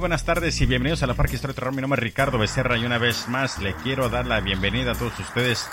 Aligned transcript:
Buenas 0.00 0.24
tardes 0.24 0.58
y 0.62 0.64
bienvenidos 0.64 1.02
a 1.02 1.06
la 1.06 1.12
Parque 1.12 1.34
Historia 1.34 1.52
de 1.52 1.56
Terror. 1.56 1.74
Mi 1.74 1.82
nombre 1.82 1.98
es 1.98 2.02
Ricardo 2.02 2.38
Becerra 2.38 2.78
y 2.78 2.86
una 2.86 2.96
vez 2.96 3.28
más 3.28 3.58
le 3.58 3.74
quiero 3.74 4.08
dar 4.08 4.26
la 4.26 4.40
bienvenida 4.40 4.92
a 4.92 4.94
todos 4.94 5.12
ustedes, 5.20 5.68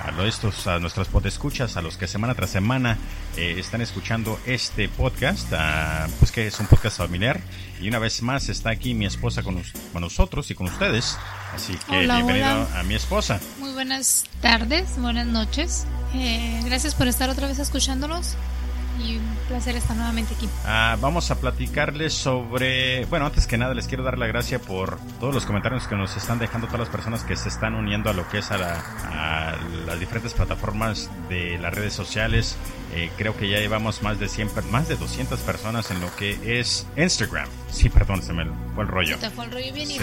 a, 0.00 0.24
estos, 0.24 0.68
a 0.68 0.78
nuestros 0.78 1.08
podescuchas, 1.08 1.76
a 1.76 1.82
los 1.82 1.96
que 1.96 2.06
semana 2.06 2.36
tras 2.36 2.50
semana 2.50 2.96
eh, 3.36 3.56
están 3.58 3.80
escuchando 3.80 4.38
este 4.46 4.88
podcast, 4.88 5.50
uh, 5.52 6.08
pues 6.20 6.30
que 6.30 6.46
es 6.46 6.60
un 6.60 6.68
podcast 6.68 6.98
familiar. 6.98 7.40
Y 7.80 7.88
una 7.88 7.98
vez 7.98 8.22
más 8.22 8.48
está 8.48 8.70
aquí 8.70 8.94
mi 8.94 9.04
esposa 9.04 9.42
con, 9.42 9.60
con 9.92 10.00
nosotros 10.00 10.48
y 10.52 10.54
con 10.54 10.68
ustedes. 10.68 11.18
Así 11.52 11.76
que 11.88 11.98
Hola, 11.98 12.18
bienvenido 12.18 12.52
hola. 12.52 12.78
a 12.78 12.82
mi 12.84 12.94
esposa. 12.94 13.40
Muy 13.58 13.72
buenas 13.72 14.26
tardes, 14.40 14.96
buenas 14.96 15.26
noches. 15.26 15.86
Eh, 16.14 16.60
gracias 16.64 16.94
por 16.94 17.08
estar 17.08 17.28
otra 17.30 17.48
vez 17.48 17.58
escuchándonos 17.58 18.36
y 19.00 19.16
un 19.16 19.36
placer 19.48 19.76
estar 19.76 19.96
nuevamente 19.96 20.34
aquí. 20.34 20.48
Ah, 20.64 20.96
vamos 21.00 21.30
a 21.30 21.40
platicarles 21.40 22.12
sobre, 22.14 23.04
bueno, 23.06 23.26
antes 23.26 23.46
que 23.46 23.56
nada 23.58 23.74
les 23.74 23.86
quiero 23.86 24.02
dar 24.04 24.18
la 24.18 24.26
gracia 24.26 24.58
por 24.58 24.98
todos 25.20 25.34
los 25.34 25.46
comentarios 25.46 25.86
que 25.86 25.96
nos 25.96 26.16
están 26.16 26.38
dejando 26.38 26.66
todas 26.66 26.80
las 26.80 26.88
personas 26.88 27.24
que 27.24 27.36
se 27.36 27.48
están 27.48 27.74
uniendo 27.74 28.10
a 28.10 28.12
lo 28.12 28.28
que 28.28 28.38
es 28.38 28.50
a, 28.50 28.58
la- 28.58 28.80
a 28.80 29.56
las 29.86 29.98
diferentes 30.00 30.34
plataformas 30.34 31.10
de 31.28 31.58
las 31.58 31.72
redes 31.74 31.92
sociales. 31.94 32.56
Eh, 32.94 33.10
creo 33.16 33.36
que 33.36 33.48
ya 33.48 33.58
llevamos 33.58 34.02
más 34.02 34.18
de 34.18 34.28
100, 34.28 34.50
per- 34.50 34.64
más 34.64 34.86
de 34.88 34.96
200 34.96 35.40
personas 35.40 35.90
en 35.90 36.00
lo 36.00 36.14
que 36.16 36.60
es 36.60 36.86
Instagram. 36.96 37.48
Sí, 37.70 37.88
perdón, 37.88 38.22
se 38.22 38.32
me 38.34 38.44
fue 38.74 38.84
el 38.84 38.88
rollo. 38.88 39.18
Te 39.18 39.30
fue 39.30 39.46
el 39.46 39.50
rollo 39.52 39.72
bien 39.72 39.88
Sí. 39.88 39.98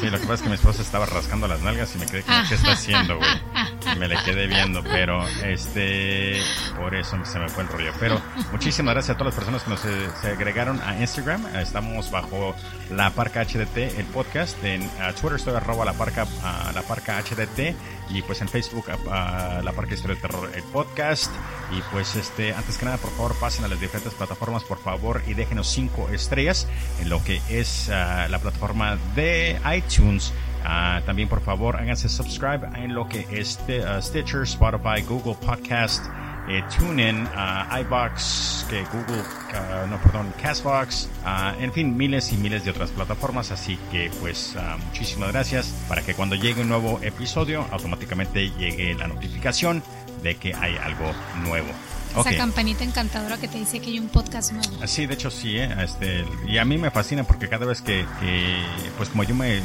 Sí, 0.00 0.10
lo 0.10 0.18
que 0.18 0.26
pasa 0.26 0.34
es 0.34 0.42
que 0.42 0.48
mi 0.48 0.54
esposa 0.54 0.82
estaba 0.82 1.06
rascando 1.06 1.48
las 1.48 1.60
nalgas 1.62 1.94
y 1.94 1.98
me 1.98 2.06
quedé 2.06 2.22
como, 2.22 2.38
¿qué 2.48 2.54
está 2.54 2.72
haciendo, 2.72 3.16
güey? 3.16 3.98
Me 3.98 4.08
le 4.08 4.16
quedé 4.24 4.46
viendo, 4.46 4.82
pero 4.82 5.26
este, 5.44 6.40
por 6.76 6.94
eso 6.94 7.16
se 7.24 7.38
me 7.38 7.48
fue 7.48 7.62
el 7.62 7.68
rollo. 7.68 7.92
Pero 7.98 8.20
muchísimas 8.52 8.94
gracias 8.94 9.14
a 9.14 9.18
todas 9.18 9.34
las 9.34 9.44
personas 9.44 9.62
que 9.62 9.70
nos 9.70 9.84
eh, 9.84 10.10
se 10.20 10.28
agregaron 10.28 10.80
a 10.82 10.98
Instagram. 10.98 11.56
Estamos 11.56 12.10
bajo 12.10 12.54
la 12.90 13.10
Parca 13.10 13.44
HDT, 13.44 13.98
el 13.98 14.06
podcast. 14.06 14.62
En 14.64 14.82
ah, 15.00 15.12
Twitter 15.12 15.36
estoy 15.36 15.54
arroba 15.54 15.84
la 15.84 15.92
Parca, 15.92 16.26
ah, 16.42 16.72
la 16.74 16.82
Parca 16.82 17.20
HDT. 17.22 17.74
Y 18.10 18.22
pues 18.22 18.40
en 18.40 18.48
Facebook, 18.48 18.86
ah, 19.10 19.60
la 19.62 19.72
Parca 19.72 19.94
Historia 19.94 20.16
del 20.16 20.22
Terror, 20.22 20.50
el 20.54 20.62
podcast. 20.64 21.32
Y 21.70 21.82
pues 21.92 22.16
este, 22.16 22.54
antes 22.54 22.78
que 22.78 22.86
nada, 22.86 22.96
por 22.96 23.10
favor, 23.10 23.34
pasen 23.38 23.64
a 23.64 23.68
las 23.68 23.80
diferentes 23.80 24.14
plataformas, 24.14 24.64
por 24.64 24.78
favor, 24.78 25.22
y 25.26 25.34
déjenos 25.34 25.68
cinco 25.68 26.08
estrellas 26.08 26.66
en 27.00 27.08
lo 27.10 27.22
que 27.22 27.40
es 27.48 27.90
ah, 27.90 28.26
la 28.28 28.38
plataforma 28.38 28.96
de 29.14 29.58
iTunes. 29.76 30.32
Ah, 30.64 31.02
también, 31.06 31.28
por 31.28 31.40
favor, 31.40 31.76
háganse 31.76 32.08
subscribe 32.08 32.68
en 32.76 32.94
lo 32.94 33.08
que 33.08 33.26
es 33.30 33.58
ah, 33.86 34.00
Stitcher, 34.00 34.42
Spotify, 34.42 35.02
Google 35.06 35.34
Podcast, 35.34 36.04
eh, 36.48 36.62
TuneIn, 36.76 37.28
ah, 37.34 37.78
iBox, 37.80 38.66
que 38.70 38.82
Google, 38.84 39.22
ah, 39.54 39.86
no, 39.88 40.00
perdón, 40.00 40.32
Castbox, 40.40 41.08
ah, 41.24 41.54
en 41.60 41.72
fin, 41.72 41.96
miles 41.96 42.32
y 42.32 42.36
miles 42.36 42.64
de 42.64 42.70
otras 42.70 42.90
plataformas. 42.90 43.50
Así 43.50 43.78
que, 43.92 44.10
pues, 44.20 44.54
ah, 44.56 44.76
muchísimas 44.86 45.30
gracias 45.32 45.66
para 45.88 46.02
que 46.02 46.14
cuando 46.14 46.34
llegue 46.36 46.62
un 46.62 46.68
nuevo 46.68 47.00
episodio, 47.02 47.66
automáticamente 47.70 48.50
llegue 48.50 48.94
la 48.94 49.08
notificación 49.08 49.82
de 50.22 50.36
que 50.36 50.54
hay 50.54 50.76
algo 50.76 51.12
nuevo. 51.44 51.68
Esa 52.10 52.20
Ok. 52.20 52.36
campanita 52.38 52.84
encantadora 52.84 53.36
que 53.36 53.48
te 53.48 53.58
dice 53.58 53.80
que 53.80 53.90
hay 53.90 53.98
un 54.00 54.08
podcast 54.08 54.52
nuevo. 54.52 54.86
Sí, 54.86 55.06
de 55.06 55.14
hecho 55.14 55.30
sí, 55.30 55.58
¿eh? 55.58 55.68
este, 55.84 56.24
y 56.46 56.56
a 56.56 56.64
mí 56.64 56.78
me 56.78 56.90
fascina 56.90 57.22
porque 57.24 57.48
cada 57.48 57.66
vez 57.66 57.82
que, 57.82 58.06
que, 58.20 58.56
pues 58.96 59.10
como 59.10 59.24
yo 59.24 59.34
me, 59.34 59.60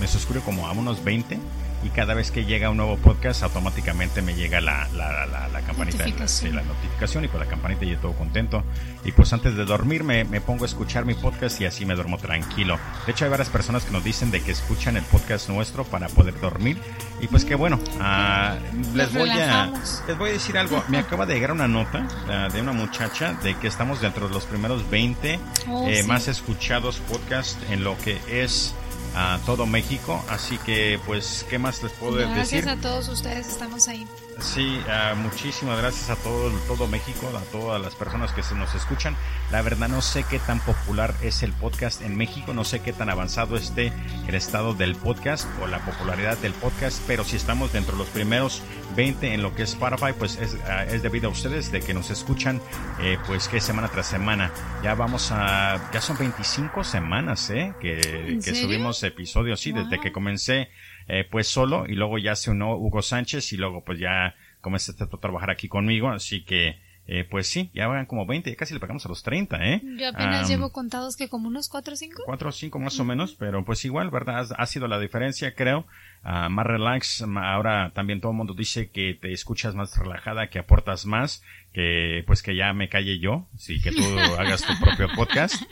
me 0.00 0.06
suscribo 0.06 0.44
como 0.44 0.66
a 0.68 0.72
unos 0.72 1.02
20 1.02 1.38
y 1.82 1.88
cada 1.90 2.14
vez 2.14 2.30
que 2.30 2.44
llega 2.44 2.70
un 2.70 2.76
nuevo 2.76 2.96
podcast 2.96 3.42
automáticamente 3.42 4.22
me 4.22 4.34
llega 4.34 4.60
la, 4.60 4.88
la, 4.94 5.26
la, 5.26 5.48
la 5.48 5.60
campanita, 5.62 5.98
Notificación. 5.98 6.56
la 6.56 6.62
notificación 6.62 7.24
y 7.24 7.28
con 7.28 7.40
la 7.40 7.46
campanita 7.46 7.84
yo 7.84 7.98
todo 7.98 8.12
contento 8.12 8.64
y 9.04 9.12
pues 9.12 9.32
antes 9.32 9.54
de 9.56 9.64
dormir 9.64 10.04
me, 10.04 10.24
pongo 10.40 10.64
a 10.64 10.66
escuchar 10.66 11.04
mi 11.04 11.14
podcast 11.14 11.60
y 11.60 11.66
así 11.66 11.84
me 11.86 11.94
duermo 11.94 12.18
tranquilo. 12.18 12.78
De 13.06 13.12
hecho 13.12 13.24
hay 13.24 13.30
varias 13.30 13.48
personas 13.48 13.84
que 13.84 13.92
nos 13.92 14.02
dicen 14.04 14.30
de 14.30 14.40
que 14.42 14.52
escuchan 14.52 14.96
el 14.96 15.04
podcast 15.04 15.48
nuestro 15.48 15.84
para 15.84 16.08
poder 16.08 16.38
dormir 16.40 16.78
y 17.20 17.26
pues 17.28 17.44
que 17.44 17.54
bueno, 17.54 17.78
ah, 18.00 18.56
les 18.94 19.12
voy 19.12 19.30
a... 19.30 19.70
Les 20.06 20.18
voy 20.18 20.30
a 20.30 20.32
decir 20.32 20.56
algo. 20.58 20.82
Me 20.88 20.98
acaba 20.98 21.26
de 21.26 21.34
llegar 21.34 21.52
una 21.52 21.68
nota 21.68 22.06
ah, 22.28 22.48
de 22.52 22.60
una 22.60 22.72
muchacha 22.72 23.34
de 23.42 23.54
que 23.56 23.66
estamos 23.68 24.00
dentro 24.00 24.28
de 24.28 24.34
los 24.34 24.44
primeros 24.44 24.88
20 24.90 25.38
Oh, 25.68 25.86
eh, 25.88 26.02
sí. 26.02 26.08
más 26.08 26.28
escuchados 26.28 26.98
podcast 27.10 27.58
en 27.70 27.84
lo 27.84 27.96
que 27.98 28.18
es 28.30 28.74
ah, 29.18 29.38
todo 29.44 29.66
México. 29.66 30.24
Así 30.28 30.58
que, 30.58 31.00
pues, 31.04 31.44
¿qué 31.50 31.58
más 31.58 31.82
les 31.82 31.92
puedo 31.92 32.14
Gracias 32.14 32.50
decir? 32.50 32.68
a 32.68 32.76
todos 32.76 33.08
ustedes, 33.08 33.48
estamos 33.48 33.88
ahí. 33.88 34.06
Sí, 34.40 34.80
ah, 34.88 35.14
muchísimas 35.16 35.78
gracias 35.78 36.10
a 36.10 36.16
todo, 36.22 36.50
todo 36.68 36.86
México, 36.86 37.28
a 37.36 37.40
todas 37.50 37.82
las 37.82 37.96
personas 37.96 38.32
que 38.32 38.44
se 38.44 38.54
nos 38.54 38.72
escuchan. 38.74 39.16
La 39.50 39.62
verdad 39.62 39.88
no 39.88 40.00
sé 40.00 40.24
qué 40.30 40.38
tan 40.38 40.60
popular 40.60 41.12
es 41.22 41.42
el 41.42 41.52
podcast 41.52 42.02
en 42.02 42.16
México, 42.16 42.54
no 42.54 42.62
sé 42.62 42.80
qué 42.80 42.92
tan 42.92 43.10
avanzado 43.10 43.56
esté 43.56 43.92
el 44.28 44.34
estado 44.36 44.74
del 44.74 44.94
podcast 44.94 45.48
o 45.60 45.66
la 45.66 45.80
popularidad 45.80 46.38
del 46.38 46.52
podcast, 46.52 47.02
pero 47.08 47.24
si 47.24 47.34
estamos 47.34 47.72
dentro 47.72 47.94
de 47.94 47.98
los 47.98 48.08
primeros 48.08 48.62
20 48.94 49.34
en 49.34 49.42
lo 49.42 49.54
que 49.56 49.64
es 49.64 49.70
Spotify, 49.70 50.12
pues 50.16 50.36
es, 50.36 50.56
ah, 50.66 50.84
es 50.84 51.02
debido 51.02 51.28
a 51.28 51.32
ustedes 51.32 51.72
de 51.72 51.80
que 51.80 51.92
nos 51.92 52.10
escuchan, 52.10 52.60
eh, 53.00 53.18
pues 53.26 53.48
que 53.48 53.60
semana 53.60 53.88
tras 53.88 54.06
semana. 54.06 54.52
Ya 54.84 54.94
vamos 54.94 55.32
a, 55.32 55.90
ya 55.92 56.00
son 56.00 56.16
25 56.16 56.84
semanas, 56.84 57.50
¿eh? 57.50 57.74
Que, 57.80 58.28
¿En 58.28 58.40
que 58.40 58.54
subimos 58.54 59.02
episodios, 59.02 59.60
sí, 59.60 59.72
desde 59.72 60.00
que 60.00 60.12
comencé 60.12 60.68
eh, 61.08 61.26
pues 61.28 61.48
solo 61.48 61.86
y 61.86 61.94
luego 61.94 62.18
ya 62.18 62.36
se 62.36 62.50
unió 62.50 62.76
Hugo 62.76 63.02
Sánchez 63.02 63.52
y 63.52 63.56
luego 63.56 63.82
pues 63.84 63.98
ya 63.98 64.34
comenzaste 64.60 65.04
a 65.04 65.08
trabajar 65.08 65.50
aquí 65.50 65.68
conmigo, 65.68 66.10
así 66.10 66.44
que 66.44 66.76
eh, 67.10 67.24
pues 67.24 67.46
sí, 67.46 67.70
ya 67.72 67.86
van 67.86 68.04
como 68.04 68.26
20, 68.26 68.50
ya 68.50 68.56
casi 68.56 68.74
le 68.74 68.80
pegamos 68.80 69.06
a 69.06 69.08
los 69.08 69.22
30, 69.22 69.56
¿eh? 69.64 69.80
Yo 69.98 70.08
apenas 70.08 70.46
llevo 70.46 70.72
contados 70.72 71.16
que 71.16 71.30
como 71.30 71.48
unos 71.48 71.70
4 71.70 71.94
o 71.94 71.96
5. 71.96 72.22
cuatro 72.26 72.50
o 72.50 72.52
cinco 72.52 72.78
más 72.78 73.00
o 73.00 73.04
menos, 73.06 73.34
pero 73.34 73.64
pues 73.64 73.82
igual, 73.86 74.10
¿verdad? 74.10 74.46
Ha, 74.52 74.62
ha 74.62 74.66
sido 74.66 74.88
la 74.88 75.00
diferencia, 75.00 75.54
creo. 75.54 75.86
Ah, 76.22 76.50
más 76.50 76.66
relax, 76.66 77.22
ahora 77.22 77.92
también 77.94 78.20
todo 78.20 78.32
el 78.32 78.36
mundo 78.36 78.52
dice 78.52 78.90
que 78.90 79.14
te 79.14 79.32
escuchas 79.32 79.74
más 79.74 79.96
relajada, 79.96 80.50
que 80.50 80.58
aportas 80.58 81.06
más, 81.06 81.42
que 81.72 82.24
pues 82.26 82.42
que 82.42 82.54
ya 82.54 82.74
me 82.74 82.90
calle 82.90 83.18
yo, 83.18 83.48
sí, 83.56 83.80
que 83.80 83.90
tú 83.90 84.02
hagas 84.38 84.62
tu 84.66 84.78
propio 84.78 85.08
podcast. 85.16 85.62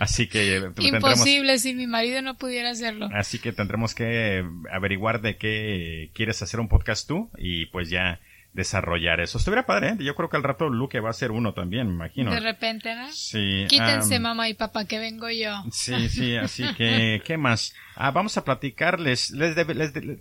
Así 0.00 0.28
que 0.28 0.70
Imposible 0.78 1.58
si 1.58 1.74
mi 1.74 1.86
marido 1.86 2.22
no 2.22 2.36
pudiera 2.36 2.70
hacerlo. 2.70 3.08
Así 3.14 3.38
que 3.38 3.52
tendremos 3.52 3.94
que 3.94 4.44
averiguar 4.72 5.20
de 5.20 5.36
qué 5.36 6.10
quieres 6.14 6.42
hacer 6.42 6.60
un 6.60 6.68
podcast 6.68 7.06
tú 7.08 7.30
y 7.38 7.66
pues 7.66 7.90
ya 7.90 8.20
desarrollar 8.52 9.20
eso. 9.20 9.38
Estuviera 9.38 9.66
padre, 9.66 9.88
¿eh? 9.90 9.96
Yo 9.98 10.14
creo 10.14 10.28
que 10.28 10.36
al 10.36 10.44
rato 10.44 10.68
Luke 10.68 11.00
va 11.00 11.10
a 11.10 11.14
ser 11.14 11.32
uno 11.32 11.54
también, 11.54 11.88
me 11.88 11.94
imagino. 11.94 12.30
De 12.30 12.38
repente, 12.38 12.94
¿no? 12.94 13.10
Sí. 13.12 13.64
Quítense, 13.68 14.14
am, 14.16 14.22
mamá 14.22 14.48
y 14.48 14.54
papá, 14.54 14.84
que 14.84 15.00
vengo 15.00 15.28
yo. 15.28 15.64
Sí, 15.72 16.08
sí, 16.08 16.36
así 16.36 16.64
que, 16.74 17.20
¿qué 17.26 17.36
más? 17.36 17.74
Ah, 17.96 18.12
vamos 18.12 18.36
a 18.36 18.44
platicarles. 18.44 19.30
Les 19.32 19.56
debe- 19.56 19.74
les 19.74 19.92
de- 19.92 20.20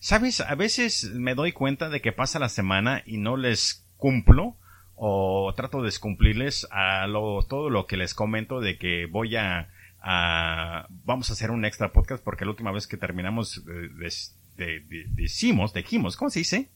¿Sabes? 0.00 0.40
A 0.40 0.54
veces 0.54 1.10
me 1.12 1.34
doy 1.34 1.52
cuenta 1.52 1.90
de 1.90 2.00
que 2.00 2.12
pasa 2.12 2.38
la 2.38 2.48
semana 2.48 3.02
y 3.04 3.18
no 3.18 3.36
les 3.36 3.84
cumplo 3.98 4.56
o 4.96 5.52
trato 5.56 5.78
de 5.78 5.86
descumplirles 5.86 6.66
a 6.70 7.06
lo, 7.06 7.42
todo 7.42 7.70
lo 7.70 7.86
que 7.86 7.96
les 7.96 8.14
comento 8.14 8.60
de 8.60 8.78
que 8.78 9.06
voy 9.06 9.36
a, 9.36 9.68
a- 10.02 10.86
vamos 11.04 11.30
a 11.30 11.32
hacer 11.32 11.50
un 11.50 11.64
extra 11.64 11.92
podcast 11.92 12.22
porque 12.22 12.44
la 12.44 12.50
última 12.52 12.70
vez 12.72 12.86
que 12.86 12.96
terminamos 12.96 13.58
eh, 13.68 13.88
des- 13.98 14.36
de- 14.56 14.80
de- 14.80 15.06
decimos, 15.08 15.72
dijimos, 15.74 16.16
¿cómo 16.16 16.30
se 16.30 16.40
dice? 16.40 16.68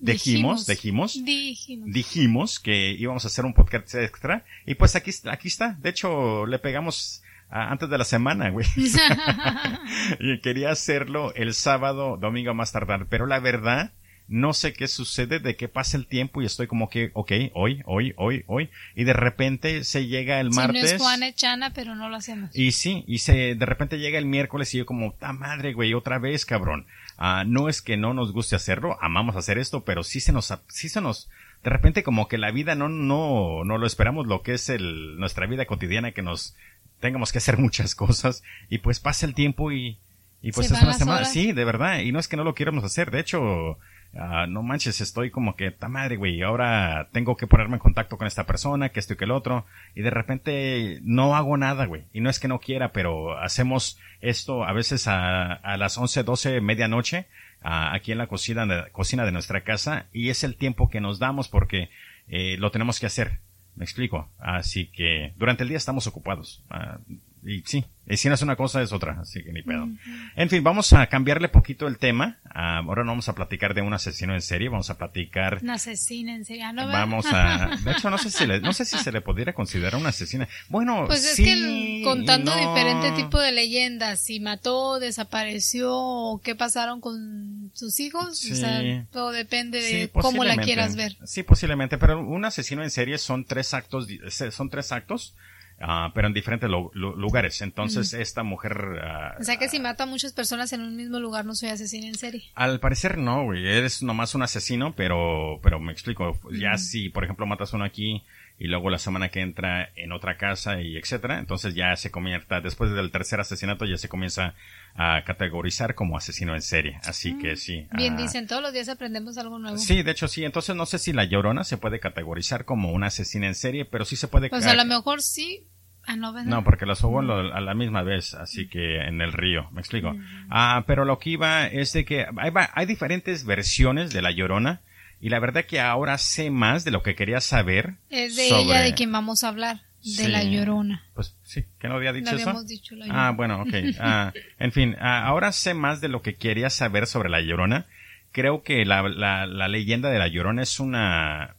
Dijimos, 0.00 0.64
dijimos 0.66 1.24
Dijimos. 1.24 1.92
dijimos 1.92 2.60
que 2.60 2.92
íbamos 2.92 3.24
a 3.24 3.28
hacer 3.28 3.44
un 3.44 3.52
podcast 3.52 3.94
extra 3.96 4.44
y 4.64 4.76
pues 4.76 4.94
aquí, 4.94 5.10
aquí 5.28 5.48
está. 5.48 5.76
De 5.80 5.90
hecho, 5.90 6.46
le 6.46 6.60
pegamos 6.60 7.22
antes 7.50 7.88
de 7.90 7.98
la 7.98 8.04
semana, 8.04 8.50
güey. 8.50 8.66
y 10.20 10.38
quería 10.40 10.70
hacerlo 10.70 11.34
el 11.34 11.52
sábado, 11.54 12.16
domingo 12.16 12.54
más 12.54 12.72
tardar, 12.72 13.06
pero 13.08 13.26
la 13.26 13.40
verdad, 13.40 13.92
no 14.28 14.52
sé 14.52 14.74
qué 14.74 14.88
sucede, 14.88 15.38
de 15.40 15.56
que 15.56 15.68
pasa 15.68 15.96
el 15.96 16.06
tiempo 16.06 16.42
y 16.42 16.46
estoy 16.46 16.66
como 16.66 16.90
que, 16.90 17.10
ok, 17.14 17.32
hoy, 17.54 17.82
hoy, 17.86 18.12
hoy, 18.16 18.44
hoy, 18.46 18.68
y 18.94 19.04
de 19.04 19.14
repente 19.14 19.84
se 19.84 20.06
llega 20.06 20.38
el 20.40 20.52
Si 20.52 20.58
no 20.58 20.66
martes. 20.66 20.92
es 20.92 21.00
Juana 21.00 21.28
Echana, 21.28 21.72
pero 21.72 21.94
no 21.94 22.08
lo 22.08 22.16
hacemos. 22.16 22.50
Y 22.54 22.72
sí, 22.72 23.04
y 23.06 23.18
se, 23.18 23.54
de 23.54 23.66
repente 23.66 23.98
llega 23.98 24.18
el 24.18 24.26
miércoles 24.26 24.74
y 24.74 24.78
yo 24.78 24.86
como, 24.86 25.12
ta 25.14 25.32
madre, 25.32 25.72
güey, 25.72 25.94
otra 25.94 26.18
vez, 26.18 26.44
cabrón. 26.44 26.86
Ah, 27.16 27.44
no 27.46 27.68
es 27.68 27.82
que 27.82 27.96
no 27.96 28.14
nos 28.14 28.32
guste 28.32 28.54
hacerlo, 28.54 28.96
amamos 29.00 29.34
hacer 29.34 29.58
esto, 29.58 29.82
pero 29.84 30.04
sí 30.04 30.20
se 30.20 30.32
nos, 30.32 30.52
sí 30.68 30.88
se 30.88 31.00
nos, 31.00 31.28
de 31.64 31.70
repente 31.70 32.02
como 32.02 32.28
que 32.28 32.38
la 32.38 32.50
vida 32.52 32.74
no, 32.74 32.88
no, 32.88 33.64
no 33.64 33.78
lo 33.78 33.86
esperamos 33.86 34.26
lo 34.26 34.42
que 34.42 34.52
es 34.54 34.68
el, 34.68 35.18
nuestra 35.18 35.46
vida 35.46 35.64
cotidiana 35.66 36.12
que 36.12 36.22
nos 36.22 36.54
tengamos 37.00 37.32
que 37.32 37.38
hacer 37.38 37.58
muchas 37.58 37.94
cosas 37.94 38.42
y 38.68 38.78
pues 38.78 39.00
pasa 39.00 39.26
el 39.26 39.34
tiempo 39.34 39.72
y, 39.72 39.98
y 40.42 40.52
pues 40.52 40.68
Se 40.68 40.74
es 40.74 40.82
una 40.82 40.92
semana, 40.92 41.16
horas. 41.20 41.32
sí, 41.32 41.50
de 41.52 41.64
verdad, 41.64 42.00
y 42.00 42.12
no 42.12 42.20
es 42.20 42.28
que 42.28 42.36
no 42.36 42.44
lo 42.44 42.54
quieramos 42.54 42.84
hacer, 42.84 43.10
de 43.10 43.18
hecho, 43.20 43.78
ah, 44.14 44.46
no 44.48 44.62
manches, 44.62 45.00
estoy 45.00 45.30
como 45.30 45.56
que, 45.56 45.70
ta 45.70 45.88
madre, 45.88 46.16
güey, 46.16 46.42
ahora 46.42 47.08
tengo 47.12 47.36
que 47.36 47.46
ponerme 47.46 47.74
en 47.74 47.80
contacto 47.80 48.16
con 48.18 48.26
esta 48.26 48.44
persona, 48.44 48.90
que 48.90 49.00
esto 49.00 49.14
y 49.14 49.16
que 49.16 49.24
el 49.24 49.30
otro, 49.30 49.66
y 49.94 50.02
de 50.02 50.10
repente 50.10 50.98
no 51.02 51.36
hago 51.36 51.56
nada, 51.56 51.86
güey, 51.86 52.04
y 52.12 52.20
no 52.20 52.30
es 52.30 52.38
que 52.38 52.48
no 52.48 52.60
quiera, 52.60 52.92
pero 52.92 53.38
hacemos 53.38 53.98
esto 54.20 54.64
a 54.64 54.72
veces 54.72 55.08
a, 55.08 55.52
a 55.52 55.76
las 55.76 55.98
11, 55.98 56.22
12, 56.22 56.60
medianoche, 56.60 57.26
ah, 57.62 57.92
aquí 57.94 58.12
en 58.12 58.18
la 58.18 58.26
cocina 58.26 58.66
de, 58.66 58.90
cocina 58.92 59.24
de 59.24 59.32
nuestra 59.32 59.62
casa, 59.62 60.06
y 60.12 60.30
es 60.30 60.44
el 60.44 60.56
tiempo 60.56 60.88
que 60.88 61.00
nos 61.00 61.18
damos 61.18 61.48
porque 61.48 61.90
eh, 62.28 62.56
lo 62.58 62.70
tenemos 62.70 63.00
que 63.00 63.06
hacer. 63.06 63.40
Me 63.74 63.84
explico. 63.84 64.28
Así 64.38 64.86
que 64.86 65.32
durante 65.36 65.62
el 65.62 65.68
día 65.68 65.78
estamos 65.78 66.06
ocupados. 66.06 66.64
Ah, 66.68 66.98
y 67.44 67.62
sí, 67.64 67.84
y 68.10 68.16
si 68.16 68.28
no 68.28 68.34
es 68.34 68.42
una 68.42 68.56
cosa 68.56 68.80
es 68.80 68.92
otra, 68.92 69.18
así 69.20 69.42
que 69.42 69.52
ni 69.52 69.62
pedo. 69.62 69.86
En 70.34 70.48
fin, 70.48 70.64
vamos 70.64 70.94
a 70.94 71.06
cambiarle 71.08 71.48
poquito 71.48 71.86
el 71.86 71.98
tema. 71.98 72.38
Ah, 72.46 72.78
ahora 72.78 73.04
no 73.04 73.10
vamos 73.10 73.28
a 73.28 73.34
platicar 73.34 73.74
de 73.74 73.82
un 73.82 73.92
asesino 73.92 74.34
en 74.34 74.40
serie, 74.40 74.70
vamos 74.70 74.88
a 74.88 74.96
platicar. 74.96 75.58
Un 75.62 75.70
asesino 75.70 76.32
en 76.32 76.46
serie, 76.46 76.72
¿no? 76.72 76.86
Vamos 76.86 77.26
a. 77.30 77.76
De 77.84 77.92
hecho, 77.92 78.08
no 78.08 78.16
sé 78.16 78.30
si 78.30 78.46
no 78.46 78.72
sé 78.72 78.86
si 78.86 78.96
se 78.96 79.12
le 79.12 79.20
pudiera 79.20 79.52
considerar 79.52 80.00
una 80.00 80.08
asesina. 80.08 80.48
Bueno, 80.68 81.04
pues 81.06 81.24
es 81.24 81.36
que 81.36 82.00
contando 82.02 82.54
diferentes 82.56 83.14
tipos 83.14 83.42
de 83.42 83.52
leyendas, 83.52 84.20
si 84.24 84.40
mató, 84.40 84.98
desapareció, 84.98 85.94
o 85.94 86.40
qué 86.40 86.54
pasaron 86.54 87.02
con 87.02 87.70
sus 87.74 88.00
hijos, 88.00 88.42
o 88.50 88.54
sea, 88.54 89.06
todo 89.12 89.32
depende 89.32 89.82
de 89.82 90.08
cómo 90.08 90.44
la 90.44 90.56
quieras 90.56 90.96
ver. 90.96 91.16
Sí, 91.24 91.42
posiblemente, 91.42 91.98
pero 91.98 92.20
un 92.20 92.44
asesino 92.46 92.82
en 92.82 92.90
serie 92.90 93.18
son 93.18 93.44
tres 93.44 93.74
actos, 93.74 94.08
son 94.50 94.70
tres 94.70 94.92
actos 94.92 95.34
Ah, 95.80 96.10
pero 96.14 96.26
en 96.26 96.34
diferentes 96.34 96.68
lugares. 96.68 97.62
Entonces, 97.62 98.12
esta 98.12 98.42
mujer... 98.42 98.76
Uh, 98.78 99.40
o 99.40 99.44
sea 99.44 99.56
que 99.58 99.68
si 99.68 99.78
mata 99.78 100.04
a 100.04 100.06
muchas 100.06 100.32
personas 100.32 100.72
en 100.72 100.80
un 100.80 100.96
mismo 100.96 101.20
lugar, 101.20 101.44
no 101.44 101.54
soy 101.54 101.68
asesino 101.68 102.06
en 102.06 102.16
serie. 102.16 102.44
Al 102.54 102.80
parecer 102.80 103.16
no, 103.18 103.44
güey. 103.44 103.66
Eres 103.66 104.02
nomás 104.02 104.34
un 104.34 104.42
asesino, 104.42 104.94
pero, 104.96 105.60
pero 105.62 105.78
me 105.78 105.92
explico. 105.92 106.38
Ya 106.50 106.76
si, 106.78 107.10
por 107.10 107.24
ejemplo, 107.24 107.46
matas 107.46 107.72
uno 107.72 107.84
aquí 107.84 108.24
y 108.58 108.66
luego 108.66 108.90
la 108.90 108.98
semana 108.98 109.28
que 109.28 109.40
entra 109.40 109.90
en 109.94 110.12
otra 110.12 110.36
casa 110.36 110.80
y 110.80 110.96
etcétera, 110.96 111.38
entonces 111.38 111.74
ya 111.74 111.94
se 111.96 112.10
comienza, 112.10 112.60
después 112.60 112.90
del 112.90 113.12
tercer 113.12 113.40
asesinato 113.40 113.84
ya 113.84 113.96
se 113.96 114.08
comienza 114.08 114.54
a 114.94 115.22
categorizar 115.24 115.94
como 115.94 116.16
asesino 116.16 116.54
en 116.54 116.62
serie. 116.62 116.98
Así 117.04 117.38
que 117.38 117.56
sí. 117.56 117.86
Bien, 117.92 118.16
dicen, 118.16 118.48
todos 118.48 118.60
los 118.60 118.72
días 118.72 118.88
aprendemos 118.88 119.38
algo 119.38 119.58
nuevo. 119.58 119.78
Sí, 119.78 120.02
de 120.02 120.10
hecho 120.10 120.26
sí. 120.26 120.44
Entonces 120.44 120.74
no 120.74 120.86
sé 120.86 120.98
si 120.98 121.12
la 121.12 121.24
llorona 121.24 121.62
se 121.62 121.76
puede 121.76 122.00
categorizar 122.00 122.64
como 122.64 122.92
una 122.92 123.06
asesina 123.06 123.46
en 123.46 123.54
serie, 123.54 123.84
pero 123.84 124.04
sí 124.04 124.16
se 124.16 124.26
puede... 124.26 124.50
Pues 124.50 124.66
a 124.66 124.74
lo 124.74 124.84
mejor 124.84 125.22
sí, 125.22 125.66
Ah, 126.08 126.16
no, 126.16 126.32
no, 126.42 126.64
porque 126.64 126.86
las 126.86 127.04
hubo 127.04 127.20
a 127.20 127.60
la 127.60 127.74
misma 127.74 128.02
vez, 128.02 128.32
así 128.32 128.66
que 128.66 128.96
en 128.96 129.20
el 129.20 129.30
río, 129.30 129.68
me 129.72 129.80
explico. 129.82 130.16
Ah, 130.48 130.84
pero 130.86 131.04
lo 131.04 131.18
que 131.18 131.30
iba 131.30 131.66
es 131.66 131.92
de 131.92 132.06
que 132.06 132.24
hay, 132.38 132.50
hay, 132.72 132.86
diferentes 132.86 133.44
versiones 133.44 134.10
de 134.14 134.22
La 134.22 134.30
Llorona 134.30 134.80
y 135.20 135.30
la 135.30 135.40
verdad 135.40 135.64
que 135.64 135.80
ahora 135.80 136.18
sé 136.18 136.50
más 136.50 136.84
de 136.84 136.90
lo 136.90 137.02
que 137.02 137.14
quería 137.14 137.40
saber. 137.40 137.94
Es 138.10 138.36
de 138.36 138.48
ella 138.48 138.80
de 138.80 138.94
quien 138.94 139.10
vamos 139.10 139.42
a 139.42 139.48
hablar, 139.48 139.82
de 140.02 140.28
La 140.28 140.44
Llorona. 140.44 141.04
Pues 141.14 141.34
sí, 141.42 141.64
¿que 141.80 141.88
no 141.88 141.94
había 141.94 142.12
dicho 142.12 142.34
eso? 142.36 142.62
Dicho, 142.64 142.94
la 142.94 143.06
ah, 143.28 143.32
bueno, 143.32 143.62
ok. 143.62 143.74
Ah, 144.00 144.32
en 144.58 144.72
fin, 144.72 144.96
ah, 145.00 145.26
ahora 145.26 145.52
sé 145.52 145.74
más 145.74 146.00
de 146.00 146.08
lo 146.08 146.22
que 146.22 146.36
quería 146.36 146.70
saber 146.70 147.06
sobre 147.06 147.30
La 147.30 147.40
Llorona. 147.40 147.86
Creo 148.30 148.62
que 148.62 148.84
la, 148.84 149.02
la, 149.08 149.46
la 149.46 149.68
leyenda 149.68 150.10
de 150.10 150.18
La 150.18 150.28
Llorona 150.28 150.62
es 150.62 150.78
una... 150.78 151.56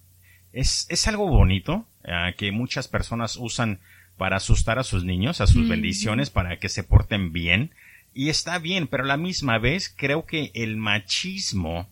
Es, 0.53 0.87
es 0.89 1.07
algo 1.07 1.27
bonito 1.27 1.85
ah, 2.05 2.31
que 2.37 2.51
muchas 2.51 2.87
personas 2.87 3.35
usan 3.35 3.79
para 4.17 4.37
asustar 4.37 4.79
a 4.79 4.83
sus 4.83 5.03
niños, 5.03 5.41
a 5.41 5.47
sus 5.47 5.67
bendiciones, 5.67 6.29
para 6.29 6.57
que 6.57 6.69
se 6.69 6.83
porten 6.83 7.31
bien. 7.31 7.71
Y 8.13 8.29
está 8.29 8.57
bien, 8.59 8.87
pero 8.87 9.03
a 9.03 9.07
la 9.07 9.17
misma 9.17 9.59
vez 9.59 9.93
creo 9.95 10.25
que 10.25 10.51
el 10.55 10.75
machismo 10.75 11.87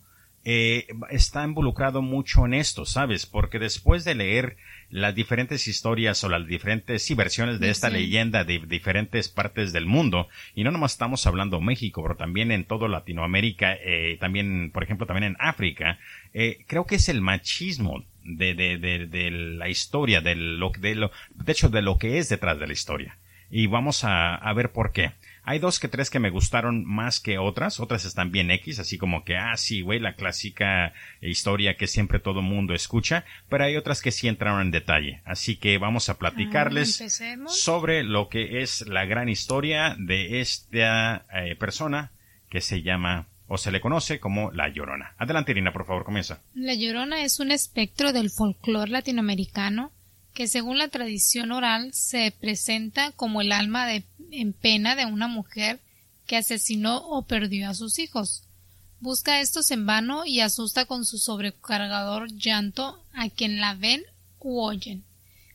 eh, 0.50 0.86
está 1.10 1.44
involucrado 1.44 2.00
mucho 2.00 2.46
en 2.46 2.54
esto, 2.54 2.86
¿sabes? 2.86 3.26
Porque 3.26 3.58
después 3.58 4.02
de 4.04 4.14
leer 4.14 4.56
las 4.88 5.14
diferentes 5.14 5.68
historias 5.68 6.24
o 6.24 6.30
las 6.30 6.46
diferentes 6.46 7.14
versiones 7.14 7.60
de 7.60 7.68
esta 7.68 7.90
leyenda 7.90 8.44
de 8.44 8.58
diferentes 8.60 9.28
partes 9.28 9.74
del 9.74 9.84
mundo, 9.84 10.26
y 10.54 10.64
no 10.64 10.70
nomás 10.70 10.92
estamos 10.92 11.26
hablando 11.26 11.60
México, 11.60 12.02
pero 12.02 12.16
también 12.16 12.50
en 12.50 12.64
todo 12.64 12.88
Latinoamérica, 12.88 13.74
eh, 13.74 14.16
también, 14.20 14.70
por 14.72 14.82
ejemplo, 14.82 15.06
también 15.06 15.32
en 15.32 15.36
África, 15.38 15.98
eh, 16.32 16.64
creo 16.66 16.86
que 16.86 16.94
es 16.94 17.10
el 17.10 17.20
machismo 17.20 18.06
de, 18.24 18.54
de, 18.54 18.78
de, 18.78 19.06
de 19.06 19.30
la 19.30 19.68
historia, 19.68 20.22
de 20.22 20.34
lo, 20.34 20.72
de 20.78 20.94
lo, 20.94 21.10
de 21.34 21.52
hecho, 21.52 21.68
de 21.68 21.82
lo 21.82 21.98
que 21.98 22.16
es 22.16 22.30
detrás 22.30 22.58
de 22.58 22.66
la 22.66 22.72
historia. 22.72 23.18
Y 23.50 23.66
vamos 23.66 24.02
a, 24.02 24.34
a 24.34 24.52
ver 24.54 24.72
por 24.72 24.92
qué. 24.92 25.12
Hay 25.48 25.60
dos 25.60 25.80
que 25.80 25.88
tres 25.88 26.10
que 26.10 26.18
me 26.18 26.28
gustaron 26.28 26.84
más 26.84 27.20
que 27.20 27.38
otras, 27.38 27.80
otras 27.80 28.04
están 28.04 28.30
bien 28.30 28.50
X, 28.50 28.80
así 28.80 28.98
como 28.98 29.24
que, 29.24 29.38
ah, 29.38 29.56
sí, 29.56 29.80
güey, 29.80 29.98
la 29.98 30.14
clásica 30.14 30.92
historia 31.22 31.78
que 31.78 31.86
siempre 31.86 32.18
todo 32.18 32.42
mundo 32.42 32.74
escucha, 32.74 33.24
pero 33.48 33.64
hay 33.64 33.78
otras 33.78 34.02
que 34.02 34.10
sí 34.10 34.28
entraron 34.28 34.60
en 34.60 34.70
detalle. 34.70 35.22
Así 35.24 35.56
que 35.56 35.78
vamos 35.78 36.10
a 36.10 36.18
platicarles 36.18 37.02
sobre 37.46 38.04
lo 38.04 38.28
que 38.28 38.60
es 38.60 38.86
la 38.88 39.06
gran 39.06 39.30
historia 39.30 39.96
de 39.98 40.42
esta 40.42 41.24
eh, 41.32 41.56
persona 41.56 42.12
que 42.50 42.60
se 42.60 42.82
llama 42.82 43.28
o 43.46 43.56
se 43.56 43.72
le 43.72 43.80
conoce 43.80 44.20
como 44.20 44.52
La 44.52 44.68
Llorona. 44.68 45.14
Adelante, 45.16 45.52
Irina, 45.52 45.72
por 45.72 45.86
favor, 45.86 46.04
comienza. 46.04 46.42
La 46.52 46.74
Llorona 46.74 47.22
es 47.22 47.40
un 47.40 47.52
espectro 47.52 48.12
del 48.12 48.28
folclore 48.28 48.90
latinoamericano 48.90 49.92
que 50.38 50.46
según 50.46 50.78
la 50.78 50.86
tradición 50.86 51.50
oral 51.50 51.92
se 51.92 52.30
presenta 52.30 53.10
como 53.10 53.40
el 53.40 53.50
alma 53.50 53.88
de, 53.88 54.04
en 54.30 54.52
pena 54.52 54.94
de 54.94 55.04
una 55.04 55.26
mujer 55.26 55.80
que 56.28 56.36
asesinó 56.36 56.98
o 56.98 57.22
perdió 57.22 57.68
a 57.68 57.74
sus 57.74 57.98
hijos. 57.98 58.44
Busca 59.00 59.40
estos 59.40 59.72
en 59.72 59.84
vano 59.84 60.26
y 60.26 60.38
asusta 60.38 60.84
con 60.84 61.04
su 61.04 61.18
sobrecargador 61.18 62.30
llanto 62.30 63.04
a 63.14 63.28
quien 63.30 63.58
la 63.58 63.74
ven 63.74 64.04
u 64.38 64.60
oyen. 64.60 65.02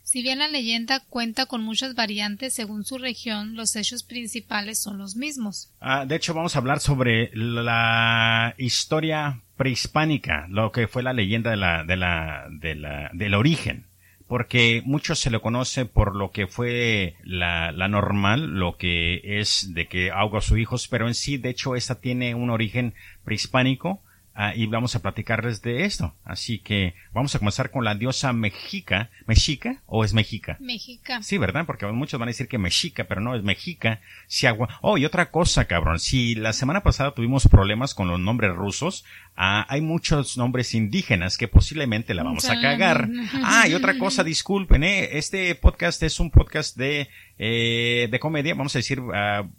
Si 0.03 0.21
bien 0.21 0.39
la 0.39 0.49
leyenda 0.49 0.99
cuenta 0.99 1.45
con 1.45 1.63
muchas 1.63 1.95
variantes 1.95 2.53
según 2.53 2.83
su 2.83 2.97
región, 2.97 3.55
los 3.55 3.77
hechos 3.77 4.03
principales 4.03 4.81
son 4.81 4.97
los 4.97 5.15
mismos. 5.15 5.71
Ah, 5.79 6.03
de 6.05 6.17
hecho, 6.17 6.33
vamos 6.33 6.57
a 6.57 6.59
hablar 6.59 6.81
sobre 6.81 7.31
la 7.33 8.53
historia 8.57 9.43
prehispánica, 9.55 10.45
lo 10.49 10.73
que 10.73 10.89
fue 10.89 11.03
la 11.03 11.13
leyenda 11.13 11.51
de 11.51 11.57
la, 11.57 11.85
de 11.85 11.95
la, 11.95 12.47
de 12.51 12.75
la, 12.75 13.09
del 13.13 13.33
origen. 13.33 13.92
Porque 14.33 14.81
mucho 14.83 15.13
se 15.13 15.29
lo 15.29 15.43
conoce 15.43 15.85
por 15.85 16.15
lo 16.15 16.31
que 16.31 16.47
fue 16.47 17.13
la, 17.23 17.71
la 17.71 17.87
normal, 17.87 18.47
lo 18.57 18.77
que 18.77 19.21
es 19.23 19.75
de 19.75 19.87
que 19.87 20.09
ahoga 20.09 20.39
a 20.39 20.41
sus 20.41 20.57
hijos, 20.57 20.87
pero 20.87 21.07
en 21.07 21.13
sí, 21.13 21.37
de 21.37 21.49
hecho, 21.49 21.75
esta 21.75 22.01
tiene 22.01 22.33
un 22.33 22.49
origen 22.49 22.95
prehispánico, 23.23 24.01
Ah, 24.35 24.53
y 24.55 24.65
vamos 24.65 24.95
a 24.95 25.01
platicarles 25.01 25.61
de 25.61 25.85
esto. 25.85 26.15
Así 26.25 26.57
que 26.57 26.95
vamos 27.13 27.35
a 27.35 27.39
comenzar 27.39 27.69
con 27.69 27.85
la 27.85 27.93
diosa 27.93 28.33
mexica. 28.33 29.11
¿Mexica 29.27 29.81
o 29.85 30.03
es 30.03 30.13
mexica? 30.13 30.57
Mexica. 30.59 31.21
Sí, 31.21 31.37
¿verdad? 31.37 31.65
Porque 31.67 31.85
muchos 31.87 32.19
van 32.19 32.29
a 32.29 32.31
decir 32.31 32.47
que 32.47 32.57
mexica, 32.57 33.03
pero 33.03 33.21
no, 33.21 33.35
es 33.35 33.43
mexica. 33.43 34.01
Si 34.27 34.47
agua... 34.47 34.79
Oh, 34.81 34.97
y 34.97 35.05
otra 35.05 35.29
cosa, 35.29 35.65
cabrón. 35.65 35.99
Si 35.99 36.33
la 36.33 36.53
semana 36.53 36.81
pasada 36.81 37.13
tuvimos 37.13 37.47
problemas 37.47 37.93
con 37.93 38.07
los 38.07 38.19
nombres 38.19 38.55
rusos, 38.55 39.05
ah, 39.37 39.67
hay 39.69 39.81
muchos 39.81 40.35
nombres 40.35 40.73
indígenas 40.73 41.37
que 41.37 41.47
posiblemente 41.47 42.15
la 42.15 42.23
vamos 42.23 42.49
a 42.49 42.59
cagar. 42.59 43.07
Ah, 43.43 43.67
y 43.67 43.75
otra 43.75 43.99
cosa, 43.99 44.23
disculpen, 44.23 44.83
¿eh? 44.83 45.17
Este 45.17 45.53
podcast 45.53 46.01
es 46.01 46.19
un 46.19 46.31
podcast 46.31 46.75
de 46.75 47.07
eh, 47.45 48.07
de 48.09 48.19
comedia, 48.21 48.55
vamos 48.55 48.73
a 48.73 48.79
decir 48.79 49.01
uh, 49.01 49.11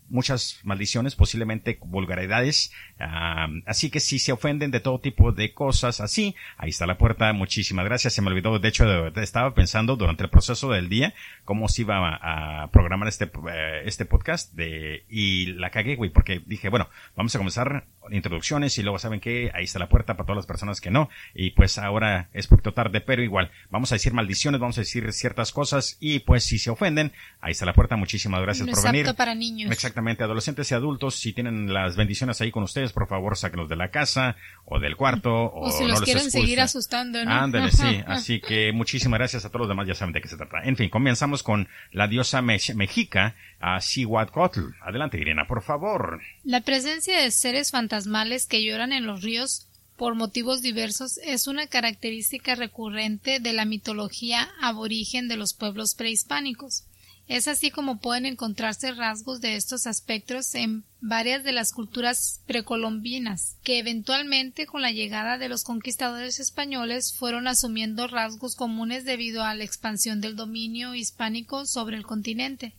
muchas 0.09 0.59
maldiciones, 0.64 1.17
posiblemente 1.17 1.79
vulgaridades. 1.83 2.73
Uh, 2.99 3.61
así 3.67 3.91
que 3.91 4.00
si 4.00 4.19
se 4.19 4.33
ofenden 4.33 4.71
de 4.71 4.81
todo 4.81 5.00
tipo 5.00 5.33
de 5.33 5.53
cosas 5.53 6.00
así, 6.00 6.35
ahí 6.57 6.71
está 6.71 6.87
la 6.87 6.97
puerta. 6.97 7.31
Muchísimas 7.35 7.85
gracias. 7.85 8.14
Se 8.14 8.23
me 8.23 8.29
olvidó, 8.29 8.59
de 8.59 8.69
hecho, 8.71 9.09
estaba 9.21 9.53
pensando 9.53 9.97
durante 9.97 10.23
el 10.23 10.31
proceso 10.31 10.71
del 10.71 10.88
día 10.88 11.12
cómo 11.45 11.69
se 11.69 11.83
iba 11.83 12.19
a, 12.23 12.71
programar 12.73 13.07
este, 13.07 13.26
uh, 13.26 13.49
este 13.85 14.07
podcast 14.07 14.55
de, 14.55 15.05
y 15.11 15.53
la 15.53 15.69
cagué, 15.69 15.97
güey, 15.97 16.09
porque 16.09 16.41
dije, 16.47 16.71
bueno, 16.71 16.88
vamos 17.17 17.35
a 17.35 17.38
comenzar 17.38 17.85
introducciones 18.11 18.77
y 18.79 18.83
luego 18.83 18.99
saben 18.99 19.21
que 19.21 19.51
ahí 19.55 19.65
está 19.65 19.79
la 19.79 19.89
puerta 19.89 20.15
para 20.15 20.27
todas 20.27 20.37
las 20.37 20.47
personas 20.47 20.81
que 20.81 20.91
no. 20.91 21.09
Y 21.35 21.51
pues 21.51 21.79
ahora 21.79 22.29
es 22.33 22.47
poquito 22.47 22.73
tarde, 22.73 23.01
pero 23.01 23.23
igual, 23.23 23.51
vamos 23.71 23.93
a 23.93 23.95
decir 23.95 24.13
maldiciones, 24.13 24.61
vamos 24.61 24.79
a 24.79 24.83
decir 24.83 25.13
ciertas 25.13 25.53
cosas 25.53 25.97
y 26.01 26.21
pues 26.21 26.45
si 26.45 26.59
se 26.59 26.71
ofenden, 26.71 27.13
ahí 27.41 27.53
está 27.53 27.67
la 27.67 27.73
puerta. 27.73 27.97
Muchísimas 27.97 28.43
gracias 28.43 28.69
por 28.69 28.83
venir. 28.83 29.15
para 29.15 29.35
niños. 29.35 29.71
Exactamente, 29.71 30.23
adolescentes 30.25 30.71
y 30.71 30.75
adultos, 30.75 31.17
si 31.17 31.33
tienen 31.33 31.73
las 31.73 31.97
bendiciones 31.97 32.41
ahí 32.41 32.51
con 32.51 32.63
ustedes, 32.63 32.93
por 32.93 33.07
favor, 33.09 33.37
sáquenlos 33.37 33.69
de 33.69 33.77
la 33.77 33.91
casa 33.91 34.37
o 34.65 34.79
del 34.79 34.97
cuarto. 34.97 35.53
O, 35.53 35.71
si 35.71 35.85
los 35.85 36.01
quieren 36.03 36.31
seguir 36.31 36.61
asustando, 36.61 37.25
¿no? 37.25 37.31
Ándale, 37.31 37.71
sí. 37.71 38.03
Así 38.07 38.41
que 38.41 38.73
muchísimas 38.73 39.19
gracias 39.19 39.45
a 39.45 39.49
todos 39.49 39.63
los 39.63 39.69
demás, 39.69 39.87
ya 39.87 39.95
saben 39.95 40.13
de 40.13 40.21
qué 40.21 40.29
se 40.29 40.37
trata. 40.37 40.63
En 40.65 40.77
fin, 40.77 40.91
comenzamos 40.91 41.43
con 41.43 41.69
la 41.93 42.09
diosa 42.09 42.43
mexica, 42.43 43.35
a 43.61 43.81
Cihuatl. 43.81 44.61
Adelante, 44.83 45.19
Irina, 45.19 45.47
por 45.47 45.63
favor. 45.63 46.21
La 46.45 46.61
presencia 46.61 47.21
de 47.21 47.31
seres 47.31 47.71
fantasmales 47.95 48.47
que 48.47 48.65
lloran 48.65 48.93
en 48.93 49.07
los 49.07 49.23
ríos 49.23 49.69
por 49.97 50.17
motivos 50.17 50.63
diversos 50.63 51.19
es 51.19 51.47
una 51.47 51.69
característica 51.69 52.57
recurrente 52.57 53.39
de 53.39 53.53
la 53.53 53.65
mitología 53.65 54.51
aborigen 54.61 55.29
de 55.29 55.37
los 55.37 55.55
pueblos 55.55 55.95
prehispánicos. 55.95 56.83
Es 57.29 57.47
así 57.47 57.71
como 57.71 58.01
pueden 58.01 58.27
encontrarse 58.27 58.91
rasgos 58.91 59.41
de 59.41 59.55
estos 59.55 59.87
aspectos 59.87 60.57
en 60.57 60.83
varias 61.01 61.45
de 61.45 61.53
las 61.53 61.73
culturas 61.73 62.41
precolombinas, 62.49 63.55
que 63.63 63.79
eventualmente 63.79 64.67
con 64.67 64.83
la 64.83 64.91
llegada 64.91 65.39
de 65.39 65.49
los 65.49 65.63
conquistadores 65.63 66.41
españoles 66.41 67.15
fueron 67.15 67.47
asumiendo 67.47 68.09
rasgos 68.09 68.57
comunes 68.57 69.05
debido 69.05 69.45
a 69.45 69.55
la 69.55 69.63
expansión 69.63 70.21
del 70.21 70.35
dominio 70.35 70.97
hispánico 70.97 71.65
sobre 71.65 71.97
el 71.97 72.05
continente. 72.05 72.75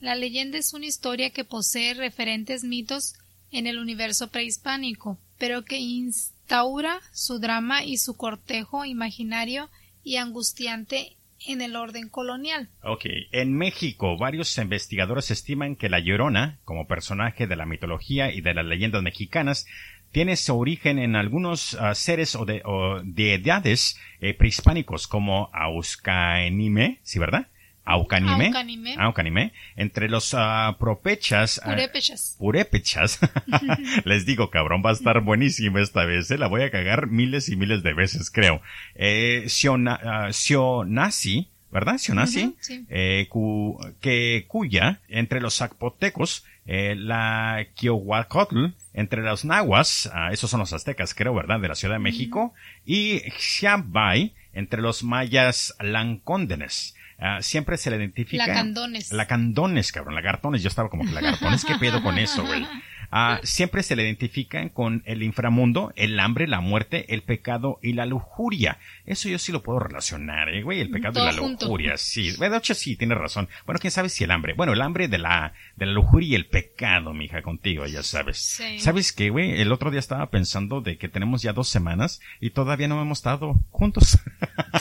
La 0.00 0.14
leyenda 0.14 0.56
es 0.56 0.72
una 0.72 0.86
historia 0.86 1.30
que 1.30 1.44
posee 1.44 1.92
referentes 1.92 2.64
mitos 2.64 3.14
en 3.54 3.68
el 3.68 3.78
universo 3.78 4.28
prehispánico, 4.28 5.18
pero 5.38 5.64
que 5.64 5.78
instaura 5.78 7.00
su 7.12 7.38
drama 7.38 7.84
y 7.84 7.96
su 7.98 8.16
cortejo 8.16 8.84
imaginario 8.84 9.70
y 10.02 10.16
angustiante 10.16 11.16
en 11.46 11.62
el 11.62 11.76
orden 11.76 12.08
colonial. 12.08 12.68
Ok, 12.82 13.04
en 13.30 13.56
México 13.56 14.16
varios 14.18 14.58
investigadores 14.58 15.30
estiman 15.30 15.76
que 15.76 15.88
la 15.88 16.00
Llorona, 16.00 16.58
como 16.64 16.88
personaje 16.88 17.46
de 17.46 17.56
la 17.56 17.64
mitología 17.64 18.32
y 18.32 18.40
de 18.40 18.54
las 18.54 18.66
leyendas 18.66 19.02
mexicanas, 19.02 19.66
tiene 20.10 20.36
su 20.36 20.58
origen 20.58 20.98
en 20.98 21.14
algunos 21.16 21.74
ah, 21.74 21.94
seres 21.94 22.34
o, 22.34 22.44
de, 22.44 22.62
o 22.64 23.02
deidades 23.04 24.00
eh, 24.20 24.34
prehispánicos 24.34 25.06
como 25.06 25.50
Auscanime, 25.52 26.98
¿sí 27.02 27.18
verdad? 27.18 27.48
Aucanime, 27.86 28.46
Aucanime. 28.46 28.94
Aucanime, 28.98 29.52
entre 29.76 30.08
los 30.08 30.32
ah, 30.34 30.76
propechas, 30.80 31.60
ah, 31.62 31.70
Purépechas. 31.70 32.36
purépechas. 32.38 33.18
Les 34.04 34.24
digo, 34.24 34.50
cabrón, 34.50 34.82
va 34.84 34.90
a 34.90 34.94
estar 34.94 35.20
buenísimo 35.20 35.78
esta 35.78 36.04
vez. 36.06 36.30
eh, 36.30 36.38
La 36.38 36.46
voy 36.46 36.62
a 36.62 36.70
cagar 36.70 37.08
miles 37.08 37.48
y 37.50 37.56
miles 37.56 37.82
de 37.82 37.92
veces, 37.92 38.30
creo. 38.30 38.62
Eh, 38.94 39.44
Siona- 39.48 40.00
ah, 40.02 40.32
Sionasi, 40.32 41.48
¿verdad? 41.70 41.98
Sionasi. 41.98 42.44
Ujú, 42.44 42.56
sí. 42.60 42.86
eh, 42.88 43.26
cu- 43.28 43.78
que 44.00 44.46
cuya, 44.48 45.00
entre 45.08 45.40
los 45.40 45.56
zapotecos, 45.56 46.44
eh, 46.66 46.94
la 46.96 47.66
Kiohuacotl, 47.74 48.68
entre 48.94 49.20
los 49.22 49.44
nahuas, 49.44 50.08
ah, 50.14 50.30
esos 50.32 50.48
son 50.50 50.60
los 50.60 50.72
aztecas, 50.72 51.12
creo, 51.14 51.34
¿verdad? 51.34 51.60
De 51.60 51.68
la 51.68 51.74
Ciudad 51.74 51.96
de 51.96 51.98
México, 52.00 52.54
y 52.86 53.20
Xiabai, 53.36 54.32
entre 54.54 54.80
los 54.80 55.02
mayas 55.02 55.74
lancóndenes. 55.80 56.94
Ah, 57.26 57.38
siempre 57.40 57.78
se 57.78 57.90
le 57.90 57.96
identifica. 57.96 58.46
Lacandones. 58.46 59.10
Lacandones, 59.10 59.92
cabrón, 59.92 60.14
lagartones. 60.14 60.62
Yo 60.62 60.68
estaba 60.68 60.90
como 60.90 61.06
que 61.06 61.12
lagartones, 61.12 61.64
¿qué 61.64 61.74
pedo 61.76 62.02
con 62.02 62.18
eso, 62.18 62.44
güey? 62.44 62.66
Ah, 63.16 63.38
siempre 63.44 63.84
se 63.84 63.94
le 63.94 64.02
identifican 64.02 64.70
con 64.70 65.04
el 65.06 65.22
inframundo, 65.22 65.92
el 65.94 66.18
hambre, 66.18 66.48
la 66.48 66.60
muerte, 66.60 67.14
el 67.14 67.22
pecado 67.22 67.78
y 67.80 67.92
la 67.92 68.06
lujuria. 68.06 68.78
Eso 69.06 69.28
yo 69.28 69.38
sí 69.38 69.52
lo 69.52 69.62
puedo 69.62 69.78
relacionar, 69.78 70.48
¿eh, 70.48 70.64
güey? 70.64 70.80
El 70.80 70.90
pecado 70.90 71.22
y 71.22 71.24
la 71.24 71.32
junto. 71.32 71.66
lujuria, 71.66 71.96
sí. 71.96 72.32
De 72.32 72.56
hecho 72.56 72.74
sí, 72.74 72.96
tienes 72.96 73.16
razón. 73.16 73.48
Bueno, 73.66 73.78
quién 73.78 73.92
sabe 73.92 74.08
si 74.08 74.24
el 74.24 74.32
hambre. 74.32 74.54
Bueno, 74.54 74.72
el 74.72 74.82
hambre 74.82 75.06
de 75.06 75.18
la, 75.18 75.52
de 75.76 75.86
la 75.86 75.92
lujuria 75.92 76.30
y 76.30 76.34
el 76.34 76.46
pecado, 76.46 77.14
mija, 77.14 77.40
contigo, 77.42 77.86
ya 77.86 78.02
sabes. 78.02 78.38
Sí. 78.38 78.80
¿Sabes 78.80 79.12
qué, 79.12 79.30
güey? 79.30 79.60
El 79.60 79.70
otro 79.70 79.92
día 79.92 80.00
estaba 80.00 80.28
pensando 80.30 80.80
de 80.80 80.98
que 80.98 81.08
tenemos 81.08 81.40
ya 81.40 81.52
dos 81.52 81.68
semanas 81.68 82.20
y 82.40 82.50
todavía 82.50 82.88
no 82.88 83.00
hemos 83.00 83.18
estado 83.18 83.60
juntos. 83.70 84.18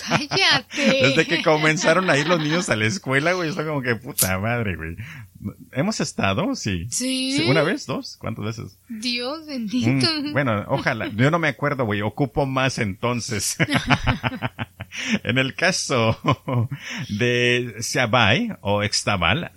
Cállate. 0.08 0.66
Desde 1.04 1.28
que 1.28 1.44
comenzaron 1.44 2.10
a 2.10 2.18
ir 2.18 2.28
los 2.28 2.40
niños 2.40 2.68
a 2.70 2.76
la 2.76 2.88
escuela, 2.88 3.34
güey, 3.34 3.50
está 3.50 3.64
como 3.64 3.84
que 3.84 3.96
puta 3.96 4.40
madre, 4.40 4.76
güey. 4.76 4.96
¿Hemos 5.72 6.00
estado? 6.00 6.56
Sí. 6.56 6.88
Sí. 6.90 7.46
¿Una 7.48 7.64
vez? 7.64 7.86
¿Dos? 7.86 8.18
¿Cuántas 8.18 8.46
veces? 8.46 8.78
Dios 8.90 9.46
bendito. 9.46 10.08
Mm, 10.08 10.34
bueno, 10.34 10.66
ojalá. 10.68 11.08
Yo 11.08 11.32
no 11.32 11.40
me 11.40 11.48
acuerdo, 11.48 11.86
güey. 11.86 12.02
Ocupo 12.02 12.46
más 12.46 12.80
entonces. 12.80 13.58
en 15.24 15.38
el 15.38 15.56
caso 15.56 16.18
de 17.10 17.76
Xiabai 17.80 18.58
o 18.62 18.84
Extabal. 18.84 19.52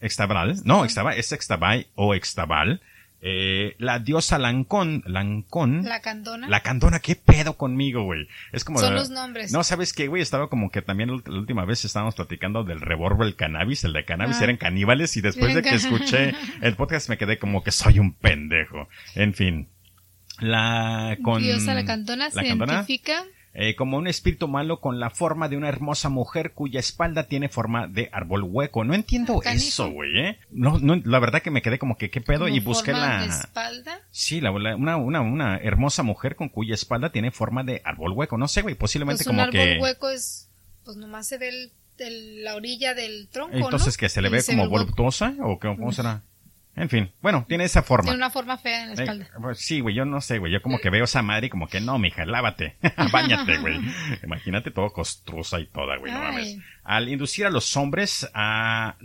Extabal, 0.00 0.62
no, 0.64 0.84
Extabal, 0.84 1.18
es 1.18 1.32
Extabay 1.32 1.88
o 1.94 2.14
Extabal, 2.14 2.80
eh, 3.24 3.76
la 3.78 4.00
diosa 4.00 4.36
Lancón, 4.38 5.04
Lancón, 5.06 5.84
La 5.84 6.00
candona. 6.00 6.48
la 6.48 6.60
candona, 6.60 6.98
¿qué 6.98 7.14
pedo 7.14 7.56
conmigo, 7.56 8.02
güey? 8.02 8.26
Es 8.50 8.64
como... 8.64 8.80
Son 8.80 8.94
los 8.96 9.10
nombres. 9.10 9.52
No, 9.52 9.62
¿sabes 9.62 9.92
qué, 9.92 10.08
güey? 10.08 10.20
Estaba 10.22 10.48
como 10.48 10.70
que 10.72 10.82
también 10.82 11.08
la 11.08 11.38
última 11.38 11.64
vez 11.64 11.84
estábamos 11.84 12.16
platicando 12.16 12.64
del 12.64 12.80
revolver, 12.80 13.26
el 13.28 13.36
cannabis, 13.36 13.84
el 13.84 13.92
de 13.92 14.04
cannabis, 14.04 14.38
Ah. 14.40 14.44
eran 14.44 14.56
caníbales 14.56 15.16
y 15.16 15.20
después 15.20 15.54
de 15.54 15.62
que 15.62 15.74
escuché 15.76 16.34
el 16.62 16.74
podcast 16.74 17.08
me 17.08 17.16
quedé 17.16 17.38
como 17.38 17.62
que 17.62 17.70
soy 17.70 18.00
un 18.00 18.12
pendejo. 18.14 18.88
En 19.14 19.34
fin. 19.34 19.68
La 20.40 21.16
con... 21.22 21.40
Diosa 21.42 21.74
la 21.74 21.84
candona 21.84 22.24
la 22.24 22.30
se 22.42 22.48
candona, 22.48 22.72
identifica 22.74 23.24
eh, 23.54 23.74
como 23.76 23.98
un 23.98 24.06
espíritu 24.06 24.48
malo 24.48 24.80
con 24.80 24.98
la 24.98 25.10
forma 25.10 25.48
de 25.48 25.56
una 25.56 25.68
hermosa 25.68 26.08
mujer 26.08 26.52
cuya 26.52 26.80
espalda 26.80 27.24
tiene 27.24 27.48
forma 27.48 27.86
de 27.86 28.08
árbol 28.12 28.42
hueco. 28.44 28.84
No 28.84 28.94
entiendo 28.94 29.38
canijo. 29.40 29.66
eso, 29.68 29.90
güey, 29.90 30.18
¿eh? 30.18 30.38
No, 30.50 30.78
no, 30.78 30.96
la 31.04 31.18
verdad 31.18 31.42
que 31.42 31.50
me 31.50 31.60
quedé 31.62 31.78
como 31.78 31.96
que 31.98 32.10
qué 32.10 32.20
pedo 32.20 32.48
y 32.48 32.60
busqué 32.60 32.92
forma 32.92 33.06
la... 33.18 33.20
de 33.22 33.28
espalda. 33.28 34.00
Sí, 34.10 34.40
la, 34.40 34.50
la- 34.52 34.76
una, 34.76 34.96
una, 34.96 35.20
una 35.20 35.56
hermosa 35.58 36.02
mujer 36.02 36.36
con 36.36 36.48
cuya 36.48 36.74
espalda 36.74 37.10
tiene 37.12 37.30
forma 37.30 37.62
de 37.62 37.82
árbol 37.84 38.12
hueco. 38.12 38.38
No 38.38 38.48
sé, 38.48 38.62
güey, 38.62 38.74
posiblemente 38.74 39.24
Pues 39.24 39.26
un 39.28 39.32
como 39.36 39.42
árbol 39.42 39.52
que... 39.52 39.78
hueco 39.80 40.08
es, 40.10 40.48
pues 40.84 40.96
nomás 40.96 41.26
se 41.28 41.36
ve 41.38 41.48
el, 41.50 41.72
el- 41.98 42.44
la 42.44 42.54
orilla 42.56 42.94
del 42.94 43.28
tronco, 43.28 43.54
Entonces, 43.56 43.94
¿no? 43.96 44.00
que 44.00 44.08
se 44.08 44.22
le 44.22 44.28
ve 44.30 44.42
como 44.44 44.68
voluptuosa 44.68 45.34
o 45.40 45.58
cómo 45.58 45.92
será. 45.92 46.22
En 46.74 46.88
fin, 46.88 47.12
bueno, 47.20 47.44
tiene 47.46 47.64
esa 47.64 47.82
forma. 47.82 48.04
Tiene 48.04 48.16
una 48.16 48.30
forma 48.30 48.56
fea 48.56 48.82
en 48.84 48.88
la 48.88 48.94
Eh, 48.94 49.04
espalda. 49.04 49.28
pues 49.42 49.58
sí, 49.58 49.80
güey, 49.80 49.94
yo 49.94 50.04
no 50.06 50.20
sé, 50.22 50.38
güey. 50.38 50.50
Yo 50.52 50.62
como 50.62 50.78
que 50.78 50.88
veo 50.88 51.04
esa 51.04 51.20
madre 51.20 51.48
y 51.48 51.50
como 51.50 51.68
que 51.68 51.80
no, 51.82 51.98
mija, 51.98 52.24
lávate. 52.24 52.76
Báñate, 53.12 53.58
güey. 53.58 53.78
Imagínate 54.24 54.70
todo 54.70 54.90
costruza 54.92 55.60
y 55.60 55.66
toda, 55.66 55.98
güey, 55.98 56.12
no 56.12 56.18
mames. 56.20 56.56
Al 56.82 57.08
inducir 57.10 57.44
a 57.44 57.50
los 57.50 57.76
hombres 57.76 58.26
a, 58.32 58.96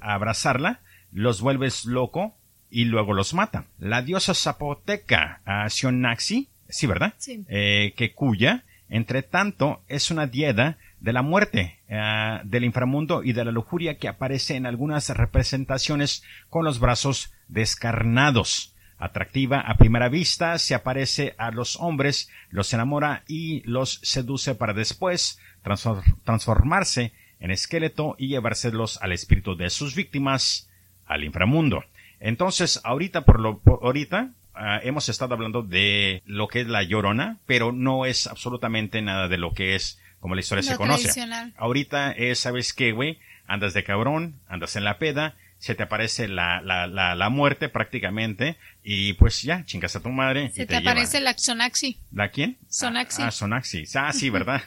a 0.00 0.14
abrazarla, 0.14 0.80
los 1.10 1.40
vuelves 1.40 1.84
loco 1.84 2.36
y 2.70 2.84
luego 2.84 3.12
los 3.12 3.34
mata. 3.34 3.66
La 3.78 4.02
diosa 4.02 4.32
zapoteca, 4.34 5.40
a 5.44 5.68
Sionaxi, 5.68 6.48
sí, 6.68 6.86
¿verdad? 6.86 7.14
Sí. 7.18 7.44
Eh, 7.48 7.92
que 7.96 8.12
cuya, 8.12 8.64
entre 8.88 9.22
tanto, 9.22 9.82
es 9.88 10.10
una 10.12 10.26
dieda 10.28 10.78
de 11.06 11.12
la 11.12 11.22
muerte, 11.22 11.78
eh, 11.88 12.40
del 12.42 12.64
inframundo 12.64 13.22
y 13.22 13.32
de 13.32 13.44
la 13.44 13.52
lujuria 13.52 13.96
que 13.96 14.08
aparece 14.08 14.56
en 14.56 14.66
algunas 14.66 15.08
representaciones 15.10 16.24
con 16.50 16.64
los 16.64 16.80
brazos 16.80 17.32
descarnados. 17.46 18.74
Atractiva 18.98 19.60
a 19.60 19.76
primera 19.76 20.08
vista, 20.08 20.58
se 20.58 20.74
aparece 20.74 21.36
a 21.38 21.52
los 21.52 21.76
hombres, 21.76 22.28
los 22.50 22.74
enamora 22.74 23.22
y 23.28 23.62
los 23.70 24.00
seduce 24.02 24.56
para 24.56 24.72
después 24.72 25.38
transfor- 25.62 26.02
transformarse 26.24 27.12
en 27.38 27.52
esqueleto 27.52 28.16
y 28.18 28.26
llevárselos 28.26 29.00
al 29.00 29.12
espíritu 29.12 29.54
de 29.54 29.70
sus 29.70 29.94
víctimas 29.94 30.68
al 31.06 31.22
inframundo. 31.22 31.84
Entonces, 32.18 32.80
ahorita 32.82 33.20
por 33.20 33.38
lo 33.38 33.60
ahorita 33.80 34.32
ah, 34.54 34.80
hemos 34.82 35.08
estado 35.08 35.34
hablando 35.34 35.62
de 35.62 36.24
lo 36.26 36.48
que 36.48 36.62
es 36.62 36.66
la 36.66 36.82
llorona, 36.82 37.38
pero 37.46 37.70
no 37.70 38.06
es 38.06 38.26
absolutamente 38.26 39.02
nada 39.02 39.28
de 39.28 39.38
lo 39.38 39.52
que 39.52 39.76
es 39.76 40.00
como 40.20 40.34
la 40.34 40.40
historia 40.40 40.62
Lo 40.62 40.70
se 40.70 40.76
conoce. 40.76 41.26
Ahorita 41.56 42.12
es, 42.12 42.38
¿sabes 42.40 42.72
qué, 42.72 42.92
güey? 42.92 43.18
Andas 43.46 43.74
de 43.74 43.84
cabrón, 43.84 44.40
andas 44.48 44.76
en 44.76 44.84
la 44.84 44.98
peda, 44.98 45.36
se 45.58 45.74
te 45.74 45.82
aparece 45.82 46.28
la, 46.28 46.60
la, 46.60 46.86
la, 46.86 47.14
la 47.14 47.28
muerte 47.28 47.68
prácticamente, 47.68 48.56
y 48.88 49.14
pues 49.14 49.42
ya, 49.42 49.64
chingas 49.64 49.96
a 49.96 50.00
tu 50.00 50.10
madre. 50.10 50.50
Se 50.50 50.62
y 50.62 50.66
te, 50.66 50.66
te, 50.66 50.80
lleva. 50.80 50.92
aparece 50.92 51.20
la 51.20 51.36
Xonaxi. 51.36 51.98
¿La 52.12 52.30
quién? 52.30 52.56
Sonaxi. 52.68 53.22
Ah, 53.22 53.26
ah, 53.26 53.30
Sonaxi. 53.32 53.84
Ah, 53.96 54.12
sí, 54.12 54.30
¿verdad? 54.30 54.62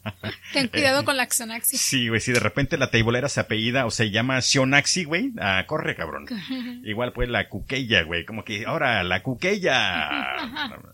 Ten 0.54 0.68
cuidado 0.68 1.04
con 1.04 1.18
la 1.18 1.28
Xonaxi. 1.28 1.76
Sí, 1.76 2.08
güey, 2.08 2.20
si 2.20 2.32
de 2.32 2.40
repente 2.40 2.78
la 2.78 2.90
teibolera 2.90 3.28
se 3.28 3.40
apellida 3.40 3.84
o 3.84 3.90
se 3.90 4.10
llama 4.10 4.40
Sionaxi, 4.40 5.04
güey, 5.04 5.32
ah, 5.38 5.64
corre, 5.66 5.96
cabrón. 5.96 6.26
Igual 6.84 7.12
pues 7.12 7.28
la 7.28 7.48
cuqueya, 7.48 8.04
güey, 8.04 8.24
como 8.24 8.42
que, 8.42 8.64
ahora, 8.64 9.02
la 9.02 9.22
cuqueya. 9.22 10.36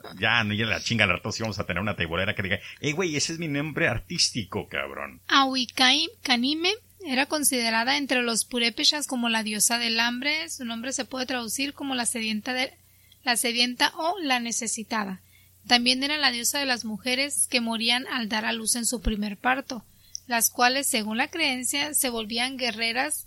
ya, 0.18 0.42
no, 0.42 0.54
ya 0.54 0.66
la 0.66 0.80
chinga 0.80 1.06
la 1.06 1.14
rato 1.14 1.30
si 1.30 1.42
vamos 1.42 1.58
a 1.60 1.66
tener 1.66 1.80
una 1.80 1.94
teibolera 1.94 2.34
que 2.34 2.42
diga, 2.42 2.58
eh, 2.80 2.92
güey, 2.92 3.14
ese 3.14 3.34
es 3.34 3.38
mi 3.38 3.46
nombre 3.46 3.86
artístico, 3.86 4.68
cabrón. 4.68 5.20
Ahuicaim 5.28 6.10
Canime 6.22 6.72
era 7.06 7.26
considerada 7.26 7.96
entre 7.96 8.22
los 8.22 8.44
purépechas 8.44 9.06
como 9.06 9.28
la 9.28 9.42
diosa 9.42 9.78
del 9.78 10.00
hambre. 10.00 10.48
Su 10.48 10.64
nombre 10.64 10.92
se 10.92 11.04
puede 11.04 11.26
traducir 11.26 11.74
como 11.74 11.94
la 11.94 12.06
sedienta, 12.06 12.52
de, 12.52 12.72
la 13.22 13.36
sedienta 13.36 13.92
o 13.96 14.18
la 14.20 14.40
necesitada. 14.40 15.20
También 15.66 16.02
era 16.02 16.18
la 16.18 16.30
diosa 16.30 16.58
de 16.58 16.66
las 16.66 16.84
mujeres 16.84 17.46
que 17.48 17.60
morían 17.60 18.06
al 18.08 18.28
dar 18.28 18.44
a 18.44 18.52
luz 18.52 18.76
en 18.76 18.84
su 18.84 19.00
primer 19.00 19.36
parto, 19.36 19.84
las 20.26 20.50
cuales, 20.50 20.86
según 20.86 21.18
la 21.18 21.28
creencia, 21.28 21.94
se 21.94 22.10
volvían 22.10 22.56
guerreras 22.56 23.26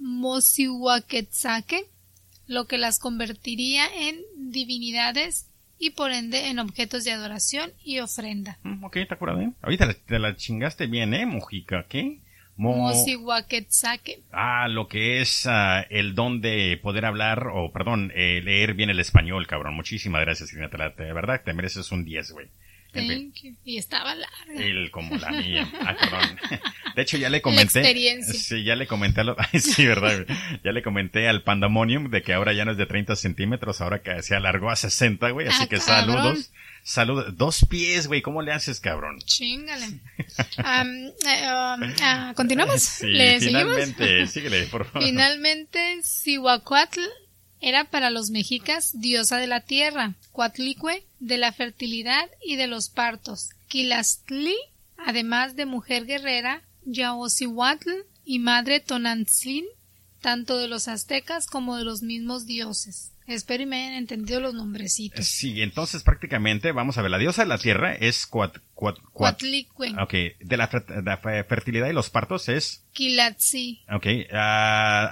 Mosihuaquetzaque, 0.00 1.84
lo 2.46 2.66
que 2.66 2.78
las 2.78 2.98
convertiría 2.98 3.84
en 3.94 4.20
divinidades 4.36 5.46
y 5.78 5.90
por 5.90 6.12
ende 6.12 6.48
en 6.48 6.58
objetos 6.58 7.04
de 7.04 7.12
adoración 7.12 7.72
y 7.84 8.00
ofrenda. 8.00 8.58
Mm, 8.62 8.84
ok, 8.84 8.96
está 8.96 9.16
curado, 9.16 9.40
¿eh? 9.40 9.52
Ahorita 9.62 9.92
te 9.94 10.18
la 10.18 10.36
chingaste 10.36 10.86
bien, 10.86 11.14
¿eh, 11.14 11.26
Mojica? 11.26 11.86
¿Qué? 11.88 12.20
Mo-. 12.58 12.92
Ah, 14.32 14.68
lo 14.68 14.88
que 14.88 15.20
es 15.20 15.46
ah, 15.46 15.86
el 15.88 16.14
don 16.14 16.40
de 16.40 16.78
poder 16.82 17.04
hablar, 17.06 17.46
o 17.52 17.72
perdón, 17.72 18.12
eh, 18.14 18.40
leer 18.42 18.74
bien 18.74 18.90
el 18.90 19.00
español, 19.00 19.46
cabrón. 19.46 19.74
Muchísimas 19.74 20.20
gracias, 20.20 20.52
Ignatia. 20.52 20.90
De 20.90 21.12
verdad, 21.12 21.40
te 21.44 21.52
mereces 21.54 21.90
un 21.92 22.04
10, 22.04 22.32
güey. 22.32 22.48
Thank 22.92 23.34
you. 23.42 23.54
Y 23.64 23.76
estaba 23.76 24.14
larga. 24.14 24.54
El 24.64 24.90
como 24.90 25.14
la 25.16 25.30
mía. 25.30 25.68
Ah, 25.84 25.94
perdón. 26.00 26.38
De 26.96 27.02
hecho, 27.02 27.16
ya 27.18 27.28
le 27.28 27.40
comenté. 27.42 27.80
experiencia. 27.80 28.34
Sí, 28.34 28.64
ya 28.64 28.74
le 28.74 28.86
comenté 28.86 29.20
a 29.20 29.24
lo- 29.24 29.36
Ay, 29.52 29.60
sí, 29.60 29.86
verdad. 29.86 30.26
Ya 30.64 30.72
le 30.72 30.82
comenté 30.82 31.28
al 31.28 31.42
Pandemonium 31.42 32.10
de 32.10 32.22
que 32.22 32.32
ahora 32.32 32.54
ya 32.54 32.64
no 32.64 32.72
es 32.72 32.78
de 32.78 32.86
30 32.86 33.14
centímetros, 33.14 33.80
ahora 33.82 34.02
que 34.02 34.20
se 34.22 34.34
alargó 34.34 34.70
a 34.70 34.74
60, 34.76 35.30
güey. 35.30 35.46
Así 35.46 35.64
Ah, 35.64 35.66
que 35.68 35.76
cabrón. 35.78 36.14
saludos. 36.16 36.52
Dos 37.34 37.66
pies, 37.68 38.06
güey. 38.06 38.22
¿Cómo 38.22 38.42
le 38.42 38.52
haces, 38.52 38.80
cabrón? 38.80 39.18
Chingale. 39.20 39.86
Eh, 39.86 40.02
um, 40.58 41.94
ah, 42.02 42.32
¿Continuamos? 42.34 42.80
Sí, 42.98 43.06
¿Le 43.06 43.40
seguimos? 43.40 43.62
finalmente. 43.62 44.26
Síguele, 44.28 44.66
por 44.66 44.86
favor. 44.86 45.06
Finalmente, 45.06 46.00
Cihuacuatl 46.02 47.00
era 47.60 47.84
para 47.84 48.10
los 48.10 48.30
mexicas 48.30 49.00
diosa 49.00 49.36
de 49.36 49.46
la 49.46 49.60
tierra, 49.60 50.14
Cuatlicue 50.32 51.04
de 51.18 51.38
la 51.38 51.52
fertilidad 51.52 52.30
y 52.44 52.56
de 52.56 52.68
los 52.68 52.88
partos, 52.88 53.50
Quilastli, 53.68 54.56
además 54.96 55.56
de 55.56 55.66
mujer 55.66 56.06
guerrera, 56.06 56.62
Yaosihuatl 56.84 57.90
y 58.24 58.38
madre 58.38 58.80
Tonantzin, 58.80 59.64
tanto 60.20 60.56
de 60.58 60.68
los 60.68 60.88
aztecas 60.88 61.46
como 61.46 61.76
de 61.76 61.84
los 61.84 62.02
mismos 62.02 62.46
dioses. 62.46 63.12
Espero 63.28 63.62
y 63.62 63.66
me 63.66 63.76
hayan 63.76 63.94
entendido 63.94 64.40
los 64.40 64.54
nombrecitos. 64.54 65.26
Sí, 65.26 65.60
entonces 65.60 66.02
prácticamente, 66.02 66.72
vamos 66.72 66.96
a 66.96 67.02
ver, 67.02 67.10
la 67.10 67.18
diosa 67.18 67.42
de 67.42 67.48
la 67.48 67.58
tierra 67.58 67.94
es 67.94 68.26
Cuat, 68.26 68.56
Cuat, 68.72 68.96
Cuat, 69.12 69.42
Ok, 70.00 70.12
de 70.40 70.56
la, 70.56 70.66
de 70.66 71.02
la, 71.02 71.18
fertilidad 71.44 71.88
y 71.88 71.92
los 71.92 72.08
partos 72.08 72.48
es... 72.48 72.86
Kilatzi. 72.92 73.82
Ok, 73.94 74.06
uh, 74.32 74.36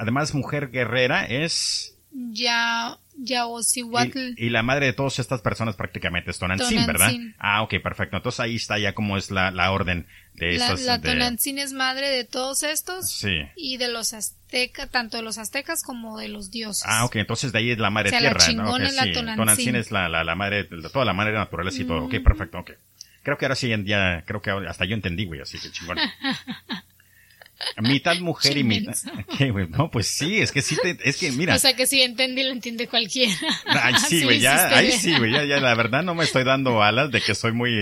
además 0.01 0.35
mujer 0.35 0.71
guerrera 0.71 1.27
es... 1.27 1.95
Ya... 2.11 2.99
Yaosihuatl. 3.19 4.35
Y, 4.37 4.47
y, 4.47 4.51
la 4.51 4.63
madre 4.63 4.87
de 4.87 4.93
todas 4.93 5.19
estas 5.19 5.41
personas 5.41 5.75
prácticamente 5.75 6.31
es 6.31 6.39
Tonantzin, 6.39 6.87
¿verdad? 6.87 7.13
Ah, 7.39 7.63
ok, 7.63 7.77
perfecto. 7.83 8.17
Entonces 8.19 8.41
ahí 8.41 8.57
está 8.57 8.79
ya 8.79 8.95
como 8.95 9.17
es 9.17 9.31
la, 9.31 9.51
la 9.51 9.73
orden 9.73 10.07
de 10.37 10.59
la, 10.59 10.67
estos. 10.67 10.83
La 10.83 10.99
de... 10.99 11.09
Tonantzin 11.09 11.59
es 11.59 11.73
madre 11.73 12.11
de 12.11 12.25
todos 12.25 12.63
estos. 12.63 13.11
Sí. 13.11 13.41
Y 13.57 13.77
de 13.77 13.89
los 13.89 14.13
aztecas, 14.13 14.91
tanto 14.91 15.17
de 15.17 15.23
los 15.23 15.39
aztecas 15.39 15.83
como 15.83 16.19
de 16.19 16.29
los 16.29 16.51
dioses. 16.51 16.85
Ah, 16.87 17.05
ok, 17.05 17.17
entonces 17.17 17.53
de 17.53 17.59
ahí 17.59 17.71
es 17.71 17.79
la 17.79 17.91
madre 17.91 18.09
o 18.09 18.11
sea, 18.11 18.21
tierra, 18.21 18.47
la 18.47 18.53
¿no? 18.53 18.75
Okay, 18.75 18.87
es 18.87 18.95
la 18.95 19.03
sí. 19.05 19.13
Tonantzin. 19.13 19.37
Tonantzin 19.37 19.77
es 19.77 19.91
la, 19.91 20.09
la, 20.09 20.25
la 20.25 20.35
madre, 20.35 20.65
de 20.65 20.89
toda 20.91 21.05
la 21.05 21.13
madre 21.13 21.33
naturaleza 21.33 21.83
y 21.83 21.85
todo. 21.85 22.05
Ok, 22.05 22.15
perfecto, 22.23 22.59
ok. 22.59 22.73
Creo 23.23 23.39
que 23.39 23.45
ahora 23.45 23.57
sí 23.57 23.69
ya, 23.85 24.23
creo 24.25 24.41
que 24.41 24.51
hasta 24.51 24.85
yo 24.85 24.95
entendí, 24.95 25.25
güey, 25.25 25.41
así 25.41 25.59
que 25.59 25.71
chingón. 25.73 25.99
mitad 27.83 28.17
mujer 28.19 28.57
y 28.57 28.65
mitad. 28.65 28.95
¿Qué, 29.37 29.51
güey? 29.51 29.69
No, 29.69 29.91
pues 29.91 30.07
sí, 30.07 30.41
es 30.41 30.53
que 30.53 30.63
sí, 30.63 30.77
te, 30.83 30.97
es 31.03 31.17
que 31.17 31.33
mira. 31.33 31.55
O 31.55 31.59
sea 31.59 31.75
que 31.75 31.87
si 31.87 32.03
entendí, 32.03 32.43
lo 32.43 32.51
entiende 32.51 32.87
cualquiera. 32.87 33.33
Ay, 33.67 33.95
sí, 34.09 34.25
güey, 34.25 34.41
ya, 34.41 34.77
ahí 34.77 34.93
sí, 34.93 35.17
güey, 35.17 35.33
ya, 35.33 35.45
ya, 35.45 35.61
la 35.61 35.75
verdad 35.75 36.03
no 36.03 36.15
me 36.15 36.25
estoy 36.25 36.45
dando 36.45 36.83
alas 36.83 37.11
de 37.11 37.21
que 37.21 37.35
soy 37.35 37.53
muy 37.53 37.73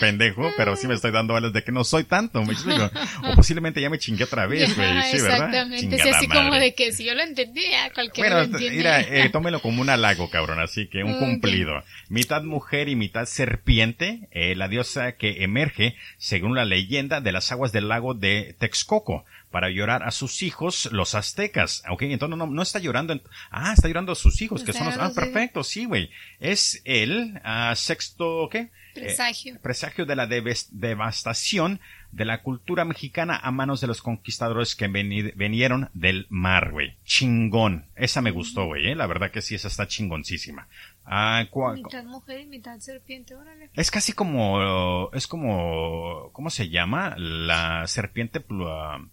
pendejo, 0.00 0.52
pero 0.56 0.76
sí 0.76 0.86
me 0.86 0.94
estoy 0.94 1.12
dando 1.12 1.36
alas 1.36 1.52
de 1.52 1.64
que 1.64 1.72
no 1.72 1.84
soy 1.84 2.04
tanto, 2.04 2.44
me 2.44 2.52
explico. 2.52 2.90
O 3.24 3.34
posiblemente 3.34 3.80
ya 3.80 3.90
me 3.90 3.98
chingué 3.98 4.24
otra 4.24 4.46
vez, 4.46 4.74
güey, 4.76 4.88
sí, 5.10 5.22
¿verdad? 5.22 5.54
Exactamente, 5.54 5.98
sí, 5.98 6.08
así 6.08 6.28
como 6.28 6.54
de 6.54 6.74
que 6.74 6.92
si 6.92 7.04
yo 7.04 7.14
lo 7.14 7.22
entendía, 7.22 7.90
cualquiera 7.94 8.36
bueno, 8.36 8.48
lo 8.48 8.54
entiende. 8.54 8.76
Mira, 8.76 9.00
eh, 9.00 9.28
tómelo 9.30 9.60
como 9.60 9.80
un 9.80 9.88
halago, 9.90 10.30
cabrón, 10.30 10.60
así 10.60 10.88
que 10.88 11.02
un 11.02 11.16
Okay. 11.16 11.28
cumplido. 11.28 11.82
Mitad 12.10 12.42
mujer 12.42 12.88
y 12.90 12.96
mitad 12.96 13.24
serpiente, 13.24 14.28
eh, 14.32 14.54
la 14.54 14.68
diosa 14.68 15.12
que 15.12 15.44
emerge, 15.44 15.96
según 16.18 16.54
la 16.54 16.66
leyenda, 16.66 17.20
de 17.22 17.32
las 17.32 17.50
aguas 17.52 17.72
del 17.72 17.88
lago 17.88 18.12
de 18.12 18.54
Texcoco 18.58 19.05
para 19.50 19.70
llorar 19.70 20.02
a 20.02 20.10
sus 20.10 20.42
hijos, 20.42 20.88
los 20.92 21.14
aztecas. 21.14 21.82
Ok, 21.88 22.02
entonces 22.02 22.36
no, 22.36 22.46
no 22.46 22.62
está 22.62 22.78
llorando. 22.78 23.12
En, 23.12 23.22
ah, 23.50 23.72
está 23.72 23.88
llorando 23.88 24.12
a 24.12 24.16
sus 24.16 24.40
hijos, 24.42 24.64
que 24.64 24.72
son 24.72 24.86
los. 24.86 24.96
Ah, 24.98 25.12
perfecto, 25.14 25.64
sí, 25.64 25.84
güey. 25.84 26.10
Es 26.40 26.82
el 26.84 27.40
ah, 27.44 27.74
sexto, 27.76 28.48
¿qué? 28.50 28.70
Presagio. 28.94 29.54
Eh, 29.54 29.58
presagio 29.62 30.06
de 30.06 30.16
la 30.16 30.26
devastación 30.26 31.80
de 32.12 32.24
la 32.24 32.42
cultura 32.42 32.84
mexicana 32.84 33.38
a 33.42 33.50
manos 33.50 33.80
de 33.80 33.86
los 33.86 34.00
conquistadores 34.00 34.74
que 34.74 34.88
vinieron 34.88 35.90
del 35.92 36.26
mar, 36.30 36.72
güey. 36.72 36.96
Chingón. 37.04 37.86
Esa 37.94 38.22
me 38.22 38.30
gustó, 38.30 38.66
güey, 38.66 38.88
eh. 38.88 38.94
La 38.94 39.06
verdad 39.06 39.30
que 39.30 39.42
sí, 39.42 39.54
esa 39.54 39.68
está 39.68 39.86
chingoncísima. 39.86 40.68
Ah, 41.06 41.44
Mitad 41.84 42.04
mujer 42.04 42.40
y 42.40 42.46
mitad 42.46 42.78
serpiente, 42.80 43.34
órale. 43.36 43.70
es 43.74 43.90
casi 43.92 44.12
como, 44.12 45.10
es 45.12 45.26
como, 45.28 46.30
¿cómo 46.32 46.50
se 46.50 46.68
llama? 46.68 47.14
La 47.16 47.86
serpiente 47.86 48.44
plu- 48.44 48.66
ah, 48.68 49.06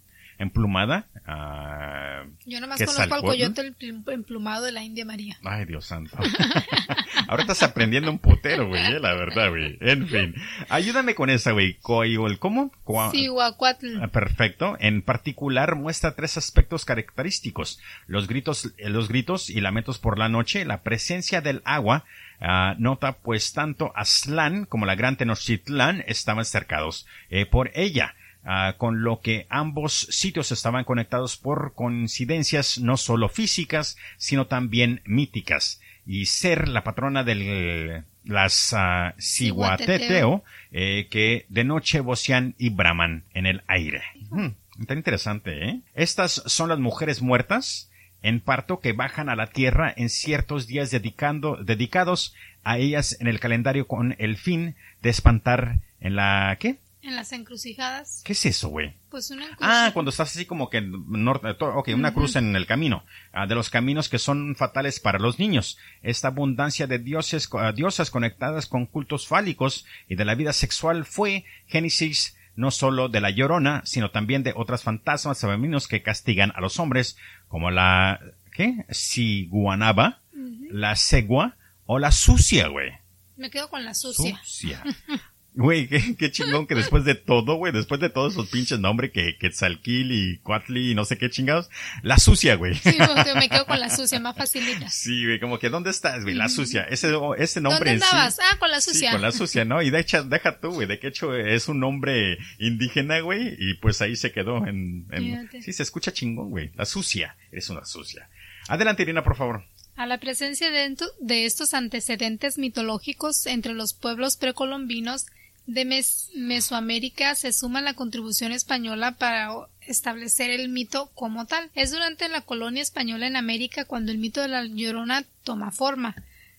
emplumada. 0.43 1.07
ah, 1.25 2.23
Yo 2.45 2.59
nomás 2.61 2.77
¿Qué 2.77 2.85
conozco 2.85 3.15
al 3.15 3.21
coyote 3.21 3.61
el 3.61 3.73
pl- 3.73 4.03
emplumado 4.13 4.65
de 4.65 4.71
la 4.71 4.83
India 4.83 5.05
María. 5.05 5.37
Ay, 5.43 5.65
Dios 5.65 5.85
santo. 5.85 6.15
Ahora 7.27 7.43
estás 7.43 7.63
aprendiendo 7.63 8.11
un 8.11 8.19
putero, 8.19 8.67
güey, 8.67 8.83
eh, 8.85 8.99
la 8.99 9.13
verdad, 9.13 9.49
güey. 9.49 9.77
En 9.81 10.07
fin. 10.07 10.35
Ayúdame 10.69 11.15
con 11.15 11.29
esa, 11.29 11.51
güey. 11.51 11.75
Coyol, 11.81 12.37
¿cómo? 12.39 12.71
Cihuacuatl. 13.11 14.01
Ah, 14.01 14.07
Perfecto. 14.07 14.77
En 14.79 15.01
particular 15.01 15.75
muestra 15.75 16.15
tres 16.15 16.37
aspectos 16.37 16.85
característicos. 16.85 17.79
Los 18.07 18.27
gritos, 18.27 18.73
eh, 18.77 18.89
los 18.89 19.07
gritos 19.07 19.49
y 19.49 19.61
lamentos 19.61 19.99
por 19.99 20.19
la 20.19 20.29
noche, 20.29 20.65
la 20.65 20.81
presencia 20.83 21.41
del 21.41 21.61
agua, 21.65 22.03
ah, 22.41 22.75
nota 22.77 23.13
pues 23.13 23.53
tanto 23.53 23.91
Aztlán 23.95 24.65
como 24.65 24.85
la 24.85 24.95
gran 24.95 25.15
Tenochtitlán 25.15 26.03
estaban 26.07 26.45
cercados 26.45 27.07
eh, 27.29 27.45
por 27.45 27.71
ella. 27.73 28.15
Ah, 28.45 28.75
con 28.77 29.03
lo 29.03 29.21
que 29.21 29.47
ambos 29.49 30.07
sitios 30.09 30.51
estaban 30.51 30.83
conectados 30.83 31.37
por 31.37 31.73
coincidencias 31.73 32.79
no 32.79 32.97
solo 32.97 33.29
físicas, 33.29 33.97
sino 34.17 34.47
también 34.47 35.01
míticas. 35.05 35.81
Y 36.05 36.25
ser 36.25 36.67
la 36.67 36.83
patrona 36.83 37.23
de 37.23 38.03
las 38.25 38.73
uh, 38.73 40.41
eh, 40.71 41.07
que 41.09 41.45
de 41.49 41.63
noche 41.63 41.99
vocean 42.01 42.55
y 42.57 42.69
braman 42.69 43.23
en 43.33 43.45
el 43.45 43.63
aire. 43.67 44.01
Hmm, 44.29 44.49
tan 44.85 44.97
interesante, 44.97 45.69
¿eh? 45.69 45.81
Estas 45.93 46.43
son 46.45 46.69
las 46.69 46.79
mujeres 46.79 47.21
muertas 47.21 47.89
en 48.23 48.39
parto 48.39 48.79
que 48.79 48.93
bajan 48.93 49.29
a 49.29 49.35
la 49.35 49.47
tierra 49.47 49.93
en 49.95 50.09
ciertos 50.09 50.65
días 50.65 50.89
dedicando, 50.89 51.57
dedicados 51.57 52.33
a 52.63 52.77
ellas 52.77 53.17
en 53.19 53.27
el 53.27 53.39
calendario 53.39 53.85
con 53.85 54.15
el 54.17 54.37
fin 54.37 54.75
de 55.01 55.09
espantar 55.09 55.79
en 55.99 56.15
la... 56.15 56.57
¿qué? 56.59 56.77
En 57.03 57.15
las 57.17 57.33
encrucijadas. 57.33 58.21
¿Qué 58.23 58.31
es 58.31 58.45
eso, 58.45 58.69
güey? 58.69 58.95
Pues 59.11 59.29
una 59.29 59.43
Ah, 59.43 59.49
encrucijada. 59.49 59.93
cuando 59.93 60.09
estás 60.09 60.31
así 60.31 60.45
como 60.45 60.69
que 60.69 60.79
norte, 60.81 61.49
ok, 61.59 61.89
una 61.93 62.13
cruz 62.13 62.37
en 62.37 62.55
el 62.55 62.65
camino, 62.65 63.05
ah, 63.33 63.45
de 63.45 63.55
los 63.55 63.69
caminos 63.69 64.07
que 64.07 64.19
son 64.19 64.55
fatales 64.55 65.01
para 65.01 65.19
los 65.19 65.37
niños. 65.37 65.77
Esta 66.01 66.29
abundancia 66.29 66.87
de 66.87 66.99
dioses, 66.99 67.49
ah, 67.59 67.73
diosas 67.73 68.09
conectadas 68.09 68.67
con 68.67 68.85
cultos 68.85 69.27
fálicos 69.27 69.85
y 70.07 70.15
de 70.15 70.23
la 70.23 70.35
vida 70.35 70.53
sexual 70.53 71.03
fue 71.05 71.43
Génesis 71.67 72.37
no 72.55 72.71
solo 72.71 73.09
de 73.09 73.19
la 73.19 73.31
llorona, 73.31 73.81
sino 73.83 74.11
también 74.11 74.43
de 74.43 74.53
otras 74.55 74.83
fantasmas 74.83 75.41
femeninos 75.41 75.87
que 75.87 76.03
castigan 76.03 76.53
a 76.55 76.61
los 76.61 76.79
hombres, 76.79 77.17
como 77.49 77.69
la, 77.71 78.21
¿qué? 78.53 78.85
Siguanaba, 78.91 80.21
la 80.69 80.95
segua 80.95 81.57
o 81.85 81.99
la 81.99 82.11
sucia, 82.11 82.67
güey. 82.67 82.91
Me 83.35 83.49
quedo 83.49 83.69
con 83.69 83.83
la 83.83 83.93
sucia. 83.93 84.39
Sucia. 84.43 84.83
Güey, 85.55 85.87
qué, 85.87 86.15
qué 86.17 86.31
chingón 86.31 86.65
que 86.65 86.73
después 86.73 87.05
de 87.05 87.13
todo, 87.13 87.55
güey, 87.55 87.71
después 87.71 88.01
de 88.01 88.09
todos 88.09 88.33
esos 88.33 88.49
pinches 88.49 88.79
nombres 88.79 89.11
que 89.11 89.37
Quetzalquil 89.37 90.11
y 90.11 90.37
Cuatli 90.39 90.91
y 90.91 90.95
no 90.95 91.05
sé 91.05 91.19
qué 91.19 91.29
chingados, 91.29 91.69
la 92.01 92.17
sucia, 92.17 92.55
güey. 92.55 92.73
Sí, 92.73 92.95
porque 92.97 93.35
me 93.35 93.49
quedo 93.49 93.65
con 93.67 93.79
la 93.79 93.91
sucia, 93.91 94.19
más 94.19 94.35
facilita. 94.35 94.89
Sí, 94.89 95.23
güey, 95.25 95.39
como 95.39 95.59
que 95.59 95.69
¿dónde 95.69 95.91
estás, 95.91 96.23
güey? 96.23 96.33
La 96.33 96.49
sucia. 96.49 96.83
Ese, 96.83 97.13
ese 97.37 97.61
nombre 97.61 97.91
¿Dónde 97.91 97.91
en 97.91 97.99
sí- 97.99 98.05
andabas? 98.11 98.39
Ah, 98.41 98.57
con 98.57 98.71
la 98.71 98.81
Sí, 98.81 98.91
sucia. 98.93 99.11
con 99.11 99.21
la 99.21 99.31
sucia, 99.31 99.63
¿no? 99.63 99.81
Y 99.83 99.91
de 99.91 99.99
hecho, 99.99 100.23
deja 100.23 100.59
tú, 100.59 100.71
güey, 100.71 100.87
de 100.87 100.97
que 100.99 101.07
hecho 101.09 101.35
es 101.35 101.67
un 101.67 101.79
nombre 101.79 102.39
indígena, 102.57 103.19
güey, 103.19 103.55
y 103.59 103.75
pues 103.75 104.01
ahí 104.01 104.15
se 104.15 104.31
quedó 104.31 104.65
en, 104.65 105.05
en- 105.11 105.49
sí, 105.61 105.71
se 105.71 105.83
escucha 105.83 106.11
chingón, 106.11 106.49
güey. 106.49 106.71
La 106.75 106.85
sucia, 106.85 107.37
es 107.51 107.69
una 107.69 107.85
sucia. 107.85 108.27
Adelante, 108.67 109.03
Irina, 109.03 109.23
por 109.23 109.35
favor. 109.35 109.63
A 109.95 110.07
la 110.07 110.19
presencia 110.19 110.71
de, 110.71 110.95
de 111.21 111.45
estos 111.45 111.75
antecedentes 111.75 112.57
mitológicos 112.57 113.45
entre 113.45 113.73
los 113.73 113.93
pueblos 113.93 114.37
precolombinos 114.37 115.27
de 115.65 115.85
Mes- 115.85 116.29
Mesoamérica 116.35 117.35
se 117.35 117.53
suma 117.53 117.81
la 117.81 117.93
contribución 117.93 118.51
española 118.51 119.17
para 119.17 119.49
establecer 119.81 120.49
el 120.49 120.69
mito 120.69 121.11
como 121.15 121.45
tal. 121.45 121.69
Es 121.75 121.91
durante 121.91 122.27
la 122.29 122.41
colonia 122.41 122.81
española 122.81 123.27
en 123.27 123.35
América 123.35 123.85
cuando 123.85 124.11
el 124.11 124.17
mito 124.17 124.41
de 124.41 124.47
la 124.49 124.65
Llorona 124.65 125.25
toma 125.43 125.71
forma. 125.71 126.15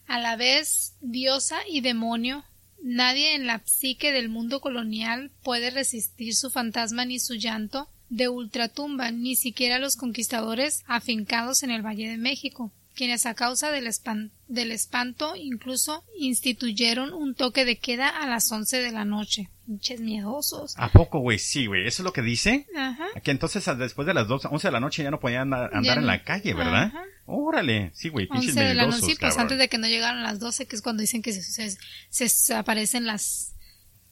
A 0.06 0.18
la 0.18 0.36
vez 0.36 0.94
diosa 1.00 1.56
y 1.68 1.80
demonio, 1.80 2.44
nadie 2.82 3.34
en 3.34 3.46
la 3.46 3.62
psique 3.64 4.12
del 4.12 4.28
mundo 4.28 4.60
colonial 4.60 5.30
puede 5.42 5.70
resistir 5.70 6.34
su 6.34 6.50
fantasma 6.50 7.04
ni 7.04 7.18
su 7.18 7.34
llanto 7.34 7.88
de 8.10 8.28
ultratumba, 8.28 9.10
ni 9.10 9.34
siquiera 9.34 9.78
los 9.78 9.96
conquistadores 9.96 10.82
afincados 10.86 11.62
en 11.62 11.70
el 11.70 11.82
Valle 11.82 12.08
de 12.08 12.18
México, 12.18 12.70
quienes 12.94 13.26
a 13.26 13.34
causa 13.34 13.70
del, 13.70 13.86
espan- 13.86 14.30
del 14.48 14.70
espanto 14.72 15.34
incluso 15.36 16.04
instituyeron 16.16 17.12
un 17.12 17.34
toque 17.34 17.64
de 17.64 17.76
queda 17.78 18.08
a 18.08 18.26
las 18.26 18.50
once 18.52 18.78
de 18.80 18.92
la 18.92 19.04
noche. 19.04 19.48
Pinches 19.66 20.00
miedosos. 20.00 20.74
¿A 20.76 20.90
poco, 20.92 21.20
güey? 21.20 21.38
Sí, 21.38 21.66
güey. 21.66 21.86
¿Eso 21.86 22.02
es 22.02 22.04
lo 22.04 22.12
que 22.12 22.20
dice? 22.22 22.66
Ajá. 22.76 23.06
Que 23.22 23.30
entonces 23.30 23.64
después 23.78 24.06
de 24.06 24.14
las 24.14 24.28
12, 24.28 24.48
11 24.50 24.68
de 24.68 24.72
la 24.72 24.80
noche 24.80 25.02
ya 25.02 25.10
no 25.10 25.20
podían 25.20 25.52
andar, 25.54 25.98
en 25.98 26.06
la 26.06 26.22
calle, 26.22 26.52
¿verdad? 26.54 26.84
Ajá. 26.84 27.02
Órale, 27.26 27.90
sí, 27.94 28.10
güey, 28.10 28.26
pinches 28.26 28.50
Once 28.50 28.60
de 28.60 28.74
la 28.74 28.82
miedosos, 28.82 29.00
noche, 29.00 29.14
sí, 29.14 29.18
pues 29.20 29.38
antes 29.38 29.56
de 29.58 29.68
que 29.68 29.78
no 29.78 29.86
llegaran 29.86 30.22
las 30.22 30.38
doce, 30.38 30.66
que 30.66 30.76
es 30.76 30.82
cuando 30.82 31.00
dicen 31.00 31.22
que 31.22 31.32
se, 31.32 31.42
se- 32.10 32.28
se 32.28 32.54
aparecen 32.54 33.06
las, 33.06 33.54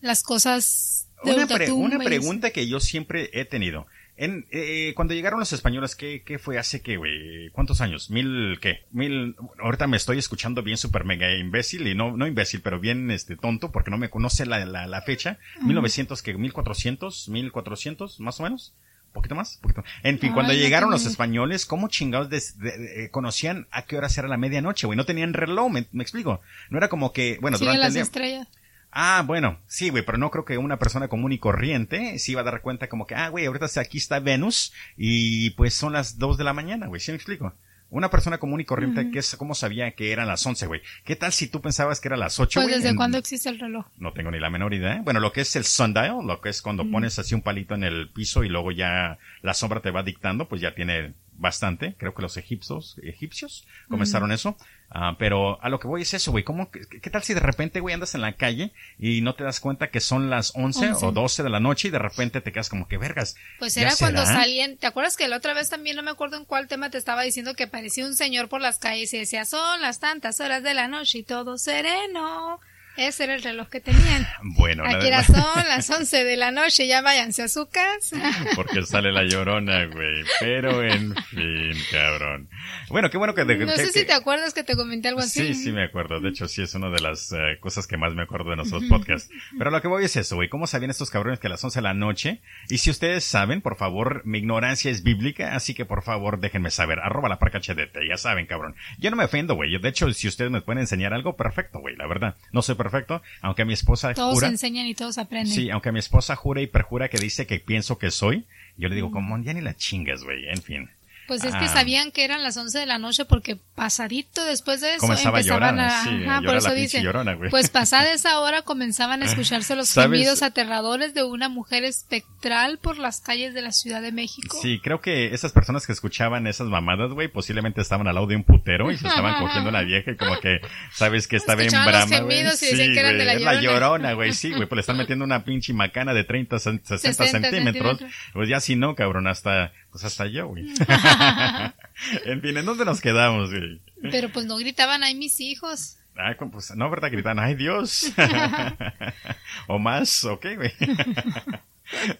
las 0.01 0.23
cosas 0.23 1.09
de 1.23 1.35
Una, 1.35 1.47
pre- 1.47 1.71
una 1.71 1.99
pregunta 1.99 2.51
que 2.51 2.67
yo 2.67 2.81
siempre 2.81 3.29
he 3.35 3.45
tenido. 3.45 3.87
En, 4.17 4.47
eh, 4.51 4.93
cuando 4.95 5.15
llegaron 5.15 5.41
los 5.41 5.53
españoles, 5.53 5.97
¿qué, 5.97 6.23
qué 6.25 6.39
fue 6.39 6.59
hace 6.59 6.83
qué, 6.83 6.97
güey? 6.99 7.49
¿Cuántos 7.51 7.81
años? 7.81 8.11
¿Mil 8.11 8.59
qué? 8.61 8.85
Mil... 8.93 9.35
Ahorita 9.59 9.87
me 9.87 9.97
estoy 9.97 10.19
escuchando 10.19 10.63
bien 10.63 10.77
super 10.77 11.05
mega 11.05 11.35
imbécil 11.35 11.87
y 11.89 11.95
no, 11.95 12.17
no 12.17 12.27
imbécil, 12.27 12.61
pero 12.61 12.79
bien 12.79 13.11
este 13.11 13.37
tonto 13.37 13.73
porque 13.73 13.91
no 13.91 13.99
me 13.99 14.11
conoce 14.11 14.45
la, 14.47 14.65
la, 14.67 14.87
la 14.87 15.03
fecha. 15.03 15.39
¿1900 15.63 16.21
qué? 16.23 16.37
¿1400? 16.37 17.29
¿1400? 17.29 18.19
Más 18.21 18.39
o 18.41 18.43
menos. 18.45 18.75
¿Poquito 19.13 19.35
más? 19.35 19.59
¿Poquito? 19.61 19.85
En 20.03 20.19
fin, 20.19 20.31
Ay, 20.31 20.35
cuando 20.35 20.53
llegaron 20.55 20.91
los 20.91 21.05
españoles, 21.05 21.67
¿cómo 21.67 21.89
chingados 21.89 22.31
des- 22.31 22.59
de- 22.59 22.79
de- 22.79 23.11
conocían 23.11 23.67
a 23.71 23.83
qué 23.85 23.99
horas 23.99 24.17
era 24.17 24.27
la 24.27 24.39
medianoche, 24.39 24.87
güey? 24.87 24.97
No 24.97 25.05
tenían 25.05 25.35
reloj, 25.35 25.71
me, 25.71 25.87
me 25.93 26.03
expligo. 26.03 26.41
No 26.71 26.79
era 26.79 26.89
como 26.89 27.13
que, 27.13 27.37
bueno, 27.41 27.59
Sigue 27.59 27.67
durante 27.73 27.81
las 27.81 27.89
el 27.89 27.95
día... 27.95 28.03
estrellas. 28.03 28.49
Ah, 28.95 29.25
bueno, 29.27 29.59
sí, 29.67 29.89
güey, 29.89 30.05
pero 30.05 30.19
no 30.19 30.31
creo 30.31 30.45
que 30.45 30.59
una 30.59 30.79
persona 30.79 31.09
común 31.09 31.33
y 31.33 31.39
corriente 31.39 32.19
se 32.19 32.33
iba 32.33 32.43
a 32.43 32.45
dar 32.45 32.61
cuenta 32.61 32.91
como 32.91 33.07
que, 33.07 33.15
ah, 33.15 33.31
güey, 33.31 33.47
ahorita 33.47 33.67
aquí 33.81 33.97
está 33.97 34.21
Venus 34.21 34.75
y 34.99 35.51
pues 35.51 35.73
son 35.73 35.95
las 35.95 36.19
dos 36.19 36.37
de 36.37 36.45
la 36.45 36.53
mañana, 36.53 36.87
güey, 36.89 37.01
¿sí 37.01 37.11
me 37.11 37.17
explico? 37.17 37.55
Una 37.89 38.11
persona 38.11 38.39
común 38.39 38.61
y 38.61 38.65
corriente, 38.65 39.11
que 39.11 39.19
es, 39.19 39.37
¿cómo 39.37 39.55
sabía 39.55 39.91
que 39.91 40.13
eran 40.13 40.27
las 40.27 40.47
11, 40.47 40.67
güey? 40.67 40.81
¿Qué 41.05 41.15
tal 41.15 41.31
si 41.31 41.47
tú 41.49 41.61
pensabas 41.61 42.01
que 42.01 42.09
era 42.09 42.17
las 42.17 42.41
8, 42.41 42.63
Pues 42.63 42.83
desde 42.83 42.97
cuándo 42.97 43.19
existe 43.19 43.51
el 43.51 43.59
reloj. 43.59 43.85
No 43.99 44.15
tengo 44.15 44.31
ni 44.31 44.41
la 44.41 44.49
menor 44.49 44.73
idea. 44.73 45.03
Bueno, 45.03 45.21
lo 45.21 45.31
que 45.31 45.43
es 45.43 45.57
el 45.57 45.65
sundial, 45.65 46.27
lo 46.27 46.41
que 46.41 46.49
es 46.49 46.63
cuando 46.63 46.91
pones 46.91 47.19
así 47.19 47.35
un 47.35 47.43
palito 47.43 47.75
en 47.75 47.85
el 47.85 48.09
piso 48.09 48.45
y 48.45 48.49
luego 48.49 48.73
ya 48.73 49.19
la 49.43 49.53
sombra 49.53 49.81
te 49.81 49.91
va 49.91 50.03
dictando, 50.03 50.49
pues 50.49 50.63
ya 50.63 50.75
tiene 50.75 51.13
bastante. 51.33 51.95
Creo 51.99 52.15
que 52.15 52.23
los 52.23 52.37
egipcios, 52.37 52.97
egipcios 53.03 53.67
comenzaron 53.89 54.33
eso. 54.33 54.57
Ah, 54.95 55.17
pero 55.19 55.63
a 55.63 55.71
lo 55.71 55.81
que 55.81 55.89
voy 55.89 56.03
es 56.03 56.13
eso, 56.13 56.33
güey. 56.33 56.45
¿Cómo, 56.45 56.71
qué, 56.71 57.09
tal 57.11 57.23
si 57.23 57.33
de 57.33 57.41
repente, 57.41 57.81
güey, 57.81 57.95
andas 57.95 58.15
en 58.15 58.21
la 58.21 58.35
calle 58.35 58.73
y 58.99 59.23
no 59.23 59.35
te 59.35 59.43
das 59.43 59.59
cuenta 59.59 59.91
que 59.91 60.01
son 60.01 60.29
las 60.29 60.53
11, 60.55 60.93
o 61.03 61.13
12 61.13 61.43
de 61.43 61.49
la 61.49 61.61
noche 61.61 61.89
y 61.89 61.91
de 61.91 61.99
repente 61.99 62.43
te 62.43 62.53
quedas 62.53 62.69
como 62.69 62.87
que 62.87 62.99
vergas? 62.99 63.35
Pues 63.59 63.77
era 63.79 63.97
cuando 63.97 64.27
salían, 64.27 64.77
¿te 64.77 64.87
acuerdas 64.87 65.17
que 65.17 65.29
la 65.29 65.39
otra 65.39 65.55
vez 65.55 65.71
también 65.71 65.97
no 65.97 66.03
me 66.03 66.11
acuerdo 66.11 66.37
en 66.37 66.45
cuál 66.45 66.69
tema 66.69 66.91
te 66.91 66.99
estaba 66.99 67.23
diciendo 67.23 67.55
que 67.55 67.67
parecía 67.67 68.05
un 68.05 68.17
señor 68.17 68.51
por 68.51 68.61
las 68.61 68.79
calles 68.79 69.15
y 69.15 69.19
decía, 69.19 69.47
son 69.47 69.81
las 69.81 69.99
tantas 69.99 70.41
horas 70.41 70.63
de 70.63 70.75
la 70.75 70.89
noche 70.89 71.19
y 71.19 71.23
todo 71.23 71.57
sereno? 71.57 72.61
Ese 72.97 73.25
era 73.25 73.35
el 73.35 73.43
reloj 73.43 73.69
que 73.69 73.81
tenían. 73.81 74.29
Bueno, 74.43 74.85
Aquí 74.87 75.07
era 75.07 75.23
son 75.25 75.67
las 75.69 75.89
11 75.91 76.25
de 76.25 76.37
la 76.37 76.51
noche, 76.51 76.87
ya 76.87 77.01
váyanse 77.01 77.43
a 77.43 77.49
su 77.49 77.69
casa. 77.69 78.17
Porque 78.55 78.85
sale 78.85 79.13
la 79.13 79.25
llorona, 79.25 79.87
güey. 79.87 80.25
Pero 80.41 80.83
en 80.83 81.15
fin, 81.31 81.73
cabrón. 81.91 82.49
Bueno, 82.89 83.11
qué 83.11 83.19
bueno 83.19 83.35
que... 83.35 83.45
no 83.45 83.77
sé 83.77 83.93
si 83.93 84.05
te 84.05 84.13
acuerdas 84.13 84.55
que 84.55 84.65
te 84.65 84.77
comenté 84.77 85.09
algo 85.09 85.21
así. 85.21 85.49
Sí, 85.49 85.55
sí 85.55 85.73
me 85.73 85.85
acuerdo. 85.85 86.21
De 86.21 86.29
hecho, 86.29 86.49
sí 86.49 86.63
es 86.63 86.75
una 86.75 86.91
de 86.91 87.01
las 87.01 87.33
eh, 87.33 87.59
cosas 87.61 87.87
que 87.87 87.97
más 87.97 88.15
me 88.15 88.23
acuerdo 88.23 88.51
de 88.51 88.57
nuestros 88.57 88.85
podcasts. 88.85 89.31
Pero 89.59 89.71
lo 89.71 89.81
que 89.81 89.89
voy 89.89 90.05
es 90.05 90.17
eso, 90.17 90.37
güey. 90.37 90.49
¿Cómo 90.49 90.67
sabían 90.67 90.91
estos 90.91 91.11
cabrones 91.11 91.41
que 91.41 91.47
a 91.47 91.51
las 91.51 91.63
11 91.63 91.79
de 91.79 91.83
la 91.83 91.95
noche? 91.95 92.41
Y 92.69 92.79
si 92.79 92.91
ustedes 92.91 93.25
saben, 93.25 93.61
por 93.61 93.77
favor, 93.77 94.23
mi 94.25 94.39
ignorancia 94.39 94.91
es 94.91 95.03
bíblica, 95.03 95.55
así 95.55 95.75
que 95.75 95.85
por 95.85 96.03
favor 96.03 96.41
déjenme 96.41 96.71
saber. 96.71 97.01
Arroba 97.01 97.29
la 97.29 97.39
parca 97.39 97.59
HDT, 97.59 98.09
ya 98.09 98.17
saben, 98.17 98.47
cabrón. 98.47 98.75
Yo 98.99 99.11
no 99.11 99.17
me 99.17 99.25
ofendo, 99.25 99.55
güey. 99.55 99.79
De 99.79 99.89
hecho, 99.89 100.13
si 100.13 100.29
ustedes 100.29 100.51
me 100.51 100.61
pueden 100.61 100.81
enseñar 100.81 101.15
algo, 101.15 101.37
perfecto, 101.37 101.81
güey. 101.81 101.97
La 101.97 102.07
verdad. 102.07 102.37
No 102.53 102.63
sé 102.63 102.75
perfecto, 102.75 103.23
aunque 103.41 103.65
mi 103.65 103.73
esposa 103.73 104.15
todos 104.15 104.35
jura... 104.35 104.49
enseñan 104.49 104.87
y 104.87 104.95
todos 104.95 105.19
aprenden. 105.19 105.53
Sí, 105.53 105.71
aunque 105.71 105.93
mi 105.93 105.99
esposa 105.99 106.37
jura 106.37 106.61
y 106.61 106.67
perjura 106.67 107.09
que 107.09 107.19
dice 107.19 107.47
que 107.47 107.59
pienso 107.61 107.99
que 107.99 108.11
soy, 108.11 108.47
yo 108.77 108.89
le 108.89 108.95
digo, 108.95 109.11
como 109.11 109.39
ya 109.39 109.53
ni 109.53 109.61
la 109.61 109.75
chingas, 109.75 110.25
güey, 110.25 110.49
en 110.49 110.63
fin. 110.63 110.91
Pues 111.27 111.45
es 111.45 111.55
que 111.55 111.65
ah. 111.65 111.69
sabían 111.69 112.11
que 112.11 112.25
eran 112.25 112.43
las 112.43 112.57
11 112.57 112.79
de 112.79 112.87
la 112.87 112.99
noche 112.99 113.25
porque 113.25 113.57
pasadito 113.75 114.45
después 114.45 114.81
de 114.81 114.95
eso 114.95 115.07
empezaban 115.13 115.79
a... 115.79 116.03
ajá, 116.03 116.43
por 116.45 116.57
eso 116.57 116.75
dice, 116.75 117.03
pues 117.51 117.71
pasada 117.71 118.13
esa 118.13 118.41
hora 118.41 118.63
comenzaban 118.63 119.23
a 119.23 119.27
escucharse 119.27 119.77
los 119.77 119.93
gemidos 119.93 120.43
aterradores 120.43 121.15
de 121.15 121.23
una 121.23 121.49
mujer 121.49 121.85
espectral 121.85 122.79
por 122.79 122.99
las 122.99 123.21
calles 123.21 123.55
de 123.55 123.63
la 123.63 123.73
Ciudad 123.73 124.03
de 124.03 124.13
México. 124.13 124.59
Sí, 124.61 124.81
creo 124.83 125.01
que 125.01 125.33
esas 125.35 125.53
personas 125.53 125.87
que 125.87 125.93
escuchaban 125.93 126.47
esas 126.47 126.69
mamadas, 126.69 127.13
güey, 127.13 127.29
posiblemente 127.29 127.81
estaban 127.81 128.07
al 128.09 128.15
lado 128.15 128.27
de 128.27 128.37
un 128.37 128.45
putero 128.45 128.91
y 128.91 128.99
se 128.99 129.07
estaban 129.07 129.41
cogiendo 129.41 129.71
una 129.71 129.83
vieja 129.83 130.13
y 130.13 130.17
como 130.17 130.39
que, 130.41 130.61
sabes 130.93 131.29
que 131.29 131.37
está 131.37 131.55
bien 131.55 131.71
brama, 131.71 132.21
güey. 132.21 132.43
Sí, 132.57 132.77
que 132.77 132.99
eran 132.99 133.19
de 133.19 133.25
la 133.25 133.35
llorona. 133.35 133.53
la 133.53 133.61
llorona, 133.61 134.13
güey, 134.15 134.33
sí, 134.33 134.51
güey, 134.51 134.67
pues 134.67 134.77
le 134.77 134.81
están 134.81 134.97
metiendo 134.97 135.25
una 135.25 135.45
pinche 135.45 135.73
macana 135.73 136.15
de 136.15 136.25
30, 136.25 136.59
60, 136.59 137.27
centímetros. 137.27 138.01
Pues 138.33 138.49
ya 138.49 138.61
si 138.61 138.77
no, 138.77 138.95
cabrón, 138.95 139.27
hasta 139.27 139.73
pues 139.93 140.05
hasta 140.05 140.27
yo, 140.27 140.49
güey. 140.49 140.65
en 142.25 142.41
fin, 142.41 142.57
¿en 142.57 142.65
dónde 142.65 142.87
nos 142.87 143.01
quedamos, 143.01 143.51
güey? 143.51 143.81
Pero 144.11 144.31
pues 144.31 144.47
no 144.47 144.57
gritaban, 144.57 145.05
ay, 145.05 145.15
mis 145.15 145.39
hijos. 145.39 145.99
Ah, 146.17 146.35
pues, 146.51 146.75
no, 146.75 146.91
¿verdad? 146.91 147.11
Gritaban, 147.11 147.39
ay, 147.39 147.55
Dios. 147.55 148.13
o 149.69 149.79
más, 149.79 150.25
ok, 150.25 150.47
güey. 150.57 150.73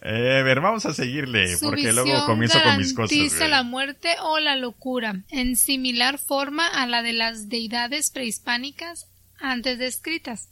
Eh, 0.03 0.37
a 0.39 0.43
ver, 0.43 0.61
vamos 0.61 0.85
a 0.85 0.93
seguirle, 0.93 1.57
porque 1.59 1.93
luego 1.93 2.25
comienzo 2.27 2.61
con 2.61 2.77
mis 2.77 2.93
cosas. 2.93 3.09
Dice 3.09 3.47
la 3.47 3.63
muerte 3.63 4.09
o 4.21 4.37
la 4.37 4.55
locura, 4.55 5.23
en 5.31 5.55
similar 5.55 6.19
forma 6.19 6.67
a 6.67 6.85
la 6.85 7.01
de 7.01 7.13
las 7.13 7.49
deidades 7.49 8.11
prehispánicas 8.11 9.07
antes 9.39 9.79
descritas. 9.79 10.49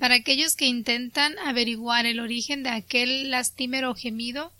Para 0.00 0.16
aquellos 0.16 0.56
que 0.56 0.66
intentan 0.66 1.38
averiguar 1.46 2.06
el 2.06 2.18
origen 2.18 2.64
de 2.64 2.70
aquel 2.70 3.30
lastimero 3.30 3.94
gemido, 3.94 4.50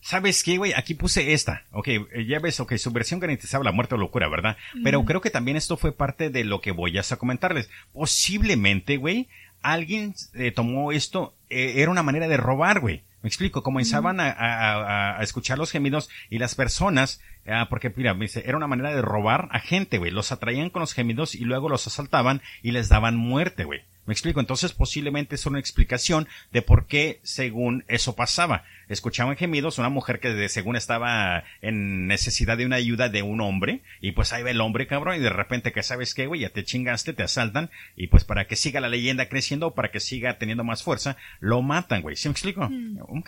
¿Sabes 0.00 0.42
qué, 0.42 0.58
güey? 0.58 0.72
Aquí 0.74 0.94
puse 0.94 1.32
esta. 1.32 1.64
Ok, 1.72 1.88
eh, 1.88 2.06
ya 2.26 2.38
ves, 2.38 2.60
ok, 2.60 2.76
su 2.76 2.90
versión 2.92 3.20
garantizaba 3.20 3.64
la 3.64 3.72
muerte 3.72 3.94
o 3.94 3.98
locura, 3.98 4.28
¿verdad? 4.28 4.56
Pero 4.84 5.04
creo 5.04 5.20
que 5.20 5.30
también 5.30 5.56
esto 5.56 5.76
fue 5.76 5.92
parte 5.92 6.30
de 6.30 6.44
lo 6.44 6.60
que 6.60 6.72
voy 6.72 6.96
a 6.98 7.02
comentarles. 7.16 7.68
Posiblemente, 7.92 8.96
güey, 8.96 9.28
alguien 9.62 10.14
eh, 10.34 10.52
tomó 10.52 10.92
esto, 10.92 11.34
eh, 11.50 11.74
era 11.76 11.90
una 11.90 12.02
manera 12.02 12.28
de 12.28 12.36
robar, 12.36 12.80
güey. 12.80 13.02
Me 13.22 13.28
explico, 13.28 13.64
comenzaban 13.64 14.18
a, 14.20 15.18
escuchar 15.22 15.58
los 15.58 15.72
gemidos 15.72 16.08
y 16.30 16.38
las 16.38 16.54
personas, 16.54 17.20
ah, 17.48 17.66
porque 17.68 17.92
mira, 17.94 18.14
me 18.14 18.26
dice, 18.26 18.44
era 18.46 18.56
una 18.56 18.68
manera 18.68 18.94
de 18.94 19.02
robar 19.02 19.48
a 19.50 19.58
gente, 19.58 19.98
güey. 19.98 20.12
Los 20.12 20.30
atraían 20.30 20.70
con 20.70 20.80
los 20.80 20.94
gemidos 20.94 21.34
y 21.34 21.40
luego 21.40 21.68
los 21.68 21.86
asaltaban 21.88 22.42
y 22.62 22.70
les 22.70 22.88
daban 22.88 23.16
muerte, 23.16 23.64
güey. 23.64 23.82
Me 24.08 24.12
explico, 24.12 24.40
entonces 24.40 24.72
posiblemente 24.72 25.34
es 25.34 25.44
una 25.44 25.58
explicación 25.58 26.28
de 26.50 26.62
por 26.62 26.86
qué 26.86 27.20
según 27.24 27.84
eso 27.88 28.16
pasaba. 28.16 28.64
Escuchaban 28.88 29.36
gemidos, 29.36 29.76
una 29.76 29.90
mujer 29.90 30.18
que 30.18 30.30
de, 30.30 30.48
según 30.48 30.76
estaba 30.76 31.44
en 31.60 32.06
necesidad 32.06 32.56
de 32.56 32.64
una 32.64 32.76
ayuda 32.76 33.10
de 33.10 33.20
un 33.20 33.42
hombre, 33.42 33.82
y 34.00 34.12
pues 34.12 34.32
ahí 34.32 34.42
va 34.42 34.50
el 34.50 34.62
hombre, 34.62 34.86
cabrón, 34.86 35.16
y 35.16 35.18
de 35.18 35.28
repente 35.28 35.72
que 35.72 35.82
sabes 35.82 36.14
qué, 36.14 36.26
güey, 36.26 36.40
ya 36.40 36.48
te 36.48 36.64
chingaste, 36.64 37.12
te 37.12 37.22
asaltan, 37.22 37.68
y 37.96 38.06
pues 38.06 38.24
para 38.24 38.46
que 38.46 38.56
siga 38.56 38.80
la 38.80 38.88
leyenda 38.88 39.28
creciendo, 39.28 39.66
o 39.66 39.74
para 39.74 39.90
que 39.90 40.00
siga 40.00 40.38
teniendo 40.38 40.64
más 40.64 40.82
fuerza, 40.82 41.18
lo 41.40 41.60
matan, 41.60 42.00
güey. 42.00 42.16
¿Sí 42.16 42.28
me 42.28 42.32
explico? 42.32 42.66
Mm. 42.66 43.20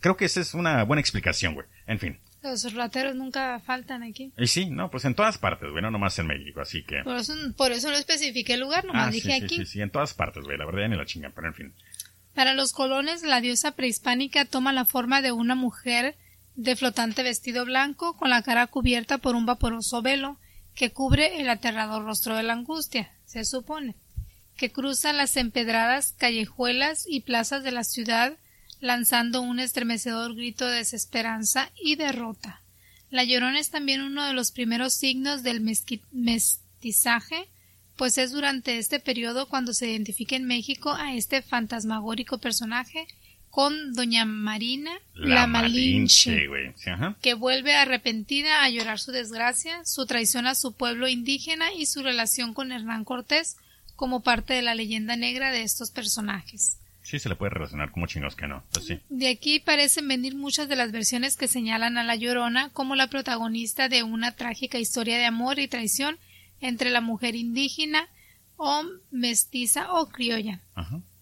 creo 0.00 0.16
que 0.16 0.24
esa 0.24 0.40
es 0.40 0.54
una 0.54 0.82
buena 0.82 1.02
explicación, 1.02 1.54
güey. 1.54 1.68
En 1.86 2.00
fin. 2.00 2.18
Los 2.42 2.72
rateros 2.72 3.14
nunca 3.14 3.60
faltan 3.60 4.02
aquí. 4.02 4.32
Y 4.38 4.46
sí, 4.46 4.70
no, 4.70 4.90
pues 4.90 5.04
en 5.04 5.14
todas 5.14 5.36
partes, 5.36 5.70
güey, 5.70 5.82
no 5.82 5.90
nomás 5.90 6.18
en 6.18 6.26
México, 6.26 6.60
así 6.60 6.82
que. 6.84 7.02
Por 7.04 7.16
eso, 7.16 7.34
por 7.56 7.72
eso 7.72 7.90
no 7.90 7.96
especifiqué 7.96 8.54
el 8.54 8.60
lugar, 8.60 8.84
nomás 8.84 9.08
ah, 9.08 9.10
dije 9.10 9.34
aquí. 9.34 9.56
Sí, 9.56 9.56
sí, 9.56 9.66
sí, 9.66 9.80
en 9.82 9.90
todas 9.90 10.14
partes, 10.14 10.44
güey, 10.44 10.56
la 10.56 10.64
verdad 10.64 10.82
ya 10.82 10.88
ni 10.88 10.96
la 10.96 11.04
chingan, 11.04 11.32
pero 11.34 11.48
en 11.48 11.54
fin. 11.54 11.74
Para 12.34 12.54
los 12.54 12.72
colones, 12.72 13.22
la 13.22 13.40
diosa 13.40 13.72
prehispánica 13.72 14.46
toma 14.46 14.72
la 14.72 14.86
forma 14.86 15.20
de 15.20 15.32
una 15.32 15.54
mujer 15.54 16.16
de 16.54 16.76
flotante 16.76 17.22
vestido 17.22 17.64
blanco, 17.64 18.16
con 18.16 18.30
la 18.30 18.42
cara 18.42 18.66
cubierta 18.66 19.18
por 19.18 19.34
un 19.34 19.46
vaporoso 19.46 20.00
velo 20.00 20.38
que 20.74 20.92
cubre 20.92 21.40
el 21.40 21.48
aterrador 21.48 22.04
rostro 22.04 22.36
de 22.36 22.42
la 22.42 22.54
angustia, 22.54 23.12
se 23.24 23.44
supone, 23.44 23.96
que 24.56 24.72
cruza 24.72 25.12
las 25.12 25.36
empedradas 25.36 26.14
callejuelas 26.16 27.04
y 27.06 27.20
plazas 27.20 27.62
de 27.62 27.72
la 27.72 27.84
ciudad 27.84 28.38
lanzando 28.80 29.42
un 29.42 29.60
estremecedor 29.60 30.34
grito 30.34 30.66
de 30.66 30.78
desesperanza 30.78 31.70
y 31.82 31.96
derrota. 31.96 32.62
La 33.10 33.24
llorona 33.24 33.58
es 33.58 33.70
también 33.70 34.00
uno 34.00 34.26
de 34.26 34.32
los 34.32 34.52
primeros 34.52 34.94
signos 34.94 35.42
del 35.42 35.60
mestizaje, 36.12 37.48
pues 37.96 38.18
es 38.18 38.32
durante 38.32 38.78
este 38.78 39.00
periodo 39.00 39.48
cuando 39.48 39.74
se 39.74 39.90
identifica 39.90 40.36
en 40.36 40.46
México 40.46 40.92
a 40.92 41.14
este 41.14 41.42
fantasmagórico 41.42 42.38
personaje 42.38 43.06
con 43.50 43.94
doña 43.94 44.24
Marina 44.24 44.92
la, 45.14 45.48
Malinche, 45.48 46.48
que 47.20 47.34
vuelve 47.34 47.74
arrepentida 47.74 48.62
a 48.62 48.70
llorar 48.70 49.00
su 49.00 49.10
desgracia, 49.10 49.84
su 49.84 50.06
traición 50.06 50.46
a 50.46 50.54
su 50.54 50.72
pueblo 50.72 51.08
indígena 51.08 51.72
y 51.74 51.86
su 51.86 52.02
relación 52.02 52.54
con 52.54 52.70
Hernán 52.70 53.04
Cortés 53.04 53.56
como 53.96 54.22
parte 54.22 54.54
de 54.54 54.62
la 54.62 54.76
leyenda 54.76 55.16
negra 55.16 55.50
de 55.50 55.62
estos 55.62 55.90
personajes. 55.90 56.78
Sí, 57.10 57.18
se 57.18 57.28
le 57.28 57.34
puede 57.34 57.50
relacionar 57.50 57.90
como 57.90 58.06
chinos 58.06 58.36
que 58.36 58.46
no. 58.46 58.62
Pues 58.72 58.86
sí. 58.86 59.00
De 59.08 59.28
aquí 59.28 59.58
parecen 59.58 60.06
venir 60.06 60.36
muchas 60.36 60.68
de 60.68 60.76
las 60.76 60.92
versiones 60.92 61.36
que 61.36 61.48
señalan 61.48 61.98
a 61.98 62.04
la 62.04 62.14
Llorona 62.14 62.68
como 62.68 62.94
la 62.94 63.08
protagonista 63.08 63.88
de 63.88 64.04
una 64.04 64.36
trágica 64.36 64.78
historia 64.78 65.18
de 65.18 65.24
amor 65.24 65.58
y 65.58 65.66
traición 65.66 66.20
entre 66.60 66.88
la 66.90 67.00
mujer 67.00 67.34
indígena 67.34 68.08
o 68.56 68.84
mestiza 69.10 69.92
o 69.92 70.08
criolla 70.08 70.60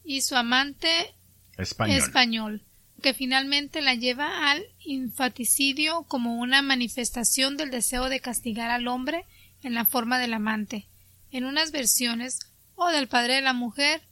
y 0.05 0.21
su 0.21 0.37
amante 0.37 1.15
español. 1.57 1.97
español, 1.97 2.63
que 3.01 3.15
finalmente 3.15 3.81
la 3.81 3.95
lleva 3.95 4.51
al 4.51 4.63
infanticidio 4.85 6.03
como 6.03 6.39
una 6.39 6.61
manifestación 6.61 7.57
del 7.57 7.71
deseo 7.71 8.11
de 8.11 8.21
castigar 8.21 8.71
al 8.71 8.89
hombre 8.89 9.25
en 9.63 9.73
la 9.73 9.87
forma 9.87 10.19
del 10.19 10.35
amante. 10.35 10.87
En 11.31 11.47
unas 11.47 11.73
versiones, 11.73 12.41
o 12.75 12.89
del 12.89 13.09
padre 13.09 13.37
de 13.37 13.43
la 13.43 13.55
mujer, 13.55 14.03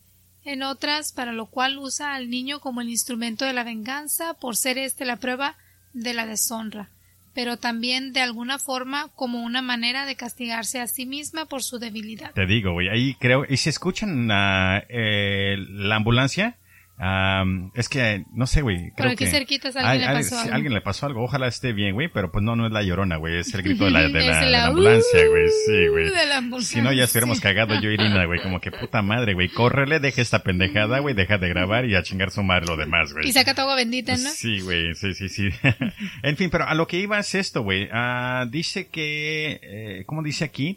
en 0.46 0.62
otras 0.62 1.12
para 1.12 1.32
lo 1.32 1.46
cual 1.46 1.76
usa 1.76 2.14
al 2.14 2.30
niño 2.30 2.60
como 2.60 2.80
el 2.80 2.88
instrumento 2.88 3.44
de 3.44 3.52
la 3.52 3.64
venganza 3.64 4.34
por 4.34 4.56
ser 4.56 4.78
éste 4.78 5.04
la 5.04 5.16
prueba 5.16 5.56
de 5.92 6.14
la 6.14 6.24
deshonra, 6.24 6.88
pero 7.34 7.56
también 7.56 8.12
de 8.12 8.20
alguna 8.20 8.58
forma 8.58 9.08
como 9.16 9.42
una 9.42 9.60
manera 9.60 10.06
de 10.06 10.14
castigarse 10.14 10.80
a 10.80 10.86
sí 10.86 11.04
misma 11.04 11.46
por 11.46 11.62
su 11.62 11.78
debilidad. 11.78 12.32
Te 12.32 12.46
digo, 12.46 12.78
ahí 12.78 13.14
creo, 13.18 13.44
y 13.48 13.56
si 13.56 13.70
escuchan 13.70 14.30
eh, 14.30 15.56
la 15.68 15.96
ambulancia, 15.96 16.56
es 16.98 17.88
que, 17.88 18.24
no 18.32 18.46
sé, 18.46 18.62
güey. 18.62 18.90
Por 18.92 19.08
aquí 19.08 19.16
que 19.16 19.26
cerquitas 19.26 19.76
a 19.76 19.90
alguien 19.90 20.08
le 20.08 20.14
pasó 20.14 20.38
algo. 20.38 20.54
alguien 20.54 20.74
le 20.74 20.80
pasó 20.80 21.06
algo. 21.06 21.24
Ojalá 21.24 21.46
esté 21.46 21.72
bien, 21.72 21.94
güey, 21.94 22.08
pero 22.08 22.32
pues 22.32 22.42
no, 22.42 22.56
no 22.56 22.66
es 22.66 22.72
la 22.72 22.82
llorona, 22.82 23.16
güey. 23.16 23.38
Es 23.38 23.52
el 23.54 23.62
grito 23.62 23.84
de 23.84 23.90
la, 23.90 24.02
de 24.08 24.10
la, 24.50 24.66
ambulancia, 24.66 25.26
güey. 25.28 25.48
Sí, 25.66 25.88
güey. 25.88 26.62
Si 26.62 26.80
no, 26.80 26.92
ya 26.92 27.04
estuviéramos 27.04 27.40
cagados 27.40 27.80
yo 27.82 27.90
Irina, 27.90 28.24
güey. 28.24 28.40
Como 28.40 28.60
que 28.60 28.70
puta 28.70 29.02
madre, 29.02 29.34
güey. 29.34 29.48
Córrele, 29.48 30.00
deja 30.00 30.22
esta 30.22 30.42
pendejada, 30.42 31.00
güey. 31.00 31.14
Deja 31.14 31.36
de 31.38 31.48
grabar 31.48 31.84
y 31.84 31.94
a 31.94 32.02
chingar 32.02 32.30
su 32.30 32.42
madre 32.42 32.66
lo 32.66 32.76
demás, 32.76 33.12
güey. 33.12 33.28
Y 33.28 33.32
saca 33.32 33.54
tu 33.54 33.60
agua 33.60 33.76
bendita, 33.76 34.16
¿no? 34.16 34.30
Sí, 34.30 34.60
güey. 34.60 34.94
Sí, 34.94 35.12
sí, 35.14 35.28
sí. 35.28 35.50
en 36.22 36.36
fin, 36.36 36.48
pero 36.50 36.66
a 36.66 36.74
lo 36.74 36.86
que 36.86 36.98
iba 36.98 37.18
es 37.18 37.34
esto, 37.34 37.62
güey. 37.62 37.88
Ah, 37.92 38.46
dice 38.50 38.88
que, 38.88 39.60
eh, 39.62 40.04
¿cómo 40.06 40.22
dice 40.22 40.44
aquí? 40.44 40.76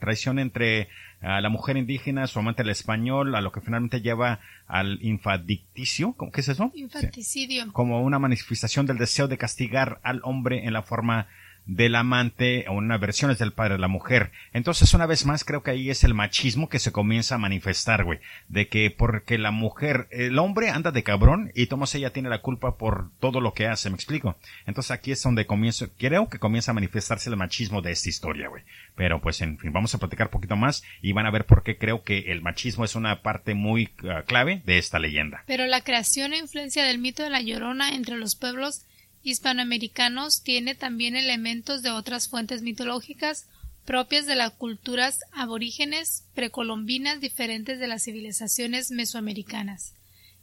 traición 0.00 0.38
entre 0.38 0.88
a 1.20 1.40
la 1.40 1.48
mujer 1.48 1.76
indígena, 1.76 2.26
su 2.26 2.38
amante 2.38 2.62
el 2.62 2.70
español, 2.70 3.34
a 3.34 3.40
lo 3.40 3.52
que 3.52 3.60
finalmente 3.60 4.00
lleva 4.00 4.40
al 4.66 4.98
infadicticio, 5.02 6.16
¿qué 6.32 6.40
es 6.40 6.48
eso? 6.48 6.70
Infanticidio. 6.74 7.72
Como 7.72 8.02
una 8.02 8.18
manifestación 8.18 8.86
del 8.86 8.98
deseo 8.98 9.28
de 9.28 9.38
castigar 9.38 10.00
al 10.02 10.20
hombre 10.24 10.66
en 10.66 10.72
la 10.72 10.82
forma 10.82 11.26
del 11.66 11.94
amante 11.94 12.64
o 12.68 12.72
una 12.72 12.98
versión 12.98 13.30
es 13.30 13.38
del 13.38 13.52
padre 13.52 13.74
de 13.74 13.80
la 13.80 13.88
mujer. 13.88 14.32
Entonces, 14.52 14.92
una 14.94 15.06
vez 15.06 15.26
más, 15.26 15.44
creo 15.44 15.62
que 15.62 15.70
ahí 15.70 15.90
es 15.90 16.04
el 16.04 16.14
machismo 16.14 16.68
que 16.68 16.78
se 16.78 16.92
comienza 16.92 17.36
a 17.36 17.38
manifestar, 17.38 18.04
güey. 18.04 18.18
De 18.48 18.68
que 18.68 18.90
porque 18.90 19.38
la 19.38 19.50
mujer, 19.50 20.08
el 20.10 20.38
hombre 20.38 20.70
anda 20.70 20.90
de 20.90 21.02
cabrón 21.02 21.52
y 21.54 21.66
Tomás 21.66 21.94
ella 21.94 22.12
tiene 22.12 22.28
la 22.28 22.42
culpa 22.42 22.76
por 22.76 23.10
todo 23.20 23.40
lo 23.40 23.54
que 23.54 23.66
hace, 23.66 23.90
¿me 23.90 23.96
explico? 23.96 24.36
Entonces 24.66 24.90
aquí 24.90 25.12
es 25.12 25.22
donde 25.22 25.46
comienzo, 25.46 25.88
creo 25.96 26.28
que 26.28 26.38
comienza 26.38 26.72
a 26.72 26.74
manifestarse 26.74 27.30
el 27.30 27.36
machismo 27.36 27.82
de 27.82 27.92
esta 27.92 28.08
historia, 28.08 28.48
güey. 28.48 28.62
Pero 28.96 29.20
pues, 29.20 29.40
en 29.40 29.58
fin, 29.58 29.72
vamos 29.72 29.94
a 29.94 29.98
platicar 29.98 30.26
un 30.28 30.32
poquito 30.32 30.56
más 30.56 30.82
y 31.02 31.12
van 31.12 31.26
a 31.26 31.30
ver 31.30 31.46
por 31.46 31.62
qué 31.62 31.78
creo 31.78 32.02
que 32.02 32.32
el 32.32 32.42
machismo 32.42 32.84
es 32.84 32.94
una 32.94 33.22
parte 33.22 33.54
muy 33.54 33.90
ah, 34.08 34.22
clave 34.26 34.62
de 34.64 34.78
esta 34.78 34.98
leyenda. 34.98 35.44
Pero 35.46 35.66
la 35.66 35.82
creación 35.82 36.32
e 36.32 36.38
influencia 36.38 36.84
del 36.84 36.98
mito 36.98 37.22
de 37.22 37.30
la 37.30 37.40
llorona 37.40 37.94
entre 37.94 38.16
los 38.16 38.34
pueblos 38.36 38.86
hispanoamericanos 39.22 40.42
tiene 40.42 40.74
también 40.74 41.16
elementos 41.16 41.82
de 41.82 41.90
otras 41.90 42.28
fuentes 42.28 42.62
mitológicas 42.62 43.46
propias 43.84 44.26
de 44.26 44.36
las 44.36 44.52
culturas 44.52 45.20
aborígenes 45.32 46.24
precolombinas 46.34 47.20
diferentes 47.20 47.78
de 47.78 47.88
las 47.88 48.04
civilizaciones 48.04 48.90
mesoamericanas. 48.90 49.94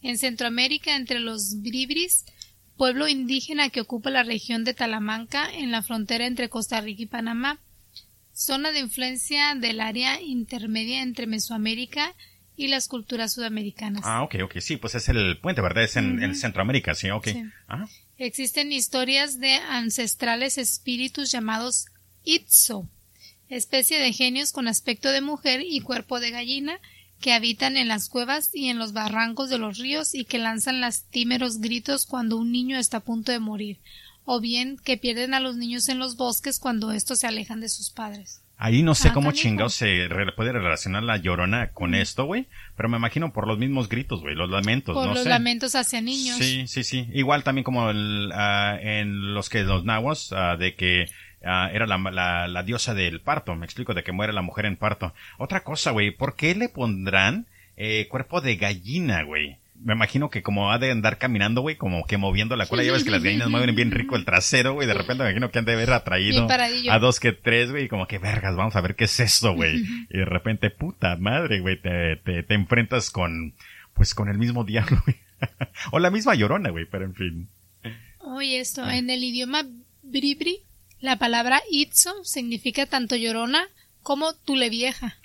En 0.02 0.18
Centroamérica, 0.18 0.96
entre 0.96 1.20
los 1.20 1.62
bribris, 1.62 2.26
pueblo 2.76 3.08
indígena 3.08 3.70
que 3.70 3.82
ocupa 3.82 4.10
la 4.10 4.24
región 4.24 4.64
de 4.64 4.74
Talamanca 4.74 5.50
en 5.54 5.72
la 5.72 5.82
frontera 5.82 6.28
entre 6.28 6.50
Costa 6.50 6.82
Rica 6.82 7.04
y 7.04 7.08
Panamá, 7.08 7.60
zona 8.34 8.72
de 8.72 8.80
influencia 8.80 9.56
del 9.56 9.80
área 9.82 10.22
intermedia 10.22 11.02
entre 11.02 11.26
Mesoamérica 11.26 12.14
y 12.56 12.68
las 12.68 12.88
culturas 12.88 13.34
sudamericanas. 13.34 14.04
Ah, 14.06 14.24
ok, 14.24 14.36
ok, 14.44 14.58
sí, 14.60 14.78
pues 14.78 14.96
es 14.96 15.10
el 15.10 15.40
puente, 15.40 15.62
¿verdad? 15.62 15.84
Es 15.84 15.96
en, 15.96 16.36
Centroamérica, 16.36 16.96
sí, 16.96 17.10
ok. 17.10 17.28
Existen 18.18 18.72
historias 18.72 19.40
de 19.40 19.54
ancestrales 19.54 20.58
espíritus 20.58 21.32
llamados 21.32 21.86
Itzo, 22.24 22.90
especie 23.48 24.00
de 24.00 24.12
genios 24.12 24.52
con 24.52 24.68
aspecto 24.68 25.12
de 25.12 25.22
mujer 25.22 25.62
y 25.62 25.82
cuerpo 25.82 26.20
de 26.20 26.32
gallina, 26.32 26.80
que 27.22 27.34
habitan 27.34 27.78
en 27.78 27.88
las 27.88 28.10
cuevas 28.10 28.50
y 28.54 28.70
en 28.70 28.80
los 28.80 28.94
barrancos 28.94 29.50
de 29.50 29.60
los 29.60 29.78
ríos 29.78 30.16
y 30.16 30.26
que 30.26 30.40
lanzan 30.40 30.82
lastimeros 30.82 31.60
gritos 31.60 32.06
cuando 32.06 32.38
un 32.38 32.52
niño 32.52 32.80
está 32.80 32.98
a 32.98 33.04
punto 33.04 33.32
de 33.32 33.40
morir, 33.40 33.80
o 34.26 34.40
bien 34.40 34.78
que 34.78 34.98
pierden 34.98 35.36
a 35.36 35.40
los 35.40 35.56
niños 35.56 35.88
en 35.88 36.00
los 36.00 36.16
bosques 36.16 36.58
cuando 36.58 36.92
estos 36.92 37.20
se 37.20 37.28
alejan 37.28 37.62
de 37.62 37.70
sus 37.70 37.92
padres. 37.92 38.42
Ahí 38.60 38.82
no 38.82 38.96
sé 38.96 39.10
ah, 39.10 39.14
cómo 39.14 39.34
chingados 39.34 39.76
se 39.76 40.10
puede 40.36 40.52
relacionar 40.52 41.04
la 41.04 41.18
llorona 41.18 41.70
con 41.74 41.94
esto, 41.94 42.26
güey. 42.26 42.48
Pero 42.76 42.90
me 42.90 42.98
imagino 42.98 43.32
por 43.32 43.48
los 43.48 43.60
mismos 43.60 43.88
gritos, 43.88 44.22
güey, 44.22 44.34
los 44.34 44.50
lamentos, 44.50 44.96
por 44.96 45.14
los 45.14 45.26
lamentos 45.28 45.76
hacia 45.76 46.02
niños. 46.02 46.38
Sí, 46.38 46.68
sí, 46.68 46.84
sí. 46.84 47.08
Igual 47.14 47.44
también 47.44 47.64
como 47.64 47.92
el, 47.92 48.32
ah, 48.34 48.78
en 48.82 49.36
los 49.36 49.50
que 49.50 49.62
los 49.64 49.86
nahuas, 49.86 50.32
uh, 50.32 50.58
de 50.58 50.74
que 50.74 51.08
era 51.42 51.86
la, 51.86 51.98
la, 51.98 52.48
la, 52.48 52.64
diosa 52.64 52.96
del 52.96 53.22
parto. 53.22 53.56
Me 53.56 53.66
explico, 53.66 53.94
de 53.94 54.04
que 54.04 54.12
muere 54.12 54.34
la 54.34 54.42
mujer 54.42 54.66
en 54.66 54.76
parto. 54.76 55.14
Otra 55.38 55.64
cosa, 55.64 55.92
güey, 55.92 56.12
¿por 56.12 56.36
qué 56.36 56.56
le 56.56 56.68
pondrán 56.68 57.46
eh, 57.78 58.08
cuerpo 58.10 58.42
de 58.42 58.56
gallina, 58.56 59.24
güey? 59.24 59.58
Me 59.84 59.94
imagino 59.94 60.30
que 60.30 60.42
como 60.42 60.72
ha 60.72 60.80
de 60.80 60.92
andar 60.92 61.18
caminando, 61.18 61.62
güey, 61.62 61.76
como 61.76 62.06
que 62.06 62.18
moviendo 62.18 62.56
la 62.56 62.66
cola, 62.66 62.84
ya 62.84 62.92
ves 62.92 63.04
que 63.04 63.12
las 63.12 63.24
gallinas 63.24 63.50
mueven 63.50 63.76
bien 63.76 63.92
rico 63.92 64.16
el 64.16 64.26
trasero, 64.26 64.74
güey, 64.74 64.88
de 64.88 64.94
repente 64.94 65.24
me 65.24 65.30
imagino 65.30 65.52
que 65.52 65.60
han 65.60 65.66
de 65.66 65.74
haber 65.74 65.92
atraído 65.92 66.48
a 66.90 67.00
dos 67.00 67.20
que 67.20 67.32
tres, 67.32 67.72
güey, 67.72 67.88
como 67.88 68.08
que 68.08 68.18
vergas, 68.18 68.56
vamos 68.56 68.76
a 68.76 68.82
ver 68.82 68.96
qué 68.96 69.06
es 69.06 69.20
eso, 69.20 69.54
güey. 69.54 69.84
y 70.10 70.18
de 70.18 70.26
repente, 70.26 70.70
puta 70.70 71.16
madre, 71.18 71.60
güey, 71.62 71.80
te, 71.80 72.18
te, 72.18 72.44
te 72.44 72.54
enfrentas 72.54 73.10
con, 73.10 73.54
pues 73.94 74.14
con 74.14 74.30
el 74.30 74.38
mismo 74.38 74.64
diablo, 74.64 75.02
güey. 75.06 75.18
o 75.92 76.00
la 76.00 76.10
misma 76.10 76.36
llorona, 76.36 76.70
güey, 76.70 76.86
pero 76.86 77.06
en 77.06 77.14
fin. 77.14 77.50
Oye, 78.20 78.60
esto, 78.60 78.84
ah. 78.84 78.98
en 78.98 79.10
el 79.10 79.24
idioma 79.24 79.64
bribri, 80.04 80.60
la 81.00 81.18
palabra 81.18 81.62
itzo 81.72 82.24
significa 82.24 82.86
tanto 82.86 83.16
llorona 83.16 83.68
como 84.02 84.34
tule 84.34 84.70
vieja. 84.70 85.18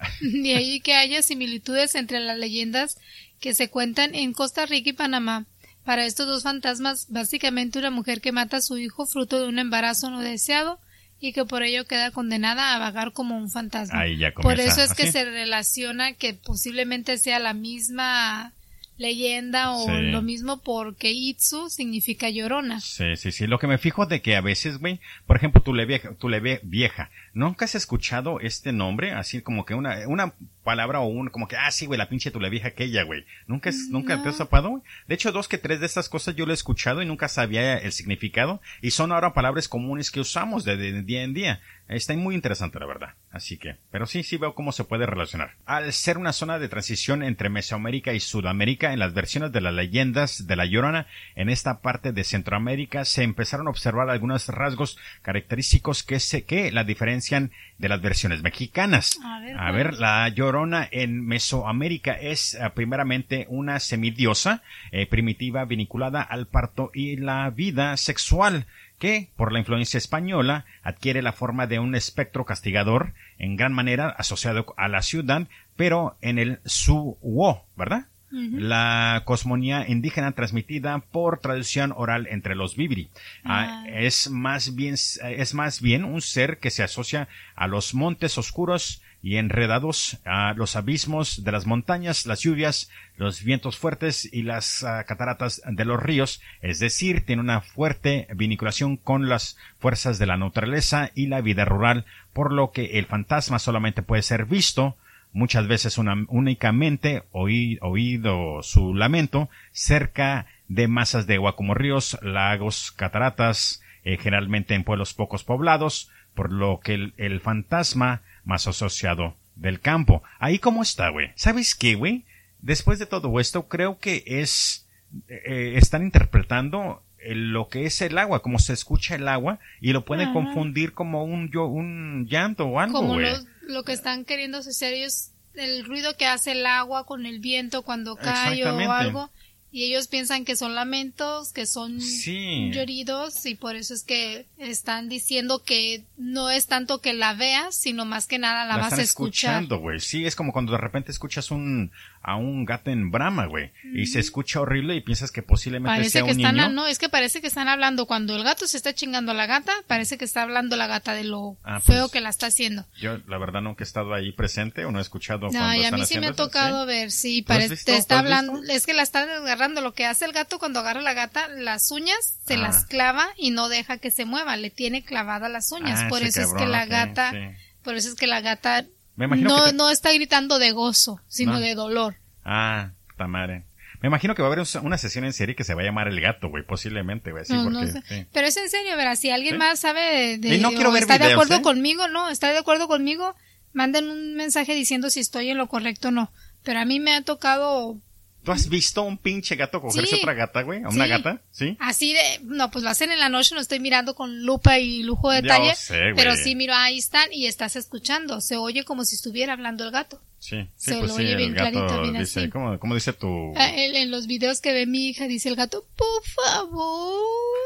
De 0.20 0.56
ahí 0.56 0.80
que 0.80 0.94
haya 0.94 1.22
similitudes 1.22 1.94
entre 1.94 2.20
las 2.20 2.38
leyendas 2.38 2.98
que 3.40 3.54
se 3.54 3.70
cuentan 3.70 4.14
en 4.14 4.32
Costa 4.32 4.66
Rica 4.66 4.90
y 4.90 4.94
Panamá. 4.94 5.46
Para 5.84 6.04
estos 6.04 6.26
dos 6.26 6.42
fantasmas, 6.42 7.06
básicamente 7.08 7.78
una 7.78 7.90
mujer 7.90 8.20
que 8.20 8.32
mata 8.32 8.58
a 8.58 8.62
su 8.62 8.76
hijo 8.76 9.06
fruto 9.06 9.40
de 9.40 9.48
un 9.48 9.58
embarazo 9.58 10.10
no 10.10 10.20
deseado 10.20 10.78
y 11.20 11.32
que 11.32 11.44
por 11.44 11.62
ello 11.62 11.86
queda 11.86 12.10
condenada 12.10 12.74
a 12.74 12.78
vagar 12.78 13.12
como 13.12 13.36
un 13.36 13.50
fantasma. 13.50 14.04
por 14.42 14.58
eso 14.60 14.82
es 14.82 14.94
que 14.94 15.10
se 15.10 15.24
relaciona 15.24 16.14
que 16.14 16.34
posiblemente 16.34 17.18
sea 17.18 17.38
la 17.38 17.54
misma 17.54 18.52
leyenda 19.00 19.72
o 19.72 19.90
lo 19.90 20.22
mismo 20.22 20.62
porque 20.62 21.10
Itsu 21.10 21.70
significa 21.70 22.28
llorona. 22.28 22.80
Sí, 22.80 23.16
sí, 23.16 23.32
sí. 23.32 23.46
Lo 23.46 23.58
que 23.58 23.66
me 23.66 23.78
fijo 23.78 24.04
de 24.06 24.20
que 24.20 24.36
a 24.36 24.42
veces, 24.42 24.78
güey, 24.78 25.00
por 25.26 25.36
ejemplo, 25.36 25.62
tú 25.62 25.72
le, 25.72 25.86
vieja, 25.86 26.14
tú 26.18 26.28
le 26.28 26.60
vieja, 26.62 27.10
¿nunca 27.32 27.64
has 27.64 27.74
escuchado 27.74 28.40
este 28.40 28.72
nombre? 28.72 29.12
Así 29.12 29.42
como 29.42 29.64
que 29.64 29.74
una, 29.74 30.08
una 30.08 30.34
palabra 30.62 31.00
o 31.00 31.06
un, 31.06 31.28
como 31.28 31.48
que, 31.48 31.56
ah, 31.56 31.70
sí, 31.70 31.86
güey, 31.86 31.98
la 31.98 32.08
pinche 32.08 32.30
tú 32.30 32.40
le 32.40 32.50
vieja 32.50 32.68
aquella, 32.68 33.02
güey. 33.02 33.24
¿Nunca, 33.46 33.70
es, 33.70 33.88
¿Nunca 33.90 34.22
te 34.22 34.28
has 34.28 34.38
tapado, 34.38 34.82
De 35.06 35.14
hecho, 35.14 35.32
dos 35.32 35.48
que 35.48 35.58
tres 35.58 35.80
de 35.80 35.86
estas 35.86 36.08
cosas 36.08 36.36
yo 36.36 36.46
lo 36.46 36.52
he 36.52 36.54
escuchado 36.54 37.02
y 37.02 37.06
nunca 37.06 37.28
sabía 37.28 37.78
el 37.78 37.92
significado 37.92 38.60
y 38.80 38.90
son 38.90 39.12
ahora 39.12 39.34
palabras 39.34 39.68
comunes 39.68 40.10
que 40.10 40.20
usamos 40.20 40.64
de 40.64 41.02
día 41.02 41.22
en 41.22 41.34
día. 41.34 41.60
Está 41.90 42.14
muy 42.14 42.36
interesante, 42.36 42.78
la 42.78 42.86
verdad. 42.86 43.14
Así 43.32 43.58
que, 43.58 43.76
pero 43.90 44.06
sí, 44.06 44.22
sí 44.22 44.36
veo 44.36 44.54
cómo 44.54 44.70
se 44.70 44.84
puede 44.84 45.06
relacionar. 45.06 45.56
Al 45.66 45.92
ser 45.92 46.18
una 46.18 46.32
zona 46.32 46.60
de 46.60 46.68
transición 46.68 47.24
entre 47.24 47.48
Mesoamérica 47.48 48.12
y 48.12 48.20
Sudamérica, 48.20 48.92
en 48.92 49.00
las 49.00 49.12
versiones 49.12 49.50
de 49.50 49.60
las 49.60 49.74
leyendas 49.74 50.46
de 50.46 50.54
la 50.54 50.66
Llorona, 50.66 51.08
en 51.34 51.48
esta 51.48 51.80
parte 51.80 52.12
de 52.12 52.22
Centroamérica 52.22 53.04
se 53.04 53.24
empezaron 53.24 53.66
a 53.66 53.70
observar 53.70 54.08
algunos 54.08 54.46
rasgos 54.48 54.98
característicos 55.22 56.04
que 56.04 56.20
se, 56.20 56.44
que 56.44 56.70
la 56.70 56.84
diferencian 57.20 57.50
de 57.78 57.88
las 57.88 58.00
versiones 58.00 58.42
mexicanas. 58.42 59.18
A 59.58 59.70
ver, 59.72 59.94
la 59.94 60.28
Llorona 60.28 60.88
en 60.90 61.24
Mesoamérica 61.24 62.12
es 62.14 62.54
eh, 62.54 62.70
primeramente 62.74 63.46
una 63.48 63.78
semidiosa, 63.78 64.62
eh, 64.90 65.06
primitiva 65.06 65.64
vinculada 65.64 66.22
al 66.22 66.46
parto 66.46 66.90
y 66.94 67.16
la 67.16 67.50
vida 67.50 67.96
sexual 67.96 68.66
que, 68.98 69.30
por 69.36 69.52
la 69.52 69.58
influencia 69.58 69.98
española, 69.98 70.64
adquiere 70.82 71.22
la 71.22 71.32
forma 71.32 71.66
de 71.66 71.78
un 71.78 71.94
espectro 71.94 72.44
castigador, 72.44 73.14
en 73.38 73.56
gran 73.56 73.72
manera 73.72 74.08
asociado 74.08 74.74
a 74.76 74.88
la 74.88 75.02
ciudad, 75.02 75.48
pero 75.76 76.16
en 76.20 76.38
el 76.38 76.60
Suwo, 76.64 77.66
¿verdad? 77.76 78.06
La 78.30 79.22
cosmonía 79.24 79.88
indígena 79.88 80.32
transmitida 80.32 81.00
por 81.00 81.40
tradición 81.40 81.92
oral 81.96 82.28
entre 82.30 82.54
los 82.54 82.76
vibri. 82.76 83.08
Ah, 83.44 83.82
ah. 83.84 83.88
es 83.88 84.30
más 84.30 84.74
bien, 84.74 84.94
es 84.94 85.54
más 85.54 85.80
bien 85.80 86.04
un 86.04 86.20
ser 86.20 86.58
que 86.58 86.70
se 86.70 86.84
asocia 86.84 87.28
a 87.56 87.66
los 87.66 87.94
montes 87.94 88.38
oscuros 88.38 89.02
y 89.22 89.36
enredados 89.36 90.18
a 90.24 90.54
los 90.54 90.76
abismos 90.76 91.44
de 91.44 91.52
las 91.52 91.66
montañas, 91.66 92.24
las 92.24 92.40
lluvias, 92.40 92.90
los 93.16 93.42
vientos 93.42 93.76
fuertes 93.76 94.28
y 94.32 94.42
las 94.42 94.82
ah, 94.82 95.04
cataratas 95.04 95.60
de 95.66 95.84
los 95.84 96.02
ríos, 96.02 96.40
es 96.62 96.78
decir, 96.78 97.26
tiene 97.26 97.42
una 97.42 97.60
fuerte 97.60 98.28
vinculación 98.34 98.96
con 98.96 99.28
las 99.28 99.58
fuerzas 99.78 100.18
de 100.18 100.26
la 100.26 100.36
naturaleza 100.36 101.10
y 101.14 101.26
la 101.26 101.40
vida 101.40 101.64
rural, 101.64 102.06
por 102.32 102.52
lo 102.52 102.72
que 102.72 102.98
el 102.98 103.06
fantasma 103.06 103.58
solamente 103.58 104.02
puede 104.02 104.22
ser 104.22 104.46
visto 104.46 104.96
muchas 105.32 105.68
veces 105.68 105.96
únicamente 105.98 107.24
oído 107.30 108.62
su 108.62 108.94
lamento 108.94 109.48
cerca 109.72 110.46
de 110.68 110.88
masas 110.88 111.26
de 111.26 111.36
agua 111.36 111.56
como 111.56 111.74
ríos, 111.74 112.18
lagos, 112.22 112.92
cataratas, 112.92 113.82
eh, 114.04 114.16
generalmente 114.16 114.74
en 114.74 114.84
pueblos 114.84 115.14
pocos 115.14 115.44
poblados, 115.44 116.10
por 116.34 116.52
lo 116.52 116.80
que 116.80 117.12
el 117.16 117.40
fantasma 117.40 118.22
más 118.44 118.66
asociado 118.66 119.36
del 119.56 119.80
campo. 119.80 120.22
Ahí 120.38 120.58
cómo 120.58 120.82
está, 120.82 121.08
güey. 121.10 121.30
¿Sabes 121.34 121.74
qué, 121.74 121.94
güey? 121.94 122.24
Después 122.60 122.98
de 122.98 123.06
todo 123.06 123.38
esto, 123.40 123.68
creo 123.68 123.98
que 123.98 124.24
es... 124.26 124.86
Eh, 125.28 125.74
están 125.76 126.02
interpretando 126.02 127.02
lo 127.26 127.68
que 127.68 127.84
es 127.84 128.00
el 128.00 128.16
agua, 128.16 128.42
como 128.42 128.58
se 128.58 128.72
escucha 128.72 129.14
el 129.14 129.28
agua, 129.28 129.58
y 129.80 129.92
lo 129.92 130.04
pueden 130.04 130.32
confundir 130.32 130.92
como 130.92 131.24
un, 131.24 131.50
yo, 131.50 131.66
un 131.66 132.26
llanto 132.28 132.66
o 132.66 132.80
algo, 132.80 133.00
Como 133.00 133.18
lo, 133.62 133.84
que 133.84 133.92
están 133.92 134.24
queriendo 134.24 134.58
hacer 134.58 134.94
ellos, 134.94 135.30
el 135.54 135.84
ruido 135.84 136.16
que 136.16 136.26
hace 136.26 136.52
el 136.52 136.66
agua 136.66 137.06
con 137.06 137.26
el 137.26 137.40
viento 137.40 137.82
cuando 137.82 138.16
cae 138.16 138.64
o 138.64 138.92
algo, 138.92 139.30
y 139.72 139.84
ellos 139.84 140.08
piensan 140.08 140.44
que 140.44 140.56
son 140.56 140.74
lamentos, 140.74 141.52
que 141.52 141.66
son 141.66 142.00
Sí. 142.00 142.70
lloridos 142.72 143.46
y 143.46 143.54
por 143.54 143.76
eso 143.76 143.94
es 143.94 144.02
que 144.02 144.46
están 144.58 145.08
diciendo 145.08 145.62
que 145.64 146.04
no 146.16 146.50
es 146.50 146.66
tanto 146.66 147.00
que 147.00 147.12
la 147.14 147.34
veas, 147.34 147.74
sino 147.76 148.04
más 148.04 148.26
que 148.26 148.38
nada 148.38 148.64
la, 148.64 148.76
vas 148.76 148.86
están 148.86 149.00
a 149.00 149.02
escuchar. 149.02 149.50
escuchando, 149.54 149.78
güey. 149.78 150.00
Sí, 150.00 150.26
es 150.26 150.34
como 150.36 150.52
cuando 150.52 150.72
de 150.72 150.78
repente 150.78 151.10
escuchas 151.12 151.50
un 151.50 151.90
a 152.22 152.36
un 152.36 152.66
gato 152.66 152.90
en 152.90 153.10
brama, 153.10 153.46
güey, 153.46 153.70
y 153.94 154.06
se 154.06 154.18
escucha 154.20 154.60
horrible 154.60 154.94
y 154.94 155.00
piensas 155.00 155.32
que 155.32 155.42
posiblemente 155.42 155.96
Parece 155.96 156.10
sea 156.10 156.22
que 156.24 156.32
un 156.32 156.40
están, 156.40 156.56
niño. 156.56 156.68
no, 156.68 156.86
es 156.86 156.98
que 156.98 157.08
parece 157.08 157.40
que 157.40 157.46
están 157.46 157.66
hablando 157.68 158.04
cuando 158.06 158.36
el 158.36 158.44
gato 158.44 158.66
se 158.66 158.76
está 158.76 158.92
chingando 158.94 159.32
a 159.32 159.34
la 159.34 159.46
gata, 159.46 159.72
parece 159.86 160.18
que 160.18 160.26
está 160.26 160.42
hablando 160.42 160.76
la 160.76 160.86
gata 160.86 161.14
de 161.14 161.24
lo 161.24 161.56
Ah, 161.62 161.80
feo 161.80 162.02
pues, 162.02 162.12
que 162.12 162.20
la 162.20 162.28
está 162.28 162.48
haciendo. 162.48 162.84
Yo, 163.00 163.18
la 163.26 163.38
verdad, 163.38 163.62
nunca 163.62 163.84
he 163.84 163.86
estado 163.86 164.12
ahí 164.12 164.32
presente 164.32 164.84
o 164.84 164.92
no 164.92 164.98
he 164.98 165.02
escuchado 165.02 165.46
No, 165.46 165.52
cuando 165.52 165.74
y 165.76 165.80
a 165.80 165.84
están 165.84 166.00
mí 166.00 166.04
sí 166.06 166.18
me 166.20 166.26
ha 166.26 166.32
tocado 166.34 166.82
¿sí? 166.82 166.86
ver, 166.88 167.10
sí, 167.10 167.42
¿Tú 167.42 167.52
has 167.52 167.58
parece, 167.58 167.84
te 167.84 167.92
¿Tú 167.92 167.98
está 167.98 168.18
hablando, 168.18 168.52
visto? 168.60 168.72
es 168.74 168.84
que 168.84 168.92
la 168.92 169.02
está 169.02 169.22
agarrando, 169.22 169.59
lo 169.68 169.92
que 169.92 170.06
hace 170.06 170.24
el 170.24 170.32
gato 170.32 170.58
cuando 170.58 170.80
agarra 170.80 171.00
a 171.00 171.02
la 171.04 171.14
gata, 171.14 171.48
las 171.48 171.90
uñas 171.90 172.38
se 172.46 172.54
Ah. 172.54 172.58
las 172.58 172.86
clava 172.86 173.28
y 173.36 173.50
no 173.50 173.68
deja 173.68 173.98
que 173.98 174.10
se 174.10 174.24
mueva, 174.24 174.56
le 174.56 174.70
tiene 174.70 175.04
clavadas 175.04 175.50
las 175.50 175.70
uñas, 175.72 176.00
Ah, 176.04 176.08
por 176.08 176.22
eso 176.22 176.40
es 176.40 176.52
que 176.54 176.66
la 176.66 176.86
gata, 176.86 177.30
sí. 177.32 177.38
por 177.82 177.94
eso 177.96 178.08
es 178.08 178.14
que 178.14 178.26
la 178.26 178.40
gata 178.40 178.86
Me 179.16 179.26
no, 179.28 179.66
te- 179.66 179.72
no 179.74 179.90
está 179.90 180.12
gritando 180.12 180.58
de 180.58 180.72
gozo, 180.72 181.20
sino 181.28 181.52
No. 181.54 181.60
de 181.60 181.74
dolor. 181.74 182.16
Ah, 182.44 182.90
puta 183.08 183.26
madre. 183.26 183.64
Me 184.00 184.06
imagino 184.08 184.34
que 184.34 184.40
va 184.40 184.48
a 184.48 184.52
haber 184.52 184.60
un- 184.60 184.86
una 184.86 184.96
sesión 184.96 185.24
en 185.26 185.34
serie 185.34 185.54
que 185.54 185.62
se 185.64 185.74
va 185.74 185.82
a 185.82 185.84
llamar 185.84 186.08
El 186.08 186.20
Gato, 186.22 186.48
güey, 186.48 186.64
posiblemente, 186.64 187.32
güey, 187.32 187.44
sí, 187.44 187.52
no, 187.52 187.68
no 187.68 187.80
porque... 187.80 187.92
sé. 187.92 188.02
sí. 188.08 188.26
Pero 188.32 188.46
es 188.46 188.56
en 188.56 188.70
serio, 188.70 188.96
verás, 188.96 189.18
si 189.18 189.28
alguien 189.30 189.56
¿Sí? 189.56 189.58
más 189.58 189.78
sabe 189.78 190.38
de, 190.38 190.38
de- 190.38 190.58
no 190.58 190.70
quiero 190.70 190.90
ver 190.90 191.02
está 191.02 191.18
de 191.18 191.32
acuerdo 191.32 191.56
¿eh? 191.56 191.62
conmigo, 191.62 192.08
no, 192.08 192.30
está 192.30 192.48
de 192.50 192.56
acuerdo 192.58 192.88
conmigo, 192.88 193.34
manden 193.74 194.08
un 194.08 194.34
mensaje 194.36 194.74
diciendo 194.74 195.10
si 195.10 195.20
estoy 195.20 195.50
en 195.50 195.58
lo 195.58 195.66
correcto 195.68 196.08
o 196.08 196.10
no. 196.12 196.32
Pero 196.62 196.80
a 196.80 196.84
mí 196.86 196.98
me 196.98 197.14
ha 197.14 197.22
tocado 197.22 197.98
¿Tú 198.42 198.52
has 198.52 198.68
visto 198.70 199.02
un 199.02 199.18
pinche 199.18 199.54
gato 199.56 199.80
cogerse 199.82 200.14
Sí. 200.16 200.20
otra 200.22 200.32
gata, 200.34 200.62
güey? 200.62 200.82
¿A 200.82 200.88
una 200.88 201.04
Sí. 201.04 201.10
gata? 201.10 201.42
¿Sí? 201.50 201.76
así 201.78 202.14
de, 202.14 202.20
no, 202.44 202.70
pues 202.70 202.82
lo 202.82 202.90
hacen 202.90 203.12
en 203.12 203.18
la 203.18 203.28
noche, 203.28 203.54
no 203.54 203.60
estoy 203.60 203.80
mirando 203.80 204.14
con 204.14 204.44
lupa 204.44 204.78
y 204.78 205.02
lujo 205.02 205.30
de 205.30 205.42
detalle, 205.42 205.74
sé, 205.74 206.12
pero 206.16 206.34
sí 206.36 206.54
miro, 206.54 206.72
ahí 206.74 206.96
están 206.98 207.30
y 207.32 207.46
estás 207.46 207.76
escuchando, 207.76 208.40
se 208.40 208.56
oye 208.56 208.84
como 208.84 209.04
si 209.04 209.16
estuviera 209.16 209.52
hablando 209.52 209.84
el 209.84 209.90
gato. 209.90 210.20
Sí, 210.38 210.56
sí, 210.74 210.92
Se 210.92 210.96
pues 210.98 211.10
lo 211.10 211.16
sí, 211.16 211.22
oye 211.22 211.32
el 211.32 211.36
bien 211.36 211.52
gato 211.54 211.70
clarito, 211.72 212.02
bien 212.02 212.18
dice, 212.18 212.40
así. 212.40 212.48
¿cómo, 212.48 212.78
cómo 212.78 212.94
dice 212.94 213.12
tu...? 213.12 213.52
Ah, 213.56 213.68
En, 213.76 213.94
en 213.94 214.10
los 214.10 214.26
videos 214.26 214.62
que 214.62 214.72
ve 214.72 214.86
mi 214.86 215.08
hija 215.08 215.28
dice 215.28 215.50
el 215.50 215.56
gato, 215.56 215.84
por 215.96 216.24
favor. 216.24 217.20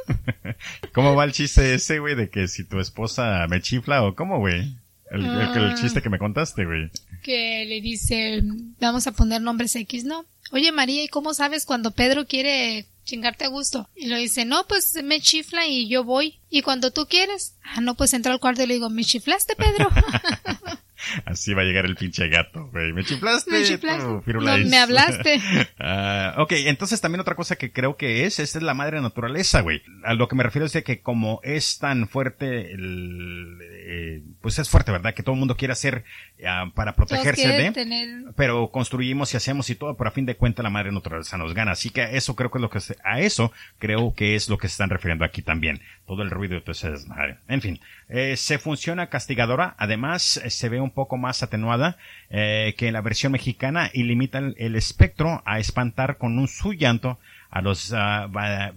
¿Cómo 0.92 1.14
va 1.14 1.24
el 1.24 1.32
chiste 1.32 1.74
ese, 1.74 2.00
güey, 2.00 2.14
de 2.16 2.30
que 2.30 2.48
si 2.48 2.64
tu 2.64 2.80
esposa 2.80 3.46
me 3.48 3.60
chifla 3.60 4.02
o 4.02 4.14
cómo, 4.16 4.38
güey? 4.40 4.74
El, 5.10 5.24
el- 5.24 5.40
el 5.56 5.70
Ah. 5.70 5.74
chiste 5.80 6.02
que 6.02 6.10
me 6.10 6.18
contaste, 6.18 6.64
güey. 6.64 6.90
que 7.22 7.64
le 7.66 7.80
dice, 7.80 8.42
vamos 8.80 9.06
a 9.06 9.12
poner 9.12 9.40
nombres 9.40 9.74
X, 9.76 10.04
¿no? 10.04 10.26
Oye 10.52 10.72
María, 10.72 11.02
¿y 11.02 11.08
cómo 11.08 11.34
sabes 11.34 11.64
cuando 11.66 11.90
Pedro 11.90 12.26
quiere 12.26 12.86
chingarte 13.04 13.44
a 13.44 13.48
gusto? 13.48 13.88
Y 13.94 14.06
lo 14.06 14.16
dice, 14.16 14.44
no, 14.44 14.66
pues 14.66 14.94
me 15.02 15.20
chifla 15.20 15.66
y 15.66 15.88
yo 15.88 16.04
voy. 16.04 16.40
¿Y 16.50 16.62
cuando 16.62 16.90
tú 16.90 17.06
quieres? 17.06 17.54
Ah, 17.62 17.80
no, 17.80 17.94
pues 17.94 18.14
entro 18.14 18.32
al 18.32 18.40
cuarto 18.40 18.62
y 18.62 18.66
le 18.66 18.74
digo, 18.74 18.90
¿me 18.90 19.04
chiflaste, 19.04 19.56
Pedro? 19.56 19.90
Así 21.24 21.54
va 21.54 21.62
a 21.62 21.64
llegar 21.64 21.84
el 21.84 21.96
pinche 21.96 22.28
gato, 22.28 22.68
güey. 22.72 22.92
¿Me 22.92 23.04
chiflaste? 23.04 23.50
Me 23.50 23.64
chiflaste. 23.64 24.32
No, 24.32 24.58
me 24.58 24.78
hablaste. 24.78 25.40
Ah, 25.78 26.36
ok, 26.38 26.52
entonces 26.52 27.00
también 27.00 27.20
otra 27.20 27.34
cosa 27.34 27.56
que 27.56 27.72
creo 27.72 27.96
que 27.96 28.24
es, 28.24 28.38
esta 28.38 28.58
es 28.58 28.64
la 28.64 28.74
madre 28.74 29.00
naturaleza, 29.00 29.60
güey. 29.60 29.82
A 30.04 30.14
lo 30.14 30.28
que 30.28 30.36
me 30.36 30.42
refiero 30.42 30.64
es 30.66 30.72
de 30.72 30.82
que 30.82 31.00
como 31.00 31.40
es 31.42 31.78
tan 31.78 32.08
fuerte, 32.08 32.72
el, 32.72 33.58
eh, 33.62 34.22
pues 34.40 34.58
es 34.58 34.68
fuerte, 34.70 34.92
¿verdad? 34.92 35.14
Que 35.14 35.22
todo 35.22 35.34
el 35.34 35.38
mundo 35.38 35.56
quiere 35.56 35.72
hacer 35.72 36.04
ah, 36.46 36.70
para 36.74 36.94
protegerse 36.94 37.48
de... 37.48 37.72
tener... 37.72 38.08
pero 38.36 38.70
construimos 38.70 39.34
y 39.34 39.36
hacemos 39.36 39.68
y 39.68 39.74
todo, 39.74 39.96
pero 39.96 40.08
a 40.08 40.12
fin 40.12 40.26
de 40.26 40.36
cuentas 40.36 40.62
la 40.62 40.70
madre 40.70 40.92
naturaleza 40.92 41.36
nos 41.36 41.52
gana. 41.54 41.72
Así 41.72 41.90
que 41.90 42.16
eso 42.16 42.34
creo 42.34 42.50
que 42.50 42.58
es 42.58 42.62
lo 42.62 42.70
que 42.70 42.80
se- 42.80 42.96
a 43.04 43.20
eso 43.20 43.52
creo 43.78 44.14
que 44.14 44.34
es 44.36 44.48
lo 44.48 44.56
que 44.58 44.68
se 44.68 44.72
están 44.72 44.90
refiriendo 44.90 45.24
aquí 45.24 45.42
también. 45.42 45.80
Todo 46.06 46.22
el 46.22 46.30
ruido 46.30 46.60
desmadre. 46.64 47.38
En 47.48 47.60
fin, 47.60 47.80
eh, 48.08 48.36
se 48.36 48.58
funciona 48.58 49.08
castigadora, 49.08 49.74
además 49.78 50.38
eh, 50.38 50.50
se 50.50 50.68
ve 50.68 50.80
un 50.84 50.90
poco 50.90 51.16
más 51.16 51.42
atenuada 51.42 51.96
eh, 52.30 52.74
que 52.78 52.92
la 52.92 53.00
versión 53.00 53.32
mexicana 53.32 53.90
y 53.92 54.04
limita 54.04 54.38
el, 54.38 54.76
espectro 54.76 55.42
a 55.44 55.58
espantar 55.58 56.18
con 56.18 56.38
un 56.38 56.48
su 56.48 56.72
llanto 56.72 57.18
a 57.50 57.62
los 57.62 57.92
ah, 57.92 58.28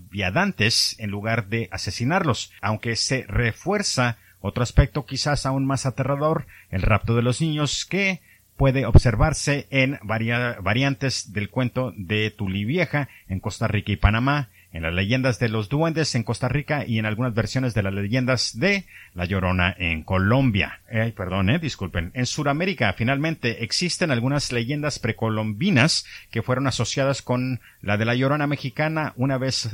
viadantes 0.10 0.96
en 1.00 1.10
lugar 1.10 1.48
de 1.48 1.68
asesinarlos, 1.72 2.52
aunque 2.62 2.96
se 2.96 3.26
refuerza 3.28 4.18
otro 4.40 4.64
aspecto 4.64 5.06
quizás 5.06 5.46
aún 5.46 5.66
más 5.66 5.86
aterrador, 5.86 6.46
el 6.70 6.82
rapto 6.82 7.16
de 7.16 7.24
los 7.24 7.42
niños 7.42 7.86
que 7.86 8.22
puede 8.56 8.86
observarse 8.86 9.68
en 9.70 10.00
varia- 10.04 10.58
variantes 10.62 11.32
del 11.34 11.50
cuento 11.50 11.94
de 11.96 12.32
Tuli 12.32 12.66
Vieja 12.66 13.10
en 13.28 13.40
Costa 13.40 13.68
Rica 13.68 13.92
y 13.92 13.98
Panamá, 13.98 14.50
en 14.78 14.84
las 14.84 14.94
leyendas 14.94 15.40
de 15.40 15.50
los 15.50 15.70
duendes 15.70 16.14
en 16.14 16.22
Costa 16.22 16.50
Rica 16.50 16.86
y 16.86 17.00
en 17.00 17.08
algunas 17.08 17.34
versiones 17.34 17.74
de 17.74 17.82
las 17.82 17.96
leyendas 17.96 18.60
de 18.60 18.86
La 19.16 19.26
Llorona 19.26 19.76
en 19.76 20.04
Colombia. 20.04 20.82
Ay, 20.88 21.14
perdón, 21.14 21.50
eh, 21.50 21.58
disculpen. 21.58 22.12
En 22.14 22.28
Sudamérica, 22.28 22.94
finalmente, 22.94 23.64
existen 23.64 24.12
algunas 24.12 24.52
leyendas 24.52 25.00
precolombinas 25.00 26.06
que 26.30 26.44
fueron 26.44 26.68
asociadas 26.68 27.24
con 27.24 27.60
la 27.82 27.98
de 27.98 28.06
La 28.06 28.14
Llorona 28.14 28.46
mexicana 28.46 29.14
una 29.16 29.40
vez, 29.40 29.68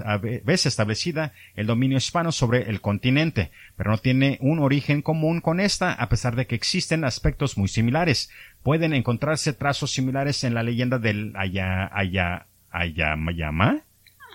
establecida 0.65 1.33
el 1.55 1.67
dominio 1.67 1.97
hispano 1.97 2.31
sobre 2.31 2.69
el 2.69 2.79
continente, 2.79 3.51
pero 3.75 3.91
no 3.91 3.97
tiene 3.97 4.37
un 4.39 4.59
origen 4.59 5.01
común 5.01 5.41
con 5.41 5.59
esta, 5.59 5.91
a 5.91 6.07
pesar 6.07 6.37
de 6.37 6.47
que 6.47 6.55
existen 6.55 7.03
aspectos 7.03 7.57
muy 7.57 7.67
similares. 7.67 8.31
Pueden 8.63 8.93
encontrarse 8.93 9.51
trazos 9.51 9.91
similares 9.91 10.45
en 10.45 10.53
la 10.53 10.63
leyenda 10.63 10.97
del 10.97 11.33
Aya, 11.35 11.91
Aya. 11.93 12.47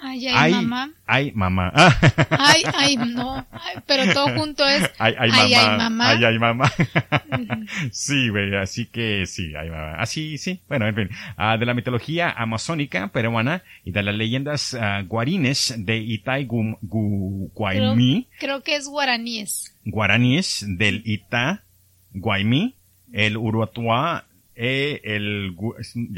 Ay, 0.01 0.29
ay, 0.29 0.53
mamá. 0.53 0.91
Ay, 1.07 1.33
mamá. 1.35 1.73
Ah, 1.75 1.97
Ay, 2.31 2.63
ay, 2.75 2.97
no. 2.97 3.45
Ay, 3.51 3.77
pero 3.87 4.13
todo 4.13 4.29
junto 4.39 4.67
es... 4.67 4.89
Ay, 4.99 5.15
ay, 5.19 5.31
Ay, 5.33 5.51
mamá. 5.53 5.59
ay, 5.73 5.79
mamá. 5.79 6.09
Ay, 6.11 6.25
ay, 6.25 6.39
mamá. 6.39 6.73
sí, 7.91 8.29
güey, 8.29 8.55
así 8.57 8.87
que 8.87 9.27
sí, 9.27 9.53
ay, 9.57 9.71
mamá. 9.71 9.95
Así, 9.97 10.39
sí. 10.39 10.61
Bueno, 10.69 10.87
en 10.87 10.95
fin. 10.95 11.09
Ah, 11.37 11.57
de 11.57 11.67
la 11.67 11.75
mitología 11.75 12.31
amazónica 12.31 13.09
peruana 13.09 13.63
y 13.85 13.91
de 13.91 14.03
las 14.03 14.15
leyendas 14.15 14.75
ah, 14.75 15.03
guarines 15.07 15.75
de 15.79 15.99
Itai 15.99 16.47
Gu- 16.47 16.79
Gu- 16.83 17.51
Creo, 18.39 18.63
que 18.63 18.77
es 18.77 18.87
guaraníes. 18.89 19.75
guaraníes 19.85 20.65
del 20.69 21.03
Ita 21.05 21.65
Guaymí, 22.13 22.77
el 23.13 23.37
Uruatua, 23.37 24.25
eh, 24.61 25.01
el, 25.05 25.55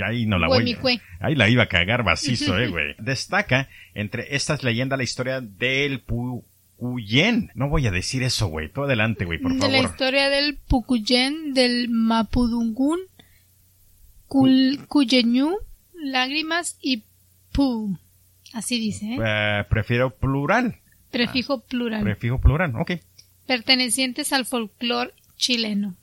ahí 0.02 0.24
no 0.24 0.38
la 0.38 0.48
voy. 0.48 0.74
Ahí 1.20 1.34
la 1.34 1.50
iba 1.50 1.64
a 1.64 1.66
cagar 1.66 2.04
macizo, 2.04 2.58
eh, 2.58 2.68
güey. 2.68 2.94
Destaca 2.98 3.68
entre 3.92 4.34
estas 4.34 4.64
leyendas 4.64 4.96
la 4.96 5.02
historia 5.04 5.42
del 5.42 6.00
Pucuyen. 6.00 7.50
No 7.54 7.68
voy 7.68 7.86
a 7.86 7.90
decir 7.90 8.22
eso, 8.22 8.46
güey. 8.46 8.72
Tú 8.72 8.84
adelante, 8.84 9.26
güey, 9.26 9.38
por 9.38 9.52
de 9.52 9.58
la 9.58 9.66
favor. 9.66 9.90
historia 9.90 10.30
del 10.30 10.56
Pucuyen, 10.56 11.52
del 11.52 11.90
Mapudungún, 11.90 13.00
Cuyeñú, 14.26 15.58
Lágrimas 15.92 16.78
y 16.80 17.04
Pu. 17.52 17.98
Así 18.54 18.80
dice, 18.80 19.04
¿eh? 19.04 19.18
Eh, 19.22 19.64
prefiero 19.68 20.16
plural. 20.16 20.76
Prefijo 21.10 21.60
plural. 21.60 22.02
Prefijo 22.02 22.40
plural, 22.40 22.72
ok. 22.76 22.92
pertenecientes 23.46 24.32
al 24.32 24.46
folclore 24.46 25.12
chileno. 25.36 25.94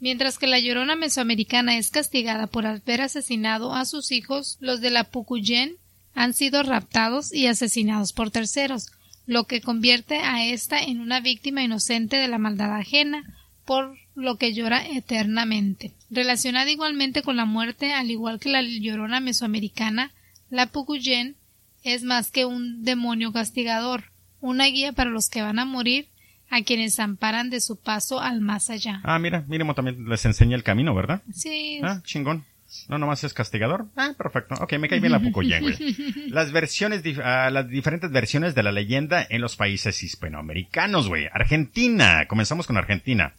Mientras 0.00 0.38
que 0.38 0.46
la 0.46 0.58
llorona 0.58 0.96
mesoamericana 0.96 1.76
es 1.76 1.90
castigada 1.90 2.46
por 2.46 2.66
haber 2.66 3.02
asesinado 3.02 3.74
a 3.74 3.84
sus 3.84 4.12
hijos, 4.12 4.56
los 4.60 4.80
de 4.80 4.90
la 4.90 5.04
Pucuyen 5.04 5.76
han 6.14 6.32
sido 6.32 6.62
raptados 6.62 7.32
y 7.32 7.46
asesinados 7.46 8.12
por 8.12 8.30
terceros, 8.30 8.90
lo 9.26 9.44
que 9.44 9.60
convierte 9.60 10.18
a 10.18 10.44
esta 10.46 10.82
en 10.82 11.00
una 11.00 11.20
víctima 11.20 11.62
inocente 11.62 12.16
de 12.16 12.28
la 12.28 12.38
maldad 12.38 12.74
ajena, 12.74 13.36
por 13.66 13.96
lo 14.14 14.36
que 14.36 14.54
llora 14.54 14.84
eternamente. 14.86 15.92
Relacionada 16.10 16.70
igualmente 16.70 17.22
con 17.22 17.36
la 17.36 17.44
muerte, 17.44 17.92
al 17.92 18.10
igual 18.10 18.40
que 18.40 18.48
la 18.48 18.62
llorona 18.62 19.20
mesoamericana, 19.20 20.12
la 20.48 20.66
Pucuyen 20.66 21.36
es 21.84 22.02
más 22.02 22.30
que 22.30 22.46
un 22.46 22.82
demonio 22.84 23.32
castigador, 23.32 24.04
una 24.40 24.64
guía 24.64 24.92
para 24.92 25.10
los 25.10 25.28
que 25.28 25.42
van 25.42 25.58
a 25.58 25.64
morir, 25.64 26.08
a 26.50 26.62
quienes 26.62 26.98
amparan 26.98 27.48
de 27.50 27.60
su 27.60 27.76
paso 27.80 28.20
al 28.20 28.40
más 28.40 28.70
allá. 28.70 29.00
Ah, 29.04 29.18
mira, 29.18 29.44
mínimo 29.48 29.74
también 29.74 30.08
les 30.08 30.24
enseña 30.24 30.56
el 30.56 30.62
camino, 30.62 30.94
¿verdad? 30.94 31.22
Sí, 31.32 31.80
Ah, 31.82 32.00
chingón. 32.04 32.44
No, 32.88 32.98
nomás 32.98 33.24
es 33.24 33.34
castigador. 33.34 33.86
Ah, 33.96 34.12
perfecto. 34.16 34.54
Ok, 34.60 34.74
me 34.78 34.88
cae 34.88 35.00
bien 35.00 35.12
la 35.12 35.18
Pucuyen, 35.22 35.62
güey. 35.62 35.76
Las 36.28 36.52
versiones, 36.52 37.02
ah, 37.24 37.50
las 37.50 37.68
diferentes 37.68 38.10
versiones 38.12 38.54
de 38.54 38.62
la 38.62 38.70
leyenda 38.72 39.26
en 39.28 39.40
los 39.40 39.56
países 39.56 40.02
hispanoamericanos, 40.04 41.08
güey. 41.08 41.26
Argentina. 41.32 42.26
Comenzamos 42.28 42.66
con 42.66 42.76
Argentina. 42.76 43.34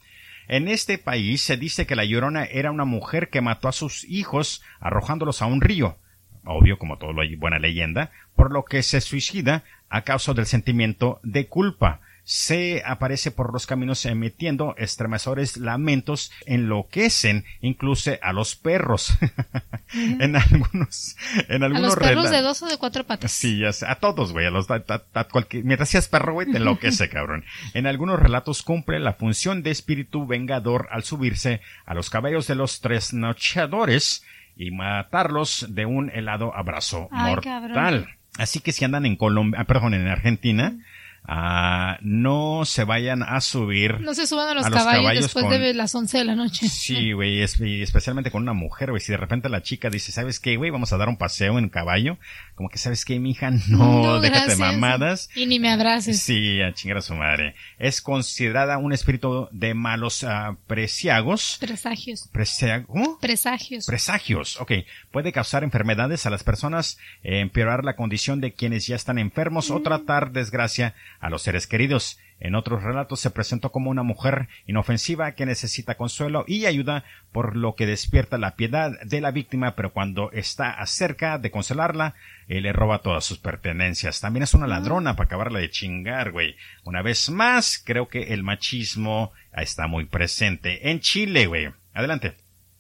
En 0.50 0.68
este 0.68 0.98
país 0.98 1.42
se 1.42 1.56
dice 1.56 1.86
que 1.86 1.96
la 1.96 2.04
Llorona 2.04 2.44
era 2.44 2.72
una 2.72 2.84
mujer 2.84 3.30
que 3.30 3.40
mató 3.40 3.70
a 3.70 3.72
sus 3.74 4.04
hijos 4.04 4.62
arrojándolos 4.82 5.42
a 5.42 5.46
un 5.46 5.62
río. 5.62 5.98
Obvio, 6.44 6.78
como 6.78 6.98
todo 6.98 7.14
lo 7.14 7.22
hay 7.22 7.36
buena 7.36 7.60
leyenda, 7.60 8.12
por 8.36 8.52
lo 8.52 8.66
que 8.66 8.84
se 8.84 9.00
suicida 9.00 9.64
a 9.90 10.02
causa 10.02 10.34
del 10.34 10.46
sentimiento 10.46 11.20
de 11.24 11.48
culpa. 11.48 12.02
Se 12.24 12.84
aparece 12.86 13.32
por 13.32 13.52
los 13.52 13.66
caminos 13.66 14.06
emitiendo 14.06 14.76
estremecedores 14.78 15.58
lamentos, 15.58 16.32
enloquecen 16.46 17.46
incluso 17.62 18.12
a 18.22 18.34
los 18.34 18.56
perros. 18.56 19.14
en 19.94 20.36
algunos, 20.36 21.16
en 21.50 21.64
algunos 21.64 21.94
A 21.94 21.96
los 21.96 21.96
perros 21.96 22.32
de 22.32 22.42
dos 22.42 22.62
o 22.62 22.68
de 22.68 22.78
cuatro 22.78 23.04
patas. 23.06 23.32
Sí, 23.32 23.60
ya 23.60 23.74
sé, 23.74 23.86
a 23.88 23.96
todos, 23.96 24.32
güey, 24.32 24.46
a 24.46 24.52
los, 24.52 24.70
a, 24.70 24.84
a, 25.14 25.24
cualquier, 25.26 25.64
mientras 25.64 25.90
seas 25.90 26.08
perro, 26.08 26.34
güey, 26.34 26.52
te 26.52 26.58
enloquece, 26.58 27.10
cabrón. 27.10 27.44
En 27.74 27.88
algunos 27.88 28.20
relatos 28.20 28.64
cumple 28.64 29.00
la 29.00 29.14
función 29.14 29.64
de 29.64 29.72
espíritu 29.72 30.26
vengador 30.28 30.88
al 30.92 31.04
subirse 31.04 31.62
a 31.86 31.94
los 31.94 32.10
caballos 32.10 32.48
de 32.48 32.56
los 32.56 32.82
tres 32.82 33.14
nocheadores 33.14 34.24
y 34.56 34.72
matarlos 34.72 35.68
de 35.70 35.86
un 35.86 36.10
helado 36.12 36.56
abrazo 36.56 37.08
Ay, 37.12 37.32
mortal. 37.36 37.74
cabrón. 37.74 38.08
Así 38.38 38.60
que 38.62 38.72
si 38.72 38.86
andan 38.86 39.06
en 39.06 39.18
Colombia, 39.18 39.60
ah, 39.60 39.66
perdón, 39.66 39.94
en 39.94 40.08
Argentina, 40.08 40.78
ah, 41.26 41.98
no 42.02 42.64
se 42.66 42.84
vayan 42.84 43.24
a 43.24 43.40
subir. 43.42 44.00
No 44.02 44.14
se 44.14 44.28
suban 44.28 44.50
a 44.50 44.54
los, 44.54 44.66
A 44.66 44.70
los 44.70 44.80
caballos, 44.80 45.02
caballos 45.02 45.24
después 45.24 45.46
con- 45.46 45.54
de 45.60 45.74
las 45.74 45.94
11 45.96 46.18
de 46.20 46.24
la 46.26 46.36
noche. 46.36 46.68
Sí, 46.68 47.12
güey, 47.14 47.42
es- 47.42 47.60
y 47.60 47.82
especialmente 47.82 48.32
con 48.32 48.44
una 48.44 48.54
mujer, 48.54 48.90
güey. 48.92 49.02
Si 49.02 49.12
de 49.12 49.18
repente 49.18 49.50
la 49.50 49.62
chica 49.62 49.90
dice, 49.90 50.12
¿sabes 50.12 50.40
qué, 50.40 50.58
güey? 50.58 50.72
Vamos 50.72 50.92
a 50.94 50.98
dar 50.98 51.10
un 51.10 51.18
paseo 51.18 51.58
en 51.60 51.70
caballo. 51.70 52.18
Como 52.56 52.70
que, 52.70 52.78
¿sabes 52.78 53.06
qué, 53.06 53.20
mija? 53.20 53.52
No, 53.70 54.20
déjate 54.20 54.40
de 54.40 54.56
gracias. 54.56 54.60
mamadas. 54.60 55.30
Y 55.36 55.46
ni 55.46 55.60
me 55.60 55.70
abraces. 55.72 56.22
Sí, 56.22 56.62
a 56.62 56.74
chingar 56.74 56.98
a 56.98 57.02
su 57.02 57.16
madre. 57.16 57.56
Es 57.80 58.02
considerada 58.02 58.78
un 58.78 58.94
espíritu 58.94 59.48
de 59.52 59.74
malos 59.74 60.24
ah, 60.24 60.56
presiagos. 60.68 61.58
Presagios. 61.60 62.30
Presiag-. 62.34 62.86
Presagios. 63.20 63.86
Presagios, 63.86 64.60
ok. 64.60 64.72
Puede 65.12 65.32
causar 65.32 65.64
enfermedades 65.64 66.26
a 66.26 66.30
las 66.30 66.44
personas, 66.44 66.98
eh, 67.24 67.40
empeorar 67.40 67.84
la 67.84 67.96
condición 67.96 68.42
de 68.42 68.54
quienes 68.54 68.88
ya 68.88 68.96
están 68.96 69.18
enfermos 69.20 69.70
o 69.72 69.82
tratar 69.82 70.32
desgracia 70.32 70.94
a 71.22 71.30
los 71.30 71.44
seres 71.44 71.68
queridos. 71.68 72.20
En 72.40 72.56
otros 72.56 72.82
relatos 72.82 73.20
se 73.20 73.30
presentó 73.30 73.72
como 73.72 73.92
una 73.92 74.02
mujer 74.02 74.48
inofensiva 74.66 75.34
que 75.34 75.46
necesita 75.46 75.96
consuelo 75.96 76.44
y 76.48 76.66
ayuda 76.66 77.04
por 77.32 77.56
lo 77.56 77.76
que 77.76 77.86
despierta 77.86 78.40
la 78.40 78.56
piedad 78.56 79.00
de 79.06 79.22
la 79.22 79.30
víctima, 79.30 79.76
pero 79.76 79.94
cuando 79.94 80.32
está 80.32 80.72
acerca 80.72 81.38
de 81.38 81.52
consolarla, 81.52 82.16
eh, 82.48 82.60
le 82.60 82.74
roba 82.74 83.04
todas 83.04 83.24
sus 83.24 83.38
pertenencias. 83.38 84.20
También 84.20 84.42
es 84.44 84.56
una 84.56 84.66
ladrona 84.66 85.16
para 85.16 85.28
acabarla 85.28 85.60
de 85.60 85.70
chingar, 85.70 86.32
güey. 86.32 86.56
Una 86.84 87.04
vez 87.04 87.30
más, 87.30 87.82
creo 87.86 88.08
que 88.08 88.34
el 88.34 88.42
machismo 88.44 89.32
está 89.56 89.86
muy 89.88 90.06
presente. 90.06 90.90
En 90.90 91.00
Chile, 91.00 91.46
güey. 91.46 91.70
Adelante. 91.94 92.34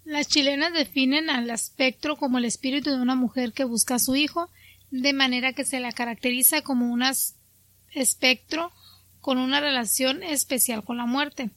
Las 0.04 0.28
chilenas 0.28 0.74
definen 0.74 1.30
al 1.30 1.52
espectro 1.52 2.16
como 2.16 2.40
el 2.40 2.46
espíritu 2.46 2.90
de 2.90 3.00
una 3.02 3.16
mujer 3.16 3.54
que 3.54 3.64
busca 3.66 3.96
a 3.96 4.00
su 4.00 4.16
hijo, 4.16 4.50
de 4.90 5.14
manera 5.14 5.54
que 5.54 5.64
se 5.64 5.80
la 5.80 5.92
caracteriza 5.92 6.64
como 6.64 6.92
un 6.92 7.04
as- 7.04 7.36
espectro 7.94 8.72
con 9.20 9.38
una 9.38 9.60
relación 9.60 10.24
especial 10.24 10.84
con 10.84 10.98
la 10.98 11.06
muerte. 11.06 11.52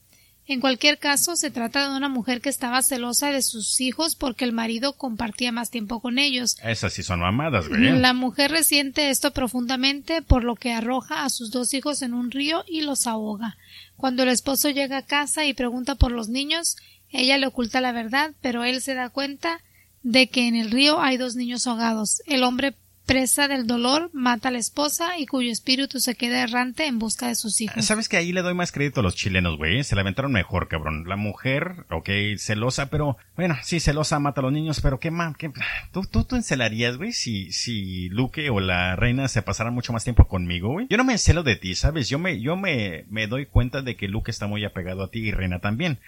En 0.47 0.61
cualquier 0.61 0.99
caso, 0.99 1.37
se 1.37 1.51
trata 1.51 1.89
de 1.89 1.97
una 1.97 2.11
mujer 2.11 2.43
que 2.43 2.51
estaba 2.51 2.83
celosa 2.83 3.31
de 3.31 3.41
sus 3.41 3.81
hijos 3.81 4.15
porque 4.15 4.45
el 4.45 4.53
marido 4.53 4.93
compartía 4.93 5.53
más 5.53 5.71
tiempo 5.71 6.01
con 6.01 6.19
ellos. 6.19 6.57
Esas 6.63 6.93
sí 6.93 7.03
son 7.03 7.21
mamadas, 7.21 7.69
güey. 7.69 7.99
La 7.99 8.13
mujer 8.13 8.51
resiente 8.51 9.09
esto 9.09 9.31
profundamente, 9.31 10.21
por 10.21 10.45
lo 10.45 10.55
que 10.55 10.73
arroja 10.73 11.25
a 11.25 11.31
sus 11.31 11.51
dos 11.51 11.73
hijos 11.73 12.03
en 12.03 12.13
un 12.13 12.31
río 12.31 12.63
y 12.69 12.83
los 12.83 13.07
ahoga. 13.07 13.57
Cuando 13.97 14.23
el 14.23 14.29
esposo 14.29 14.69
llega 14.69 14.99
a 14.99 15.07
casa 15.07 15.47
y 15.47 15.55
pregunta 15.55 15.95
por 15.95 16.13
los 16.13 16.29
niños, 16.29 16.77
ella 17.09 17.39
le 17.39 17.47
oculta 17.47 17.81
la 17.81 17.93
verdad, 17.93 18.33
pero 18.43 18.65
él 18.65 18.83
se 18.83 18.93
da 18.93 19.09
cuenta 19.09 19.63
de 20.03 20.29
que 20.29 20.47
en 20.47 20.57
el 20.57 20.71
río 20.71 21.01
hay 21.01 21.17
dos 21.17 21.37
niños 21.37 21.67
ahogados. 21.67 22.21
El 22.27 22.43
hombre 22.43 22.75
presa 23.07 23.49
del 23.49 23.67
dolor 23.67 24.11
mata 24.13 24.49
a 24.49 24.53
la 24.53 24.59
esposa 24.59 25.19
y 25.19 25.27
cuyo 25.27 25.51
espíritu 25.51 26.01
se 26.01 26.15
queda 26.15 26.43
errante 26.43 26.87
en 26.87 26.99
busca 26.99 27.29
de 27.29 27.35
sus 27.35 27.61
hijos. 27.61 27.85
¿Sabes 27.85 28.09
que 28.09 28.17
ahí 28.17 28.33
le 28.33 28.43
doy 28.43 28.55
más 28.55 28.73
crédito 28.73 29.01
a 29.01 29.03
los 29.03 29.15
chilenos, 29.15 29.57
güey? 29.57 29.85
Se 29.85 29.95
la 29.95 30.01
aventaron 30.01 30.33
mejor, 30.33 30.69
cabrón. 30.69 31.05
La 31.07 31.17
mujer, 31.17 31.85
ok, 31.91 32.09
celosa, 32.39 32.91
pero, 32.91 33.17
bueno, 33.37 33.57
sí, 33.63 33.81
celosa, 33.81 34.19
mata 34.19 34.41
a 34.41 34.45
los 34.45 34.53
niños, 34.53 34.81
pero 34.81 34.99
qué 34.99 35.11
más, 35.11 35.37
qué, 35.37 35.53
¿tú, 35.93 36.03
tú, 36.11 36.25
tú 36.25 36.37
encelarías, 36.37 36.97
güey, 36.97 37.13
si, 37.13 37.53
si 37.53 38.09
Luque 38.09 38.51
o 38.51 38.61
la 38.61 38.97
reina 38.97 39.29
se 39.29 39.43
pasaran 39.43 39.75
mucho 39.75 39.93
más 39.93 40.05
tiempo 40.05 40.27
conmigo, 40.27 40.71
güey? 40.71 40.87
Yo 40.89 40.97
no 40.97 41.05
me 41.05 41.13
encelo 41.13 41.43
de 41.43 41.57
ti, 41.57 41.75
¿sabes? 41.75 42.09
Yo 42.09 42.19
me, 42.19 42.41
yo 42.41 42.57
me, 42.57 43.05
me 43.09 43.27
doy 43.27 43.47
cuenta 43.47 43.83
de 43.83 43.97
que 43.97 44.09
Luque 44.09 44.31
está 44.31 44.47
muy 44.47 44.65
apegado 44.65 45.03
a 45.05 45.11
ti 45.11 45.21
y 45.21 45.33
reina 45.33 45.59
también. 45.59 45.99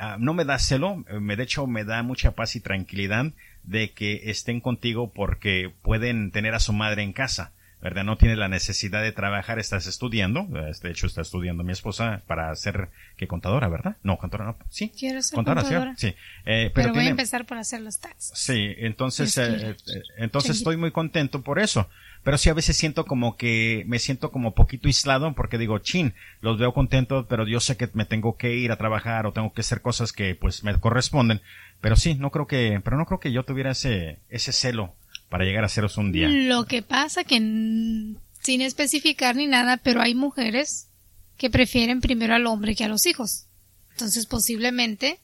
Ah, 0.00 0.16
no 0.18 0.32
me 0.32 0.44
da 0.44 0.58
celo, 0.58 1.04
eh, 1.08 1.36
de 1.36 1.42
hecho 1.42 1.66
me 1.66 1.84
da 1.84 2.02
mucha 2.02 2.32
paz 2.32 2.56
y 2.56 2.60
tranquilidad 2.60 3.32
de 3.68 3.92
que 3.92 4.30
estén 4.30 4.60
contigo 4.60 5.12
porque 5.12 5.72
pueden 5.82 6.30
tener 6.30 6.54
a 6.54 6.60
su 6.60 6.72
madre 6.72 7.02
en 7.02 7.12
casa. 7.12 7.52
¿verdad? 7.80 8.02
No 8.02 8.16
tiene 8.18 8.34
la 8.34 8.48
necesidad 8.48 9.02
de 9.02 9.12
trabajar, 9.12 9.60
estás 9.60 9.86
estudiando, 9.86 10.48
de 10.50 10.90
hecho 10.90 11.06
está 11.06 11.20
estudiando 11.20 11.62
mi 11.62 11.72
esposa 11.72 12.22
para 12.26 12.52
ser, 12.56 12.88
que 13.16 13.28
contadora, 13.28 13.68
¿verdad? 13.68 13.96
No, 14.02 14.18
contadora 14.18 14.50
no, 14.50 14.58
sí. 14.68 14.90
Quiero 14.98 15.22
ser 15.22 15.36
Contadora, 15.36 15.60
¿sí? 15.62 15.66
contadora. 15.68 15.94
sí. 15.96 16.08
Eh, 16.44 16.72
pero 16.74 16.88
pero 16.88 16.94
voy 16.94 17.06
a 17.06 17.10
empezar 17.10 17.46
por 17.46 17.56
hacer 17.56 17.80
los 17.82 18.00
taxes. 18.00 18.36
Sí, 18.36 18.74
entonces, 18.78 19.38
eh, 19.38 19.44
eh, 19.44 19.76
entonces 20.16 20.48
Changuito. 20.48 20.52
estoy 20.52 20.76
muy 20.76 20.90
contento 20.90 21.42
por 21.42 21.60
eso. 21.60 21.88
Pero 22.28 22.36
sí 22.36 22.50
a 22.50 22.52
veces 22.52 22.76
siento 22.76 23.06
como 23.06 23.38
que 23.38 23.84
me 23.86 23.98
siento 23.98 24.30
como 24.30 24.52
poquito 24.52 24.86
aislado 24.86 25.34
porque 25.34 25.56
digo, 25.56 25.78
chin, 25.78 26.12
los 26.42 26.58
veo 26.58 26.74
contentos, 26.74 27.24
pero 27.26 27.48
yo 27.48 27.58
sé 27.58 27.78
que 27.78 27.88
me 27.94 28.04
tengo 28.04 28.36
que 28.36 28.54
ir 28.54 28.70
a 28.70 28.76
trabajar 28.76 29.24
o 29.24 29.32
tengo 29.32 29.54
que 29.54 29.62
hacer 29.62 29.80
cosas 29.80 30.12
que 30.12 30.34
pues 30.34 30.62
me 30.62 30.78
corresponden. 30.78 31.40
Pero 31.80 31.96
sí, 31.96 32.16
no 32.16 32.30
creo 32.30 32.46
que, 32.46 32.82
pero 32.84 32.98
no 32.98 33.06
creo 33.06 33.18
que 33.18 33.32
yo 33.32 33.44
tuviera 33.44 33.70
ese, 33.70 34.18
ese 34.28 34.52
celo 34.52 34.94
para 35.30 35.46
llegar 35.46 35.64
a 35.64 35.70
ceros 35.70 35.96
un 35.96 36.12
día. 36.12 36.28
Lo 36.28 36.66
que 36.66 36.82
pasa 36.82 37.24
que 37.24 37.36
sin 37.36 38.60
especificar 38.60 39.34
ni 39.34 39.46
nada, 39.46 39.78
pero 39.78 40.02
hay 40.02 40.14
mujeres 40.14 40.90
que 41.38 41.48
prefieren 41.48 42.02
primero 42.02 42.34
al 42.34 42.46
hombre 42.46 42.74
que 42.74 42.84
a 42.84 42.88
los 42.88 43.06
hijos. 43.06 43.46
Entonces 43.92 44.26
posiblemente 44.26 45.18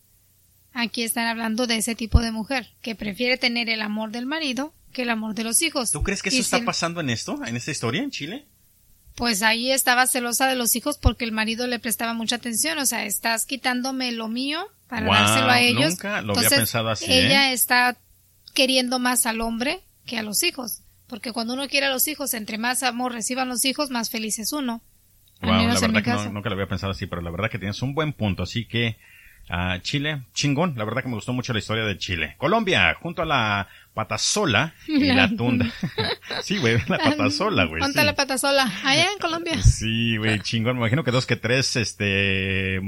aquí 0.72 1.02
están 1.02 1.26
hablando 1.26 1.66
de 1.66 1.76
ese 1.76 1.94
tipo 1.94 2.22
de 2.22 2.32
mujer 2.32 2.70
que 2.80 2.94
prefiere 2.94 3.36
tener 3.36 3.68
el 3.68 3.82
amor 3.82 4.10
del 4.10 4.24
marido 4.24 4.72
que 4.94 5.02
el 5.02 5.10
amor 5.10 5.34
de 5.34 5.44
los 5.44 5.60
hijos. 5.60 5.90
¿Tú 5.90 6.02
crees 6.02 6.22
que 6.22 6.30
eso 6.30 6.38
Y 6.38 6.40
está 6.40 6.56
sin- 6.56 6.64
pasando 6.64 7.00
en 7.02 7.10
esto, 7.10 7.38
en 7.44 7.54
esta 7.56 7.70
historia 7.70 8.02
en 8.02 8.10
Chile? 8.10 8.46
Pues 9.16 9.42
ahí 9.42 9.70
estaba 9.70 10.06
celosa 10.06 10.48
de 10.48 10.56
los 10.56 10.74
hijos 10.74 10.96
porque 10.98 11.24
el 11.26 11.32
marido 11.32 11.66
le 11.66 11.78
prestaba 11.78 12.14
mucha 12.14 12.36
atención, 12.36 12.78
o 12.78 12.86
sea, 12.86 13.04
estás 13.04 13.44
quitándome 13.46 14.10
lo 14.12 14.28
mío 14.28 14.66
para 14.88 15.06
dárselo 15.06 15.50
a 15.50 15.60
ellos. 15.60 15.90
nunca 15.90 16.22
lo 16.22 16.34
había 16.36 16.48
pensado 16.48 16.88
así, 16.88 17.04
Ella 17.12 17.50
¿eh? 17.50 17.52
está 17.52 17.96
queriendo 18.54 18.98
más 18.98 19.26
al 19.26 19.40
hombre 19.40 19.82
que 20.06 20.18
a 20.18 20.22
los 20.22 20.42
hijos, 20.42 20.80
porque 21.06 21.32
cuando 21.32 21.52
uno 21.54 21.68
quiere 21.68 21.86
a 21.86 21.90
los 21.90 22.08
hijos, 22.08 22.34
entre 22.34 22.58
más 22.58 22.82
amor 22.82 23.12
reciban 23.12 23.48
los 23.48 23.64
hijos, 23.64 23.90
más 23.90 24.10
feliz 24.10 24.38
es 24.38 24.52
uno. 24.52 24.80
Wow, 25.42 25.52
la 25.52 25.78
verdad 25.80 26.02
que 26.02 26.10
no, 26.10 26.30
nunca 26.32 26.48
lo 26.48 26.54
había 26.54 26.68
pensado 26.68 26.92
así, 26.92 27.06
pero 27.06 27.20
la 27.20 27.30
verdad 27.30 27.50
que 27.50 27.58
tienes 27.58 27.82
un 27.82 27.94
buen 27.94 28.14
punto. 28.14 28.44
Así 28.44 28.66
que 28.66 28.96
ah, 29.50 29.78
Chile, 29.82 30.22
chingón. 30.32 30.74
La 30.76 30.84
verdad 30.84 31.02
que 31.02 31.08
me 31.08 31.16
gustó 31.16 31.32
mucho 31.34 31.52
la 31.52 31.58
historia 31.58 31.84
de 31.84 31.98
Chile. 31.98 32.34
Colombia, 32.38 32.94
junto 33.00 33.20
a 33.22 33.26
la 33.26 33.68
patasola 33.94 34.74
y 34.86 35.04
la 35.12 35.28
tunda. 35.28 35.66
sí, 36.42 36.58
güey, 36.58 36.78
la 36.88 36.98
patasola, 36.98 37.64
güey. 37.64 37.80
Ponte 37.80 38.00
sí. 38.00 38.04
la 38.06 38.14
pata 38.14 38.36
sola, 38.38 38.70
allá 38.84 39.06
en 39.12 39.18
Colombia. 39.20 39.62
Sí, 39.62 40.16
güey, 40.16 40.40
chingón. 40.40 40.74
Me 40.76 40.80
imagino 40.80 41.04
que 41.04 41.10
dos 41.12 41.26
que 41.26 41.36
tres, 41.36 41.76
este, 41.76 42.80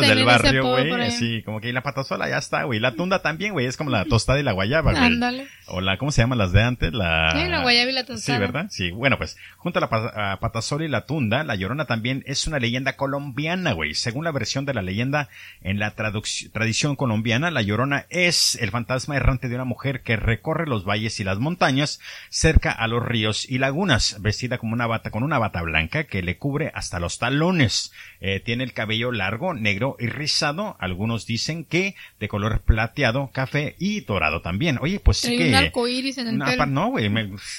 de 0.00 0.06
del 0.14 0.24
barrio, 0.24 0.66
güey. 0.68 0.92
ahí. 0.92 1.10
Sí, 1.10 1.42
como 1.44 1.60
que 1.60 1.68
y 1.68 1.72
la 1.72 1.82
patasola 1.82 2.28
ya 2.28 2.38
está, 2.38 2.64
güey. 2.64 2.78
La 2.78 2.92
tunda 2.92 3.22
también, 3.22 3.52
güey. 3.52 3.66
Es 3.66 3.76
como 3.76 3.90
la 3.90 4.04
tostada 4.04 4.38
y 4.38 4.42
la 4.42 4.52
guayaba, 4.52 4.92
güey. 4.92 5.04
Ándale. 5.04 5.48
O 5.68 5.80
la, 5.80 5.96
¿cómo 5.98 6.10
se 6.12 6.20
llaman 6.22 6.38
las 6.38 6.52
de 6.52 6.62
antes? 6.62 6.92
La... 6.92 7.30
Sí, 7.34 7.48
la 7.48 7.62
guayaba 7.62 7.90
y 7.90 7.94
la 7.94 8.00
Sí, 8.02 8.06
tostada. 8.08 8.38
¿verdad? 8.38 8.66
Sí, 8.70 8.90
bueno, 8.90 9.16
pues, 9.18 9.36
junto 9.56 9.78
a 9.78 9.80
la 9.82 9.88
pa- 9.88 10.32
a 10.32 10.40
patasola 10.40 10.84
y 10.84 10.88
la 10.88 11.06
tunda, 11.06 11.44
la 11.44 11.54
llorona 11.54 11.86
también 11.86 12.22
es 12.26 12.46
una 12.46 12.58
leyenda 12.58 12.96
colombiana, 12.96 13.72
güey. 13.72 13.94
Según 13.94 14.24
la 14.24 14.32
versión 14.32 14.64
de 14.66 14.74
la 14.74 14.82
leyenda 14.82 15.28
en 15.62 15.78
la 15.78 15.94
traduc- 15.96 16.50
tradición 16.52 16.96
colombiana, 16.96 17.50
la 17.50 17.62
llorona 17.62 18.06
es 18.10 18.56
el 18.56 18.70
fantasma 18.70 19.16
errante 19.16 19.48
de 19.48 19.54
una 19.54 19.64
mujer 19.64 20.02
que 20.02 20.16
recorre 20.16 20.49
los 20.66 20.84
valles 20.84 21.18
y 21.20 21.24
las 21.24 21.38
montañas 21.38 22.00
cerca 22.28 22.70
a 22.72 22.86
los 22.88 23.04
ríos 23.04 23.48
y 23.48 23.58
lagunas, 23.58 24.16
vestida 24.20 24.58
como 24.58 24.72
una 24.74 24.86
bata, 24.86 25.10
con 25.10 25.22
una 25.22 25.38
bata 25.38 25.62
blanca 25.62 26.04
que 26.04 26.22
le 26.22 26.36
cubre 26.38 26.70
hasta 26.74 26.98
los 27.00 27.18
talones. 27.18 27.92
Eh, 28.20 28.40
tiene 28.40 28.64
el 28.64 28.72
cabello 28.72 29.12
largo, 29.12 29.54
negro 29.54 29.96
y 29.98 30.06
rizado. 30.06 30.76
Algunos 30.78 31.26
dicen 31.26 31.64
que 31.64 31.94
de 32.18 32.28
color 32.28 32.60
plateado, 32.62 33.30
café 33.32 33.76
y 33.78 34.00
dorado 34.02 34.42
también. 34.42 34.78
Oye, 34.80 35.00
pues 35.00 35.18
sí 35.18 35.36
que... 35.38 35.48
un 35.48 35.54
arco 35.54 35.88
iris 35.88 36.18
en 36.18 36.28
el 36.28 36.38
No, 36.38 36.44
pelo. 36.44 36.56
pa- 36.58 36.66
no, 36.66 36.88
güey, 36.88 37.10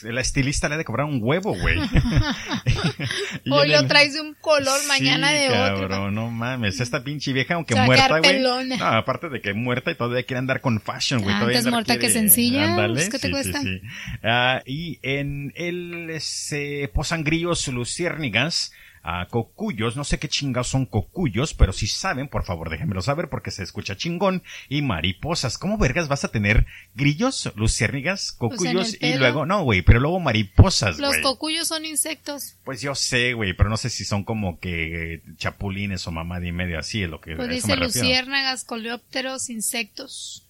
la 0.03 0.21
estilista 0.21 0.67
le 0.69 0.75
ha 0.75 0.77
de 0.77 0.85
cobrar 0.85 1.07
un 1.07 1.19
huevo, 1.21 1.55
güey. 1.55 1.79
Hoy 3.51 3.69
lo 3.69 3.85
traes 3.87 4.13
de 4.13 4.21
un 4.21 4.35
color, 4.39 4.79
mañana 4.87 5.31
de 5.31 5.49
otro. 5.49 5.87
cabrón, 5.89 6.15
no 6.15 6.29
mames, 6.29 6.79
esta 6.79 7.03
pinche 7.03 7.33
vieja, 7.33 7.55
aunque 7.55 7.75
muerta, 7.75 8.19
güey. 8.19 8.39
No, 8.39 8.85
aparte 8.85 9.29
de 9.29 9.41
que 9.41 9.53
muerta 9.53 9.91
y 9.91 9.95
todavía 9.95 10.23
quiere 10.23 10.39
andar 10.39 10.61
con 10.61 10.79
fashion, 10.81 11.21
güey. 11.21 11.35
Ah, 11.35 11.41
antes 11.41 11.65
muerta 11.67 11.97
que 11.97 12.09
sencilla, 12.09 12.75
¿qué 12.87 13.19
te 13.19 13.27
sí, 13.27 13.31
cuesta? 13.31 13.61
sí, 13.61 13.79
sí. 13.79 13.87
Ah, 14.23 14.61
y 14.65 14.99
en 15.03 15.53
el 15.55 16.09
ese, 16.09 16.89
Posangrillos 16.93 17.67
Luciérnigas, 17.69 18.71
a 19.03 19.25
cocuyos. 19.27 19.95
No 19.95 20.03
sé 20.03 20.19
qué 20.19 20.27
chingados 20.27 20.67
son 20.67 20.85
cocuyos, 20.85 21.53
pero 21.53 21.73
si 21.73 21.87
saben, 21.87 22.27
por 22.27 22.43
favor, 22.43 22.69
déjenmelo 22.69 23.01
saber 23.01 23.29
porque 23.29 23.51
se 23.51 23.63
escucha 23.63 23.95
chingón. 23.97 24.43
Y 24.69 24.81
mariposas. 24.81 25.57
¿Cómo 25.57 25.77
vergas 25.77 26.07
vas 26.07 26.23
a 26.23 26.31
tener 26.31 26.65
grillos, 26.93 27.51
luciérnigas, 27.55 28.35
Pues 28.37 28.51
cocuyos 28.57 28.97
y 28.99 29.13
luego, 29.15 29.45
no, 29.45 29.63
güey, 29.63 29.81
pero 29.81 29.99
luego 29.99 30.19
mariposas, 30.19 30.99
Los 30.99 31.17
cocuyos 31.17 31.67
son 31.67 31.85
insectos. 31.85 32.55
Pues 32.63 32.81
yo 32.81 32.95
sé, 32.95 33.33
güey, 33.33 33.53
pero 33.53 33.69
no 33.69 33.77
sé 33.77 33.89
si 33.89 34.05
son 34.05 34.23
como 34.23 34.59
que 34.59 35.21
chapulines 35.37 36.05
o 36.07 36.11
mamá 36.11 36.39
y 36.45 36.51
medio 36.51 36.77
así, 36.79 37.03
es 37.03 37.09
lo 37.09 37.19
que 37.21 37.35
Pues 37.35 37.49
a 37.49 37.51
eso 37.53 37.67
dice 37.67 37.67
me 37.67 37.75
refiero. 37.77 38.07
luciérnagas, 38.07 38.63
coleópteros, 38.63 39.49
insectos. 39.49 40.47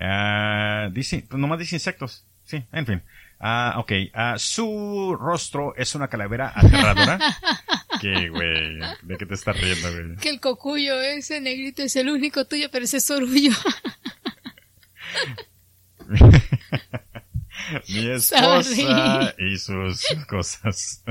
Ah, 0.00 0.88
dice, 0.92 1.24
pues 1.28 1.38
nomás 1.40 1.58
dice 1.58 1.76
insectos. 1.76 2.24
Sí, 2.44 2.64
en 2.72 2.86
fin. 2.86 3.02
Ah, 3.38 3.74
ok. 3.78 3.92
Ah, 4.12 4.34
su 4.38 5.16
rostro 5.18 5.74
es 5.76 5.94
una 5.94 6.08
calavera 6.08 6.52
aterradora. 6.54 7.18
¿Qué, 8.00 8.28
güey? 8.28 8.78
¿De 9.02 9.16
qué 9.18 9.26
te 9.26 9.34
estás 9.34 9.60
riendo, 9.60 9.92
güey? 9.92 10.16
Que 10.16 10.30
el 10.30 10.40
cocuyo 10.40 11.00
ese 11.00 11.40
negrito 11.40 11.82
es 11.82 11.96
el 11.96 12.08
único 12.08 12.46
tuyo, 12.46 12.68
pero 12.70 12.84
ese 12.84 12.96
es 12.98 13.10
orgullo. 13.10 13.52
Mi 17.88 18.10
esposa 18.10 19.34
y 19.38 19.58
sus 19.58 20.04
cosas. 20.28 21.04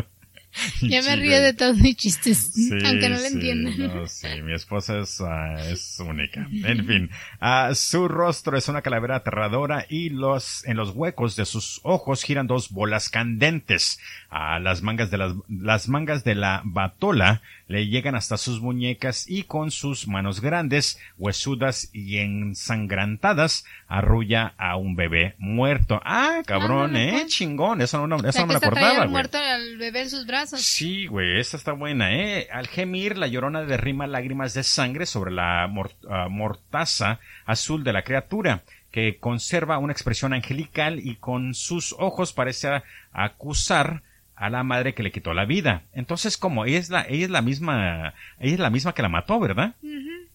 ya 0.81 1.01
me 1.01 1.15
río 1.15 1.39
de 1.41 1.53
todos 1.53 1.77
mis 1.77 1.95
chistes, 1.95 2.51
Sí, 2.53 2.69
aunque 2.85 3.09
no 3.09 3.15
lo 3.17 3.21
sí, 3.21 3.27
entiendan. 3.33 3.77
no, 3.77 4.07
sí, 4.07 4.27
mi 4.43 4.53
esposa 4.53 4.99
es, 4.99 5.19
ah, 5.21 5.55
es 5.69 5.99
única. 5.99 6.47
En 6.51 6.85
fin, 6.85 7.09
ah, 7.39 7.71
su 7.75 8.07
rostro 8.07 8.57
es 8.57 8.67
una 8.67 8.81
calavera 8.81 9.17
aterradora 9.17 9.85
y 9.89 10.09
los, 10.09 10.65
en 10.65 10.77
los 10.77 10.91
huecos 10.91 11.35
de 11.35 11.45
sus 11.45 11.79
ojos 11.83 12.23
giran 12.23 12.47
dos 12.47 12.69
bolas 12.71 13.09
candentes. 13.09 13.99
A 14.29 14.59
las 14.59 14.81
mangas 14.81 15.09
de 15.11 15.17
las, 15.17 15.33
las 15.47 15.87
mangas 15.87 16.23
de 16.23 16.35
la 16.35 16.61
batola 16.63 17.41
le 17.67 17.87
llegan 17.87 18.15
hasta 18.15 18.37
sus 18.37 18.61
muñecas 18.61 19.25
y 19.27 19.43
con 19.43 19.71
sus 19.71 20.07
manos 20.07 20.41
grandes, 20.41 20.99
huesudas 21.17 21.89
y 21.93 22.17
ensangrantadas, 22.17 23.65
arrulla 23.87 24.53
a 24.57 24.75
un 24.75 24.95
bebé 24.95 25.35
muerto. 25.37 26.01
Ah, 26.03 26.41
cabrón, 26.45 26.95
eh, 26.95 27.09
pues. 27.11 27.27
chingón, 27.27 27.81
eso 27.81 28.05
no, 28.07 28.17
eso 28.27 28.45
no 28.45 28.47
me 28.47 28.55
acordaba, 28.55 28.71
trayendo 28.71 29.01
güey. 29.03 29.09
muerto 29.11 29.37
al 29.37 29.77
bebé 29.77 30.01
en 30.01 30.09
sus 30.09 30.25
brazos. 30.25 30.48
Sí, 30.57 31.07
güey, 31.07 31.39
esta 31.39 31.57
está 31.57 31.73
buena, 31.73 32.15
¿eh? 32.15 32.47
Al 32.51 32.67
gemir, 32.67 33.17
la 33.17 33.27
llorona 33.27 33.63
derrima 33.63 34.07
lágrimas 34.07 34.53
de 34.53 34.63
sangre 34.63 35.05
sobre 35.05 35.31
la 35.31 35.63
ah, 35.63 36.27
mortaza 36.29 37.19
azul 37.45 37.83
de 37.83 37.93
la 37.93 38.03
criatura, 38.03 38.63
que 38.91 39.17
conserva 39.17 39.77
una 39.77 39.93
expresión 39.93 40.33
angelical 40.33 40.99
y 40.99 41.15
con 41.15 41.53
sus 41.53 41.95
ojos 41.97 42.33
parece 42.33 42.81
acusar 43.11 44.03
a 44.35 44.49
la 44.49 44.63
madre 44.63 44.93
que 44.93 45.03
le 45.03 45.11
quitó 45.11 45.33
la 45.33 45.45
vida. 45.45 45.83
Entonces, 45.93 46.37
como 46.37 46.65
ella 46.65 46.79
es 46.79 46.89
la, 46.89 47.01
ella 47.01 47.25
es 47.25 47.29
la 47.29 47.41
misma, 47.41 48.13
ella 48.39 48.53
es 48.53 48.59
la 48.59 48.69
misma 48.69 48.93
que 48.93 49.01
la 49.01 49.09
mató, 49.09 49.37
¿verdad? 49.39 49.75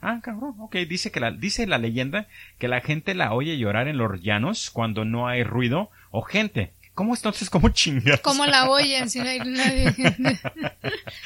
Ah, 0.02 0.20
cabrón, 0.22 0.54
ok, 0.58 0.76
dice 0.86 1.10
que 1.10 1.20
la, 1.20 1.30
dice 1.30 1.66
la 1.66 1.78
leyenda 1.78 2.28
que 2.58 2.68
la 2.68 2.82
gente 2.82 3.14
la 3.14 3.32
oye 3.32 3.56
llorar 3.56 3.88
en 3.88 3.96
los 3.96 4.20
llanos 4.22 4.70
cuando 4.70 5.06
no 5.06 5.26
hay 5.26 5.42
ruido 5.42 5.90
o 6.10 6.20
gente. 6.20 6.72
¿Cómo 6.94 7.12
entonces, 7.14 7.50
cómo 7.50 7.70
chingas? 7.70 8.20
¿Cómo 8.20 8.46
la 8.46 8.70
oyen 8.70 9.10
si 9.10 9.18
no 9.18 9.28
hay 9.28 9.40
nadie? 9.40 9.92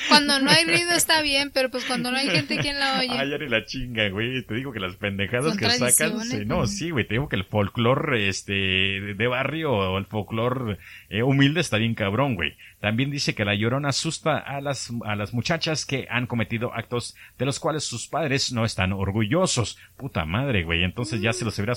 cuando 0.09 0.41
no 0.41 0.51
hay 0.51 0.65
ruido 0.65 0.93
está 0.93 1.21
bien, 1.21 1.51
pero 1.53 1.71
pues 1.71 1.85
cuando 1.85 2.11
no 2.11 2.17
hay 2.17 2.31
gente, 2.31 2.57
¿quién 2.59 2.81
la 2.81 2.99
oye? 3.01 3.11
Ay, 3.11 3.31
ya 3.31 3.37
ni 3.37 3.49
la 3.49 3.67
chinga, 3.67 4.09
güey. 4.09 4.43
Te 4.45 4.55
digo 4.55 4.73
que 4.73 4.81
las 4.81 4.97
pendejadas 4.97 5.59
que 5.59 5.69
sacan. 5.69 6.21
sí, 6.25 6.39
no, 6.47 6.61
¿no? 6.61 6.67
sí, 6.67 6.91
güey. 6.91 7.07
Te 7.07 7.15
digo 7.15 7.29
que 7.29 7.37
el 7.37 7.45
folclore 7.45 8.29
este, 8.29 8.53
de 8.53 9.27
barrio 9.27 9.73
o 9.73 9.99
el 9.99 10.07
folclore 10.07 10.79
eh, 11.11 11.23
humilde 11.23 11.61
está 11.61 11.77
bien 11.77 11.95
cabrón, 11.95 12.35
güey. 12.35 12.57
También 12.81 13.11
dice 13.11 13.35
que 13.35 13.45
la 13.45 13.55
llorona 13.55 13.91
asusta 13.91 14.39
a 14.39 14.63
las, 14.63 14.91
a 15.05 15.17
las 15.17 15.35
muchachas 15.35 15.85
que 15.85 16.07
han 16.11 16.27
cometido 16.27 16.73
actos 16.73 17.15
de 17.39 17.45
los 17.45 17.61
cuales 17.61 17.85
sus 17.85 18.09
padres 18.09 18.53
no 18.53 18.65
están 18.65 18.95
orgullosos. 18.95 19.79
Puta 19.99 20.25
madre, 20.25 20.65
güey. 20.65 20.83
Entonces 20.83 21.21
ya 21.21 21.35
se 21.35 21.45
los 21.45 21.59
hubiera, 21.59 21.75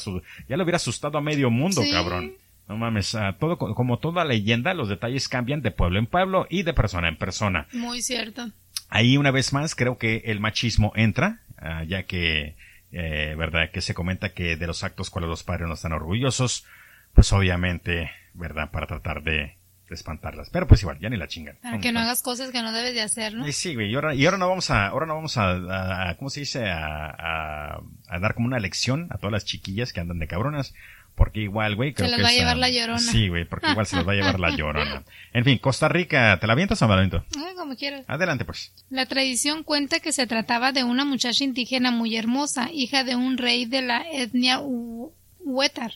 ya 0.47 0.55
lo 0.55 0.63
hubiera 0.63 0.77
asustado 0.77 1.17
a 1.17 1.21
medio 1.21 1.49
mundo, 1.49 1.81
Sí. 1.81 1.91
cabrón. 1.91 2.35
No 2.71 2.77
mames, 2.77 3.15
ah, 3.15 3.35
todo, 3.37 3.57
co- 3.57 3.75
como 3.75 3.99
toda 3.99 4.23
leyenda, 4.23 4.73
los 4.73 4.87
detalles 4.87 5.27
cambian 5.27 5.61
de 5.61 5.71
pueblo 5.71 5.99
en 5.99 6.05
pueblo 6.07 6.47
y 6.49 6.63
de 6.63 6.73
persona 6.73 7.09
en 7.09 7.17
persona. 7.17 7.67
Muy 7.73 8.01
cierto. 8.01 8.49
Ahí 8.87 9.17
una 9.17 9.29
vez 9.31 9.51
más 9.51 9.75
creo 9.75 9.97
que 9.97 10.21
el 10.27 10.39
machismo 10.39 10.93
entra, 10.95 11.41
ah, 11.57 11.83
ya 11.83 12.03
que, 12.03 12.55
eh, 12.93 13.35
verdad, 13.37 13.71
que 13.73 13.81
se 13.81 13.93
comenta 13.93 14.29
que 14.33 14.55
de 14.55 14.67
los 14.67 14.85
actos 14.85 15.09
cuales 15.09 15.29
los 15.29 15.43
padres 15.43 15.67
no 15.67 15.73
están 15.73 15.91
orgullosos, 15.91 16.65
pues 17.13 17.33
obviamente, 17.33 18.09
verdad, 18.33 18.71
para 18.71 18.87
tratar 18.87 19.21
de, 19.21 19.57
de 19.89 19.95
espantarlas. 19.95 20.49
Pero 20.49 20.65
pues 20.65 20.81
igual, 20.81 20.97
ya 20.99 21.09
ni 21.09 21.17
la 21.17 21.27
chingan. 21.27 21.57
Para 21.61 21.79
que 21.79 21.91
no 21.91 21.99
hagas 21.99 22.21
cosas 22.23 22.51
que 22.51 22.61
no 22.61 22.71
debes 22.71 22.93
de 22.93 23.01
hacer, 23.01 23.33
¿no? 23.33 23.45
Y 23.45 23.51
sí, 23.51 23.75
güey, 23.75 23.91
y 23.91 23.95
ahora, 23.95 24.15
y 24.15 24.23
ahora 24.25 24.37
no 24.37 24.47
vamos 24.47 24.71
a, 24.71 24.87
ahora 24.87 25.05
no 25.07 25.15
vamos 25.15 25.35
a, 25.37 25.49
a- 25.51 26.09
a- 26.09 26.15
¿cómo 26.15 26.29
se 26.29 26.39
dice? 26.39 26.69
A, 26.69 27.07
a, 27.09 27.81
a 28.07 28.19
dar 28.19 28.33
como 28.33 28.47
una 28.47 28.59
lección 28.59 29.07
a 29.09 29.17
todas 29.17 29.33
las 29.33 29.43
chiquillas 29.45 29.91
que 29.91 29.99
andan 29.99 30.19
de 30.19 30.27
cabronas. 30.27 30.73
Porque 31.15 31.41
igual, 31.41 31.75
güey, 31.75 31.93
creo 31.93 32.07
las 32.09 32.17
que 32.17 32.23
va 32.23 32.29
a 32.29 32.33
llevar 32.33 32.55
ah, 32.55 32.59
la 32.59 32.69
llorona. 32.69 32.99
Sí, 32.99 33.27
güey, 33.27 33.45
porque 33.45 33.69
igual 33.71 33.85
se 33.85 33.95
los 33.97 34.07
va 34.07 34.13
a 34.13 34.15
llevar 34.15 34.39
la 34.39 34.49
llorona. 34.57 35.03
En 35.33 35.43
fin, 35.43 35.57
Costa 35.59 35.87
Rica, 35.87 36.37
¿te 36.39 36.47
la 36.47 36.53
avientas 36.53 36.81
o 36.81 36.87
me 36.87 36.93
la 36.95 37.01
aviento? 37.01 37.23
Ay, 37.37 37.53
como 37.55 37.75
quieras. 37.75 38.05
Adelante, 38.07 38.43
pues. 38.45 38.71
La 38.89 39.05
tradición 39.05 39.63
cuenta 39.63 39.99
que 39.99 40.13
se 40.13 40.25
trataba 40.25 40.71
de 40.71 40.83
una 40.83 41.05
muchacha 41.05 41.43
indígena 41.43 41.91
muy 41.91 42.15
hermosa, 42.15 42.69
hija 42.73 43.03
de 43.03 43.15
un 43.15 43.37
rey 43.37 43.65
de 43.65 43.81
la 43.83 44.03
etnia 44.11 44.59
Hu- 44.59 45.11
Huetar. 45.39 45.93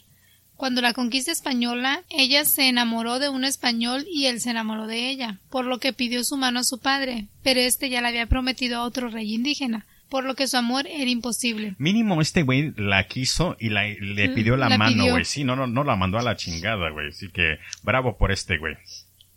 Cuando 0.57 0.82
la 0.82 0.93
conquista 0.93 1.32
española, 1.34 2.03
ella 2.09 2.45
se 2.45 2.70
enamoró 2.70 3.20
de 3.20 3.28
un 3.30 3.43
español 3.43 4.05
y 4.09 4.28
él 4.28 4.39
se 4.39 4.51
enamoró 4.51 4.88
de 4.88 5.09
ella, 5.09 5.39
por 5.49 5.66
lo 5.66 5.80
que 5.80 5.91
pidió 5.91 6.24
su 6.24 6.38
mano 6.38 6.59
a 6.61 6.63
su 6.63 6.80
padre, 6.80 7.28
pero 7.43 7.59
este 7.59 7.89
ya 7.89 7.99
le 8.01 8.07
había 8.07 8.28
prometido 8.28 8.78
a 8.80 8.84
otro 8.84 9.09
rey 9.09 9.34
indígena, 9.34 9.86
por 10.10 10.24
lo 10.24 10.36
que 10.36 10.47
su 10.47 10.58
amor 10.58 10.88
era 10.88 11.10
imposible. 11.10 11.76
Mínimo 11.78 12.22
este 12.22 12.43
güey 12.43 12.74
la 12.78 13.08
quiso 13.08 13.56
y 13.60 13.70
la, 13.70 13.84
le 13.88 14.30
pidió 14.30 14.56
la, 14.58 14.70
La 14.70 14.78
mano, 14.78 15.10
güey. 15.10 15.26
Sí, 15.26 15.43
no, 15.43 15.56
no, 15.56 15.68
no 15.68 15.84
la 15.84 15.95
mandó 15.95 16.18
a 16.18 16.24
la 16.24 16.36
chingada, 16.36 16.89
güey. 16.89 17.10
Así 17.10 17.30
que 17.30 17.58
bravo 17.84 18.18
por 18.18 18.32
este 18.32 18.58
güey. 18.58 18.76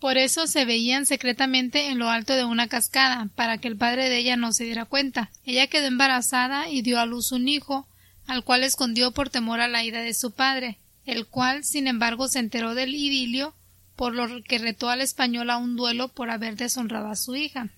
Por 0.01 0.16
eso 0.16 0.47
se 0.47 0.64
veían 0.64 1.07
secretamente 1.07 1.89
en 1.89 1.99
lo 1.99 2.09
alto 2.09 2.35
de 2.35 2.45
una 2.45 2.69
cascada, 2.69 3.29
para 3.35 3.59
que 3.59 3.66
el 3.66 3.77
padre 3.77 4.09
de 4.09 4.19
ella 4.19 4.37
no 4.37 4.53
se 4.53 4.64
diera 4.64 4.85
cuenta. 4.85 5.31
Ella 5.45 5.66
quedó 5.66 5.87
embarazada 5.87 6.69
y 6.69 6.83
dio 6.83 7.01
a 7.01 7.07
luz 7.07 7.33
un 7.33 7.49
hijo, 7.49 7.89
al 8.27 8.45
cual 8.45 8.62
escondió 8.62 9.11
por 9.11 9.29
temor 9.29 9.61
a 9.61 9.66
la 9.66 9.83
ira 9.83 10.01
de 10.01 10.14
su 10.14 10.31
padre, 10.31 10.79
el 11.05 11.27
cual, 11.27 11.64
sin 11.64 11.89
embargo, 11.89 12.29
se 12.29 12.39
enteró 12.39 12.77
del 12.77 12.95
idilio, 12.95 13.55
por 13.97 14.14
lo 14.14 14.43
que 14.45 14.59
retó 14.59 14.89
al 14.89 15.01
español 15.01 15.51
a 15.51 15.57
un 15.57 15.75
duelo 15.75 16.07
por 16.09 16.31
haber 16.31 16.55
deshonrado 16.55 17.09
a 17.09 17.16
su 17.16 17.35
hija. 17.35 17.69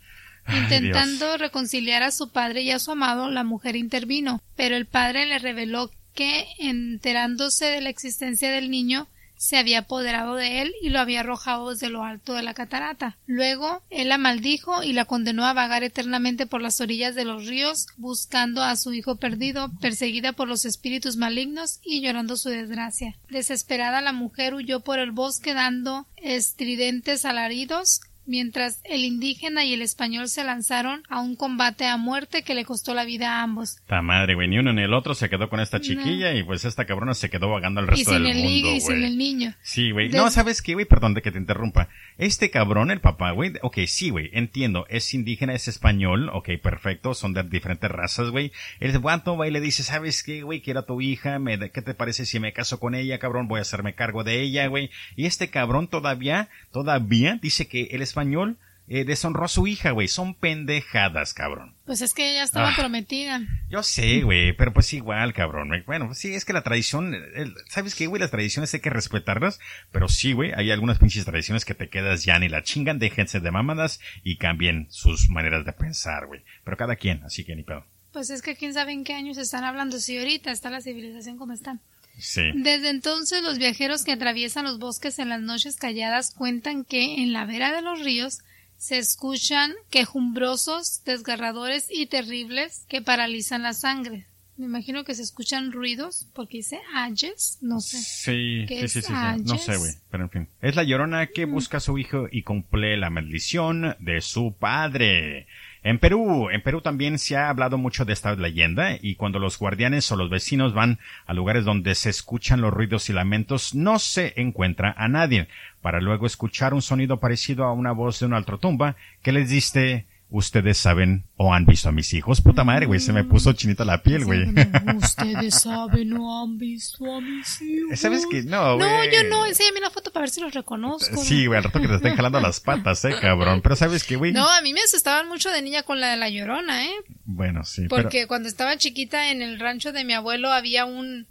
Intentando 0.49 1.36
reconciliar 1.36 2.03
a 2.03 2.11
su 2.11 2.30
padre 2.30 2.62
y 2.62 2.70
a 2.70 2.78
su 2.78 2.93
amado, 2.93 3.30
la 3.30 3.45
mujer 3.45 3.76
intervino, 3.76 4.43
pero 4.57 4.76
el 4.76 4.86
padre 4.86 5.26
le 5.26 5.38
reveló 5.38 5.91
que, 6.14 6.47
enterándose 6.59 7.66
de 7.66 7.80
la 7.80 7.91
existencia 7.91 8.51
del 8.51 8.70
niño, 8.70 9.09
se 9.41 9.57
había 9.57 9.78
apoderado 9.78 10.34
de 10.34 10.61
él 10.61 10.74
y 10.82 10.91
lo 10.91 11.01
había 11.01 11.20
arrojado 11.20 11.70
desde 11.70 11.88
lo 11.88 12.05
alto 12.05 12.34
de 12.34 12.43
la 12.43 12.53
catarata. 12.53 13.16
Luego, 13.26 13.82
él 13.88 14.11
la 14.11 14.18
maldijo 14.18 14.82
y 14.82 14.93
la 14.93 15.07
condenó 15.07 15.47
a 15.47 15.55
vagar 15.55 15.82
eternamente 15.82 16.45
por 16.45 16.61
las 16.61 16.78
orillas 16.82 17.14
de 17.14 17.24
los 17.24 17.47
ríos, 17.47 17.86
buscando 17.97 18.62
a 18.62 18.76
su 18.76 18.93
hijo 18.93 19.16
perdido, 19.16 19.70
perseguida 19.80 20.34
por 20.34 20.47
los 20.47 20.66
espíritus 20.66 21.16
malignos 21.16 21.80
y 21.82 22.03
llorando 22.03 22.36
su 22.36 22.51
desgracia. 22.51 23.16
Desesperada, 23.30 24.03
la 24.03 24.12
mujer 24.12 24.53
huyó 24.53 24.80
por 24.80 24.99
el 24.99 25.11
bosque 25.11 25.55
dando 25.55 26.07
estridentes 26.16 27.24
alaridos, 27.24 28.03
mientras 28.31 28.81
el 28.85 29.05
indígena 29.05 29.64
y 29.64 29.74
el 29.74 29.83
español 29.83 30.28
se 30.28 30.45
lanzaron 30.45 31.03
a 31.09 31.20
un 31.20 31.35
combate 31.35 31.87
a 31.87 31.97
muerte 31.97 32.43
que 32.43 32.55
le 32.55 32.64
costó 32.64 32.95
la 32.95 33.05
vida 33.05 33.33
a 33.33 33.43
ambos. 33.43 33.78
Ta 33.87 34.01
madre, 34.01 34.35
güey. 34.35 34.49
Ni 34.49 34.59
uno 34.59 34.72
ni 34.72 34.83
el 34.83 34.95
otro 34.95 35.14
se 35.14 35.28
quedó 35.28 35.51
con 35.51 35.61
esta 35.61 35.81
chiquilla 35.81 36.33
y 36.33 36.45
pues 36.45 36.64
esta 36.64 36.85
cabrona 36.85 37.14
se 37.14 37.28
quedó 37.28 37.51
vagando 37.51 37.81
al 37.81 37.87
Y 37.87 37.91
resto 37.91 38.12
sin 38.12 38.22
del 38.22 38.37
el 38.37 38.43
mundo, 38.43 38.74
y 38.76 38.81
sin 38.81 39.03
el 39.03 39.18
niño. 39.18 39.55
Sí, 39.62 39.91
güey. 39.91 40.09
No, 40.11 40.31
¿sabes 40.31 40.62
qué, 40.62 40.74
güey? 40.74 40.87
Perdón 40.87 41.14
de 41.14 41.22
que 41.22 41.33
te 41.33 41.39
interrumpa. 41.39 41.89
Este 42.18 42.51
cabrón, 42.51 42.91
el 42.91 43.01
papá, 43.01 43.33
güey. 43.33 43.53
Ok, 43.62 43.78
sí, 43.87 44.11
güey. 44.11 44.31
Entiendo. 44.33 44.87
Es 44.89 45.12
indígena, 45.12 45.55
es 45.55 45.66
español. 45.66 46.31
Ok, 46.33 46.51
perfecto. 46.62 47.14
Son 47.14 47.33
de 47.33 47.43
diferentes 47.43 47.91
razas, 47.91 48.31
güey. 48.31 48.53
El 48.78 48.97
guato 49.01 49.37
va 49.37 49.49
y 49.49 49.51
le 49.51 49.61
dice, 49.61 49.83
¿sabes 49.83 50.22
qué, 50.22 50.43
güey? 50.43 50.61
Quiero 50.61 50.81
a 50.81 50.87
tu 50.87 51.01
hija. 51.01 51.41
Me, 51.41 51.59
¿Qué 51.70 51.83
te 51.83 51.95
parece 51.95 52.26
si 52.26 52.39
me 52.39 52.53
caso 52.53 52.78
con 52.78 52.95
ella, 52.95 53.18
cabrón? 53.18 53.49
Voy 53.49 53.59
a 53.59 53.62
hacerme 53.62 53.95
cargo 53.95 54.22
de 54.22 54.41
ella, 54.41 54.68
güey. 54.68 54.91
Y 55.16 55.26
este 55.26 55.51
cabrón 55.51 55.89
todavía, 55.89 56.49
todavía 56.70 57.39
dice 57.43 57.66
que 57.66 57.89
el 57.91 58.03
español 58.20 58.58
eh, 58.92 59.04
deshonró 59.04 59.44
a 59.44 59.48
su 59.48 59.68
hija, 59.68 59.92
güey. 59.92 60.08
Son 60.08 60.34
pendejadas, 60.34 61.32
cabrón. 61.32 61.76
Pues 61.86 62.02
es 62.02 62.12
que 62.12 62.28
ella 62.32 62.42
estaba 62.42 62.70
Ah. 62.70 62.74
prometida. 62.76 63.40
Yo 63.68 63.84
sé, 63.84 64.22
güey, 64.22 64.52
pero 64.52 64.72
pues 64.72 64.92
igual, 64.92 65.32
cabrón. 65.32 65.70
Bueno, 65.86 66.06
pues 66.08 66.18
sí, 66.18 66.34
es 66.34 66.44
que 66.44 66.52
la 66.52 66.62
tradición, 66.62 67.14
el- 67.14 67.54
¿sabes 67.68 67.94
qué, 67.94 68.08
güey? 68.08 68.18
Las 68.20 68.32
tradiciones 68.32 68.74
hay 68.74 68.80
que 68.80 68.90
respetarlas, 68.90 69.60
pero 69.92 70.08
sí, 70.08 70.32
güey, 70.32 70.50
hay 70.56 70.72
algunas 70.72 70.98
pinches 70.98 71.24
tradiciones 71.24 71.64
que 71.64 71.74
te 71.74 71.88
quedas 71.88 72.24
ya 72.24 72.36
ni 72.40 72.48
la 72.48 72.64
chingan, 72.64 72.98
déjense 72.98 73.38
de 73.38 73.50
mamadas 73.52 74.00
y 74.24 74.38
cambien 74.38 74.88
sus 74.90 75.28
maneras 75.30 75.64
de 75.64 75.72
pensar, 75.72 76.26
güey. 76.26 76.42
Pero 76.64 76.76
cada 76.76 76.96
quien, 76.96 77.22
así 77.22 77.44
que 77.44 77.54
ni 77.54 77.62
pedo. 77.62 77.86
Pues 78.12 78.28
es 78.30 78.42
que 78.42 78.56
quién 78.56 78.74
sabe 78.74 78.90
en 78.92 79.04
qué 79.04 79.14
años 79.14 79.38
están 79.38 79.62
hablando, 79.62 80.00
si 80.00 80.18
ahorita 80.18 80.50
está 80.50 80.68
la 80.68 80.80
civilización 80.80 81.38
como 81.38 81.52
está. 81.52 81.78
Sí. 82.18 82.50
Desde 82.54 82.90
entonces 82.90 83.42
los 83.42 83.58
viajeros 83.58 84.04
que 84.04 84.12
atraviesan 84.12 84.64
los 84.64 84.78
bosques 84.78 85.18
en 85.18 85.28
las 85.28 85.40
noches 85.40 85.76
calladas 85.76 86.34
cuentan 86.34 86.84
que 86.84 87.22
en 87.22 87.32
la 87.32 87.46
vera 87.46 87.72
de 87.74 87.82
los 87.82 88.00
ríos 88.00 88.40
se 88.76 88.98
escuchan 88.98 89.72
quejumbrosos, 89.90 91.02
desgarradores 91.04 91.88
y 91.90 92.06
terribles 92.06 92.86
que 92.88 93.02
paralizan 93.02 93.62
la 93.62 93.74
sangre. 93.74 94.26
Me 94.61 94.66
imagino 94.66 95.04
que 95.04 95.14
se 95.14 95.22
escuchan 95.22 95.72
ruidos 95.72 96.26
porque 96.34 96.58
dice 96.58 96.80
ayes, 96.94 97.56
no 97.62 97.80
sé. 97.80 97.96
Sí, 97.96 98.66
sí, 98.68 98.88
sí, 98.88 99.02
sí, 99.02 99.12
no 99.44 99.56
sé, 99.56 99.78
güey, 99.78 99.92
pero 100.11 100.24
en 100.24 100.30
fin. 100.30 100.48
Es 100.61 100.76
la 100.76 100.82
llorona 100.82 101.28
que 101.28 101.46
mm. 101.46 101.50
busca 101.50 101.78
a 101.78 101.80
su 101.80 101.96
hijo 101.96 102.26
y 102.30 102.42
cumple 102.42 102.98
la 102.98 103.08
maldición 103.08 103.96
de 104.00 104.20
su 104.20 104.54
padre. 104.58 105.46
En 105.83 105.99
Perú, 105.99 106.51
en 106.51 106.62
Perú 106.62 106.83
también 106.83 107.18
se 107.18 107.39
ha 107.39 107.49
hablado 107.49 107.78
mucho 107.78 108.05
de 108.05 108.12
esta 108.12 108.35
leyenda 108.35 108.99
y 109.01 109.14
cuando 109.14 109.39
los 109.39 109.59
guardianes 109.59 110.12
o 110.12 110.16
los 110.16 110.28
vecinos 110.28 110.74
van 110.74 110.99
a 111.26 111.33
lugares 111.33 111.64
donde 111.64 111.95
se 111.95 112.11
escuchan 112.11 112.61
los 112.61 112.72
ruidos 112.72 113.09
y 113.09 113.14
lamentos 113.14 113.74
no 113.74 113.99
se 113.99 114.35
encuentra 114.37 114.95
a 114.99 115.09
nadie, 115.09 115.49
para 115.81 116.03
luego 116.03 116.26
escuchar 116.26 116.74
un 116.74 116.83
sonido 116.83 117.18
parecido 117.18 117.64
a 117.64 117.72
una 117.72 117.93
voz 117.93 118.20
de 118.20 118.26
una 118.26 118.43
tumba 118.43 118.97
que 119.22 119.33
les 119.33 119.49
dice 119.49 120.05
Ustedes 120.33 120.78
saben 120.78 121.24
o 121.37 121.53
han 121.53 121.66
visto 121.66 121.89
a 121.89 121.93
mis 121.93 122.14
hijos. 122.14 122.41
Puta 122.41 122.62
madre, 122.62 122.87
güey, 122.87 123.01
se 123.01 123.12
me 123.12 123.24
puso 123.24 123.53
chinita 123.53 123.85
la 123.85 124.01
piel, 124.05 124.24
güey. 124.24 124.45
Ustedes 124.97 125.55
saben 125.62 126.12
o 126.12 126.43
han 126.43 126.57
visto 126.57 127.05
a 127.12 127.20
mis 127.20 127.61
hijos. 127.61 127.99
¿Sabes 127.99 128.24
qué? 128.31 128.45
No, 128.45 128.76
güey. 128.76 128.89
No, 128.89 129.05
yo 129.07 129.24
no. 129.28 129.45
Enséñame 129.45 129.81
la 129.81 129.91
foto 129.91 130.12
para 130.12 130.22
ver 130.22 130.31
si 130.31 130.41
los 130.41 130.55
reconozco. 130.55 131.16
Sí, 131.16 131.47
güey, 131.47 131.59
al 131.59 131.64
rato 131.64 131.81
que 131.81 131.89
te 131.89 131.97
estén 131.97 132.14
jalando 132.14 132.41
las 132.41 132.61
patas, 132.61 133.05
eh, 133.05 133.16
cabrón. 133.20 133.61
Pero 133.61 133.74
¿sabes 133.74 134.05
qué, 134.05 134.14
güey? 134.14 134.33
No, 134.33 134.49
a 134.49 134.61
mí 134.62 134.72
me 134.72 134.81
asustaban 134.83 135.26
mucho 135.26 135.51
de 135.51 135.62
niña 135.62 135.83
con 135.83 136.01
la 136.01 136.11
de 136.11 136.16
la 136.16 136.28
llorona, 136.28 136.85
eh. 136.85 136.95
Bueno, 137.24 137.64
sí. 137.64 137.89
Porque 137.89 138.28
cuando 138.28 138.49
estaba 138.49 138.76
chiquita 138.76 139.33
en 139.33 139.43
el 139.43 139.59
rancho 139.59 139.91
de 139.91 140.05
mi 140.05 140.12
abuelo 140.12 140.53
había 140.53 140.85
un, 140.85 141.26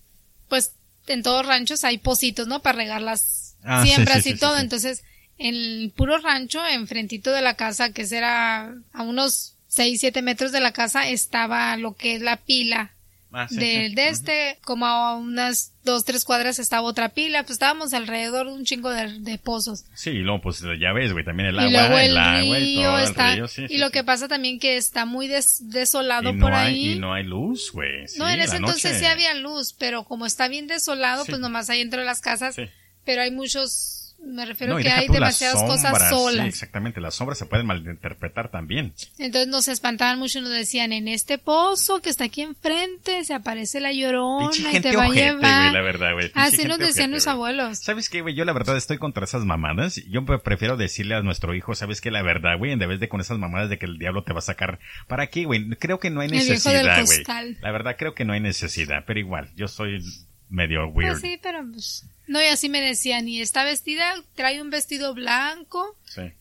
pues, 0.49 0.73
en 1.07 1.23
todos 1.23 1.45
ranchos 1.45 1.85
hay 1.85 1.99
pocitos, 1.99 2.47
¿no? 2.47 2.61
Para 2.61 2.77
regar 2.77 3.01
las 3.01 3.55
ah, 3.63 3.85
siembras 3.85 4.27
y 4.27 4.37
todo. 4.37 4.57
Entonces, 4.57 4.99
en 4.99 5.05
el 5.39 5.91
puro 5.95 6.17
rancho, 6.19 6.65
enfrentito 6.67 7.31
de 7.31 7.41
la 7.41 7.55
casa, 7.55 7.91
que 7.91 8.05
será 8.05 8.75
a 8.93 9.03
unos 9.03 9.55
6, 9.67 9.99
7 9.99 10.21
metros 10.21 10.51
de 10.51 10.59
la 10.59 10.73
casa, 10.73 11.09
estaba 11.09 11.75
lo 11.77 11.95
que 11.95 12.15
es 12.15 12.21
la 12.21 12.37
pila. 12.37 12.91
Ah, 13.31 13.45
de, 13.51 13.93
este, 14.07 14.57
como 14.63 14.87
a 14.87 15.15
unas 15.15 15.73
dos, 15.83 16.03
tres 16.03 16.25
cuadras 16.25 16.57
estaba 16.57 16.81
otra 16.81 17.09
pila, 17.09 17.43
pues 17.43 17.53
estábamos 17.53 17.93
alrededor 17.93 18.47
de 18.47 18.53
un 18.53 18.65
chingo 18.65 18.89
de, 18.89 19.37
pozos. 19.37 19.85
Sí, 19.93 20.09
y 20.09 20.17
luego 20.21 20.41
pues 20.41 20.63
ya 20.79 20.93
ves, 20.93 21.13
güey, 21.13 21.23
también 21.23 21.49
el 21.49 21.59
agua, 21.59 22.03
el, 22.03 22.17
agua 22.17 22.59
y 22.59 22.75
todo 22.75 22.97
está, 22.97 23.37
y 23.69 23.77
lo 23.77 23.91
que 23.91 24.03
pasa 24.03 24.27
también 24.27 24.59
que 24.59 24.77
está 24.77 25.05
muy 25.05 25.27
desolado 25.27 26.35
por 26.39 26.53
ahí. 26.53 26.93
Y 26.93 26.99
no 26.99 27.13
hay 27.13 27.23
luz, 27.23 27.71
güey. 27.71 28.05
no, 28.17 28.27
en 28.27 28.39
ese 28.39 28.55
entonces 28.55 28.97
sí 28.97 29.05
había 29.05 29.35
luz, 29.35 29.75
pero 29.77 30.05
como 30.05 30.25
está 30.25 30.47
bien 30.47 30.65
desolado, 30.65 31.23
pues 31.25 31.39
nomás 31.39 31.69
hay 31.69 31.79
dentro 31.79 31.99
de 31.99 32.07
las 32.07 32.21
casas, 32.21 32.55
pero 33.05 33.21
hay 33.21 33.29
muchos 33.29 33.98
me 34.23 34.45
refiero 34.45 34.77
a 34.77 34.81
que 34.81 34.89
hay 34.89 35.07
demasiadas 35.07 35.63
cosas 35.63 36.09
solas. 36.09 36.43
Sí, 36.43 36.49
exactamente, 36.49 37.01
las 37.01 37.15
sombras 37.15 37.37
se 37.37 37.45
pueden 37.45 37.65
malinterpretar 37.65 38.49
también. 38.49 38.93
Entonces 39.17 39.47
nos 39.47 39.67
espantaban 39.67 40.19
mucho 40.19 40.39
y 40.39 40.41
nos 40.41 40.51
decían, 40.51 40.93
en 40.93 41.07
este 41.07 41.37
pozo 41.37 42.01
que 42.01 42.09
está 42.09 42.25
aquí 42.25 42.41
enfrente 42.41 43.23
se 43.23 43.33
aparece 43.33 43.79
la 43.79 43.91
llorona 43.91 44.51
y 44.73 44.79
te 44.79 44.95
va 44.95 45.05
a 45.05 45.09
llevar. 45.09 45.73
la 45.73 45.81
verdad, 45.81 46.13
güey. 46.13 46.31
Así 46.35 46.65
nos 46.65 46.79
decían 46.79 47.11
los 47.11 47.27
abuelos. 47.27 47.79
¿Sabes 47.79 48.09
qué, 48.09 48.21
güey? 48.21 48.35
Yo 48.35 48.45
la 48.45 48.53
verdad 48.53 48.77
estoy 48.77 48.97
contra 48.97 49.25
esas 49.25 49.45
mamadas. 49.45 49.95
Yo 50.09 50.25
prefiero 50.25 50.77
decirle 50.77 51.15
a 51.15 51.21
nuestro 51.21 51.53
hijo, 51.55 51.75
¿sabes 51.75 52.01
qué? 52.01 52.11
La 52.11 52.21
verdad, 52.21 52.57
güey, 52.57 52.71
en 52.71 52.79
vez 52.79 52.99
de 52.99 53.09
con 53.09 53.21
esas 53.21 53.37
mamadas 53.37 53.69
de 53.69 53.77
que 53.77 53.85
el 53.85 53.97
diablo 53.97 54.23
te 54.23 54.33
va 54.33 54.39
a 54.39 54.43
sacar. 54.43 54.79
¿Para 55.07 55.27
qué, 55.27 55.45
güey? 55.45 55.69
Creo 55.71 55.99
que 55.99 56.09
no 56.09 56.21
hay 56.21 56.29
necesidad, 56.29 57.03
güey. 57.05 57.23
La 57.61 57.71
verdad, 57.71 57.95
creo 57.97 58.13
que 58.13 58.25
no 58.25 58.33
hay 58.33 58.39
necesidad, 58.39 59.03
pero 59.05 59.19
igual, 59.19 59.51
yo 59.55 59.67
soy 59.67 60.01
medio 60.49 60.91
pues 60.93 61.05
weird. 61.07 61.21
sí, 61.21 61.39
pero 61.41 61.59
pues 61.71 62.05
no, 62.29 62.39
y 62.41 62.45
así 62.45 62.69
me 62.69 62.79
decían, 62.79 63.27
y 63.27 63.41
está 63.41 63.63
vestida, 63.63 64.13
trae 64.35 64.61
un 64.61 64.69
vestido 64.69 65.15
blanco, 65.15 65.97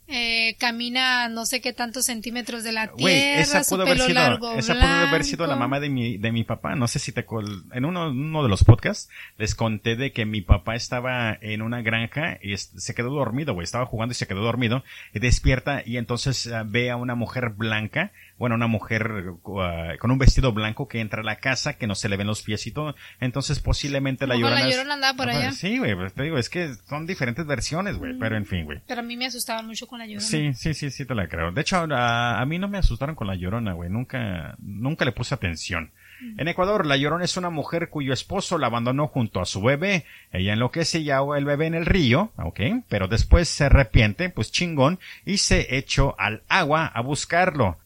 eh, 0.06 0.54
camina 0.58 1.28
no 1.28 1.46
sé 1.46 1.62
qué 1.62 1.72
tantos 1.72 2.04
centímetros 2.04 2.62
de 2.62 2.72
la 2.72 2.92
tierra, 2.92 3.40
esa 3.40 3.62
pudo 3.62 3.82
haber 3.82 3.98
sido, 3.98 4.14
largo, 4.14 4.52
Esa 4.52 4.74
pudo 4.74 4.86
haber 4.86 5.24
sido 5.24 5.46
la 5.46 5.56
mamá 5.56 5.80
de 5.80 5.88
mi, 5.88 6.18
de 6.18 6.30
mi 6.30 6.44
papá, 6.44 6.74
no 6.74 6.88
sé 6.88 6.98
si 6.98 7.12
te... 7.12 7.24
En 7.72 7.86
uno, 7.86 8.10
uno 8.10 8.42
de 8.42 8.50
los 8.50 8.64
podcasts 8.64 9.08
les 9.38 9.54
conté 9.54 9.96
de 9.96 10.12
que 10.12 10.26
mi 10.26 10.42
papá 10.42 10.74
estaba 10.74 11.38
en 11.40 11.62
una 11.62 11.80
granja 11.80 12.38
y 12.42 12.54
se 12.56 12.94
quedó 12.94 13.08
dormido, 13.08 13.54
güey, 13.54 13.64
estaba 13.64 13.86
jugando 13.86 14.12
y 14.12 14.14
se 14.14 14.26
quedó 14.26 14.42
dormido, 14.42 14.84
y 15.14 15.20
despierta 15.20 15.82
y 15.86 15.96
entonces 15.96 16.48
ah, 16.48 16.64
ve 16.66 16.90
a 16.90 16.96
una 16.96 17.14
mujer 17.14 17.48
blanca 17.56 18.12
bueno, 18.38 18.54
una 18.54 18.68
mujer 18.68 19.32
uh, 19.42 19.98
con 19.98 20.10
un 20.12 20.18
vestido 20.18 20.52
blanco 20.52 20.86
que 20.86 21.00
entra 21.00 21.22
a 21.22 21.24
la 21.24 21.36
casa, 21.36 21.76
que 21.76 21.88
no 21.88 21.96
se 21.96 22.08
le 22.08 22.16
ven 22.16 22.28
los 22.28 22.42
pies 22.42 22.66
y 22.68 22.70
todo. 22.70 22.94
Entonces, 23.20 23.58
posiblemente 23.58 24.28
la 24.28 24.36
llorona. 24.36 24.60
la 24.60 24.70
llorona 24.70 24.94
andaba 24.94 25.16
por 25.16 25.28
allá. 25.28 25.50
Sí, 25.52 25.77
güey, 25.78 25.94
pues, 25.94 26.12
te 26.12 26.22
digo, 26.22 26.38
es 26.38 26.48
que 26.48 26.74
son 26.88 27.06
diferentes 27.06 27.46
versiones, 27.46 27.96
güey, 27.96 28.18
pero 28.18 28.36
en 28.36 28.46
fin, 28.46 28.64
güey. 28.64 28.80
Pero 28.86 29.00
a 29.00 29.04
mí 29.04 29.16
me 29.16 29.26
asustaban 29.26 29.66
mucho 29.66 29.86
con 29.86 29.98
la 29.98 30.06
llorona. 30.06 30.26
Sí, 30.26 30.52
sí, 30.54 30.74
sí, 30.74 30.90
sí, 30.90 31.04
te 31.04 31.14
la 31.14 31.28
creo. 31.28 31.52
De 31.52 31.60
hecho, 31.60 31.76
a, 31.76 32.40
a 32.40 32.46
mí 32.46 32.58
no 32.58 32.68
me 32.68 32.78
asustaron 32.78 33.14
con 33.14 33.26
la 33.26 33.34
llorona, 33.34 33.72
güey. 33.72 33.90
Nunca, 33.90 34.56
nunca 34.58 35.04
le 35.04 35.12
puse 35.12 35.34
atención. 35.34 35.90
En 36.36 36.48
Ecuador, 36.48 36.84
la 36.84 36.96
Llorona 36.96 37.24
es 37.24 37.36
una 37.36 37.48
mujer 37.50 37.90
cuyo 37.90 38.12
esposo 38.12 38.58
la 38.58 38.66
abandonó 38.66 39.06
junto 39.06 39.40
a 39.40 39.44
su 39.46 39.62
bebé. 39.62 40.04
Ella 40.32 40.52
enloquece 40.52 40.98
y 40.98 41.10
ahoga 41.10 41.38
el 41.38 41.44
bebé 41.44 41.66
en 41.66 41.74
el 41.74 41.86
río, 41.86 42.32
¿ok? 42.36 42.60
Pero 42.88 43.06
después 43.06 43.48
se 43.48 43.64
arrepiente, 43.64 44.28
pues 44.28 44.50
chingón, 44.50 44.98
y 45.24 45.38
se 45.38 45.76
echó 45.76 46.18
al 46.18 46.42
agua 46.48 46.86
a 46.86 47.02
buscarlo. 47.02 47.78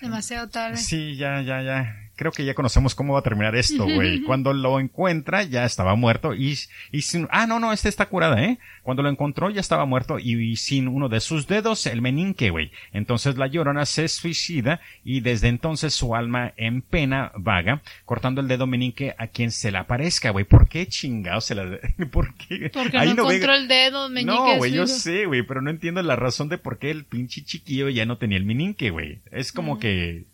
Demasiado 0.00 0.48
tarde. 0.48 0.78
Sí, 0.78 1.16
ya, 1.16 1.40
ya, 1.42 1.62
ya 1.62 2.07
creo 2.18 2.32
que 2.32 2.44
ya 2.44 2.54
conocemos 2.54 2.96
cómo 2.96 3.14
va 3.14 3.20
a 3.20 3.22
terminar 3.22 3.54
esto, 3.54 3.84
güey. 3.84 4.22
Cuando 4.26 4.52
lo 4.52 4.80
encuentra, 4.80 5.44
ya 5.44 5.64
estaba 5.64 5.94
muerto 5.94 6.34
y, 6.34 6.58
y 6.90 7.02
sin, 7.02 7.28
ah, 7.30 7.46
no, 7.46 7.60
no, 7.60 7.72
este 7.72 7.88
está 7.88 8.06
curada, 8.06 8.42
¿eh? 8.42 8.58
Cuando 8.82 9.04
lo 9.04 9.08
encontró, 9.08 9.50
ya 9.50 9.60
estaba 9.60 9.86
muerto 9.86 10.18
y, 10.18 10.56
sin 10.56 10.88
uno 10.88 11.08
de 11.08 11.20
sus 11.20 11.46
dedos, 11.46 11.86
el 11.86 12.02
meninque, 12.02 12.50
güey. 12.50 12.72
Entonces 12.92 13.38
la 13.38 13.46
llorona 13.46 13.86
se 13.86 14.08
suicida 14.08 14.80
y 15.04 15.20
desde 15.20 15.46
entonces 15.46 15.94
su 15.94 16.16
alma 16.16 16.52
en 16.56 16.82
pena 16.82 17.30
vaga, 17.36 17.82
cortando 18.04 18.40
el 18.40 18.48
dedo 18.48 18.66
meninque 18.66 19.14
a 19.16 19.28
quien 19.28 19.52
se 19.52 19.70
le 19.70 19.78
aparezca, 19.78 20.30
güey. 20.30 20.44
¿Por 20.44 20.68
qué 20.68 20.86
chingados 20.88 21.44
se 21.44 21.54
la, 21.54 21.78
por 22.10 22.34
qué? 22.34 22.68
Porque 22.74 22.98
Ahí 22.98 23.14
no, 23.14 23.30
encontró 23.30 23.54
el 23.54 23.68
dedo 23.68 24.08
meninque. 24.08 24.34
No, 24.34 24.56
güey, 24.56 24.72
yo 24.72 24.88
sé, 24.88 25.26
güey, 25.26 25.44
pero 25.44 25.62
no 25.62 25.70
entiendo 25.70 26.02
la 26.02 26.16
razón 26.16 26.48
de 26.48 26.58
por 26.58 26.78
qué 26.78 26.90
el 26.90 27.04
pinche 27.04 27.44
chiquillo 27.44 27.88
ya 27.88 28.06
no 28.06 28.18
tenía 28.18 28.38
el 28.38 28.44
meninque, 28.44 28.90
güey. 28.90 29.20
Es 29.30 29.52
como 29.52 29.76
mm. 29.76 29.78
que, 29.78 30.24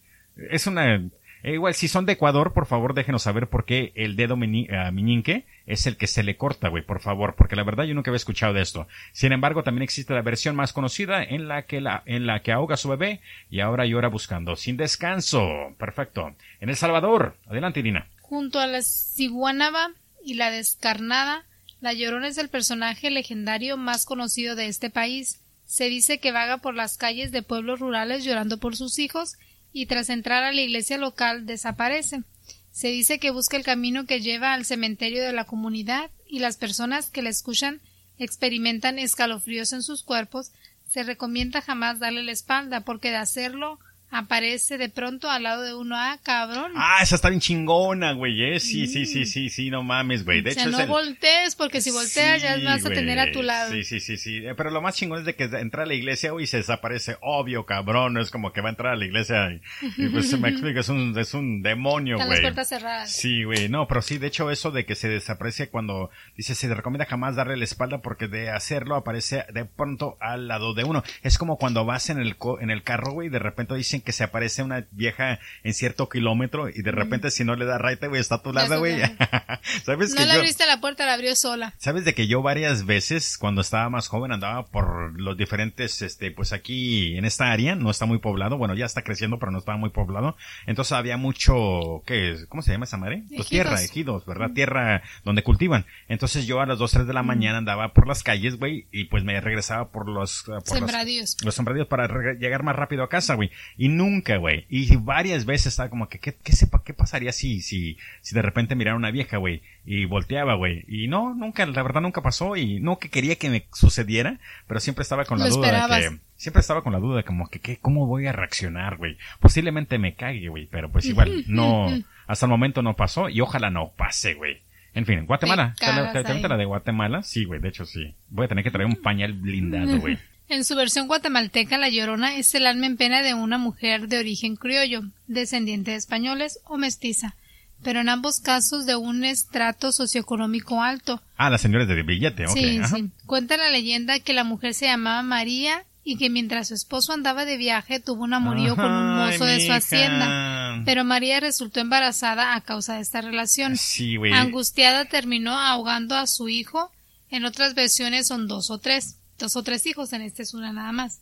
es 0.50 0.66
una, 0.66 1.02
e 1.44 1.52
igual, 1.52 1.74
si 1.74 1.88
son 1.88 2.06
de 2.06 2.14
Ecuador, 2.14 2.54
por 2.54 2.64
favor 2.64 2.94
déjenos 2.94 3.24
saber 3.24 3.50
por 3.50 3.66
qué 3.66 3.92
el 3.96 4.16
dedo 4.16 4.34
miñinque 4.34 5.44
es 5.66 5.86
el 5.86 5.98
que 5.98 6.06
se 6.06 6.22
le 6.22 6.38
corta, 6.38 6.70
güey, 6.70 6.82
por 6.82 7.00
favor, 7.00 7.34
porque 7.36 7.54
la 7.54 7.64
verdad 7.64 7.84
yo 7.84 7.92
nunca 7.92 8.10
había 8.10 8.16
escuchado 8.16 8.54
de 8.54 8.62
esto. 8.62 8.88
Sin 9.12 9.30
embargo, 9.30 9.62
también 9.62 9.82
existe 9.82 10.14
la 10.14 10.22
versión 10.22 10.56
más 10.56 10.72
conocida 10.72 11.22
en 11.22 11.46
la 11.46 11.66
que 11.66 11.82
la, 11.82 12.02
en 12.06 12.26
la 12.26 12.40
que 12.40 12.50
ahoga 12.50 12.76
a 12.76 12.78
su 12.78 12.88
bebé 12.88 13.20
y 13.50 13.60
ahora 13.60 13.84
llora 13.84 14.08
buscando 14.08 14.56
sin 14.56 14.78
descanso. 14.78 15.74
Perfecto. 15.78 16.34
En 16.60 16.70
El 16.70 16.76
Salvador. 16.76 17.36
Adelante, 17.46 17.80
Irina. 17.80 18.08
Junto 18.22 18.58
a 18.58 18.66
la 18.66 18.80
ciguanaba 18.80 19.90
y 20.24 20.34
la 20.34 20.50
descarnada, 20.50 21.44
la 21.82 21.92
llorona 21.92 22.28
es 22.28 22.38
el 22.38 22.48
personaje 22.48 23.10
legendario 23.10 23.76
más 23.76 24.06
conocido 24.06 24.56
de 24.56 24.68
este 24.68 24.88
país. 24.88 25.42
Se 25.66 25.90
dice 25.90 26.20
que 26.20 26.32
vaga 26.32 26.56
por 26.56 26.74
las 26.74 26.96
calles 26.96 27.32
de 27.32 27.42
pueblos 27.42 27.80
rurales 27.80 28.24
llorando 28.24 28.58
por 28.58 28.76
sus 28.76 28.98
hijos 28.98 29.36
y 29.74 29.86
tras 29.86 30.08
entrar 30.08 30.44
a 30.44 30.52
la 30.52 30.62
iglesia 30.62 30.96
local 30.96 31.44
desaparece. 31.44 32.22
Se 32.70 32.88
dice 32.88 33.18
que 33.18 33.32
busca 33.32 33.56
el 33.56 33.64
camino 33.64 34.06
que 34.06 34.20
lleva 34.20 34.54
al 34.54 34.64
cementerio 34.64 35.22
de 35.22 35.32
la 35.32 35.44
comunidad 35.44 36.10
y 36.26 36.38
las 36.38 36.56
personas 36.56 37.10
que 37.10 37.22
la 37.22 37.28
escuchan 37.28 37.80
experimentan 38.16 38.98
escalofríos 39.00 39.72
en 39.72 39.82
sus 39.82 40.04
cuerpos. 40.04 40.52
Se 40.88 41.02
recomienda 41.02 41.60
jamás 41.60 41.98
darle 41.98 42.22
la 42.22 42.32
espalda 42.32 42.82
porque 42.82 43.10
de 43.10 43.16
hacerlo 43.16 43.80
aparece 44.14 44.78
de 44.78 44.88
pronto 44.88 45.30
al 45.30 45.42
lado 45.42 45.62
de 45.62 45.74
uno, 45.74 45.96
ah, 45.96 46.18
cabrón. 46.22 46.72
Ah, 46.76 46.98
esa 47.02 47.16
está 47.16 47.28
bien 47.28 47.40
chingona, 47.40 48.12
güey, 48.12 48.54
eh. 48.54 48.60
Sí, 48.60 48.86
sí, 48.86 49.06
sí, 49.06 49.26
sí, 49.26 49.50
sí, 49.50 49.70
no 49.70 49.82
mames, 49.82 50.24
güey. 50.24 50.40
De 50.40 50.50
o 50.50 50.54
sea, 50.54 50.66
no 50.66 50.86
voltees, 50.86 51.56
porque 51.56 51.80
si 51.80 51.90
volteas 51.90 52.40
ya 52.40 52.56
vas 52.64 52.86
a 52.86 52.90
tener 52.90 53.18
a 53.18 53.32
tu 53.32 53.42
lado. 53.42 53.72
Sí, 53.72 53.82
sí, 53.82 54.00
sí, 54.00 54.16
sí. 54.16 54.36
Eh, 54.38 54.54
pero 54.56 54.70
lo 54.70 54.80
más 54.80 54.94
chingón 54.94 55.18
es 55.20 55.24
de 55.24 55.34
que 55.34 55.44
entra 55.44 55.82
a 55.82 55.86
la 55.86 55.94
iglesia, 55.94 56.32
y 56.38 56.46
se 56.46 56.58
desaparece. 56.58 57.16
Obvio, 57.20 57.66
cabrón. 57.66 58.16
Es 58.18 58.30
como 58.30 58.52
que 58.52 58.60
va 58.60 58.68
a 58.68 58.70
entrar 58.70 58.92
a 58.92 58.96
la 58.96 59.04
iglesia 59.04 59.50
y, 59.98 60.08
pues 60.08 60.30
se 60.30 60.36
me 60.36 60.48
explica, 60.50 60.80
es 60.80 60.88
un, 60.88 61.18
es 61.18 61.34
un 61.34 61.62
demonio, 61.62 62.16
güey. 62.16 62.28
las 62.28 62.40
puertas 62.40 62.68
cerradas. 62.68 63.10
Sí, 63.10 63.44
güey. 63.44 63.68
No, 63.68 63.88
pero 63.88 64.00
sí, 64.02 64.18
de 64.18 64.28
hecho, 64.28 64.50
eso 64.50 64.70
de 64.70 64.84
que 64.84 64.94
se 64.94 65.08
desaparece 65.08 65.68
cuando 65.68 66.10
dice 66.36 66.54
se 66.54 66.72
recomienda 66.72 67.06
jamás 67.06 67.36
darle 67.36 67.56
la 67.56 67.64
espalda 67.64 67.98
porque 67.98 68.28
de 68.28 68.50
hacerlo 68.50 68.96
aparece 68.96 69.44
de 69.52 69.64
pronto 69.64 70.16
al 70.20 70.48
lado 70.48 70.74
de 70.74 70.84
uno. 70.84 71.02
Es 71.22 71.38
como 71.38 71.56
cuando 71.56 71.84
vas 71.84 72.10
en 72.10 72.18
el, 72.18 72.36
en 72.60 72.70
el 72.70 72.82
carro, 72.82 73.12
güey, 73.12 73.28
y 73.28 73.30
de 73.30 73.38
repente 73.38 73.74
dicen 73.74 74.03
que 74.04 74.12
se 74.12 74.24
aparece 74.24 74.62
una 74.62 74.86
vieja 74.92 75.40
en 75.62 75.74
cierto 75.74 76.08
kilómetro 76.08 76.68
y 76.68 76.82
de 76.82 76.92
repente 76.92 77.30
si 77.30 77.44
no 77.44 77.56
le 77.56 77.64
da 77.64 77.78
raite, 77.78 78.08
güey, 78.08 78.20
está 78.20 78.36
a 78.36 78.42
tu 78.42 78.52
lado, 78.52 78.78
güey. 78.78 79.00
¿Sabes 79.84 80.10
no 80.10 80.16
que 80.16 80.26
le 80.26 80.32
abriste 80.32 80.66
la 80.66 80.80
puerta, 80.80 81.06
la 81.06 81.14
abrió 81.14 81.34
sola. 81.34 81.74
¿Sabes 81.78 82.04
de 82.04 82.14
que 82.14 82.26
yo 82.26 82.42
varias 82.42 82.86
veces 82.86 83.38
cuando 83.38 83.60
estaba 83.60 83.88
más 83.90 84.08
joven 84.08 84.32
andaba 84.32 84.66
por 84.66 85.18
los 85.20 85.36
diferentes, 85.36 86.02
este, 86.02 86.30
pues 86.30 86.52
aquí 86.52 87.16
en 87.16 87.24
esta 87.24 87.50
área, 87.50 87.74
no 87.74 87.90
está 87.90 88.06
muy 88.06 88.18
poblado, 88.18 88.58
bueno, 88.58 88.74
ya 88.74 88.86
está 88.86 89.02
creciendo, 89.02 89.38
pero 89.38 89.52
no 89.52 89.58
estaba 89.58 89.78
muy 89.78 89.90
poblado. 89.90 90.36
Entonces 90.66 90.92
había 90.92 91.16
mucho, 91.16 92.02
¿qué? 92.06 92.36
¿Cómo 92.48 92.62
se 92.62 92.72
llama 92.72 92.84
esa 92.84 92.96
madre? 92.96 93.24
Pues 93.34 93.48
tierra, 93.48 93.82
ejidos, 93.82 94.26
¿verdad? 94.26 94.50
Tierra 94.54 95.02
donde 95.24 95.42
cultivan. 95.42 95.86
Entonces 96.08 96.46
yo 96.46 96.60
a 96.60 96.66
las 96.66 96.78
2, 96.78 96.90
3 96.90 97.06
de 97.06 97.14
la 97.14 97.22
mañana 97.22 97.58
andaba 97.58 97.92
por 97.92 98.06
las 98.06 98.22
calles, 98.22 98.56
güey, 98.56 98.86
y 98.92 99.04
pues 99.04 99.24
me 99.24 99.40
regresaba 99.40 99.88
por 99.90 100.08
los... 100.08 100.44
Por 100.44 100.62
sembradíos. 100.66 101.36
Los, 101.42 101.54
sembradíos 101.54 101.88
para 101.88 102.34
llegar 102.34 102.62
más 102.62 102.76
rápido 102.76 103.02
a 103.02 103.08
casa, 103.08 103.34
güey. 103.34 103.50
Y 103.76 103.88
nunca, 103.96 104.36
güey. 104.36 104.66
Y 104.68 104.96
varias 104.96 105.44
veces 105.44 105.68
estaba 105.68 105.90
como 105.90 106.08
que, 106.08 106.18
¿qué, 106.18 106.34
qué, 106.34 106.52
sepa, 106.52 106.82
qué 106.84 106.94
pasaría 106.94 107.32
si, 107.32 107.60
si, 107.60 107.96
si 108.20 108.34
de 108.34 108.42
repente 108.42 108.74
mirara 108.74 108.96
una 108.96 109.10
vieja, 109.10 109.36
güey? 109.36 109.62
Y 109.84 110.04
volteaba, 110.04 110.54
güey. 110.54 110.84
Y 110.88 111.08
no, 111.08 111.34
nunca, 111.34 111.64
la 111.66 111.82
verdad 111.82 112.00
nunca 112.00 112.22
pasó 112.22 112.56
y 112.56 112.80
no 112.80 112.98
que 112.98 113.08
quería 113.08 113.36
que 113.36 113.50
me 113.50 113.66
sucediera, 113.72 114.38
pero 114.66 114.80
siempre 114.80 115.02
estaba 115.02 115.24
con 115.24 115.38
la 115.38 115.48
duda 115.48 115.88
de 115.88 116.00
que 116.10 116.18
siempre 116.36 116.60
estaba 116.60 116.82
con 116.82 116.92
la 116.92 116.98
duda 116.98 117.18
de 117.18 117.24
como 117.24 117.48
que, 117.48 117.60
¿qué, 117.60 117.78
¿cómo 117.78 118.06
voy 118.06 118.26
a 118.26 118.32
reaccionar, 118.32 118.96
güey? 118.96 119.16
Posiblemente 119.40 119.98
me 119.98 120.14
cague, 120.14 120.48
güey, 120.48 120.66
pero 120.66 120.90
pues 120.90 121.06
igual, 121.06 121.44
no, 121.46 121.88
hasta 122.26 122.46
el 122.46 122.50
momento 122.50 122.82
no 122.82 122.96
pasó 122.96 123.28
y 123.28 123.40
ojalá 123.40 123.70
no 123.70 123.92
pase, 123.96 124.34
güey. 124.34 124.62
En 124.94 125.06
fin, 125.06 125.26
Guatemala. 125.26 125.74
¿Te, 125.78 126.48
la 126.48 126.56
de 126.56 126.64
Guatemala? 126.64 127.22
Sí, 127.22 127.44
güey, 127.44 127.60
de 127.60 127.68
hecho 127.68 127.84
sí. 127.84 128.14
Voy 128.28 128.44
a 128.44 128.48
tener 128.48 128.62
que 128.62 128.70
traer 128.70 128.86
un 128.86 128.96
pañal 128.96 129.32
blindado, 129.32 129.98
güey. 129.98 130.18
En 130.48 130.64
su 130.64 130.76
versión 130.76 131.06
guatemalteca, 131.06 131.78
La 131.78 131.88
Llorona 131.88 132.36
es 132.36 132.54
el 132.54 132.66
alma 132.66 132.86
en 132.86 132.96
pena 132.96 133.22
de 133.22 133.34
una 133.34 133.58
mujer 133.58 134.08
de 134.08 134.18
origen 134.18 134.56
criollo, 134.56 135.02
descendiente 135.26 135.92
de 135.92 135.96
españoles 135.96 136.60
o 136.64 136.76
mestiza, 136.76 137.34
pero 137.82 138.00
en 138.00 138.08
ambos 138.08 138.40
casos 138.40 138.84
de 138.84 138.94
un 138.94 139.24
estrato 139.24 139.90
socioeconómico 139.90 140.82
alto. 140.82 141.22
Ah, 141.36 141.50
las 141.50 141.62
señoras 141.62 141.88
de 141.88 142.02
billete, 142.02 142.46
ok. 142.46 142.54
Sí, 142.54 142.80
sí. 142.84 143.10
Cuenta 143.26 143.56
la 143.56 143.70
leyenda 143.70 144.20
que 144.20 144.34
la 144.34 144.44
mujer 144.44 144.74
se 144.74 144.86
llamaba 144.86 145.22
María 145.22 145.84
y 146.06 146.16
que 146.18 146.28
mientras 146.28 146.68
su 146.68 146.74
esposo 146.74 147.14
andaba 147.14 147.46
de 147.46 147.56
viaje 147.56 147.98
tuvo 147.98 148.24
un 148.24 148.34
amorío 148.34 148.76
con 148.76 148.92
un 148.92 149.16
mozo 149.16 149.46
de 149.46 149.64
su 149.64 149.72
hacienda. 149.72 150.82
Pero 150.84 151.04
María 151.04 151.40
resultó 151.40 151.80
embarazada 151.80 152.54
a 152.54 152.60
causa 152.60 152.96
de 152.96 153.00
esta 153.00 153.22
relación. 153.22 153.78
Sí, 153.78 154.16
güey. 154.16 154.32
Angustiada 154.32 155.06
terminó 155.06 155.58
ahogando 155.58 156.14
a 156.14 156.26
su 156.26 156.50
hijo. 156.50 156.90
En 157.30 157.46
otras 157.46 157.74
versiones 157.74 158.26
son 158.26 158.46
dos 158.46 158.70
o 158.70 158.78
tres. 158.78 159.16
Dos 159.38 159.56
o 159.56 159.62
tres 159.62 159.86
hijos, 159.86 160.12
en 160.12 160.22
este 160.22 160.42
es 160.42 160.54
una 160.54 160.72
nada 160.72 160.92
más. 160.92 161.20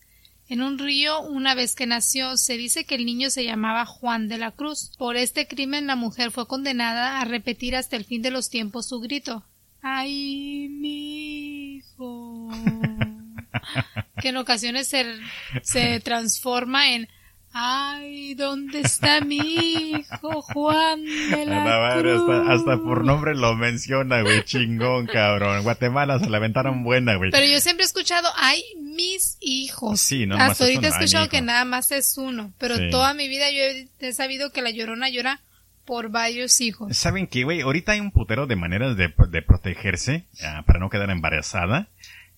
En 0.48 0.60
un 0.60 0.78
río, 0.78 1.20
una 1.20 1.54
vez 1.54 1.74
que 1.74 1.86
nació, 1.86 2.36
se 2.36 2.56
dice 2.56 2.84
que 2.84 2.96
el 2.96 3.06
niño 3.06 3.30
se 3.30 3.44
llamaba 3.44 3.86
Juan 3.86 4.28
de 4.28 4.38
la 4.38 4.50
Cruz. 4.50 4.92
Por 4.98 5.16
este 5.16 5.46
crimen 5.46 5.86
la 5.86 5.96
mujer 5.96 6.30
fue 6.30 6.46
condenada 6.46 7.20
a 7.20 7.24
repetir 7.24 7.74
hasta 7.76 7.96
el 7.96 8.04
fin 8.04 8.22
de 8.22 8.30
los 8.30 8.50
tiempos 8.50 8.88
su 8.88 9.00
grito. 9.00 9.44
¡Ay, 9.80 10.68
mi 10.68 11.76
hijo! 11.76 12.50
que 14.20 14.28
en 14.28 14.36
ocasiones 14.36 14.88
se, 14.88 15.06
se 15.62 16.00
transforma 16.00 16.92
en 16.92 17.08
Ay, 17.54 18.34
¿dónde 18.34 18.80
está 18.80 19.20
mi 19.20 19.36
hijo 19.36 20.40
Juan 20.40 21.04
de 21.04 21.44
la 21.44 21.98
Cruz? 21.98 22.22
Hasta, 22.48 22.78
por 22.78 23.04
nombre 23.04 23.34
lo 23.34 23.54
menciona, 23.54 24.22
güey, 24.22 24.42
chingón, 24.44 25.06
cabrón. 25.06 25.62
Guatemala 25.62 26.18
se 26.18 26.30
la 26.30 26.38
aventaron 26.38 26.82
buena, 26.82 27.16
güey. 27.16 27.30
Pero 27.30 27.46
yo 27.46 27.60
siempre 27.60 27.84
he 27.84 27.86
escuchado, 27.86 28.28
ay, 28.36 28.62
mis 28.80 29.36
hijos. 29.40 30.00
Sí, 30.00 30.24
no, 30.26 30.36
Hasta 30.36 30.64
ahorita 30.64 30.86
he 30.86 30.90
escuchado 30.90 31.28
que 31.28 31.42
nada 31.42 31.66
más 31.66 31.92
es 31.92 32.16
uno, 32.16 32.52
pero 32.58 32.76
toda 32.90 33.12
mi 33.12 33.28
vida 33.28 33.50
yo 33.50 33.62
he, 34.00 34.12
sabido 34.12 34.50
que 34.50 34.62
la 34.62 34.70
llorona 34.70 35.10
llora 35.10 35.40
por 35.84 36.10
varios 36.10 36.58
hijos. 36.62 36.96
¿Saben 36.96 37.26
qué, 37.26 37.44
güey? 37.44 37.60
Ahorita 37.60 37.92
hay 37.92 38.00
un 38.00 38.12
putero 38.12 38.46
de 38.46 38.56
maneras 38.56 38.96
de, 38.96 39.12
de 39.28 39.42
protegerse 39.42 40.24
ah, 40.42 40.62
para 40.66 40.78
no 40.78 40.88
quedar 40.88 41.10
embarazada. 41.10 41.88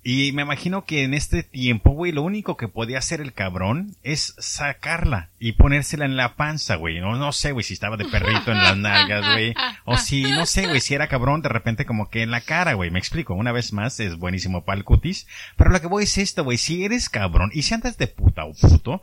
Y 0.06 0.32
me 0.32 0.42
imagino 0.42 0.84
que 0.84 1.02
en 1.02 1.14
este 1.14 1.42
tiempo, 1.42 1.92
güey, 1.92 2.12
lo 2.12 2.20
único 2.20 2.58
que 2.58 2.68
podía 2.68 2.98
hacer 2.98 3.22
el 3.22 3.32
cabrón 3.32 3.96
es 4.02 4.34
sacarla 4.38 5.30
y 5.38 5.52
ponérsela 5.52 6.04
en 6.04 6.18
la 6.18 6.36
panza, 6.36 6.76
güey. 6.76 7.00
No, 7.00 7.16
no 7.16 7.32
sé, 7.32 7.52
güey, 7.52 7.64
si 7.64 7.72
estaba 7.72 7.96
de 7.96 8.04
perrito 8.04 8.52
en 8.52 8.62
las 8.62 8.76
nalgas, 8.76 9.32
güey. 9.32 9.54
O 9.86 9.96
si, 9.96 10.22
no 10.22 10.44
sé, 10.44 10.66
güey, 10.66 10.82
si 10.82 10.92
era 10.92 11.08
cabrón 11.08 11.40
de 11.40 11.48
repente 11.48 11.86
como 11.86 12.10
que 12.10 12.20
en 12.20 12.30
la 12.30 12.42
cara, 12.42 12.74
güey. 12.74 12.90
Me 12.90 12.98
explico. 12.98 13.32
Una 13.32 13.50
vez 13.50 13.72
más, 13.72 13.98
es 13.98 14.18
buenísimo 14.18 14.66
para 14.66 14.76
el 14.76 14.84
cutis. 14.84 15.26
Pero 15.56 15.70
lo 15.70 15.80
que 15.80 15.86
voy 15.86 16.04
es 16.04 16.18
esto, 16.18 16.44
güey. 16.44 16.58
Si 16.58 16.84
eres 16.84 17.08
cabrón 17.08 17.50
y 17.54 17.62
si 17.62 17.72
andas 17.72 17.96
de 17.96 18.06
puta 18.06 18.44
o 18.44 18.52
puto, 18.52 19.00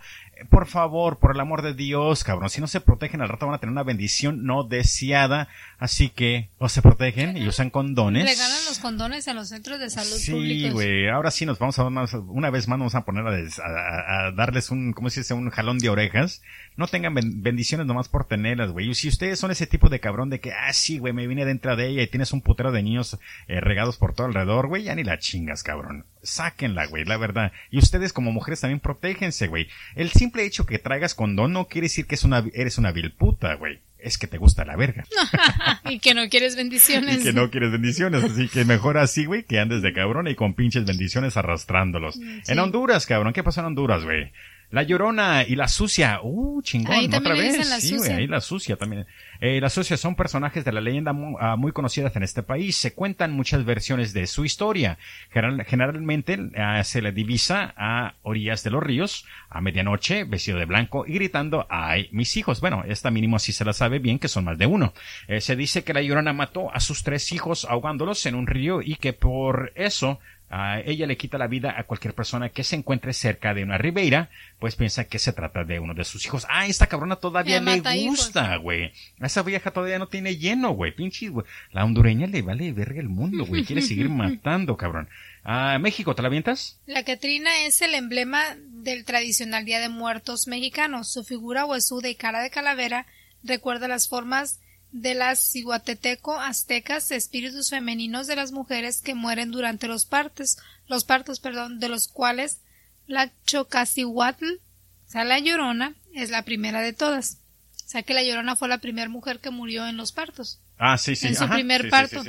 por 0.49 0.67
favor, 0.67 1.19
por 1.19 1.35
el 1.35 1.39
amor 1.39 1.61
de 1.61 1.73
Dios, 1.73 2.23
cabrón, 2.23 2.49
si 2.49 2.61
no 2.61 2.67
se 2.67 2.81
protegen 2.81 3.21
al 3.21 3.29
rato 3.29 3.45
van 3.45 3.55
a 3.55 3.59
tener 3.59 3.71
una 3.71 3.83
bendición 3.83 4.43
no 4.43 4.63
deseada, 4.63 5.47
así 5.77 6.09
que 6.09 6.49
o 6.57 6.69
se 6.69 6.81
protegen 6.81 7.37
y 7.37 7.47
usan 7.47 7.69
condones. 7.69 8.25
Regalan 8.25 8.65
los 8.67 8.79
condones 8.79 9.27
a 9.27 9.33
los 9.33 9.49
centros 9.49 9.79
de 9.79 9.89
salud 9.89 10.17
sí, 10.17 10.69
güey, 10.69 11.09
ahora 11.09 11.31
sí 11.31 11.45
nos 11.45 11.59
vamos 11.59 11.77
a 11.79 11.83
una 11.83 12.49
vez 12.49 12.67
más 12.67 12.79
nos 12.79 12.93
vamos 12.93 12.95
a 12.95 13.05
poner 13.05 13.25
a, 13.63 14.31
darles 14.31 14.71
un, 14.71 14.93
¿cómo 14.93 15.09
se 15.09 15.21
dice? 15.21 15.33
Un 15.33 15.49
jalón 15.49 15.77
de 15.77 15.89
orejas. 15.89 16.41
No 16.77 16.87
tengan 16.87 17.13
bendiciones 17.13 17.85
nomás 17.85 18.09
por 18.09 18.25
tenerlas, 18.25 18.71
güey. 18.71 18.89
Y 18.89 18.95
si 18.95 19.07
ustedes 19.07 19.39
son 19.39 19.51
ese 19.51 19.67
tipo 19.67 19.89
de 19.89 19.99
cabrón 19.99 20.29
de 20.29 20.39
que, 20.39 20.51
ah, 20.53 20.73
sí, 20.73 20.97
güey, 20.97 21.13
me 21.13 21.27
vine 21.27 21.45
dentro 21.45 21.75
de 21.75 21.87
ella 21.87 22.01
y 22.01 22.07
tienes 22.07 22.31
un 22.31 22.41
putero 22.41 22.71
de 22.71 22.83
niños 22.83 23.19
eh, 23.47 23.59
regados 23.59 23.97
por 23.97 24.13
todo 24.13 24.27
alrededor, 24.27 24.67
güey, 24.67 24.83
ya 24.83 24.95
ni 24.95 25.03
la 25.03 25.19
chingas, 25.19 25.63
cabrón. 25.63 26.05
Sáquenla, 26.23 26.85
güey, 26.85 27.05
la 27.05 27.17
verdad. 27.17 27.51
Y 27.69 27.79
ustedes 27.79 28.13
como 28.13 28.31
mujeres 28.31 28.61
también 28.61 28.79
protégense, 28.79 29.47
güey. 29.47 29.67
El 29.95 30.11
simple 30.11 30.45
hecho 30.45 30.65
que 30.65 30.79
traigas 30.79 31.15
condón 31.15 31.53
no 31.53 31.67
quiere 31.67 31.85
decir 31.85 32.05
que 32.05 32.15
es 32.15 32.23
una, 32.23 32.45
eres 32.53 32.77
una 32.77 32.91
vil 32.91 33.11
puta, 33.11 33.55
güey. 33.55 33.79
Es 33.97 34.17
que 34.17 34.27
te 34.27 34.37
gusta 34.37 34.65
la 34.65 34.75
verga. 34.75 35.05
y 35.89 35.99
que 35.99 36.13
no 36.13 36.27
quieres 36.29 36.55
bendiciones. 36.55 37.21
y 37.21 37.23
que 37.23 37.33
no 37.33 37.49
quieres 37.51 37.71
bendiciones. 37.71 38.23
Así 38.23 38.47
que 38.47 38.65
mejor 38.65 38.97
así, 38.97 39.25
güey, 39.25 39.43
que 39.43 39.59
andes 39.59 39.81
de 39.81 39.93
cabrón 39.93 40.27
y 40.27 40.35
con 40.35 40.55
pinches 40.55 40.85
bendiciones 40.85 41.37
arrastrándolos. 41.37 42.19
En 42.47 42.59
Honduras, 42.59 43.05
cabrón. 43.05 43.33
¿Qué 43.33 43.43
pasó 43.43 43.61
en 43.61 43.67
Honduras, 43.67 44.03
güey? 44.03 44.31
La 44.71 44.83
Llorona 44.83 45.43
y 45.43 45.55
la 45.55 45.67
Sucia. 45.67 46.19
Uh, 46.23 46.61
chingón, 46.61 47.13
otra 47.13 47.33
vez. 47.33 47.67
sí, 47.81 47.97
güey, 47.97 48.11
ahí 48.11 48.27
la 48.27 48.39
Sucia 48.39 48.77
también. 48.77 49.05
Eh, 49.41 49.59
la 49.59 49.69
Sucia 49.69 49.97
son 49.97 50.15
personajes 50.15 50.63
de 50.63 50.71
la 50.71 50.79
leyenda 50.79 51.13
ah, 51.39 51.57
muy, 51.57 51.73
conocidas 51.73 52.15
en 52.15 52.23
este 52.23 52.41
país. 52.41 52.77
Se 52.77 52.93
cuentan 52.93 53.33
muchas 53.33 53.65
versiones 53.65 54.13
de 54.13 54.27
su 54.27 54.45
historia. 54.45 54.97
generalmente 55.31 56.39
ah, 56.57 56.83
se 56.85 57.01
le 57.01 57.11
divisa 57.11 57.73
a 57.75 58.15
orillas 58.21 58.63
de 58.63 58.69
los 58.69 58.81
ríos, 58.81 59.25
a 59.49 59.59
medianoche, 59.59 60.23
vestido 60.23 60.57
de 60.57 60.65
blanco 60.65 61.05
y 61.05 61.15
gritando, 61.15 61.67
ay, 61.69 62.07
mis 62.13 62.37
hijos. 62.37 62.61
Bueno, 62.61 62.83
esta 62.87 63.11
mínimo 63.11 63.39
sí 63.39 63.51
se 63.51 63.65
la 63.65 63.73
sabe 63.73 63.99
bien 63.99 64.19
que 64.19 64.29
son 64.29 64.45
más 64.45 64.57
de 64.57 64.67
uno. 64.67 64.93
Eh, 65.27 65.41
se 65.41 65.57
dice 65.57 65.83
que 65.83 65.93
la 65.93 66.01
Llorona 66.01 66.31
mató 66.31 66.73
a 66.73 66.79
sus 66.79 67.03
tres 67.03 67.33
hijos 67.33 67.65
ahogándolos 67.65 68.25
en 68.25 68.35
un 68.35 68.47
río 68.47 68.81
y 68.81 68.95
que 68.95 69.11
por 69.11 69.73
eso 69.75 70.19
ella 70.51 71.07
le 71.07 71.15
quita 71.15 71.37
la 71.37 71.47
vida 71.47 71.73
a 71.77 71.85
cualquier 71.85 72.13
persona 72.13 72.49
que 72.49 72.63
se 72.63 72.75
encuentre 72.75 73.13
cerca 73.13 73.53
de 73.53 73.63
una 73.63 73.77
ribeira, 73.77 74.29
pues 74.59 74.75
piensa 74.75 75.05
que 75.05 75.17
se 75.17 75.31
trata 75.31 75.63
de 75.63 75.79
uno 75.79 75.93
de 75.93 76.03
sus 76.03 76.25
hijos. 76.25 76.45
Ah, 76.49 76.67
esta 76.67 76.87
cabrona 76.87 77.15
todavía 77.15 77.61
le 77.61 77.79
gusta, 78.07 78.57
güey. 78.57 78.91
Esa 79.21 79.43
vieja 79.43 79.71
todavía 79.71 79.99
no 79.99 80.07
tiene 80.07 80.35
lleno, 80.35 80.71
güey. 80.71 80.93
Pinche, 80.93 81.29
güey. 81.29 81.45
La 81.71 81.85
hondureña 81.85 82.27
le 82.27 82.41
vale 82.41 82.73
verga 82.73 82.99
el 82.99 83.07
mundo, 83.07 83.45
güey. 83.45 83.63
Quiere 83.63 83.81
seguir 83.81 84.09
matando, 84.09 84.75
cabrón. 84.75 85.07
Ah, 85.43 85.77
México, 85.79 86.15
¿te 86.15 86.21
la 86.21 86.27
avientas? 86.27 86.79
La 86.85 87.03
Catrina 87.03 87.49
es 87.65 87.81
el 87.81 87.95
emblema 87.95 88.55
del 88.67 89.05
tradicional 89.05 89.63
Día 89.63 89.79
de 89.79 89.89
Muertos 89.89 90.47
mexicano. 90.47 91.03
Su 91.03 91.23
figura 91.23 91.65
huesuda 91.65 92.09
y 92.09 92.15
cara 92.15 92.43
de 92.43 92.49
calavera 92.49 93.05
recuerda 93.43 93.87
las 93.87 94.07
formas 94.07 94.59
de 94.91 95.13
las 95.13 95.39
ciguateteco 95.39 96.39
aztecas, 96.39 97.11
espíritus 97.11 97.69
femeninos 97.69 98.27
de 98.27 98.35
las 98.35 98.51
mujeres 98.51 99.01
que 99.01 99.15
mueren 99.15 99.51
durante 99.51 99.87
los 99.87 100.05
partos, 100.05 100.57
los 100.87 101.05
partos, 101.05 101.39
perdón, 101.39 101.79
de 101.79 101.89
los 101.89 102.07
cuales 102.07 102.59
la 103.07 103.31
Chocasihuatl, 103.45 104.45
o 104.45 105.09
sea, 105.11 105.23
la 105.23 105.39
Llorona, 105.39 105.95
es 106.13 106.29
la 106.29 106.43
primera 106.43 106.81
de 106.81 106.93
todas. 106.93 107.37
O 107.85 107.89
sea, 107.91 108.03
que 108.03 108.13
la 108.13 108.23
Llorona 108.23 108.55
fue 108.55 108.67
la 108.67 108.79
primera 108.79 109.09
mujer 109.09 109.39
que 109.39 109.49
murió 109.49 109.87
en 109.87 109.97
los 109.97 110.11
partos. 110.11 110.59
Ah, 110.77 110.97
sí, 110.97 111.15
sí. 111.15 111.27
En 111.27 111.35
su 111.35 111.47
primer 111.47 111.89
parto. 111.89 112.23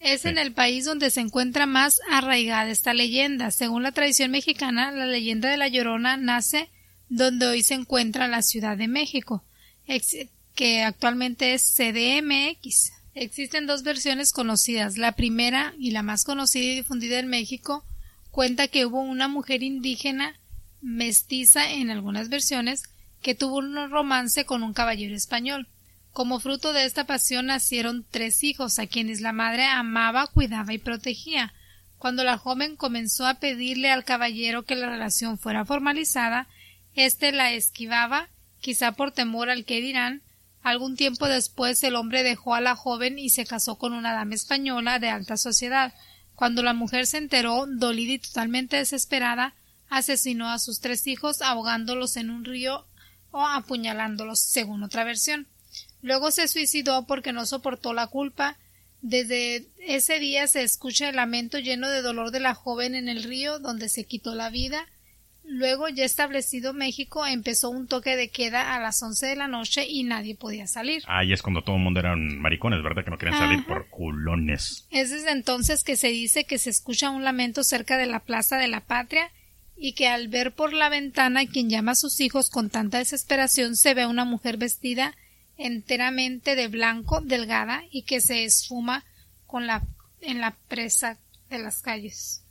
es 0.00 0.24
en 0.24 0.38
el 0.38 0.52
país 0.52 0.84
donde 0.84 1.10
se 1.10 1.20
encuentra 1.20 1.66
más 1.66 2.00
arraigada 2.10 2.70
esta 2.70 2.94
leyenda. 2.94 3.50
Según 3.50 3.82
la 3.82 3.92
tradición 3.92 4.30
mexicana, 4.30 4.92
la 4.92 5.06
leyenda 5.06 5.50
de 5.50 5.56
la 5.56 5.68
Llorona 5.68 6.16
nace 6.16 6.70
donde 7.08 7.46
hoy 7.46 7.62
se 7.62 7.74
encuentra 7.74 8.28
la 8.28 8.42
Ciudad 8.42 8.76
de 8.76 8.88
México 8.88 9.42
que 10.58 10.82
actualmente 10.82 11.54
es 11.54 11.72
CDMX. 11.76 12.90
Existen 13.14 13.68
dos 13.68 13.84
versiones 13.84 14.32
conocidas. 14.32 14.98
La 14.98 15.12
primera 15.12 15.72
y 15.78 15.92
la 15.92 16.02
más 16.02 16.24
conocida 16.24 16.64
y 16.64 16.74
difundida 16.74 17.20
en 17.20 17.28
México 17.28 17.84
cuenta 18.32 18.66
que 18.66 18.84
hubo 18.84 19.00
una 19.00 19.28
mujer 19.28 19.62
indígena 19.62 20.34
mestiza 20.80 21.70
en 21.70 21.90
algunas 21.90 22.28
versiones 22.28 22.82
que 23.22 23.36
tuvo 23.36 23.58
un 23.58 23.88
romance 23.88 24.46
con 24.46 24.64
un 24.64 24.72
caballero 24.72 25.14
español. 25.14 25.68
Como 26.12 26.40
fruto 26.40 26.72
de 26.72 26.86
esta 26.86 27.06
pasión 27.06 27.46
nacieron 27.46 28.04
tres 28.10 28.42
hijos 28.42 28.80
a 28.80 28.88
quienes 28.88 29.20
la 29.20 29.32
madre 29.32 29.64
amaba, 29.64 30.26
cuidaba 30.26 30.72
y 30.72 30.78
protegía. 30.78 31.54
Cuando 31.98 32.24
la 32.24 32.36
joven 32.36 32.74
comenzó 32.74 33.28
a 33.28 33.34
pedirle 33.34 33.92
al 33.92 34.04
caballero 34.04 34.64
que 34.64 34.74
la 34.74 34.90
relación 34.90 35.38
fuera 35.38 35.64
formalizada, 35.64 36.48
Este 36.96 37.30
la 37.30 37.52
esquivaba, 37.52 38.28
quizá 38.60 38.90
por 38.90 39.12
temor 39.12 39.50
al 39.50 39.64
que 39.64 39.80
dirán. 39.80 40.24
Algún 40.68 40.96
tiempo 40.96 41.26
después 41.28 41.82
el 41.82 41.96
hombre 41.96 42.22
dejó 42.22 42.54
a 42.54 42.60
la 42.60 42.76
joven 42.76 43.18
y 43.18 43.30
se 43.30 43.46
casó 43.46 43.78
con 43.78 43.94
una 43.94 44.12
dama 44.12 44.34
española 44.34 44.98
de 44.98 45.08
alta 45.08 45.38
sociedad. 45.38 45.94
Cuando 46.34 46.62
la 46.62 46.74
mujer 46.74 47.06
se 47.06 47.16
enteró, 47.16 47.64
dolida 47.66 48.12
y 48.12 48.18
totalmente 48.18 48.76
desesperada, 48.76 49.54
asesinó 49.88 50.50
a 50.50 50.58
sus 50.58 50.80
tres 50.80 51.06
hijos 51.06 51.40
ahogándolos 51.40 52.18
en 52.18 52.28
un 52.28 52.44
río 52.44 52.86
o 53.30 53.46
apuñalándolos, 53.46 54.40
según 54.40 54.82
otra 54.82 55.04
versión. 55.04 55.48
Luego 56.02 56.30
se 56.30 56.46
suicidó 56.48 57.06
porque 57.06 57.32
no 57.32 57.46
soportó 57.46 57.94
la 57.94 58.08
culpa. 58.08 58.58
Desde 59.00 59.70
ese 59.78 60.18
día 60.18 60.46
se 60.48 60.64
escucha 60.64 61.08
el 61.08 61.16
lamento 61.16 61.58
lleno 61.58 61.88
de 61.88 62.02
dolor 62.02 62.30
de 62.30 62.40
la 62.40 62.54
joven 62.54 62.94
en 62.94 63.08
el 63.08 63.22
río 63.22 63.58
donde 63.58 63.88
se 63.88 64.04
quitó 64.04 64.34
la 64.34 64.50
vida. 64.50 64.86
Luego, 65.50 65.88
ya 65.88 66.04
establecido 66.04 66.74
México, 66.74 67.26
empezó 67.26 67.70
un 67.70 67.86
toque 67.86 68.16
de 68.16 68.28
queda 68.28 68.74
a 68.74 68.80
las 68.80 69.02
once 69.02 69.26
de 69.26 69.34
la 69.34 69.48
noche 69.48 69.86
y 69.88 70.04
nadie 70.04 70.34
podía 70.34 70.66
salir. 70.66 71.02
Ahí 71.06 71.32
es 71.32 71.40
cuando 71.40 71.62
todo 71.62 71.76
el 71.76 71.82
mundo 71.82 72.00
eran 72.00 72.38
maricones, 72.38 72.82
¿verdad? 72.82 73.02
Que 73.02 73.10
no 73.10 73.16
querían 73.16 73.38
salir 73.38 73.64
por 73.64 73.88
culones. 73.88 74.86
Es 74.90 75.10
desde 75.10 75.30
entonces 75.30 75.84
que 75.84 75.96
se 75.96 76.08
dice 76.08 76.44
que 76.44 76.58
se 76.58 76.68
escucha 76.68 77.08
un 77.08 77.24
lamento 77.24 77.64
cerca 77.64 77.96
de 77.96 78.04
la 78.04 78.20
Plaza 78.20 78.58
de 78.58 78.68
la 78.68 78.80
Patria 78.80 79.30
y 79.74 79.94
que 79.94 80.06
al 80.06 80.28
ver 80.28 80.52
por 80.52 80.74
la 80.74 80.90
ventana 80.90 81.46
quien 81.46 81.70
llama 81.70 81.92
a 81.92 81.96
sus 81.96 82.20
hijos 82.20 82.50
con 82.50 82.68
tanta 82.68 82.98
desesperación 82.98 83.74
se 83.74 83.94
ve 83.94 84.06
una 84.06 84.26
mujer 84.26 84.58
vestida 84.58 85.14
enteramente 85.56 86.56
de 86.56 86.68
blanco, 86.68 87.22
delgada 87.22 87.84
y 87.90 88.02
que 88.02 88.20
se 88.20 88.44
esfuma 88.44 89.04
con 89.46 89.66
la 89.66 89.82
en 90.20 90.40
la 90.40 90.54
presa 90.68 91.16
de 91.48 91.58
las 91.58 91.80
calles. 91.80 92.44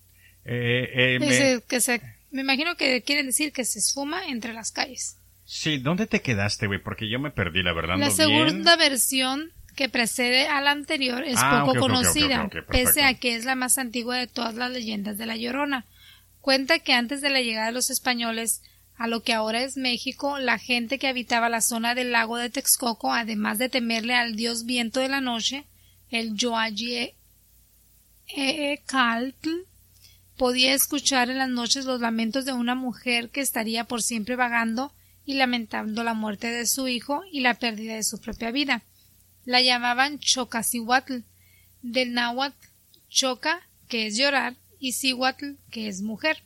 Eh, 0.45 0.89
eh, 0.93 1.19
me... 1.19 1.61
que 1.67 1.81
se, 1.81 2.01
me 2.31 2.41
imagino 2.41 2.75
que 2.75 3.01
quieren 3.03 3.25
decir 3.27 3.51
que 3.51 3.65
se 3.65 3.79
esfuma 3.79 4.27
entre 4.27 4.53
las 4.53 4.71
calles. 4.71 5.17
Sí, 5.45 5.77
¿dónde 5.77 6.07
te 6.07 6.21
quedaste, 6.21 6.67
güey? 6.67 6.81
Porque 6.81 7.09
yo 7.09 7.19
me 7.19 7.31
perdí, 7.31 7.63
la 7.63 7.73
verdad. 7.73 7.97
La 7.97 8.09
segunda 8.11 8.75
versión 8.75 9.51
que 9.75 9.87
precede 9.89 10.47
a 10.47 10.59
la 10.59 10.71
anterior 10.71 11.23
es 11.23 11.37
Ah, 11.37 11.63
poco 11.65 11.79
conocida, 11.79 12.49
pese 12.69 13.03
a 13.03 13.13
que 13.13 13.35
es 13.35 13.45
la 13.45 13.55
más 13.55 13.77
antigua 13.77 14.17
de 14.17 14.27
todas 14.27 14.55
las 14.55 14.71
leyendas 14.71 15.17
de 15.17 15.25
La 15.25 15.37
Llorona. 15.37 15.85
Cuenta 16.41 16.79
que 16.79 16.93
antes 16.93 17.21
de 17.21 17.29
la 17.29 17.41
llegada 17.41 17.67
de 17.67 17.73
los 17.73 17.89
españoles 17.89 18.61
a 18.97 19.07
lo 19.07 19.21
que 19.21 19.33
ahora 19.33 19.61
es 19.61 19.77
México, 19.77 20.39
la 20.39 20.57
gente 20.57 20.97
que 20.97 21.07
habitaba 21.07 21.47
la 21.49 21.61
zona 21.61 21.93
del 21.93 22.11
lago 22.11 22.37
de 22.37 22.49
Texcoco, 22.49 23.13
además 23.13 23.59
de 23.59 23.69
temerle 23.69 24.15
al 24.15 24.35
dios 24.35 24.65
viento 24.65 24.99
de 24.99 25.09
la 25.09 25.21
noche, 25.21 25.65
el 26.09 26.35
Yoayi 26.35 27.13
Caltl, 28.85 29.49
podía 30.37 30.73
escuchar 30.73 31.29
en 31.29 31.39
las 31.39 31.49
noches 31.49 31.85
los 31.85 31.99
lamentos 31.99 32.45
de 32.45 32.53
una 32.53 32.75
mujer 32.75 33.29
que 33.29 33.41
estaría 33.41 33.83
por 33.83 34.01
siempre 34.01 34.35
vagando 34.35 34.93
y 35.25 35.33
lamentando 35.33 36.03
la 36.03 36.13
muerte 36.13 36.49
de 36.49 36.65
su 36.65 36.87
hijo 36.87 37.23
y 37.31 37.41
la 37.41 37.55
pérdida 37.55 37.95
de 37.95 38.03
su 38.03 38.19
propia 38.19 38.51
vida. 38.51 38.83
La 39.45 39.61
llamaban 39.61 40.19
Chocasihuatl, 40.19 41.19
del 41.81 42.13
náhuatl 42.13 42.67
choca, 43.09 43.61
que 43.87 44.07
es 44.07 44.17
llorar, 44.17 44.55
y 44.79 44.93
Cihuatl, 44.93 45.55
que 45.71 45.87
es 45.87 46.01
mujer. 46.01 46.43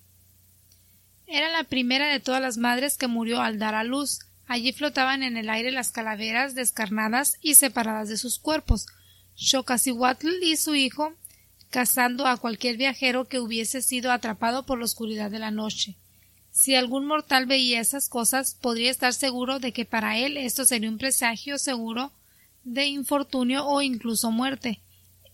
Era 1.27 1.49
la 1.49 1.63
primera 1.63 2.07
de 2.07 2.19
todas 2.19 2.41
las 2.41 2.57
madres 2.57 2.97
que 2.97 3.07
murió 3.07 3.41
al 3.41 3.59
dar 3.59 3.75
a 3.75 3.83
luz. 3.83 4.19
Allí 4.47 4.73
flotaban 4.73 5.23
en 5.23 5.37
el 5.37 5.49
aire 5.49 5.71
las 5.71 5.91
calaveras 5.91 6.55
descarnadas 6.55 7.37
y 7.41 7.55
separadas 7.55 8.09
de 8.09 8.17
sus 8.17 8.39
cuerpos. 8.39 8.85
Xocasihuatl 9.35 10.27
y 10.43 10.57
su 10.57 10.75
hijo 10.75 11.13
cazando 11.71 12.27
a 12.27 12.37
cualquier 12.37 12.77
viajero 12.77 13.25
que 13.25 13.39
hubiese 13.39 13.81
sido 13.81 14.11
atrapado 14.11 14.63
por 14.63 14.77
la 14.77 14.85
oscuridad 14.85 15.31
de 15.31 15.39
la 15.39 15.49
noche. 15.51 15.95
Si 16.51 16.75
algún 16.75 17.05
mortal 17.07 17.45
veía 17.45 17.79
esas 17.79 18.09
cosas, 18.09 18.55
podría 18.61 18.91
estar 18.91 19.13
seguro 19.13 19.59
de 19.59 19.71
que 19.71 19.85
para 19.85 20.17
él 20.17 20.35
esto 20.37 20.65
sería 20.65 20.89
un 20.89 20.97
presagio 20.97 21.57
seguro 21.57 22.11
de 22.63 22.85
infortunio 22.87 23.65
o 23.65 23.81
incluso 23.81 24.31
muerte. 24.31 24.81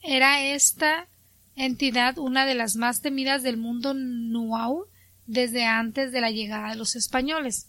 Era 0.04 0.44
esta 0.44 1.08
entidad 1.56 2.20
una 2.20 2.46
de 2.46 2.54
las 2.54 2.76
más 2.76 3.02
temidas 3.02 3.42
del 3.42 3.58
mundo 3.58 3.96
nuau 3.96 4.86
desde 5.26 5.66
antes 5.66 6.12
de 6.12 6.22
la 6.22 6.30
llegada 6.30 6.70
de 6.70 6.76
los 6.76 6.96
españoles. 6.96 7.68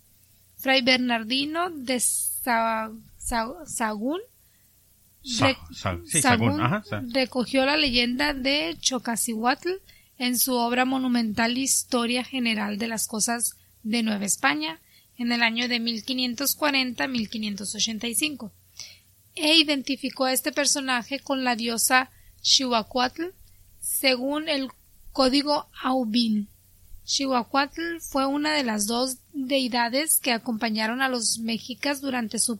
Fray 0.59 0.83
Bernardino 0.83 1.71
de 1.71 2.01
Sa- 2.01 2.91
Sa- 5.23 5.49
Sagún 5.49 5.75
Sa- 5.75 5.75
Re- 5.75 5.75
sa- 5.75 5.99
sí, 6.07 6.23
Sagún 6.23 6.49
Sagún, 6.51 6.61
ajá, 6.63 6.83
sa- 6.89 7.03
recogió 7.13 7.65
la 7.67 7.77
leyenda 7.77 8.35
de 8.35 8.77
Chocasihuatl 8.81 9.69
en 10.19 10.39
su 10.39 10.55
obra 10.55 10.85
monumental 10.85 11.59
Historia 11.59 12.25
General 12.25 12.79
de 12.79 12.89
las 12.89 13.07
Cosas 13.07 13.57
de 13.83 14.03
Nueva 14.03 14.25
España 14.25 14.81
en 15.17 15.33
el 15.33 15.43
año 15.43 15.69
de 15.69 15.81
1540-1585 15.81 18.51
e 19.35 19.57
identificó 19.57 20.25
a 20.25 20.33
este 20.33 20.53
personaje 20.53 21.21
con 21.21 21.45
la 21.45 21.57
diosa 21.57 22.11
Xihuacuatl 22.43 23.25
según 23.81 24.49
el 24.49 24.69
código 25.13 25.69
Aubin. 25.83 26.49
Xihuacuatl 27.05 28.01
fue 28.01 28.27
una 28.27 28.53
de 28.55 28.65
las 28.65 28.87
dos 28.87 29.19
deidades 29.33 30.21
que 30.21 30.33
acompañaron 30.33 31.01
a 31.01 31.09
los 31.09 31.39
mexicas 31.39 32.01
durante 32.01 32.39
su 32.39 32.59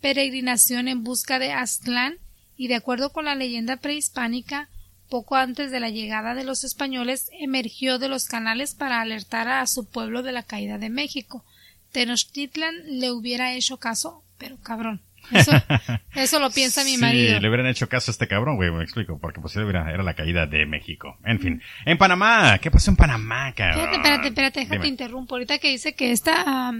peregrinación 0.00 0.88
en 0.88 1.04
busca 1.04 1.38
de 1.38 1.52
Aztlán 1.52 2.16
y 2.56 2.68
de 2.68 2.76
acuerdo 2.76 3.10
con 3.10 3.24
la 3.24 3.34
leyenda 3.34 3.76
prehispánica, 3.76 4.68
poco 5.08 5.36
antes 5.36 5.70
de 5.70 5.80
la 5.80 5.90
llegada 5.90 6.34
de 6.34 6.44
los 6.44 6.64
españoles 6.64 7.30
emergió 7.38 7.98
de 7.98 8.08
los 8.08 8.26
canales 8.26 8.74
para 8.74 9.00
alertar 9.00 9.48
a 9.48 9.66
su 9.66 9.88
pueblo 9.88 10.22
de 10.22 10.32
la 10.32 10.42
caída 10.42 10.78
de 10.78 10.90
México. 10.90 11.44
Tenochtitlan 11.92 12.74
le 13.00 13.10
hubiera 13.10 13.54
hecho 13.54 13.78
caso, 13.78 14.22
pero 14.36 14.58
cabrón. 14.58 15.00
Eso, 15.32 15.52
eso 16.14 16.38
lo 16.40 16.50
piensa 16.50 16.84
mi 16.84 16.92
sí, 16.94 16.98
marido. 16.98 17.40
le 17.40 17.48
hubieran 17.48 17.66
hecho 17.66 17.88
caso 17.88 18.10
a 18.10 18.12
este 18.12 18.28
cabrón, 18.28 18.56
güey, 18.56 18.70
me 18.70 18.82
explico, 18.82 19.18
porque 19.18 19.40
pues 19.40 19.56
era, 19.56 19.90
era 19.92 20.02
la 20.02 20.14
caída 20.14 20.46
de 20.46 20.66
México. 20.66 21.18
En 21.24 21.40
fin, 21.40 21.62
en 21.84 21.98
Panamá, 21.98 22.58
¿qué 22.58 22.70
pasó 22.70 22.90
en 22.90 22.96
Panamá, 22.96 23.52
cabrón? 23.54 23.80
Espérate, 23.80 23.96
espérate, 23.96 24.28
espérate, 24.28 24.60
déjate 24.60 24.76
Dime. 24.76 24.88
interrumpo. 24.88 25.34
Ahorita 25.34 25.58
que 25.58 25.70
dice 25.70 25.94
que 25.94 26.12
esta, 26.12 26.72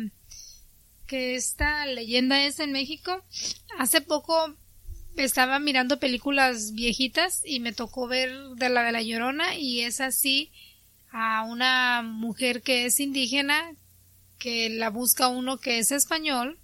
que 1.08 1.34
esta 1.34 1.86
leyenda 1.86 2.44
es 2.44 2.60
en 2.60 2.70
México, 2.70 3.24
hace 3.78 4.00
poco 4.00 4.54
estaba 5.16 5.58
mirando 5.58 5.98
películas 5.98 6.72
viejitas 6.74 7.42
y 7.44 7.58
me 7.58 7.72
tocó 7.72 8.06
ver 8.06 8.30
de 8.54 8.68
la 8.68 8.84
de 8.84 8.92
la 8.92 9.02
Llorona 9.02 9.56
y 9.56 9.80
es 9.80 10.00
así 10.00 10.52
a 11.10 11.42
una 11.42 12.02
mujer 12.02 12.62
que 12.62 12.86
es 12.86 13.00
indígena 13.00 13.74
que 14.38 14.68
la 14.68 14.90
busca 14.90 15.28
uno 15.28 15.58
que 15.58 15.78
es 15.78 15.90
español. 15.90 16.58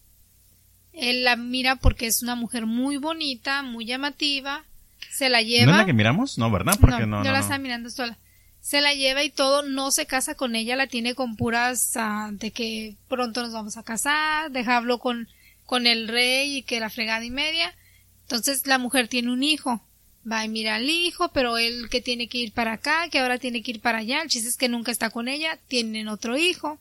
Él 0.93 1.25
la 1.25 1.35
mira 1.35 1.77
porque 1.77 2.07
es 2.07 2.23
una 2.23 2.37
mujer 2.37 2.67
muy 2.67 2.99
bonita, 2.99 3.63
muy 3.63 3.85
llamativa. 3.85 4.65
Se 5.11 5.29
la 5.29 5.43
lleva. 5.43 5.67
¿No 5.67 5.73
es 5.73 5.79
la 5.79 5.87
que 5.87 5.93
miramos? 5.93 6.39
No, 6.39 6.51
¿verdad? 6.51 6.77
Porque 6.81 6.95
no, 6.95 7.01
yo 7.01 7.07
no, 7.07 7.23
la 7.25 7.33
no. 7.33 7.39
estaba 7.39 7.59
mirando 7.59 7.91
sola. 7.91 8.17
Se 8.65 8.81
la 8.81 8.95
lleva 8.95 9.23
y 9.23 9.29
todo, 9.29 9.63
no 9.63 9.91
se 9.91 10.07
casa 10.07 10.37
con 10.37 10.57
ella, 10.57 10.75
la 10.75 10.87
tiene 10.87 11.15
con 11.15 11.37
puras 11.37 11.93
ah, 11.97 12.31
de 12.33 12.51
que 12.51 12.97
pronto 13.09 13.43
nos 13.43 13.53
vamos 13.53 13.77
a 13.77 13.83
casar, 13.83 14.51
dejarlo 14.53 14.99
con, 15.01 15.29
con 15.67 15.87
el 15.87 16.09
rey 16.09 16.57
y 16.57 16.63
que 16.63 16.81
la 16.81 16.89
fregada 16.89 17.23
y 17.27 17.31
media. 17.31 17.75
Entonces 18.23 18.67
la 18.67 18.79
mujer 18.79 19.07
tiene 19.07 19.31
un 19.31 19.43
hijo, 19.43 19.83
va 20.27 20.47
y 20.47 20.49
mira 20.49 20.77
al 20.77 20.89
hijo, 20.89 21.29
pero 21.35 21.59
él 21.59 21.91
que 21.91 22.01
tiene 22.01 22.27
que 22.27 22.39
ir 22.39 22.53
para 22.53 22.73
acá, 22.73 23.11
que 23.11 23.19
ahora 23.19 23.37
tiene 23.37 23.63
que 23.63 23.73
ir 23.73 23.81
para 23.83 23.99
allá, 23.99 24.23
el 24.23 24.31
chiste 24.31 24.49
es 24.49 24.57
que 24.57 24.71
nunca 24.71 24.91
está 24.91 25.11
con 25.11 25.29
ella, 25.29 25.59
tienen 25.69 26.09
otro 26.09 26.39
hijo. 26.39 26.79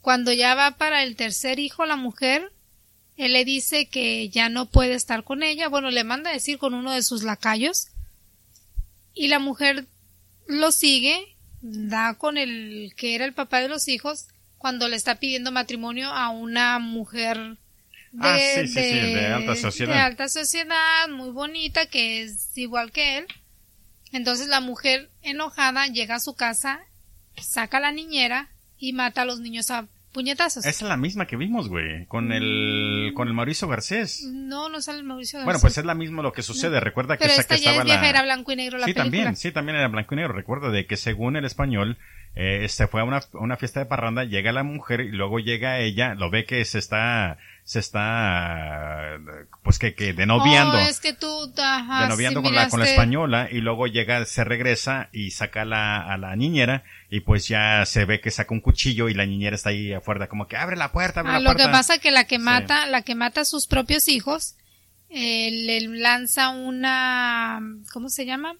Cuando 0.00 0.32
ya 0.32 0.54
va 0.54 0.78
para 0.78 1.02
el 1.02 1.14
tercer 1.14 1.58
hijo 1.58 1.84
la 1.84 1.96
mujer, 1.96 2.50
él 3.18 3.34
le 3.34 3.44
dice 3.44 3.86
que 3.86 4.30
ya 4.30 4.48
no 4.48 4.64
puede 4.64 4.94
estar 4.94 5.24
con 5.24 5.42
ella, 5.42 5.68
bueno, 5.68 5.90
le 5.90 6.04
manda 6.04 6.30
a 6.30 6.32
decir 6.32 6.56
con 6.56 6.72
uno 6.72 6.90
de 6.90 7.02
sus 7.02 7.22
lacayos, 7.22 7.88
y 9.12 9.28
la 9.28 9.38
mujer 9.38 9.88
lo 10.46 10.72
sigue, 10.72 11.36
da 11.60 12.14
con 12.14 12.38
el 12.38 12.92
que 12.96 13.14
era 13.14 13.24
el 13.24 13.34
papá 13.34 13.60
de 13.60 13.68
los 13.68 13.88
hijos, 13.88 14.26
cuando 14.58 14.88
le 14.88 14.96
está 14.96 15.16
pidiendo 15.16 15.50
matrimonio 15.52 16.10
a 16.10 16.28
una 16.30 16.78
mujer 16.78 17.36
de, 18.12 18.28
Ah, 18.28 18.38
sí, 18.38 18.68
sí, 18.68 18.74
sí, 18.74 19.14
de 19.14 19.26
alta 19.26 19.56
sociedad. 19.56 19.94
de 19.94 20.00
alta 20.00 20.28
sociedad, 20.28 21.08
muy 21.08 21.30
bonita, 21.30 21.86
que 21.86 22.22
es 22.22 22.56
igual 22.56 22.92
que 22.92 23.18
él. 23.18 23.26
Entonces 24.12 24.48
la 24.48 24.60
mujer 24.60 25.10
enojada 25.22 25.86
llega 25.86 26.16
a 26.16 26.20
su 26.20 26.34
casa, 26.34 26.80
saca 27.40 27.78
a 27.78 27.80
la 27.80 27.92
niñera 27.92 28.50
y 28.76 28.92
mata 28.92 29.22
a 29.22 29.24
los 29.24 29.40
niños 29.40 29.70
a 29.70 29.88
puñetazos. 30.12 30.64
Esa 30.64 30.84
es 30.84 30.88
la 30.88 30.96
misma 30.96 31.26
que 31.26 31.36
vimos, 31.36 31.68
güey, 31.68 32.06
con 32.06 32.32
el, 32.32 33.12
con 33.14 33.28
el 33.28 33.34
Mauricio 33.34 33.66
Garcés. 33.68 34.22
No, 34.32 34.68
no 34.68 34.80
sale 34.80 34.98
el 34.98 35.04
Mauricio 35.04 35.38
Bueno, 35.38 35.46
Garcés. 35.54 35.62
pues 35.62 35.78
es 35.78 35.84
la 35.84 35.94
misma 35.94 36.22
lo 36.22 36.32
que 36.32 36.42
sucede. 36.42 36.78
Recuerda 36.80 37.16
que 37.16 37.24
Pero 37.24 37.40
esta 37.40 37.56
que 37.56 37.60
ya 37.62 37.70
estaba 37.70 37.82
es 37.82 37.84
vieja, 37.86 38.02
la... 38.02 38.08
era 38.10 38.22
blanco 38.22 38.52
y 38.52 38.56
negro 38.56 38.78
la 38.78 38.86
sí, 38.86 38.92
película. 38.92 39.04
también, 39.04 39.36
sí, 39.36 39.52
también 39.52 39.76
era 39.78 39.88
blanco 39.88 40.14
y 40.14 40.18
negro. 40.18 40.32
Recuerda 40.32 40.70
de 40.70 40.86
que 40.86 40.96
según 40.96 41.36
el 41.36 41.44
español, 41.44 41.98
eh, 42.34 42.68
se 42.68 42.86
fue 42.86 43.00
a 43.00 43.04
una, 43.04 43.18
a 43.18 43.24
una 43.38 43.56
fiesta 43.56 43.80
de 43.80 43.86
parranda, 43.86 44.24
llega 44.24 44.52
la 44.52 44.62
mujer 44.62 45.00
y 45.00 45.10
luego 45.10 45.38
llega 45.38 45.80
ella, 45.80 46.14
lo 46.14 46.30
ve 46.30 46.44
que 46.44 46.64
se 46.64 46.78
está 46.78 47.38
se 47.64 47.78
está, 47.78 49.18
pues 49.62 49.78
que, 49.78 49.94
que 49.94 50.12
denoviando. 50.12 50.76
Oh, 50.76 50.80
es 50.80 51.00
que 51.00 51.12
tú, 51.12 51.28
ajá, 51.56 52.02
denoviando 52.02 52.40
sí 52.40 52.44
con 52.46 52.54
la, 52.54 52.68
con 52.68 52.80
la 52.80 52.86
española 52.86 53.48
y 53.50 53.60
luego 53.60 53.86
llega, 53.86 54.24
se 54.24 54.44
regresa 54.44 55.08
y 55.12 55.30
saca 55.30 55.62
a 55.62 55.64
la, 55.64 56.00
a 56.00 56.18
la 56.18 56.34
niñera 56.36 56.82
y 57.08 57.20
pues 57.20 57.46
ya 57.48 57.84
se 57.86 58.04
ve 58.04 58.20
que 58.20 58.30
saca 58.30 58.52
un 58.52 58.60
cuchillo 58.60 59.08
y 59.08 59.14
la 59.14 59.26
niñera 59.26 59.54
está 59.56 59.70
ahí 59.70 59.92
afuera 59.92 60.28
como 60.28 60.48
que 60.48 60.56
abre 60.56 60.76
la 60.76 60.92
puerta, 60.92 61.20
abre 61.20 61.32
Ah, 61.32 61.34
la 61.34 61.40
lo 61.40 61.44
puerta. 61.50 61.64
que 61.66 61.70
pasa 61.72 61.98
que 61.98 62.10
la 62.10 62.24
que 62.24 62.36
Sí. 62.36 62.42
mata, 62.42 62.86
la 62.86 63.02
que 63.02 63.14
mata 63.14 63.42
a 63.42 63.44
sus 63.44 63.66
propios 63.66 64.08
hijos, 64.08 64.56
eh, 65.08 65.50
le 65.52 65.80
lanza 66.00 66.48
una, 66.50 67.60
¿cómo 67.92 68.08
se 68.08 68.26
llama? 68.26 68.56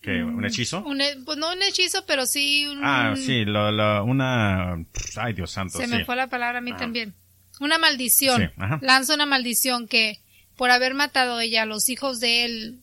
¿Qué, 0.00 0.22
¿Un 0.22 0.44
hechizo? 0.44 0.82
Un 0.84 1.00
pues 1.24 1.38
no 1.38 1.52
un 1.52 1.62
hechizo, 1.62 2.04
pero 2.06 2.26
sí 2.26 2.66
un, 2.66 2.80
Ah, 2.84 3.14
sí, 3.16 3.44
lo, 3.44 3.70
lo- 3.72 4.04
una, 4.04 4.76
ay 5.16 5.32
Dios 5.34 5.50
santo, 5.50 5.78
se 5.78 5.86
sí. 5.86 5.90
me 5.90 6.04
fue 6.04 6.16
la 6.16 6.26
palabra 6.28 6.58
a 6.58 6.60
mí 6.60 6.72
Ah. 6.74 6.76
también. 6.78 7.14
Una 7.60 7.78
maldición. 7.78 8.52
Sí. 8.56 8.62
Lanza 8.82 9.14
una 9.14 9.26
maldición 9.26 9.88
que 9.88 10.20
por 10.56 10.70
haber 10.70 10.94
matado 10.94 11.40
ella 11.40 11.62
a 11.62 11.66
los 11.66 11.88
hijos 11.88 12.20
de 12.20 12.44
él, 12.44 12.80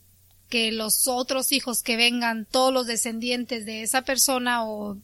que 0.50 0.72
los 0.72 1.08
otros 1.08 1.52
hijos 1.52 1.82
que 1.84 1.98
vengan, 1.98 2.46
todos 2.46 2.74
los 2.74 2.86
descendientes 2.88 3.66
de 3.66 3.82
esa 3.84 4.04
persona 4.04 4.64
o 4.64 4.98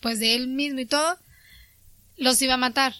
pues 0.00 0.18
de 0.18 0.34
él 0.34 0.48
mismo 0.48 0.80
y 0.80 0.86
todo, 0.86 1.16
los 2.16 2.40
iba 2.42 2.54
a 2.54 2.58
matar. 2.58 2.94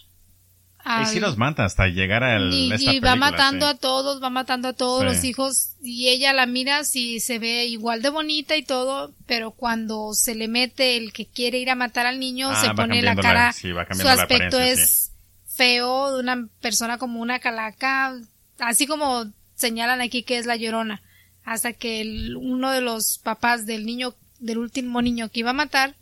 Y 1.01 1.05
sí 1.05 1.21
los 1.21 1.37
mata 1.37 1.63
hasta 1.63 1.87
llegar 1.87 2.25
al, 2.25 2.51
y, 2.53 2.71
esta 2.73 2.83
y 2.83 2.85
va 2.99 3.11
película, 3.11 3.15
matando 3.15 3.69
sí. 3.69 3.75
a 3.75 3.77
todos, 3.79 4.21
va 4.21 4.29
matando 4.29 4.67
a 4.67 4.73
todos 4.73 4.99
Sí. 5.01 5.05
los 5.07 5.23
hijos 5.23 5.69
y 5.81 6.09
ella 6.09 6.33
la 6.33 6.45
mira 6.45 6.83
si 6.83 7.21
se 7.21 7.39
ve 7.39 7.65
igual 7.67 8.01
de 8.01 8.09
bonita 8.09 8.57
y 8.57 8.63
todo, 8.63 9.13
pero 9.25 9.51
cuando 9.51 10.13
se 10.13 10.35
le 10.35 10.49
mete 10.49 10.97
el 10.97 11.13
que 11.13 11.25
quiere 11.25 11.57
ir 11.59 11.69
a 11.69 11.75
matar 11.75 12.05
al 12.05 12.19
niño 12.19 12.49
Ah, 12.51 12.61
se 12.61 12.73
pone 12.73 13.01
la 13.01 13.15
cara, 13.15 13.45
la- 13.45 13.53
sí, 13.53 13.71
va 13.71 13.87
su 13.93 14.05
aspecto 14.09 14.59
es 14.59 15.12
feo 15.55 16.13
de 16.15 16.19
una 16.21 16.47
persona 16.61 16.97
como 16.97 17.21
una 17.21 17.39
calaca, 17.39 18.15
así 18.59 18.87
como 18.87 19.25
señalan 19.55 20.01
aquí 20.01 20.23
que 20.23 20.37
es 20.37 20.45
la 20.45 20.55
llorona, 20.55 21.01
hasta 21.43 21.73
que 21.73 22.01
el- 22.01 22.35
uno 22.37 22.71
de 22.71 22.81
los 22.81 23.19
papás 23.19 23.65
del 23.65 23.85
niño, 23.85 24.15
del 24.39 24.57
último 24.57 25.01
niño 25.01 25.29
que 25.29 25.41
iba 25.41 25.51
a 25.51 25.53
matar, 25.53 25.95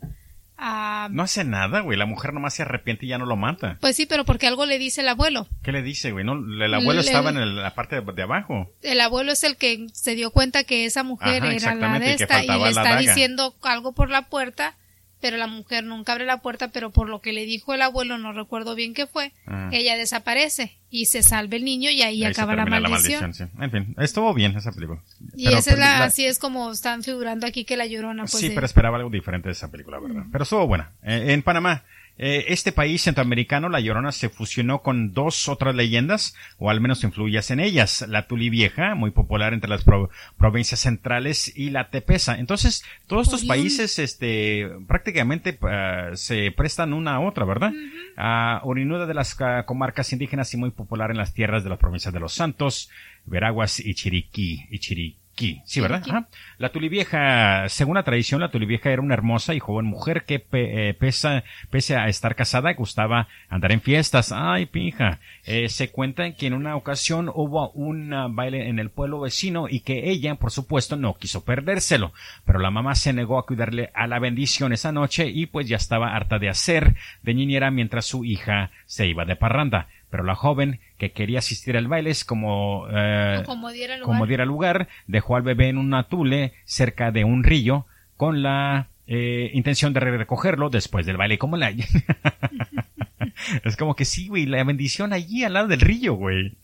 ah, 0.56 1.08
No 1.10 1.22
hace 1.24 1.44
nada, 1.44 1.80
güey. 1.80 1.98
La 1.98 2.06
mujer 2.06 2.32
nomás 2.32 2.54
se 2.54 2.62
arrepiente 2.62 3.04
y 3.06 3.08
ya 3.08 3.18
no 3.18 3.26
lo 3.26 3.36
mata. 3.36 3.78
pues 3.80 3.96
sí, 3.96 4.06
pero 4.06 4.24
porque 4.24 4.46
algo 4.46 4.64
le 4.66 4.78
dice 4.78 5.00
el 5.00 5.08
abuelo. 5.08 5.48
¿Qué 5.62 5.72
le 5.72 5.82
dice, 5.82 6.12
güey? 6.12 6.24
No, 6.24 6.34
el 6.34 6.72
abuelo 6.74 7.00
Le- 7.02 7.06
estaba 7.06 7.30
en 7.30 7.36
el- 7.38 7.56
la 7.56 7.74
parte 7.74 8.00
de, 8.00 8.12
de 8.12 8.22
abajo. 8.22 8.72
el 8.82 9.00
abuelo 9.00 9.32
es 9.32 9.42
el 9.44 9.56
que 9.56 9.86
se 9.92 10.14
dio 10.14 10.30
cuenta 10.30 10.64
que 10.64 10.84
esa 10.86 11.02
mujer 11.02 11.42
Ajá, 11.42 11.52
era 11.52 11.74
la 11.74 11.98
de 11.98 12.12
esta 12.14 12.44
y 12.44 12.48
le 12.48 12.68
está 12.68 12.82
daga. 12.84 12.98
diciendo 13.00 13.54
algo 13.62 13.92
por 13.92 14.08
la 14.10 14.28
puerta, 14.28 14.76
pero 15.22 15.38
la 15.38 15.46
mujer 15.46 15.84
nunca 15.84 16.12
abre 16.12 16.26
la 16.26 16.42
puerta, 16.42 16.68
pero 16.68 16.90
por 16.90 17.08
lo 17.08 17.22
que 17.22 17.32
le 17.32 17.46
dijo 17.46 17.72
el 17.72 17.80
abuelo, 17.80 18.18
no 18.18 18.32
recuerdo 18.34 18.74
bien 18.74 18.92
qué 18.92 19.06
fue, 19.06 19.32
Ajá. 19.46 19.70
ella 19.72 19.96
desaparece 19.96 20.76
y 20.90 21.06
se 21.06 21.22
salva 21.22 21.56
el 21.56 21.64
niño 21.64 21.88
y 21.90 22.02
ahí, 22.02 22.22
acaba 22.24 22.54
la 22.54 22.64
termina 22.64 22.88
maldición. 22.90 23.32
sí. 23.32 23.44
En 23.58 23.70
fin, 23.70 23.94
estuvo 23.98 24.34
bien 24.34 24.54
esa 24.56 24.72
película. 24.72 25.00
Y 25.34 25.44
Pero, 25.46 25.56
esa 25.58 25.70
es 25.70 25.76
pues, 25.76 25.78
la, 25.78 25.98
la- 26.00 26.04
así 26.04 26.26
es 26.26 26.38
como 26.38 26.70
están 26.70 27.02
figurando 27.02 27.46
aquí 27.46 27.64
que 27.64 27.78
la 27.78 27.86
llorona, 27.86 28.24
pues 28.24 28.32
sí, 28.32 28.48
de- 28.50 28.54
pero 28.54 28.66
esperaba 28.66 28.98
algo 28.98 29.08
diferente 29.08 29.48
de 29.48 29.52
esa 29.52 29.70
película, 29.70 29.98
¿verdad? 30.00 30.24
Pero 30.30 30.44
estuvo 30.44 30.66
buena. 30.66 30.92
Eh, 31.02 31.32
en 31.32 31.42
Panamá, 31.42 31.84
este 32.18 32.72
país 32.72 33.02
centroamericano, 33.02 33.68
La 33.68 33.80
Llorona, 33.80 34.12
se 34.12 34.28
fusionó 34.28 34.82
con 34.82 35.12
dos 35.12 35.48
otras 35.48 35.74
leyendas, 35.74 36.34
o 36.58 36.70
al 36.70 36.80
menos 36.80 37.02
influyas 37.04 37.50
en 37.50 37.60
ellas. 37.60 38.04
La 38.08 38.26
Tuli 38.26 38.50
Vieja, 38.50 38.94
muy 38.94 39.10
popular 39.10 39.54
entre 39.54 39.70
las 39.70 39.82
pro- 39.82 40.10
provincias 40.38 40.80
centrales, 40.80 41.52
y 41.56 41.70
la 41.70 41.90
Tepesa. 41.90 42.38
Entonces, 42.38 42.84
todos 43.06 43.26
estos 43.26 43.44
países, 43.44 43.98
este, 43.98 44.68
prácticamente 44.86 45.58
ah, 45.62 46.10
se 46.14 46.52
prestan 46.52 46.92
una 46.92 47.14
a 47.14 47.20
otra, 47.20 47.44
¿verdad? 47.44 47.72
Ah, 48.16 48.60
oriunda 48.64 49.06
de 49.06 49.14
las 49.14 49.40
ah, 49.40 49.64
comarcas 49.66 50.12
indígenas 50.12 50.52
y 50.54 50.56
muy 50.56 50.70
popular 50.70 51.10
en 51.10 51.16
las 51.16 51.34
tierras 51.34 51.64
de 51.64 51.70
las 51.70 51.78
provincias 51.78 52.12
de 52.14 52.20
Los 52.20 52.34
Santos, 52.34 52.90
Veraguas 53.24 53.80
y 53.80 53.94
Chiriquí. 53.94 54.66
Y 54.70 54.78
Chiriquí. 54.78 55.21
Sí, 55.64 55.80
¿verdad? 55.80 56.02
Ajá. 56.08 56.28
La 56.58 56.68
tulivieja, 56.70 57.68
según 57.68 57.94
la 57.96 58.02
tradición, 58.02 58.40
la 58.40 58.50
tulivieja 58.50 58.90
era 58.90 59.02
una 59.02 59.14
hermosa 59.14 59.54
y 59.54 59.58
joven 59.58 59.86
mujer 59.86 60.24
que 60.24 60.38
pe- 60.38 60.90
eh, 60.90 60.94
pesa- 60.94 61.42
pese 61.70 61.96
a 61.96 62.06
estar 62.08 62.36
casada 62.36 62.72
gustaba 62.74 63.28
andar 63.48 63.72
en 63.72 63.80
fiestas. 63.80 64.30
Ay, 64.30 64.66
pija. 64.66 65.18
Eh, 65.44 65.68
se 65.68 65.90
cuenta 65.90 66.30
que 66.32 66.46
en 66.46 66.52
una 66.54 66.76
ocasión 66.76 67.30
hubo 67.34 67.70
un 67.70 68.12
ah, 68.12 68.28
baile 68.30 68.68
en 68.68 68.78
el 68.78 68.90
pueblo 68.90 69.20
vecino 69.20 69.68
y 69.68 69.80
que 69.80 70.10
ella, 70.10 70.34
por 70.36 70.50
supuesto, 70.52 70.96
no 70.96 71.14
quiso 71.14 71.44
perdérselo. 71.44 72.12
Pero 72.44 72.58
la 72.58 72.70
mamá 72.70 72.94
se 72.94 73.12
negó 73.12 73.38
a 73.38 73.46
cuidarle 73.46 73.90
a 73.94 74.06
la 74.06 74.18
bendición 74.18 74.72
esa 74.72 74.92
noche 74.92 75.28
y 75.28 75.46
pues 75.46 75.66
ya 75.68 75.76
estaba 75.76 76.14
harta 76.14 76.38
de 76.38 76.50
hacer 76.50 76.94
de 77.22 77.34
niñera 77.34 77.70
mientras 77.70 78.06
su 78.06 78.24
hija 78.24 78.70
se 78.86 79.06
iba 79.08 79.24
de 79.24 79.36
parranda. 79.36 79.88
Pero 80.12 80.24
la 80.24 80.34
joven 80.34 80.78
que 80.98 81.12
quería 81.12 81.38
asistir 81.38 81.74
al 81.74 81.88
baile 81.88 82.10
es 82.10 82.26
como, 82.26 82.86
eh, 82.90 83.42
como 83.46 83.70
diera 83.70 83.96
lugar. 83.96 84.06
como 84.06 84.26
diera 84.26 84.44
lugar, 84.44 84.88
dejó 85.06 85.36
al 85.36 85.42
bebé 85.42 85.70
en 85.70 85.78
una 85.78 86.02
tule 86.02 86.52
cerca 86.66 87.10
de 87.10 87.24
un 87.24 87.44
río 87.44 87.86
con 88.18 88.42
la 88.42 88.88
eh, 89.06 89.50
intención 89.54 89.94
de 89.94 90.00
recogerlo 90.00 90.68
después 90.68 91.06
del 91.06 91.16
baile. 91.16 91.38
¿Cómo 91.38 91.56
la...? 91.56 91.70
es 93.64 93.76
como 93.78 93.96
que 93.96 94.04
sí, 94.04 94.28
güey, 94.28 94.44
la 94.44 94.62
bendición 94.64 95.14
allí 95.14 95.44
al 95.44 95.54
lado 95.54 95.68
del 95.68 95.80
río, 95.80 96.12
güey. 96.12 96.58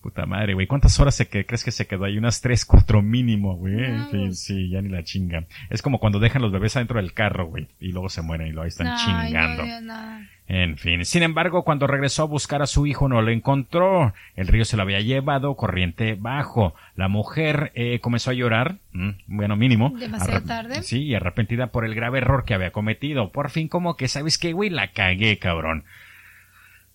Puta 0.00 0.24
madre, 0.24 0.54
güey. 0.54 0.66
¿Cuántas 0.66 0.98
horas 0.98 1.14
se 1.14 1.28
que, 1.28 1.44
crees 1.44 1.64
que 1.64 1.72
se 1.72 1.86
quedó 1.86 2.06
ahí? 2.06 2.16
Unas 2.16 2.40
tres, 2.40 2.64
cuatro 2.64 3.02
mínimo, 3.02 3.56
güey. 3.56 3.76
No, 3.76 4.32
sí, 4.32 4.70
ya 4.70 4.80
ni 4.80 4.88
la 4.88 5.04
chinga. 5.04 5.44
Es 5.68 5.82
como 5.82 6.00
cuando 6.00 6.20
dejan 6.20 6.40
los 6.40 6.52
bebés 6.52 6.74
adentro 6.76 6.96
del 6.96 7.12
carro, 7.12 7.48
güey, 7.48 7.68
y 7.80 7.92
luego 7.92 8.08
se 8.08 8.22
mueren 8.22 8.46
y 8.46 8.52
luego 8.52 8.62
ahí 8.62 8.68
están 8.68 8.86
no, 8.86 8.96
chingando. 8.96 9.64
No. 9.82 10.37
En 10.48 10.78
fin, 10.78 11.04
sin 11.04 11.22
embargo, 11.22 11.62
cuando 11.62 11.86
regresó 11.86 12.22
a 12.22 12.26
buscar 12.26 12.62
a 12.62 12.66
su 12.66 12.86
hijo 12.86 13.06
no 13.06 13.20
lo 13.20 13.30
encontró. 13.30 14.14
El 14.34 14.48
río 14.48 14.64
se 14.64 14.78
lo 14.78 14.82
había 14.82 15.00
llevado 15.00 15.54
corriente 15.56 16.16
bajo. 16.18 16.74
La 16.96 17.08
mujer 17.08 17.70
eh, 17.74 18.00
comenzó 18.00 18.30
a 18.30 18.34
llorar, 18.34 18.76
mm, 18.92 19.10
bueno, 19.26 19.56
mínimo. 19.56 19.92
Demasiado 19.98 20.40
tarde. 20.42 20.82
Sí, 20.82 21.02
y 21.02 21.14
arrepentida 21.14 21.66
por 21.66 21.84
el 21.84 21.94
grave 21.94 22.18
error 22.18 22.46
que 22.46 22.54
había 22.54 22.72
cometido. 22.72 23.30
Por 23.30 23.50
fin, 23.50 23.68
como 23.68 23.96
que, 23.98 24.08
¿sabes 24.08 24.38
qué, 24.38 24.54
güey? 24.54 24.70
La 24.70 24.92
cagué, 24.92 25.38
cabrón. 25.38 25.84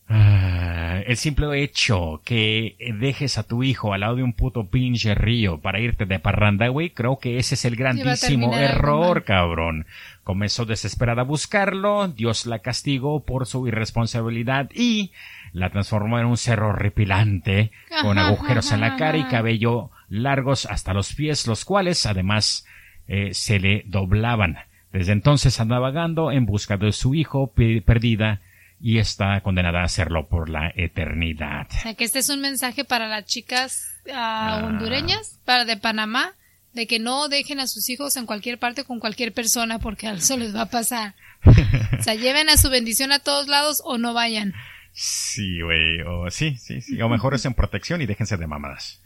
Ah, 0.10 1.02
el 1.06 1.18
simple 1.18 1.64
hecho 1.64 2.22
que 2.26 2.76
dejes 3.00 3.38
a 3.38 3.44
tu 3.44 3.64
hijo 3.64 3.94
al 3.94 4.02
lado 4.02 4.16
de 4.16 4.24
un 4.24 4.34
puto 4.34 4.68
pinche 4.68 5.16
río 5.16 5.60
para 5.60 5.80
irte 5.80 6.06
de 6.06 6.20
parranda, 6.20 6.68
güey, 6.68 6.90
creo 6.90 7.20
que 7.20 7.38
ese 7.38 7.56
es 7.56 7.66
el 7.66 7.76
grandísimo 7.76 8.54
error, 8.56 9.24
cabrón. 9.24 9.86
Comenzó 10.24 10.66
desesperada 10.66 11.22
a 11.24 11.26
buscarlo, 11.26 12.08
Dios 12.08 12.46
la 12.46 12.60
castigó 12.60 13.24
por 13.26 13.46
su 13.46 13.68
irresponsabilidad 13.68 14.70
y 14.74 15.12
la 15.52 15.70
transformó 15.70 16.18
en 16.20 16.26
un 16.26 16.38
cerro 16.38 16.70
horripilante, 16.70 17.72
con 18.02 18.18
agujeros 18.20 18.72
en 18.72 18.82
la 18.82 18.96
cara 18.96 19.18
y 19.18 19.26
cabello 19.26 19.92
largos 20.10 20.66
hasta 20.66 20.94
los 20.94 21.14
pies, 21.14 21.46
los 21.48 21.66
cuales 21.66 22.06
además 22.06 22.66
eh, 23.08 23.34
se 23.34 23.60
le 23.60 23.84
doblaban. 23.88 24.58
Desde 24.94 25.12
entonces 25.12 25.60
anda 25.60 25.80
vagando 25.80 26.32
en 26.32 26.46
busca 26.46 26.78
de 26.78 26.92
su 26.94 27.16
hijo 27.16 27.48
pe- 27.48 27.82
perdida 27.82 28.40
y 28.80 29.00
está 29.00 29.42
condenada 29.42 29.82
a 29.82 29.86
hacerlo 29.86 30.28
por 30.28 30.50
la 30.50 30.72
eternidad. 30.76 31.68
O 31.70 31.74
sea, 31.82 31.94
que 31.96 32.04
este 32.04 32.20
es 32.20 32.30
un 32.30 32.42
mensaje 32.42 32.84
para 32.86 33.08
las 33.08 33.26
chicas 33.26 34.00
ah, 34.14 34.60
Ah. 34.62 34.66
hondureñas, 34.66 35.40
para 35.46 35.66
de 35.66 35.78
Panamá, 35.78 36.32
de 36.74 36.88
que 36.88 37.00
no 37.00 37.30
dejen 37.30 37.60
a 37.60 37.68
sus 37.68 37.90
hijos 37.90 38.18
en 38.18 38.26
cualquier 38.26 38.58
parte 38.58 38.84
con 38.84 39.00
cualquier 39.00 39.34
persona 39.34 39.80
porque 39.80 40.10
eso 40.10 40.38
les 40.38 40.56
va 40.56 40.62
a 40.62 40.70
pasar. 40.70 41.16
O 42.00 42.04
sea, 42.04 42.16
lleven 42.16 42.50
a 42.50 42.58
su 42.58 42.70
bendición 42.70 43.12
a 43.12 43.20
todos 43.20 43.48
lados 43.48 43.82
o 43.86 43.98
no 43.98 44.14
vayan. 44.14 44.54
Sí, 44.92 45.62
güey, 45.62 46.02
o 46.02 46.30
sí, 46.30 46.58
sí, 46.58 46.82
sí, 46.82 47.02
o 47.02 47.08
mejor 47.08 47.34
es 47.34 47.46
en 47.46 47.54
protección 47.54 48.02
y 48.02 48.06
déjense 48.06 48.36
de 48.36 48.46
mamadas. 48.46 49.00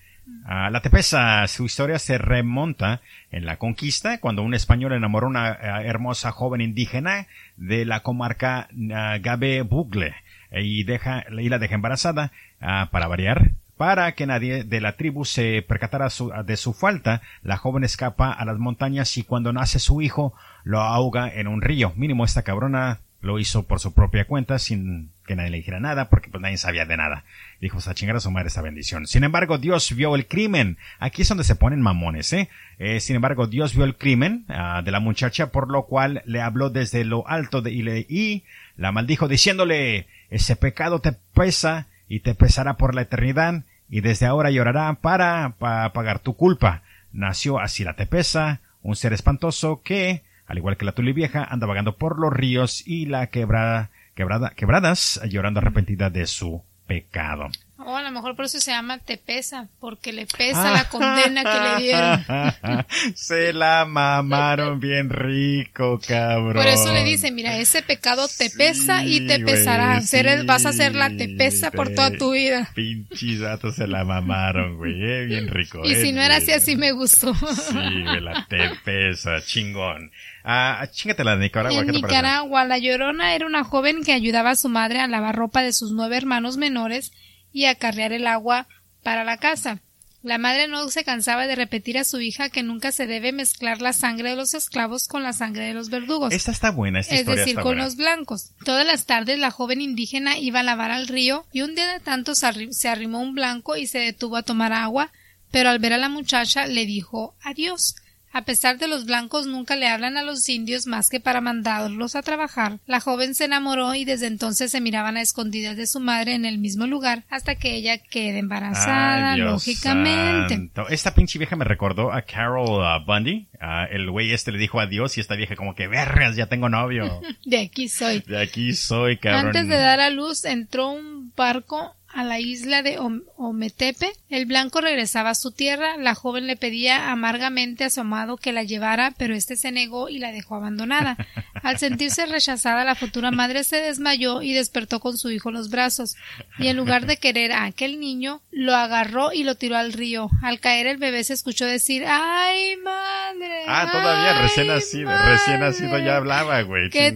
Ah, 0.45 0.70
la 0.70 0.82
Tepesa, 0.82 1.47
su 1.47 1.65
historia 1.65 1.99
se 1.99 2.18
remonta 2.18 3.01
en 3.32 3.45
la 3.45 3.57
conquista, 3.57 4.20
cuando 4.20 4.43
un 4.43 4.53
español 4.53 4.93
enamoró 4.93 5.28
a 5.28 5.30
una 5.30 5.47
ah, 5.47 5.84
hermosa 5.84 6.32
joven 6.32 6.61
indígena 6.61 7.28
de 7.55 7.86
la 7.86 8.01
comarca 8.01 8.68
ah, 8.93 9.18
Gabe 9.22 9.61
Bugle 9.61 10.15
eh, 10.51 10.63
y, 10.63 10.84
deja, 10.84 11.26
y 11.30 11.49
la 11.49 11.59
deja 11.59 11.76
embarazada, 11.76 12.32
ah, 12.59 12.89
para 12.91 13.07
variar. 13.07 13.51
Para 13.78 14.11
que 14.13 14.25
nadie 14.25 14.63
de 14.63 14.82
la 14.82 14.93
tribu 14.97 15.23
se 15.23 15.63
percatara 15.67 16.09
su- 16.09 16.32
de 16.45 16.57
su 16.57 16.73
falta, 16.73 17.21
la 17.43 17.57
joven 17.57 17.84
escapa 17.84 18.32
a 18.32 18.43
las 18.45 18.57
montañas 18.57 19.15
y 19.17 19.23
cuando 19.23 19.53
nace 19.53 19.78
su 19.80 20.01
hijo 20.01 20.34
lo 20.63 20.82
ahoga 20.82 21.32
en 21.32 21.47
un 21.47 21.61
río. 21.61 21.93
Mínimo 21.95 22.25
esta 22.25 22.41
cabrona 22.41 22.99
lo 23.21 23.39
hizo 23.39 23.63
por 23.63 23.80
su 23.80 23.93
propia 23.93 24.25
cuenta 24.25 24.57
sin 24.59 25.11
que 25.25 25.36
nadie 25.36 25.49
le 25.49 25.57
dijera 25.57 25.80
nada 25.80 26.09
porque 26.09 26.30
pues 26.30 26.41
nadie 26.41 26.57
sabía 26.57 26.86
de 26.86 26.97
nada. 26.97 27.23
Dijo, 27.59 27.80
a 27.86 27.93
chingar 27.93 28.15
a 28.15 28.19
su 28.19 28.32
madre 28.32 28.47
esta 28.47 28.61
bendición. 28.61 29.05
Sin 29.07 29.23
embargo, 29.23 29.57
Dios 29.57 29.93
vio 29.95 30.15
el 30.15 30.28
crimen. 30.28 30.78
Aquí 30.99 31.23
es 31.23 31.30
donde 31.30 31.43
se 31.43 31.55
ponen 31.55 31.82
mamones, 31.82 32.32
¿eh? 32.34 32.49
Eh, 32.80 32.99
sin 32.99 33.15
embargo, 33.15 33.47
Dios 33.47 33.75
vio 33.75 33.86
el 33.86 33.95
crimen 33.95 34.45
ah, 34.49 34.82
de 34.84 34.91
la 34.91 34.99
muchacha, 34.99 35.51
por 35.51 35.69
lo 35.69 35.86
cual 35.86 36.21
le 36.25 36.41
habló 36.41 36.69
desde 36.69 37.03
lo 37.03 37.28
alto 37.28 37.61
de, 37.61 37.71
y, 37.71 37.82
le, 37.82 38.05
y 38.07 38.43
la 38.75 38.91
maldijo 38.91 39.28
diciéndole, 39.28 40.07
ese 40.30 40.55
pecado 40.55 40.99
te 40.99 41.13
pesa 41.34 41.88
y 42.08 42.22
te 42.22 42.36
pesará 42.36 42.78
por 42.78 42.95
la 42.95 43.01
eternidad 43.01 43.64
y 43.89 44.01
desde 44.01 44.26
ahora 44.26 44.51
llorará 44.51 44.93
para, 45.01 45.55
para 45.60 45.93
pagar 45.93 46.20
tu 46.20 46.36
culpa. 46.36 46.84
Nació 47.12 47.60
así 47.60 47.84
la 47.84 47.95
tepesa, 47.95 48.62
un 48.82 48.95
ser 48.95 49.14
espantoso 49.14 49.82
que, 49.84 50.24
al 50.45 50.58
igual 50.58 50.78
que 50.78 50.86
la 50.86 50.91
tulivieja, 50.91 51.43
anda 51.43 51.68
vagando 51.68 51.97
por 51.97 52.20
los 52.20 52.34
ríos 52.34 52.86
y 52.86 53.05
la 53.05 53.28
quebrada 53.28 53.89
quebrada, 54.18 54.49
quebradas, 54.55 55.22
llorando 55.30 55.60
arrepentida 55.60 56.10
de 56.10 56.26
su 56.26 56.64
pecado. 56.88 57.49
O 57.89 57.95
a 57.95 58.01
lo 58.01 58.11
mejor 58.11 58.35
por 58.35 58.43
eso 58.43 58.59
se 58.59 58.71
llama 58.71 58.97
te 58.97 59.15
pesa, 59.15 59.69
porque 59.79 60.11
le 60.11 60.25
pesa 60.25 60.71
la 60.71 60.89
condena 60.89 61.41
que 61.41 61.57
le 61.57 61.83
dieron. 61.85 62.85
se 63.15 63.53
la 63.53 63.85
mamaron 63.85 64.81
bien 64.81 65.09
rico, 65.09 65.97
cabrón. 66.05 66.61
Por 66.61 66.67
eso 66.67 66.93
le 66.93 67.05
dice, 67.05 67.31
mira, 67.31 67.55
ese 67.55 67.81
pecado 67.83 68.27
te 68.27 68.49
pesa 68.49 69.05
y 69.05 69.25
te 69.25 69.39
pesará. 69.39 70.01
vas 70.43 70.65
a 70.65 70.69
hacer 70.69 70.95
la 70.95 71.15
te 71.15 71.29
pesa 71.29 71.71
por 71.71 71.95
toda 71.95 72.11
tu 72.11 72.33
vida. 72.33 72.69
Pinches 72.75 73.39
datos 73.39 73.75
se 73.75 73.88
la 73.88 74.03
mamaron, 74.03 74.75
güey, 74.75 75.01
eh, 75.01 75.23
bien 75.23 75.47
rico. 75.47 75.79
Y 75.85 75.93
eh, 75.93 76.01
si 76.01 76.11
no 76.11 76.21
era 76.21 76.35
así, 76.35 76.51
así 76.51 76.75
me 76.75 76.91
gustó. 76.91 77.33
Sí, 77.35 78.03
güey, 78.03 78.19
la 78.19 78.45
te 78.49 78.69
pesa, 78.83 79.41
chingón. 79.41 80.11
Ah, 80.43 80.85
chingatela 80.91 81.38
de 81.38 81.43
Nicaragua. 81.43 81.79
En 81.79 81.88
Nicaragua, 81.88 82.65
la 82.65 82.79
Llorona 82.79 83.33
era 83.33 83.45
una 83.45 83.63
joven 83.63 84.03
que 84.03 84.11
ayudaba 84.11 84.49
a 84.49 84.55
su 84.57 84.67
madre 84.67 84.99
a 84.99 85.07
lavar 85.07 85.38
ropa 85.38 85.61
de 85.61 85.71
sus 85.71 85.93
nueve 85.93 86.17
hermanos 86.17 86.57
menores 86.57 87.13
y 87.52 87.66
acarrear 87.66 88.14
el 88.14 88.28
agua 88.28 88.68
para 89.04 89.24
la 89.24 89.38
casa. 89.38 89.82
La 90.24 90.38
madre 90.38 90.68
no 90.68 90.89
se 90.89 91.04
cansaba 91.04 91.48
de 91.48 91.56
repetir 91.56 91.98
a 91.98 92.04
su 92.04 92.20
hija 92.20 92.50
que 92.50 92.64
nunca 92.64 92.91
se 92.91 93.08
debe 93.08 93.32
mezclar 93.32 93.82
la 93.82 93.93
sangre 93.93 94.32
de 94.32 94.36
los 94.36 94.54
esclavos 94.56 95.08
con 95.08 95.24
la 95.24 95.32
sangre 95.32 95.66
de 95.66 95.74
los 95.74 95.89
verdugos. 95.89 96.34
Esta 96.34 96.52
está 96.52 96.72
buena, 96.72 97.00
esta 97.00 97.16
Es 97.16 97.26
decir, 97.26 97.56
con 97.56 97.78
los 97.78 97.95
blancos. 97.95 98.52
Todas 98.66 98.86
las 98.86 99.06
tardes 99.06 99.39
la 99.39 99.52
joven 99.52 99.80
indígena 99.80 100.38
iba 100.38 100.60
a 100.62 100.64
lavar 100.64 100.91
al 100.91 101.08
río 101.08 101.45
y 101.54 101.62
un 101.62 101.76
día 101.76 101.93
de 101.93 102.00
tanto 102.00 102.34
se 102.36 102.89
arrimó 102.89 103.22
un 103.22 103.36
blanco 103.36 103.78
y 103.78 103.88
se 103.88 104.00
detuvo 104.00 104.36
a 104.36 104.43
tomar 104.43 104.74
agua, 104.74 105.14
pero 105.52 105.70
al 105.70 105.80
ver 105.80 105.93
a 105.93 105.98
la 105.98 106.10
muchacha 106.10 106.68
le 106.68 106.86
dijo 106.86 107.36
adiós. 107.41 107.95
A 108.32 108.43
pesar 108.43 108.78
de 108.78 108.88
los 108.88 109.05
blancos 109.05 109.47
nunca 109.47 109.75
le 109.75 109.88
hablan 109.88 110.17
a 110.17 110.23
los 110.23 110.47
indios 110.49 110.86
más 110.86 111.09
que 111.09 111.19
para 111.19 111.41
mandarlos 111.41 112.15
a 112.15 112.21
trabajar. 112.21 112.80
La 112.86 112.99
joven 112.99 113.36
se 113.36 113.45
enamoró 113.45 113.95
y 113.95 114.05
desde 114.05 114.28
entonces 114.28 114.71
se 114.71 114.82
miraban 114.82 115.17
a 115.17 115.21
escondidas 115.21 115.75
de 115.78 115.88
su 115.88 115.99
madre 115.99 116.36
en 116.36 116.45
el 116.45 116.57
mismo 116.57 116.88
lugar 116.88 117.23
hasta 117.30 117.55
que 117.55 117.75
ella 117.75 117.97
quede 117.97 118.39
embarazada, 118.39 119.38
lógicamente. 119.38 120.69
Esta 120.89 121.15
pinche 121.15 121.39
vieja 121.39 121.55
me 121.55 121.65
recordó 121.65 122.11
a 122.11 122.21
Carol 122.21 122.82
uh, 122.82 123.05
Bundy. 123.05 123.47
Uh, 123.61 123.91
el 123.91 124.09
güey 124.11 124.32
este 124.32 124.51
le 124.51 124.59
dijo 124.59 124.80
adiós 124.80 125.17
y 125.17 125.21
esta 125.21 125.36
vieja 125.36 125.55
como 125.55 125.73
que 125.73 125.88
vergas, 125.88 126.36
ya 126.36 126.47
tengo 126.47 126.69
novio. 126.69 127.21
de 127.45 127.59
aquí 127.59 127.89
soy. 127.89 128.19
De 128.28 128.41
aquí 128.41 128.73
soy, 128.73 129.17
cabrón. 129.17 129.47
Antes 129.47 129.67
de 129.67 129.78
dar 129.78 129.99
a 129.99 130.09
luz 130.09 130.45
entró 130.45 130.89
un 130.89 131.34
barco 131.36 131.95
a 132.18 132.24
la 132.24 132.39
isla 132.39 132.82
de 132.82 132.97
Ometepe. 133.36 134.11
El 134.28 134.47
blanco 134.47 134.82
regresaba 134.82 135.30
a 135.30 135.36
su 135.36 135.51
tierra. 135.51 135.97
La 135.97 136.15
joven 136.15 136.47
le 136.47 136.55
pedía 136.57 137.11
amargamente 137.11 137.84
a 137.84 137.91
su 137.91 138.01
amado 138.01 138.38
que 138.38 138.51
la 138.51 138.63
llevara, 138.63 139.13
pero 139.20 139.36
éste 139.36 139.55
se 139.55 139.72
negó 139.72 140.09
y 140.09 140.18
la 140.18 140.32
dejó 140.32 140.55
abandonada. 140.55 141.15
Al 141.61 141.78
sentirse 141.78 142.26
rechazada, 142.26 142.84
la 142.86 142.95
futura 142.95 143.30
madre 143.30 143.63
se 143.63 143.82
desmayó 143.84 144.41
y 144.41 144.53
despertó 144.53 144.99
con 144.99 145.15
su 145.15 145.30
hijo 145.30 145.49
en 145.49 145.55
los 145.55 145.70
brazos. 145.70 146.15
Y 146.57 146.70
en 146.70 146.78
lugar 146.78 147.05
de 147.05 147.18
querer 147.18 147.51
a 147.51 147.65
aquel 147.65 147.99
niño, 147.99 148.41
lo 148.49 148.74
agarró 148.74 149.32
y 149.32 149.43
lo 149.43 149.53
tiró 149.53 149.78
al 149.78 149.93
río. 149.93 150.32
Al 150.41 150.59
caer 150.59 150.88
el 150.88 150.97
bebé 150.97 151.24
se 151.24 151.34
escuchó 151.34 151.65
decir 151.65 152.03
¡Ay, 152.07 152.78
madre! 152.78 153.65
Ah, 153.68 153.89
todavía 153.91 154.41
recién 154.41 154.65
nacido, 154.65 155.11
recién 155.24 155.59
nacido 155.59 155.99
ya 155.99 156.15
hablaba, 156.15 156.63
güey. 156.63 156.89
¡Qué 156.89 157.11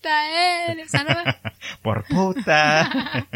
Por 1.82 2.04
puta. 2.04 3.26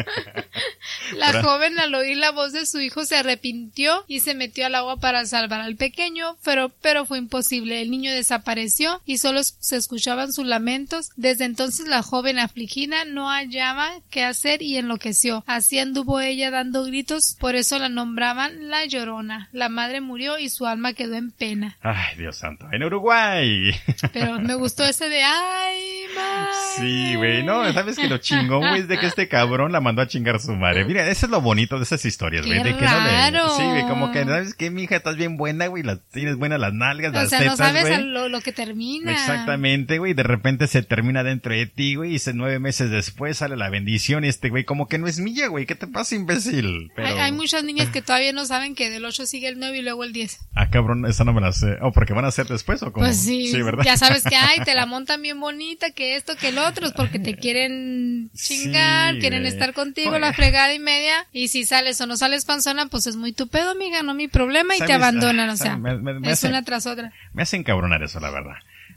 la 1.16 1.42
joven 1.42 1.78
al 1.78 1.94
oír 1.94 2.16
la 2.16 2.30
voz 2.30 2.52
de 2.52 2.66
su 2.66 2.80
hijo 2.80 3.04
se 3.04 3.16
arrepintió 3.16 4.04
y 4.06 4.20
se 4.20 4.34
metió 4.34 4.66
al 4.66 4.74
agua 4.74 4.98
para 4.98 5.24
salvar 5.26 5.60
al 5.60 5.76
pequeño, 5.76 6.36
pero, 6.44 6.70
pero 6.80 7.06
fue 7.06 7.18
imposible. 7.18 7.80
El 7.80 7.90
niño 7.90 8.12
desapareció 8.12 9.00
y 9.04 9.18
solo 9.18 9.42
se 9.42 9.76
escuchaban 9.76 10.32
sus 10.32 10.46
lamentos. 10.46 11.10
Desde 11.16 11.44
entonces 11.44 11.86
la 11.86 12.02
joven 12.02 12.38
afligida 12.38 13.04
no 13.04 13.28
hallaba 13.28 13.90
qué 14.10 14.24
hacer 14.24 14.62
y 14.62 14.76
enloqueció. 14.76 15.44
Así 15.46 15.78
anduvo 15.78 16.20
ella 16.20 16.50
dando 16.50 16.84
gritos, 16.84 17.36
por 17.38 17.54
eso 17.54 17.78
la 17.78 17.88
nombraban 17.88 18.68
la 18.68 18.84
llorona. 18.86 19.48
La 19.52 19.68
madre 19.68 20.00
murió 20.00 20.38
y 20.38 20.48
su 20.48 20.66
alma 20.66 20.92
quedó 20.92 21.14
en 21.14 21.30
pena. 21.30 21.78
Ay, 21.82 22.16
Dios 22.16 22.36
santo. 22.36 22.66
En 22.72 22.82
Uruguay. 22.82 23.72
Pero 24.12 24.40
me 24.40 24.54
gustó 24.54 24.84
ese 24.84 25.08
de 25.08 25.22
ay, 25.22 26.04
madre. 26.14 26.53
Sí, 26.76 27.14
güey, 27.14 27.44
no, 27.44 27.72
sabes 27.72 27.96
que 27.96 28.08
lo 28.08 28.18
chingón, 28.18 28.60
güey, 28.60 28.80
es 28.80 28.88
de 28.88 28.98
que 28.98 29.06
este 29.06 29.28
cabrón 29.28 29.72
la 29.72 29.80
mandó 29.80 30.02
a 30.02 30.08
chingar 30.08 30.36
a 30.36 30.38
su 30.38 30.52
madre. 30.52 30.84
Mira, 30.84 31.08
eso 31.08 31.26
es 31.26 31.30
lo 31.30 31.40
bonito 31.40 31.76
de 31.76 31.84
esas 31.84 32.04
historias, 32.04 32.46
güey, 32.46 32.62
de 32.62 32.76
que 32.76 32.84
no 32.84 33.00
le... 33.00 33.40
Sí, 33.56 33.62
güey, 33.64 33.82
como 33.82 34.10
que, 34.10 34.24
¿sabes 34.24 34.54
qué, 34.54 34.70
mija? 34.70 34.96
Estás 34.96 35.16
bien 35.16 35.36
buena, 35.36 35.68
güey, 35.68 35.82
las, 35.82 36.00
tienes 36.12 36.36
buenas 36.36 36.58
las 36.58 36.72
nalgas, 36.72 37.12
o 37.12 37.14
las 37.14 37.30
sea, 37.30 37.44
no 37.44 37.56
sabes 37.56 38.00
lo, 38.00 38.28
lo, 38.28 38.40
que 38.40 38.52
termina. 38.52 39.12
Exactamente, 39.12 39.98
güey, 39.98 40.14
de 40.14 40.24
repente 40.24 40.66
se 40.66 40.82
termina 40.82 41.22
dentro 41.22 41.54
de 41.54 41.66
ti, 41.66 41.94
güey, 41.94 42.16
y 42.16 42.20
nueve 42.34 42.58
meses 42.58 42.90
después 42.90 43.38
sale 43.38 43.56
la 43.56 43.70
bendición 43.70 44.24
y 44.24 44.28
este 44.28 44.48
güey 44.48 44.64
como 44.64 44.88
que 44.88 44.98
no 44.98 45.06
es 45.06 45.18
mía, 45.18 45.48
güey, 45.48 45.66
¿qué 45.66 45.74
te 45.74 45.86
pasa, 45.86 46.14
imbécil? 46.14 46.90
Pero... 46.96 47.20
Hay, 47.20 47.32
muchas 47.32 47.64
niñas 47.64 47.88
que 47.88 48.02
todavía 48.02 48.32
no 48.32 48.46
saben 48.46 48.74
que 48.74 48.90
del 48.90 49.04
8 49.04 49.26
sigue 49.26 49.48
el 49.48 49.58
9 49.58 49.78
y 49.78 49.82
luego 49.82 50.04
el 50.04 50.12
10. 50.12 50.38
Ah, 50.54 50.70
cabrón, 50.70 51.06
esa 51.06 51.24
no 51.24 51.32
me 51.32 51.40
la 51.40 51.52
sé. 51.52 51.74
¿O 51.80 51.88
oh, 51.88 51.92
porque 51.92 52.12
van 52.12 52.24
a 52.24 52.28
hacer 52.28 52.46
después 52.46 52.82
o 52.82 52.92
cómo? 52.92 53.06
Pues 53.06 53.20
sí, 53.20 53.48
sí 53.48 53.62
¿verdad? 53.62 53.84
ya 53.84 53.96
sabes 53.96 54.22
que, 54.24 54.36
ay, 54.36 54.60
te 54.64 54.74
la 54.74 54.86
montan 54.86 55.22
bien 55.22 55.40
bonita, 55.40 55.90
que 55.90 56.16
esto, 56.16 56.36
que 56.36 56.43
el 56.48 56.58
otro, 56.58 56.90
porque 56.96 57.18
te 57.18 57.36
quieren 57.36 58.30
chingar, 58.34 59.18
quieren 59.18 59.46
estar 59.46 59.72
contigo 59.72 60.18
la 60.18 60.32
fregada 60.32 60.74
y 60.74 60.78
media, 60.78 61.26
y 61.32 61.48
si 61.48 61.64
sales 61.64 62.00
o 62.00 62.06
no 62.06 62.16
sales 62.16 62.44
panzona, 62.44 62.86
pues 62.86 63.06
es 63.06 63.16
muy 63.16 63.32
tu 63.32 63.48
pedo, 63.48 63.70
amiga, 63.70 64.02
no 64.02 64.14
mi 64.14 64.28
problema, 64.28 64.76
y 64.76 64.80
te 64.80 64.92
abandonan, 64.92 65.48
o 65.50 65.56
sea, 65.56 65.78
es 66.24 66.44
una 66.44 66.64
tras 66.64 66.86
otra. 66.86 67.12
Me 67.32 67.42
hace 67.42 67.56
encabronar 67.56 68.02
eso, 68.02 68.20
la 68.20 68.30
verdad. 68.30 68.56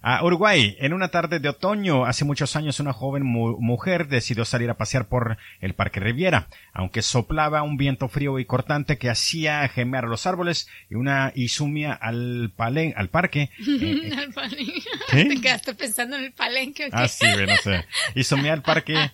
A 0.10 0.24
Uruguay, 0.24 0.78
en 0.80 0.94
una 0.94 1.10
tarde 1.10 1.42
de 1.42 1.50
otoño, 1.50 2.06
hace 2.06 2.24
muchos 2.24 2.56
años, 2.56 2.80
una 2.80 2.94
joven 2.94 3.24
mujer 3.26 4.08
decidió 4.08 4.46
salir 4.46 4.70
a 4.70 4.78
pasear 4.78 5.10
por 5.10 5.38
el 5.60 5.74
Parque 5.74 6.00
Riviera, 6.00 6.48
aunque 6.72 7.02
soplaba 7.02 7.62
un 7.62 7.76
viento 7.76 8.08
frío 8.08 8.40
y 8.40 8.46
cortante 8.46 8.98
que 8.98 9.10
hacía 9.10 9.68
gemear 9.68 10.06
a 10.06 10.08
los 10.08 10.26
árboles 10.26 10.70
y 10.90 10.96
una 10.96 11.34
y 11.36 11.50
sumía 11.50 11.92
al 11.92 12.54
palen, 12.56 12.94
al 12.96 13.10
parque. 13.10 13.50
Eh, 13.68 14.12
eh, 14.14 14.84
¿Qué? 15.10 15.26
Te 15.30 15.42
quedaste 15.42 15.74
pensando 15.74 16.16
en 16.16 16.26
el 16.26 16.32
palenque. 16.32 16.90
Ah, 16.94 17.08
sí, 17.08 17.26
no 17.46 17.56
sé. 17.58 17.86
Y 18.16 18.24
sumía 18.24 18.54
al 18.54 18.62
parque. 18.62 18.96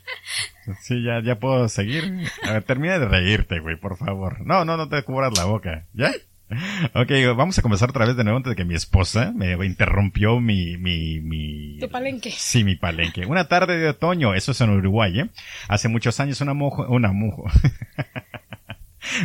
Sí, 0.79 1.03
ya, 1.03 1.21
ya 1.21 1.39
puedo 1.39 1.67
seguir. 1.67 2.29
A 2.43 2.53
ver, 2.53 2.63
termina 2.63 2.97
de 2.97 3.05
reírte, 3.05 3.59
güey, 3.59 3.75
por 3.75 3.97
favor. 3.97 4.45
No, 4.45 4.63
no, 4.63 4.77
no 4.77 4.87
te 4.87 5.03
cubras 5.03 5.37
la 5.37 5.43
boca. 5.43 5.87
¿Ya? 5.91 6.13
Ok, 6.93 7.11
vamos 7.35 7.57
a 7.57 7.61
comenzar 7.61 7.89
otra 7.89 8.05
vez 8.05 8.15
de 8.15 8.23
nuevo 8.23 8.37
antes 8.37 8.51
de 8.51 8.55
que 8.55 8.65
mi 8.65 8.75
esposa 8.75 9.31
me 9.35 9.53
interrumpió 9.65 10.39
mi, 10.39 10.77
mi, 10.77 11.19
mi... 11.19 11.77
¿Tu 11.79 11.89
palenque? 11.89 12.31
Sí, 12.31 12.63
mi 12.63 12.75
palenque. 12.75 13.25
Una 13.25 13.47
tarde 13.47 13.77
de 13.77 13.89
otoño, 13.89 14.33
eso 14.33 14.51
es 14.51 14.61
en 14.61 14.69
Uruguay, 14.69 15.19
¿eh? 15.19 15.29
Hace 15.67 15.87
muchos 15.87 16.19
años 16.19 16.41
una 16.41 16.53
mujer, 16.53 16.85
una 16.89 17.11
mujer, 17.11 17.51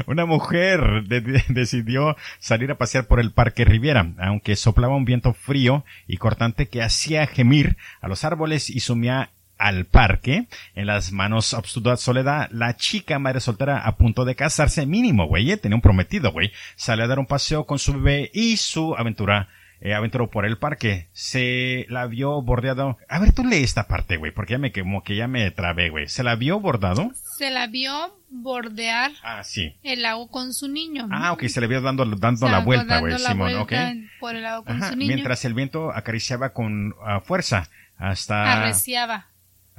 una 0.07 0.26
mujer 0.26 1.05
decidió 1.49 2.16
salir 2.39 2.70
a 2.70 2.79
pasear 2.79 3.07
por 3.07 3.20
el 3.20 3.33
Parque 3.33 3.64
Riviera, 3.64 4.12
aunque 4.18 4.57
soplaba 4.57 4.97
un 4.97 5.05
viento 5.05 5.33
frío 5.35 5.85
y 6.07 6.16
cortante 6.16 6.68
que 6.68 6.83
hacía 6.83 7.26
gemir 7.26 7.76
a 8.01 8.09
los 8.09 8.24
árboles 8.24 8.70
y 8.70 8.81
sumía 8.81 9.31
al 9.59 9.84
parque, 9.86 10.46
en 10.74 10.86
las 10.86 11.12
manos 11.12 11.52
obstura 11.54 11.96
soledad, 11.96 12.48
la 12.50 12.76
chica 12.76 13.18
madre 13.18 13.40
soltera 13.40 13.78
a 13.78 13.96
punto 13.96 14.24
de 14.24 14.34
casarse, 14.34 14.86
mínimo, 14.86 15.26
güey, 15.26 15.50
eh, 15.50 15.56
tenía 15.56 15.76
un 15.76 15.82
prometido, 15.82 16.32
güey, 16.32 16.52
sale 16.76 17.02
a 17.02 17.06
dar 17.06 17.18
un 17.18 17.26
paseo 17.26 17.66
con 17.66 17.78
su 17.78 17.94
bebé 17.94 18.30
y 18.32 18.56
su 18.56 18.94
aventura 18.96 19.48
eh, 19.80 19.94
aventuró 19.94 20.28
por 20.28 20.44
el 20.44 20.59
parque. 20.59 21.09
Se 21.12 21.86
la 21.88 22.06
vio 22.06 22.42
bordeado. 22.42 22.98
A 23.09 23.20
ver, 23.20 23.32
tú 23.32 23.44
lee 23.44 23.62
esta 23.62 23.86
parte, 23.86 24.16
güey, 24.16 24.32
porque 24.32 24.54
ya 24.54 24.59
me 24.59 24.72
quemó, 24.72 25.04
que 25.04 25.14
ya 25.14 25.28
me 25.28 25.50
trabé, 25.52 25.90
güey. 25.90 26.09
¿Se 26.09 26.24
la 26.24 26.34
vio 26.34 26.59
bordado? 26.59 27.12
Se 27.14 27.50
la 27.50 27.68
vio 27.68 28.18
bordear 28.30 29.12
ah, 29.22 29.44
sí. 29.44 29.76
el 29.84 30.02
lago 30.02 30.28
con 30.28 30.52
su 30.52 30.68
niño. 30.68 31.09
Ah, 31.12 31.32
ok, 31.32 31.44
se 31.46 31.61
le 31.61 31.68
vio 31.68 31.80
dando, 31.80 32.04
dando 32.04 32.48
la 32.48 32.59
vuelta, 32.59 32.98
güey, 32.98 33.16
Simón, 33.18 33.54
ok. 33.54 33.72
Por 34.18 34.34
el 34.34 34.42
lago 34.42 34.64
con 34.64 34.82
su 34.82 34.96
niño. 34.96 35.14
Mientras 35.14 35.44
el 35.44 35.54
viento 35.54 35.92
acariciaba 35.92 36.52
con 36.52 36.94
ah, 37.04 37.20
fuerza 37.20 37.68
hasta... 37.96 38.52
Arreciaba. 38.52 39.28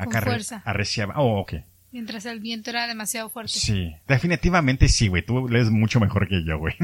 Con 0.05 0.13
fuerza. 0.13 0.61
Arreciaba. 0.65 1.15
Oh, 1.17 1.39
ok. 1.39 1.53
Mientras 1.91 2.25
el 2.25 2.39
viento 2.39 2.69
era 2.69 2.87
demasiado 2.87 3.29
fuerte. 3.29 3.53
Sí, 3.53 3.95
definitivamente 4.07 4.87
sí, 4.87 5.07
güey. 5.07 5.25
Tú 5.25 5.47
lees 5.49 5.71
mucho 5.71 5.99
mejor 5.99 6.27
que 6.27 6.45
yo, 6.45 6.59
güey. 6.59 6.75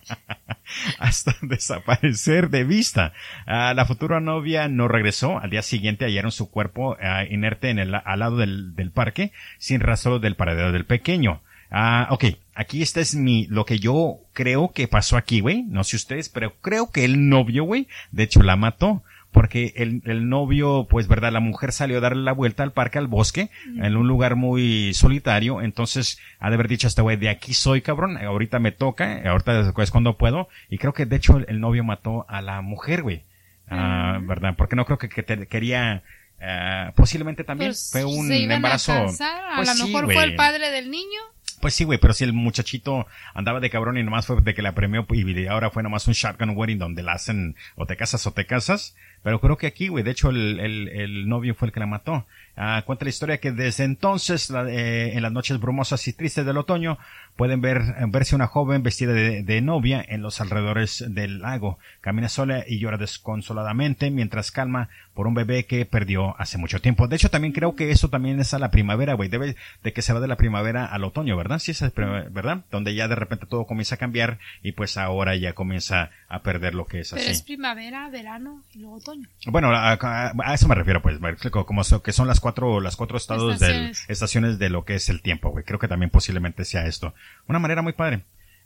Hasta 0.98 1.36
desaparecer 1.42 2.48
de 2.48 2.64
vista. 2.64 3.12
Ah, 3.46 3.74
la 3.74 3.84
futura 3.84 4.20
novia 4.20 4.68
no 4.68 4.88
regresó. 4.88 5.38
Al 5.38 5.50
día 5.50 5.62
siguiente 5.62 6.06
hallaron 6.06 6.32
su 6.32 6.50
cuerpo 6.50 6.96
ah, 7.02 7.24
inerte 7.28 7.68
en 7.68 7.78
el, 7.78 7.94
al 7.94 8.18
lado 8.18 8.38
del, 8.38 8.74
del 8.74 8.90
parque, 8.90 9.32
sin 9.58 9.80
rastro 9.80 10.18
del 10.18 10.34
paradero 10.34 10.72
del 10.72 10.86
pequeño. 10.86 11.42
Ah, 11.70 12.06
ok. 12.10 12.24
Aquí 12.54 12.80
esta 12.82 13.00
es 13.00 13.14
mi, 13.14 13.46
lo 13.48 13.66
que 13.66 13.78
yo 13.78 14.20
creo 14.32 14.72
que 14.72 14.88
pasó 14.88 15.18
aquí, 15.18 15.40
güey. 15.40 15.62
No 15.62 15.84
sé 15.84 15.96
ustedes, 15.96 16.30
pero 16.30 16.54
creo 16.60 16.90
que 16.90 17.04
el 17.04 17.28
novio, 17.28 17.64
güey, 17.64 17.86
de 18.12 18.22
hecho 18.22 18.42
la 18.42 18.56
mató 18.56 19.02
porque 19.32 19.72
el, 19.76 20.02
el, 20.04 20.28
novio, 20.28 20.86
pues 20.88 21.08
verdad, 21.08 21.32
la 21.32 21.40
mujer 21.40 21.72
salió 21.72 21.98
a 21.98 22.00
darle 22.00 22.22
la 22.22 22.32
vuelta 22.32 22.62
al 22.62 22.72
parque, 22.72 22.98
al 22.98 23.06
bosque, 23.06 23.50
en 23.64 23.96
un 23.96 24.06
lugar 24.06 24.36
muy 24.36 24.92
solitario, 24.94 25.62
entonces 25.62 26.18
ha 26.38 26.50
de 26.50 26.54
haber 26.54 26.68
dicho 26.68 26.86
a 26.86 26.88
este 26.88 27.02
güey, 27.02 27.16
de 27.16 27.30
aquí 27.30 27.54
soy 27.54 27.80
cabrón, 27.80 28.18
ahorita 28.18 28.58
me 28.58 28.72
toca, 28.72 29.22
ahorita 29.28 29.72
es 29.76 29.90
cuando 29.90 30.18
puedo, 30.18 30.48
y 30.68 30.78
creo 30.78 30.92
que 30.92 31.06
de 31.06 31.16
hecho 31.16 31.38
el, 31.38 31.60
novio 31.60 31.82
mató 31.82 32.26
a 32.28 32.42
la 32.42 32.60
mujer, 32.60 33.02
güey, 33.02 33.24
ah, 33.68 34.18
verdad, 34.22 34.54
porque 34.56 34.76
no 34.76 34.84
creo 34.84 34.98
que, 34.98 35.08
que 35.08 35.22
te, 35.22 35.46
quería 35.46 36.02
eh, 36.44 36.90
posiblemente 36.96 37.44
también 37.44 37.70
Pues, 37.70 37.90
fue 37.92 38.04
un 38.04 38.26
se 38.26 38.38
iban 38.38 38.56
embarazo. 38.56 38.92
A, 38.92 39.06
casar, 39.06 39.44
a 39.52 39.56
Pues 39.56 39.68
lo 39.68 39.74
sí, 39.74 39.84
mejor 39.84 40.12
fue 40.12 40.24
el 40.24 40.34
padre 40.34 40.70
del 40.70 40.90
niño. 40.90 41.20
Pues 41.60 41.74
sí, 41.74 41.84
güey, 41.84 42.00
pero 42.00 42.12
si 42.12 42.24
el 42.24 42.32
muchachito 42.32 43.06
andaba 43.34 43.60
de 43.60 43.70
cabrón 43.70 43.96
y 43.96 44.02
nomás 44.02 44.26
fue 44.26 44.40
de 44.40 44.52
que 44.52 44.62
la 44.62 44.74
premió 44.74 45.06
y 45.08 45.46
ahora 45.46 45.70
fue 45.70 45.84
nomás 45.84 46.08
un 46.08 46.14
shotgun 46.14 46.56
wedding 46.56 46.80
donde 46.80 47.04
la 47.04 47.12
hacen 47.12 47.54
o 47.76 47.86
te 47.86 47.96
casas 47.96 48.26
o 48.26 48.32
te 48.32 48.46
casas. 48.46 48.96
Pero 49.22 49.40
creo 49.40 49.56
que 49.56 49.66
aquí, 49.66 49.88
güey, 49.88 50.02
de 50.04 50.10
hecho 50.10 50.30
el, 50.30 50.58
el, 50.60 50.88
el 50.88 51.28
novio 51.28 51.54
fue 51.54 51.66
el 51.66 51.72
que 51.72 51.80
la 51.80 51.86
mató. 51.86 52.26
Ah, 52.56 52.82
cuenta 52.84 53.04
la 53.06 53.08
historia 53.10 53.38
que 53.38 53.50
desde 53.52 53.84
entonces, 53.84 54.50
la- 54.50 54.68
eh, 54.70 55.14
en 55.16 55.22
las 55.22 55.32
noches 55.32 55.58
brumosas 55.58 56.06
y 56.06 56.12
tristes 56.12 56.44
del 56.44 56.58
otoño, 56.58 56.98
pueden 57.36 57.62
ver, 57.62 57.80
verse 58.08 58.34
una 58.36 58.46
joven 58.46 58.82
vestida 58.82 59.12
de, 59.14 59.42
de 59.42 59.60
novia 59.62 60.04
en 60.06 60.20
los 60.20 60.40
alrededores 60.40 61.02
del 61.08 61.40
lago. 61.40 61.78
Camina 62.02 62.28
sola 62.28 62.64
y 62.68 62.78
llora 62.78 62.98
desconsoladamente 62.98 64.10
mientras 64.10 64.50
calma 64.50 64.88
por 65.14 65.26
un 65.26 65.34
bebé 65.34 65.64
que 65.64 65.84
perdió 65.86 66.38
hace 66.40 66.58
mucho 66.58 66.80
tiempo. 66.80 67.08
De 67.08 67.16
hecho, 67.16 67.30
también 67.30 67.52
creo 67.52 67.74
que 67.74 67.90
eso 67.90 68.08
también 68.08 68.38
es 68.40 68.52
a 68.54 68.58
la 68.58 68.70
primavera, 68.70 69.14
güey. 69.14 69.28
Debe 69.28 69.56
de 69.82 69.92
que 69.92 70.02
se 70.02 70.12
va 70.12 70.20
de 70.20 70.28
la 70.28 70.36
primavera 70.36 70.84
al 70.86 71.04
otoño, 71.04 71.36
¿verdad? 71.36 71.58
Sí, 71.58 71.70
es 71.72 71.82
¿verdad? 71.94 72.62
Donde 72.70 72.94
ya 72.94 73.08
de 73.08 73.14
repente 73.14 73.46
todo 73.46 73.66
comienza 73.66 73.94
a 73.94 73.98
cambiar 73.98 74.38
y 74.62 74.72
pues 74.72 74.96
ahora 74.96 75.34
ya 75.36 75.54
comienza 75.54 76.10
a 76.28 76.40
perder 76.42 76.74
lo 76.74 76.86
que 76.86 77.00
es 77.00 77.10
Pero 77.10 77.22
así. 77.22 77.30
es 77.30 77.42
primavera, 77.42 78.08
verano 78.10 78.62
y 78.74 78.78
luego 78.80 78.96
otoño. 78.96 79.28
Bueno, 79.46 79.70
a, 79.74 79.92
a- 79.92 80.32
a 80.44 80.54
eso 80.54 80.68
me 80.68 80.74
refiero, 80.74 81.02
pues, 81.02 81.18
como 81.50 81.82
que 82.02 82.12
son 82.12 82.26
las 82.28 82.40
cuatro, 82.42 82.80
las 82.80 82.96
cuatro 82.96 83.16
estados 83.16 83.58
del, 83.58 83.70
Estaciones. 83.70 84.04
estaciones 84.08 84.58
de 84.58 84.68
lo 84.68 84.84
que 84.84 84.96
es 84.96 85.08
el 85.08 85.22
tiempo, 85.22 85.48
güey. 85.48 85.64
Creo 85.64 85.78
que 85.78 85.88
también 85.88 86.10
posiblemente 86.10 86.66
sea 86.66 86.86
esto. 86.86 87.14
Una 87.48 87.58
manera 87.58 87.80
muy 87.80 87.94
padre. 87.94 88.24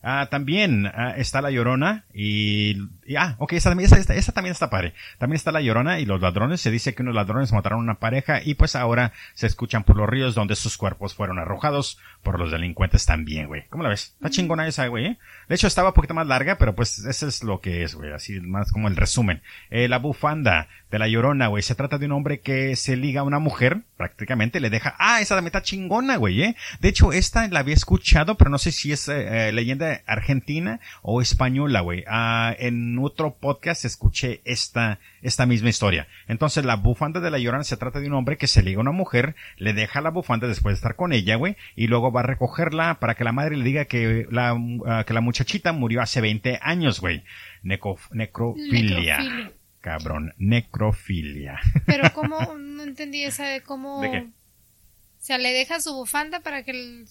Ah, 0.08 0.28
también 0.30 0.86
ah, 0.86 1.14
está 1.16 1.42
la 1.42 1.50
Llorona 1.50 2.04
y, 2.14 2.76
y- 3.06 3.16
ah, 3.16 3.34
ok, 3.38 3.54
esa, 3.54 3.70
también- 3.70 3.86
esa, 3.86 3.98
esa- 3.98 4.14
esa 4.14 4.30
también 4.30 4.52
está 4.52 4.70
padre. 4.70 4.94
También 5.18 5.34
está 5.34 5.50
la 5.50 5.60
Llorona 5.60 5.98
y 5.98 6.06
los 6.06 6.20
ladrones. 6.20 6.60
Se 6.60 6.70
dice 6.70 6.94
que 6.94 7.02
unos 7.02 7.16
ladrones 7.16 7.52
mataron 7.52 7.80
a 7.80 7.82
una 7.82 7.94
pareja 7.98 8.40
y 8.44 8.54
pues 8.54 8.76
ahora 8.76 9.12
se 9.34 9.48
escuchan 9.48 9.82
por 9.82 9.96
los 9.96 10.08
ríos 10.08 10.36
donde 10.36 10.54
sus 10.54 10.76
cuerpos 10.78 11.14
fueron 11.14 11.40
arrojados 11.40 11.98
por 12.22 12.38
los 12.38 12.52
delincuentes 12.52 13.04
también, 13.04 13.48
güey. 13.48 13.66
¿Cómo 13.68 13.82
la 13.82 13.88
ves? 13.88 14.12
Está 14.16 14.30
chingona 14.30 14.68
esa, 14.68 14.86
güey. 14.86 15.06
¿eh? 15.06 15.18
De 15.48 15.56
hecho 15.56 15.66
estaba 15.66 15.88
un 15.88 15.94
poquito 15.94 16.14
más 16.14 16.26
larga, 16.28 16.56
pero 16.56 16.76
pues 16.76 17.00
eso 17.00 17.26
es 17.26 17.42
lo 17.42 17.60
que 17.60 17.82
es, 17.82 17.96
güey. 17.96 18.12
Así 18.12 18.40
más 18.40 18.70
como 18.70 18.86
el 18.86 18.94
resumen. 18.94 19.42
Eh, 19.70 19.88
la 19.88 19.98
bufanda 19.98 20.68
de 20.90 21.00
la 21.00 21.08
Llorona, 21.08 21.48
güey. 21.48 21.64
Se 21.64 21.74
trata 21.74 21.98
de 21.98 22.06
un 22.06 22.12
hombre 22.12 22.38
que 22.40 22.76
se 22.76 22.94
liga 22.96 23.22
a 23.22 23.24
una 23.24 23.40
mujer, 23.40 23.82
prácticamente 23.96 24.60
le 24.60 24.70
deja, 24.70 24.94
ah, 24.98 25.20
esa 25.20 25.34
también 25.34 25.48
está 25.48 25.62
chingona, 25.62 26.16
güey, 26.16 26.42
eh. 26.42 26.56
De 26.80 26.88
hecho, 26.88 27.12
esta 27.12 27.48
la 27.48 27.60
había 27.60 27.74
escuchado, 27.74 28.36
pero 28.36 28.50
no 28.50 28.58
sé 28.58 28.72
si 28.72 28.92
es 28.92 29.08
eh, 29.08 29.48
eh, 29.48 29.52
leyenda 29.52 30.02
argentina 30.06 30.80
o 31.02 31.22
española, 31.22 31.80
güey. 31.80 32.04
Ah, 32.06 32.54
en 32.58 32.98
otro 32.98 33.34
podcast 33.34 33.84
escuché 33.84 34.40
esta, 34.44 34.98
esta 35.22 35.46
misma 35.46 35.70
historia. 35.70 36.08
Entonces, 36.28 36.64
la 36.64 36.76
bufanda 36.76 37.20
de 37.20 37.30
la 37.30 37.38
Llorona 37.38 37.64
se 37.64 37.76
trata 37.76 38.00
de 38.00 38.08
un 38.08 38.14
hombre 38.14 38.36
que 38.36 38.46
se 38.46 38.62
liga 38.62 38.78
a 38.78 38.82
una 38.82 38.92
mujer, 38.92 39.34
le 39.56 39.72
deja 39.72 40.00
la 40.00 40.10
bufanda 40.10 40.46
después 40.46 40.74
de 40.74 40.76
estar 40.76 40.96
con 40.96 41.12
ella, 41.12 41.36
güey, 41.36 41.56
y 41.74 41.86
luego 41.86 42.12
va 42.12 42.20
a 42.20 42.24
recogerla 42.24 43.00
para 43.00 43.14
que 43.14 43.24
la 43.24 43.32
madre 43.32 43.56
le 43.56 43.64
diga 43.64 43.86
que 43.86 44.26
la, 44.30 44.56
ah, 44.86 45.04
que 45.06 45.14
la 45.14 45.20
muchachita 45.20 45.72
murió 45.72 46.02
hace 46.02 46.20
20 46.20 46.58
años, 46.62 47.00
güey. 47.00 47.24
Necrofilia. 47.62 49.18
Necrofilia. 49.18 49.52
Cabrón, 49.86 50.34
necrofilia. 50.36 51.60
Pero 51.86 52.12
cómo, 52.12 52.40
no 52.56 52.82
entendí 52.82 53.22
esa 53.22 53.46
de 53.46 53.60
cómo... 53.60 54.00
¿De 54.02 54.10
qué? 54.10 54.18
O 54.18 55.22
sea, 55.26 55.38
le 55.38 55.52
deja 55.52 55.80
su 55.80 55.94
bufanda 55.94 56.40
para 56.40 56.64
que 56.64 56.72
el- 56.72 57.06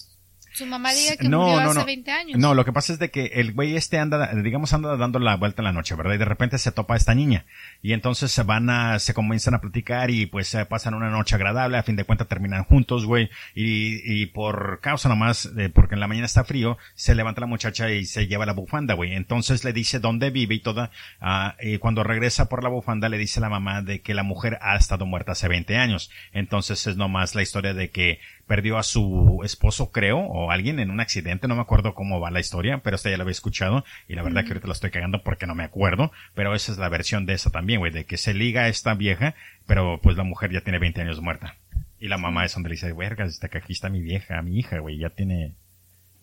su 0.56 0.66
mamá 0.66 0.94
diga 0.94 1.18
que 1.18 1.28
No, 1.28 1.42
murió 1.42 1.62
no, 1.62 1.70
hace 1.72 1.80
no. 1.80 1.86
20 1.86 2.12
años. 2.12 2.40
No, 2.40 2.54
lo 2.54 2.64
que 2.64 2.72
pasa 2.72 2.94
es 2.94 3.00
de 3.00 3.12
que 3.12 3.26
el 3.36 3.54
güey 3.54 3.76
este 3.76 4.00
anda, 4.00 4.34
digamos, 4.34 4.72
anda 4.74 4.96
dando 4.96 5.20
la 5.20 5.36
vuelta 5.36 5.62
en 5.62 5.66
la 5.66 5.72
noche, 5.74 5.96
¿verdad? 5.96 6.14
Y 6.14 6.18
de 6.18 6.26
repente 6.26 6.58
se 6.58 6.72
topa 6.72 6.94
a 6.94 6.98
esta 6.98 7.14
niña. 7.14 7.46
Y 7.82 7.94
entonces 7.94 8.32
se 8.32 8.44
van 8.44 8.70
a, 8.70 9.00
se 9.00 9.14
comienzan 9.14 9.54
a 9.54 9.62
platicar 9.62 10.10
y 10.12 10.26
pues 10.28 10.48
se 10.48 10.66
pasan 10.66 10.94
una 10.94 11.10
noche 11.10 11.36
agradable. 11.36 11.78
A 11.78 11.84
fin 11.84 11.96
de 11.98 12.06
cuentas 12.06 12.28
terminan 12.28 12.64
juntos, 12.64 13.06
güey. 13.06 13.30
Y, 13.54 14.02
y 14.22 14.28
por 14.28 14.80
causa 14.82 15.10
nomás, 15.10 15.52
porque 15.74 15.96
en 15.96 16.00
la 16.00 16.08
mañana 16.08 16.26
está 16.26 16.44
frío, 16.46 16.78
se 16.94 17.16
levanta 17.16 17.42
la 17.42 17.48
muchacha 17.48 17.92
y 17.92 18.06
se 18.06 18.28
lleva 18.28 18.46
la 18.46 18.54
bufanda, 18.54 18.94
güey. 18.94 19.14
Entonces 19.14 19.64
le 19.66 19.74
dice 19.74 20.00
dónde 20.00 20.30
vive 20.30 20.56
y 20.56 20.60
toda. 20.62 20.92
ah, 21.20 21.56
y 21.62 21.78
cuando 21.80 22.04
regresa 22.04 22.48
por 22.48 22.64
la 22.64 22.70
bufanda 22.70 23.10
le 23.10 23.18
dice 23.18 23.40
a 23.40 23.42
la 23.42 23.50
mamá 23.50 23.82
de 23.82 24.02
que 24.02 24.14
la 24.14 24.24
mujer 24.24 24.58
ha 24.62 24.76
estado 24.78 25.06
muerta 25.06 25.34
hace 25.34 25.48
20 25.48 25.76
años. 25.78 26.10
Entonces 26.32 26.88
es 26.88 26.96
nomás 26.98 27.36
la 27.36 27.42
historia 27.42 27.74
de 27.74 27.90
que 27.90 28.20
perdió 28.48 28.78
a 28.78 28.84
su 28.84 29.42
esposo, 29.44 29.92
creo, 29.92 30.20
o 30.20 30.52
alguien 30.52 30.80
en 30.80 30.92
un 30.92 31.00
accidente, 31.00 31.48
no 31.48 31.56
me 31.56 31.62
acuerdo 31.62 31.96
cómo 31.96 32.20
va 32.20 32.32
la 32.32 32.40
historia, 32.40 32.80
pero 32.80 32.96
esta 32.96 33.10
ya 33.10 33.18
la 33.18 33.24
había 33.24 33.32
escuchado 33.32 33.84
y 34.08 34.16
la 34.16 34.24
verdad 34.24 34.44
que 34.44 34.50
ahorita 34.50 34.68
la 34.68 34.74
estoy 34.74 34.92
cagando 34.92 35.24
porque 35.24 35.48
no 35.48 35.56
me 35.56 35.64
acuerdo, 35.64 36.12
pero 36.34 36.54
esa 36.54 36.72
es 36.72 36.78
la 36.78 36.90
versión 36.90 37.26
de 37.26 37.34
esa 37.34 37.50
también, 37.50 37.80
güey, 37.80 37.92
de 37.92 38.06
que 38.06 38.18
se 38.18 38.34
liga 38.34 38.64
a 38.64 38.68
esta 38.68 38.94
vieja, 38.94 39.36
pero 39.66 40.00
pues 40.02 40.16
la 40.16 40.24
mujer 40.24 40.52
ya 40.52 40.62
tiene 40.62 40.80
20 40.80 41.02
años 41.02 41.22
muerta. 41.22 41.56
Y 42.00 42.08
la 42.08 42.18
mamá 42.18 42.46
es 42.46 42.54
donde 42.54 42.70
le 42.70 42.76
dice, 42.76 42.94
verga, 42.94 43.26
está 43.26 43.50
que 43.50 43.58
aquí 43.58 43.74
está 43.74 43.90
mi 43.90 44.02
vieja, 44.02 44.42
mi 44.42 44.60
hija, 44.60 44.80
güey, 44.80 45.00
ya 45.00 45.10
tiene 45.10 45.54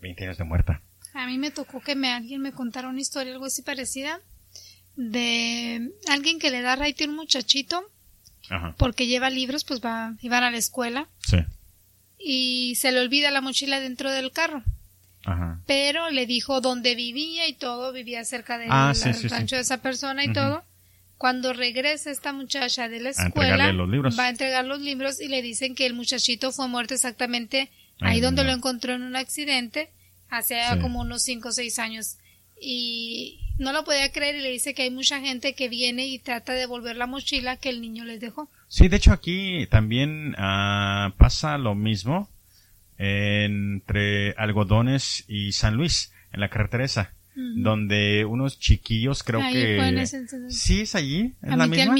20 0.01 0.23
años 0.23 0.37
de 0.37 0.43
muerta. 0.45 0.81
A 1.13 1.27
mí 1.27 1.37
me 1.37 1.51
tocó 1.51 1.81
que 1.81 1.95
me, 1.95 2.11
alguien 2.11 2.41
me 2.41 2.53
contara 2.53 2.87
una 2.87 3.01
historia 3.01 3.33
algo 3.33 3.45
así 3.45 3.61
parecida 3.61 4.19
de 4.95 5.91
alguien 6.09 6.39
que 6.39 6.51
le 6.51 6.61
da 6.61 6.75
raite 6.75 7.03
a 7.03 7.07
un 7.07 7.15
muchachito 7.15 7.83
Ajá, 8.49 8.75
porque 8.77 9.07
lleva 9.07 9.29
libros, 9.29 9.63
pues 9.63 9.81
va, 9.81 10.15
iban 10.21 10.43
a 10.43 10.51
la 10.51 10.57
escuela. 10.57 11.07
Sí, 11.19 11.37
y 12.19 12.75
se 12.75 12.91
le 12.91 12.99
olvida 13.01 13.31
la 13.31 13.41
mochila 13.41 13.79
dentro 13.79 14.11
del 14.11 14.31
carro. 14.31 14.63
ajá. 15.25 15.59
Pero 15.65 16.09
le 16.09 16.25
dijo 16.25 16.61
dónde 16.61 16.95
vivía 16.95 17.47
y 17.47 17.53
todo, 17.53 17.93
vivía 17.93 18.23
cerca 18.25 18.57
del 18.57 18.67
Ah, 18.71 18.93
sí, 18.95 19.13
sí, 19.13 19.21
sí. 19.21 19.27
rancho 19.29 19.55
de 19.55 19.61
esa 19.61 19.81
persona 19.81 20.23
y 20.23 20.33
todo. 20.33 20.63
Cuando 21.17 21.53
regresa 21.53 22.11
esta 22.11 22.33
muchacha 22.33 22.89
de 22.89 22.99
la 22.99 23.09
escuela, 23.11 23.71
va 23.71 24.25
a 24.25 24.29
entregar 24.29 24.65
los 24.65 24.81
libros 24.81 25.21
y 25.21 25.29
le 25.29 25.41
dicen 25.41 25.73
que 25.75 25.85
el 25.85 25.93
muchachito 25.93 26.51
fue 26.51 26.67
muerto 26.67 26.93
exactamente 26.93 27.69
ahí 28.01 28.15
Ay, 28.15 28.19
donde 28.21 28.43
lo 28.43 28.51
encontró 28.51 28.93
en 28.93 29.03
un 29.03 29.15
accidente 29.15 29.89
hace 30.29 30.57
como 30.81 30.99
unos 30.99 31.23
5 31.23 31.47
o 31.47 31.51
6 31.51 31.79
años. 31.79 32.17
Y 32.59 33.39
no 33.57 33.71
lo 33.71 33.83
podía 33.85 34.11
creer 34.11 34.35
y 34.35 34.41
le 34.41 34.49
dice 34.49 34.73
que 34.73 34.83
hay 34.83 34.89
mucha 34.91 35.19
gente 35.21 35.53
que 35.53 35.69
viene 35.69 36.07
y 36.07 36.19
trata 36.19 36.53
de 36.53 36.59
devolver 36.59 36.95
la 36.97 37.07
mochila 37.07 37.55
que 37.57 37.69
el 37.69 37.81
niño 37.81 38.03
les 38.03 38.19
dejó. 38.19 38.49
Sí, 38.73 38.87
de 38.87 38.97
hecho 38.97 39.13
aquí 39.13 39.67
también 39.69 40.33
ah, 40.39 41.13
pasa 41.19 41.59
lo 41.59 41.75
mismo 41.75 42.27
entre 42.97 44.31
Algodones 44.31 45.25
y 45.27 45.51
San 45.51 45.75
Luis, 45.75 46.11
en 46.31 46.39
la 46.39 46.49
carretera 46.49 46.83
esa, 46.83 47.12
Donde 47.35 48.25
unos 48.25 48.59
chiquillos 48.59 49.23
creo 49.23 49.41
Ahí 49.41 49.53
que... 49.53 49.75
fue 49.77 49.87
en 49.89 49.97
ese. 49.99 50.25
Sí, 50.49 50.81
es 50.81 50.95
allí, 50.95 51.33
es 51.41 51.51
A 51.51 51.55
la 51.57 51.67
misma. 51.67 51.95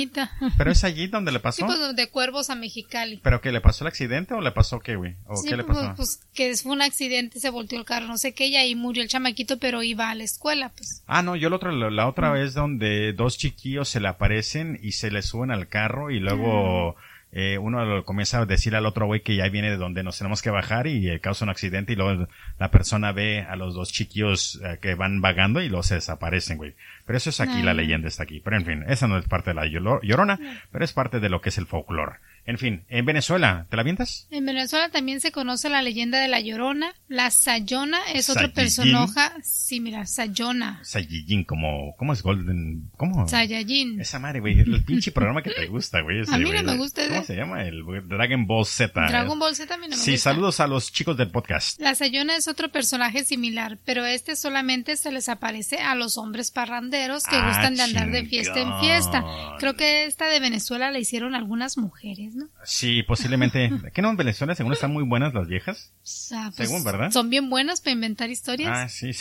Pero 0.58 0.72
es 0.72 0.84
allí 0.84 1.08
donde 1.08 1.32
le 1.32 1.40
Sí, 1.40 1.44
pasó. 1.44 1.66
pues 1.66 1.96
de 1.96 2.08
Cuervos 2.10 2.50
a 2.50 2.56
Mexicali. 2.56 3.20
¿Pero 3.24 3.42
que 3.42 3.52
le 3.52 3.62
pasó 3.62 3.84
el 3.84 3.88
accidente 3.88 4.34
o 4.34 4.42
le 4.42 4.52
pasó 4.52 4.80
qué, 4.80 4.96
güey? 4.96 5.16
¿O 5.28 5.36
Sí, 5.38 5.50
qué 5.50 5.58
le 5.58 5.64
pues, 5.64 5.78
pasó? 5.78 5.94
pues, 5.96 6.20
que 6.34 6.56
fue 6.56 6.72
un 6.72 6.82
accidente, 6.82 7.40
se 7.40 7.50
volteó 7.50 7.80
el 7.80 7.86
carro, 7.86 8.08
no 8.08 8.18
sé 8.18 8.34
qué, 8.34 8.48
y 8.48 8.56
ahí 8.56 8.76
murió 8.76 9.02
el 9.04 9.10
chamaquito, 9.10 9.58
pero 9.60 9.84
iba 9.84 10.10
a 10.10 10.16
la 10.16 10.24
escuela, 10.24 10.70
pues. 10.70 11.04
Ah, 11.08 11.24
no, 11.24 11.36
yo 11.36 11.50
la 11.50 11.56
otra, 11.56 11.72
la, 11.72 11.90
la 11.90 12.08
otra 12.08 12.32
vez 12.32 12.54
donde 12.54 13.14
dos 13.14 13.38
chiquillos 13.38 13.90
se 13.90 14.00
le 14.00 14.08
aparecen 14.08 14.80
y 14.82 14.92
se 14.94 15.12
le 15.12 15.22
suben 15.22 15.52
al 15.52 15.68
carro 15.68 16.12
y 16.12 16.20
luego 16.20 16.96
eh, 17.36 17.58
uno 17.58 17.84
lo 17.84 18.06
comienza 18.06 18.40
a 18.40 18.46
decir 18.46 18.76
al 18.76 18.86
otro 18.86 19.08
güey 19.08 19.22
que 19.22 19.36
ya 19.36 19.50
viene 19.50 19.72
de 19.72 19.78
donde 19.78 20.04
nos 20.04 20.20
tenemos 20.20 20.44
que 20.44 20.52
bajar 20.52 20.86
y 20.86 21.10
eh, 21.10 21.20
causa 21.20 21.46
un 21.46 21.50
accidente 21.50 21.94
y 21.94 21.96
luego 21.96 22.28
la 22.60 22.70
persona 22.70 23.12
ve 23.12 23.42
a 23.42 23.56
los 23.56 23.74
dos 23.74 23.92
chiquillos 23.92 24.62
eh, 24.64 24.78
que 24.80 24.94
van 24.94 25.20
vagando 25.20 25.60
y 25.60 25.68
luego 25.68 25.82
se 25.82 25.96
desaparecen, 25.96 26.58
güey. 26.58 26.76
Pero 27.08 27.18
eso 27.18 27.32
es 27.32 27.42
aquí, 27.42 27.64
la 27.64 27.74
leyenda 27.74 28.08
está 28.08 28.22
aquí. 28.22 28.40
Pero 28.40 28.58
en 28.58 28.66
fin, 28.66 28.86
esa 28.88 29.08
no 29.08 29.18
es 29.18 29.28
parte 29.28 29.50
de 29.50 29.56
la 29.56 29.66
llorona, 29.66 30.40
pero 30.72 30.86
es 30.86 30.94
parte 30.94 31.20
de 31.20 31.30
lo 31.30 31.42
que 31.42 31.50
es 31.50 31.58
el 31.58 31.66
folclore. 31.66 32.20
En 32.46 32.58
fin, 32.58 32.84
en 32.90 33.06
Venezuela, 33.06 33.68
¿te 33.70 33.78
la 33.78 33.82
avientas? 33.84 34.28
En 34.30 34.46
Venezuela 34.46 34.90
también 34.90 35.22
se 35.22 35.32
conoce 35.32 35.70
la 35.70 35.82
leyenda 35.82 36.20
de 36.20 36.28
la 36.28 36.42
Llorona. 36.42 36.94
La 37.08 37.32
Sayona 37.32 38.00
es 38.14 38.30
otro 38.30 38.42
Saiyajin. 38.50 38.54
personaje. 38.54 39.22
Sí, 39.44 39.80
mira, 39.80 40.06
Sayona. 40.06 40.82
Como, 41.48 41.96
¿cómo 41.98 42.14
es 42.14 42.22
Golden? 42.22 42.90
¿Cómo? 42.98 43.28
Saiyajin. 43.28 44.02
Esa 44.02 44.20
madre, 44.20 44.40
güey, 44.42 44.60
el 44.60 44.84
pinche 44.84 45.12
programa 45.12 45.42
que 45.42 45.52
te 45.52 45.68
gusta, 45.68 46.02
güey. 46.02 46.22
A 46.30 46.38
mí 46.38 46.52
no 46.52 46.64
me 46.64 46.78
gusta 46.78 47.08
¿Cómo 47.08 47.24
se 47.24 47.36
llama? 47.36 47.64
El 47.64 47.84
Dragon 48.08 48.46
Ball 48.46 48.66
Z. 48.66 49.08
Dragon 49.08 49.40
Ball 49.40 49.56
Z 49.56 49.68
también 49.68 49.92
no 49.92 49.98
me 49.98 50.04
Sí, 50.04 50.12
gusta. 50.12 50.32
saludos 50.32 50.60
a 50.60 50.68
los 50.68 50.92
chicos 50.92 51.16
del 51.18 51.32
podcast. 51.32 51.80
La 51.80 51.96
Sayona 51.96 52.36
es 52.36 52.48
otro 52.48 52.70
personaje 52.72 53.24
similar, 53.24 53.78
pero 53.86 54.06
este 54.06 54.36
solamente 54.36 54.98
se 54.98 55.12
les 55.12 55.30
aparece 55.30 55.78
a 55.78 55.96
los 55.96 56.18
hombres 56.18 56.52
parranderos 56.52 57.24
que 57.24 57.36
Ah, 57.38 57.48
gustan 57.48 57.76
de 57.76 57.84
andar 57.84 58.12
de 58.12 58.26
fiesta 58.26 58.60
en 58.60 58.80
fiesta. 58.80 59.24
Creo 59.60 59.76
que 59.76 60.06
esta 60.06 60.28
de 60.28 60.40
Venezuela 60.40 60.92
la 60.92 61.00
hicieron 61.00 61.36
algunas 61.36 61.78
mujeres, 61.78 62.33
¿no? 62.36 62.48
Sí, 62.64 63.04
posiblemente. 63.04 63.72
¿Qué 63.94 64.02
no 64.02 64.16
Venezuela? 64.16 64.56
Según 64.56 64.74
están 64.74 64.92
muy 64.92 65.04
buenas 65.04 65.34
las 65.34 65.48
viejas. 65.48 65.92
Pues, 66.02 66.56
Según, 66.56 66.84
¿verdad? 66.84 67.12
Son 67.12 67.30
bien 67.30 67.50
buenas 67.50 67.82
para 67.82 67.92
inventar 67.94 68.30
historias. 68.30 68.70
Ah, 68.74 68.90
sí. 68.90 69.12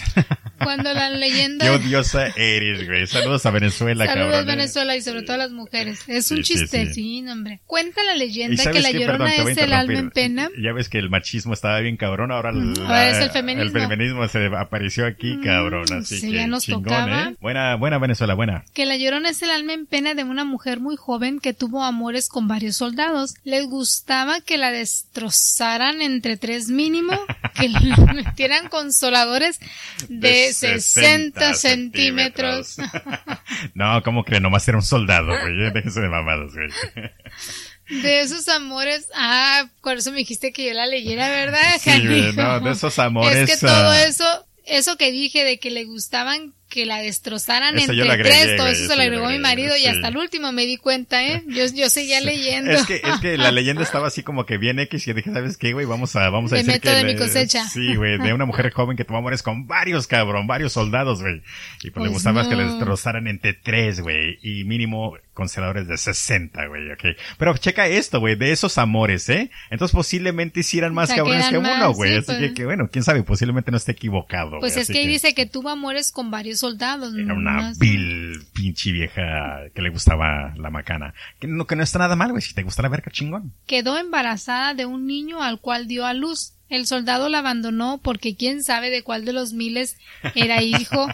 Cuando 0.63 0.93
la 0.93 1.11
leyenda... 1.11 1.65
Qué 1.65 1.71
odiosa 1.71 2.27
eres, 2.37 2.87
güey. 2.87 3.07
Saludos 3.07 3.45
a 3.47 3.51
Venezuela, 3.51 4.07
Saludos 4.07 4.33
cabrón. 4.33 4.49
a 4.51 4.55
Venezuela 4.55 4.97
y 4.97 5.03
sobre 5.03 5.23
todo 5.23 5.35
a 5.35 5.39
las 5.39 5.51
mujeres. 5.51 6.01
Es 6.09 6.31
un 6.31 6.39
Sí, 6.45 6.55
chiste, 6.55 6.87
sí. 6.89 6.95
sí, 7.23 7.29
hombre. 7.29 7.61
Cuenta 7.67 8.03
la 8.05 8.15
¿Y 8.17 8.19
leyenda 8.19 8.71
que 8.71 8.81
la 8.81 8.91
qué? 8.91 9.01
llorona 9.01 9.25
Perdón, 9.31 9.49
es 9.49 9.59
el 9.59 9.73
alma 9.73 9.99
en 9.99 10.11
pena. 10.11 10.49
Ya 10.63 10.73
ves 10.73 10.89
que 10.89 10.99
el 10.99 11.11
machismo 11.11 11.55
estaba 11.55 11.79
bien 11.81 11.97
cabrón, 11.97 12.31
ahora, 12.33 12.53
Mm, 12.53 12.75
la- 12.79 12.85
ahora 12.87 13.11
es 13.11 13.19
el 13.19 13.31
feminismo. 13.31 13.79
el 13.79 13.89
feminismo 13.89 14.29
se 14.29 14.47
apareció 14.57 15.07
aquí, 15.07 15.39
cabrón, 15.43 15.85
así 15.93 16.19
sí, 16.19 16.31
que 16.31 16.37
ya 16.37 16.47
nos 16.47 16.65
chingón, 16.65 16.85
tocaba. 16.85 17.23
¿eh? 17.31 17.37
Buena, 17.41 17.75
buena 17.77 17.99
Venezuela, 17.99 18.35
buena. 18.35 18.65
Que 18.75 18.87
la 18.87 18.97
llorona 18.97 19.31
es 19.31 19.43
el 19.43 19.51
alma 19.51 19.73
en 19.73 19.87
pena 19.87 20.15
de 20.15 20.25
una 20.25 20.45
mujer 20.45 20.81
muy 20.81 20.97
joven 20.97 21.41
que 21.41 21.55
tuvo 21.55 21.83
amores 21.85 22.29
con 22.29 22.49
varios 22.49 22.77
soldados. 22.77 23.02
Les 23.45 23.67
gustaba 23.67 24.41
que 24.41 24.59
la 24.59 24.71
destrozaran 24.71 26.03
entre 26.03 26.37
tres 26.37 26.69
mínimo, 26.69 27.13
que 27.55 27.69
la 27.69 28.13
metieran 28.13 28.69
consoladores 28.69 29.59
de, 30.09 30.53
60, 30.53 31.55
centímetros. 31.55 32.77
no, 33.75 34.03
¿cómo 34.03 34.25
que 34.25 34.41
nomás 34.41 34.67
era 34.69 34.79
un 34.79 34.85
soldado, 34.85 35.29
güey? 35.29 35.73
Déjense 35.73 36.01
de 36.01 36.09
mamadas, 36.09 36.53
güey. 36.53 36.69
De 38.03 38.21
esos 38.21 38.49
amores, 38.49 39.09
ah, 39.15 39.67
por 39.83 39.97
eso 39.97 40.13
me 40.13 40.19
dijiste 40.19 40.53
que 40.53 40.67
yo 40.67 40.73
la 40.73 40.87
leyera, 40.87 41.29
¿verdad? 41.29 41.79
Sí, 41.79 42.33
no, 42.35 42.61
de 42.61 42.71
esos 42.71 42.99
amores. 42.99 43.51
Es 43.51 43.61
que 43.61 43.67
todo 43.67 43.91
ah, 43.91 44.03
eso, 44.05 44.25
eso 44.65 44.97
que 44.97 45.11
dije 45.13 45.45
de 45.45 45.59
que 45.59 45.71
le 45.71 45.85
gustaban 45.85 46.55
que 46.73 46.87
la 46.87 47.03
destrozaran 47.03 47.77
Eso 47.79 47.93
entre 47.93 48.11
agregué, 48.11 48.31
tres, 48.31 48.57
todo 48.57 48.69
eso 48.69 48.85
eso 48.85 48.91
se 48.93 48.97
lo 48.97 49.03
agregó 49.03 49.29
mi 49.29 49.39
marido 49.39 49.77
y 49.77 49.81
sí. 49.81 49.87
hasta 49.89 50.09
el 50.09 50.17
último 50.17 50.53
me 50.53 50.65
di 50.65 50.79
cuenta, 50.79 51.23
¿eh? 51.23 51.43
Yo, 51.49 51.67
yo 51.67 51.91
seguía 51.91 52.21
leyendo. 52.23 52.71
Es 52.71 52.87
que, 52.87 52.97
es 52.97 53.21
que 53.21 53.37
la 53.37 53.51
leyenda 53.53 53.83
estaba 53.83 54.07
así 54.07 54.23
como 54.23 54.47
que 54.47 54.57
bien 54.57 54.79
X 54.79 55.07
y 55.07 55.13
dije, 55.13 55.31
¿sabes 55.33 55.59
qué, 55.59 55.75
güey? 55.75 55.85
Vamos 55.85 56.17
a, 56.17 56.31
vamos 56.31 56.51
a 56.53 56.57
Le 56.57 56.63
decir 56.63 56.75
meto 56.75 56.89
que... 56.89 56.97
de 56.97 57.05
mi 57.05 57.17
cosecha. 57.17 57.69
Sí, 57.73 57.95
güey, 57.97 58.19
de 58.19 58.33
una 58.33 58.47
mujer 58.47 58.71
joven 58.73 58.97
que 58.97 59.05
tuvo 59.05 59.19
amores 59.19 59.43
con 59.43 59.67
varios, 59.67 60.07
cabrón, 60.07 60.47
varios 60.47 60.73
soldados, 60.73 61.21
güey. 61.21 61.43
Y 61.83 61.91
pues, 61.91 62.05
le 62.05 62.11
Pues 62.11 62.13
gustaba 62.13 62.49
que 62.49 62.57
le 62.57 62.65
no. 62.65 62.71
destrozaran 62.71 63.27
entre 63.27 63.53
tres, 63.53 64.01
güey. 64.01 64.39
Y 64.43 64.65
mínimo 64.65 65.17
conservadores 65.35 65.89
de 65.89 65.97
60, 65.97 66.67
güey, 66.67 66.91
ok. 66.93 67.17
Pero 67.39 67.57
checa 67.57 67.87
esto, 67.87 68.21
güey, 68.21 68.37
de 68.37 68.53
esos 68.53 68.79
amores, 68.79 69.29
¿eh? 69.29 69.51
Entonces 69.71 69.95
posiblemente 69.95 70.61
hicieran 70.61 70.95
más 70.95 71.05
O 71.11 71.15
sea, 71.15 71.17
cabrones 71.19 71.47
que 71.47 71.53
que 71.53 71.59
uno, 71.59 71.93
güey. 71.95 72.13
sí, 72.13 72.17
así 72.19 72.27
pues. 72.27 72.39
que, 72.39 72.55
que, 72.55 72.65
bueno, 72.65 72.89
quién 72.91 73.05
sabe, 73.05 73.23
posiblemente 73.23 73.71
no 73.71 73.77
esté 73.77 73.93
equivocado, 73.93 74.61
Pues 74.61 74.77
es 74.77 74.89
que 74.89 74.99
ahí 74.99 75.07
dice 75.07 75.35
que 75.35 75.47
tuvo 75.47 75.71
amores 75.71 76.13
con 76.13 76.31
varios 76.31 76.59
soldados. 76.59 77.15
Era 77.15 77.35
una 77.35 77.53
más. 77.53 77.79
vil 77.79 78.43
pinche 78.53 78.93
vieja 78.93 79.63
que 79.75 79.83
le 79.83 79.91
gustaba 79.91 80.55
la 80.57 80.71
macana. 80.71 81.15
Que 81.39 81.47
no, 81.47 81.67
que 81.67 81.77
no 81.77 81.83
está 81.83 81.99
nada 81.99 82.17
mal, 82.17 82.31
güey. 82.31 82.43
Si 82.43 82.55
te 82.55 82.63
gusta 82.63 82.83
la 82.83 82.89
verga, 82.89 83.11
chingón. 83.11 83.53
Quedó 83.67 83.99
embarazada 83.99 84.75
de 84.75 84.87
un 84.87 85.07
niño 85.07 85.43
al 85.43 85.61
cual 85.61 85.87
dio 85.87 86.07
a 86.07 86.15
luz. 86.15 86.55
El 86.73 86.87
soldado 86.87 87.29
la 87.29 87.39
abandonó 87.41 88.01
porque 88.03 88.35
quién 88.35 88.63
sabe 88.63 88.91
de 88.91 89.03
cuál 89.03 89.25
de 89.25 89.33
los 89.33 89.53
miles 89.53 89.97
era 90.35 90.63
hijo 90.63 91.07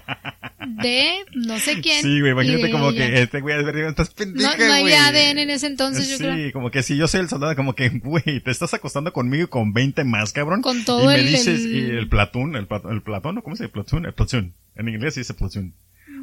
de 0.83 1.11
no 1.35 1.59
sé 1.59 1.81
quién. 1.81 2.03
Sí, 2.03 2.21
güey, 2.21 2.33
imagínate 2.33 2.71
como 2.71 2.91
ella. 2.91 3.07
que 3.09 3.23
este 3.23 3.41
güey, 3.41 3.57
estás 3.87 4.11
No, 4.11 4.15
pendeja, 4.17 4.51
no 4.57 4.57
güey. 4.81 4.95
había 4.95 5.07
ADN 5.09 5.39
en 5.41 5.51
ese 5.51 5.67
entonces, 5.67 6.09
yo 6.09 6.17
sí, 6.17 6.23
creo. 6.25 6.53
como 6.53 6.71
que 6.71 6.83
si 6.83 6.97
yo 6.97 7.09
soy 7.09 7.21
el 7.21 7.29
soldado, 7.29 7.55
como 7.57 7.75
que, 7.75 7.89
güey, 7.89 8.41
te 8.41 8.51
estás 8.51 8.73
acostando 8.75 9.13
conmigo 9.13 9.45
y 9.45 9.49
con 9.49 9.73
20 9.73 10.05
más, 10.05 10.33
cabrón. 10.33 10.63
Con 10.63 10.85
todo 10.85 11.03
y 11.05 11.07
me 11.09 11.15
el- 11.21 11.27
dices, 11.27 11.65
el- 11.65 11.75
y 11.75 11.91
el 11.97 12.09
platón, 12.09 12.55
el, 12.57 12.69
plat- 12.69 12.91
el 12.91 13.03
platón, 13.03 13.39
¿o 13.39 13.43
¿cómo 13.43 13.57
se 13.57 13.65
dice? 13.65 13.73
Platoon, 13.73 14.07
el 14.07 14.15
platoon. 14.15 14.55
En 14.77 14.89
inglés 14.89 15.15
se 15.15 15.21
dice 15.21 15.35
platoon. 15.35 15.75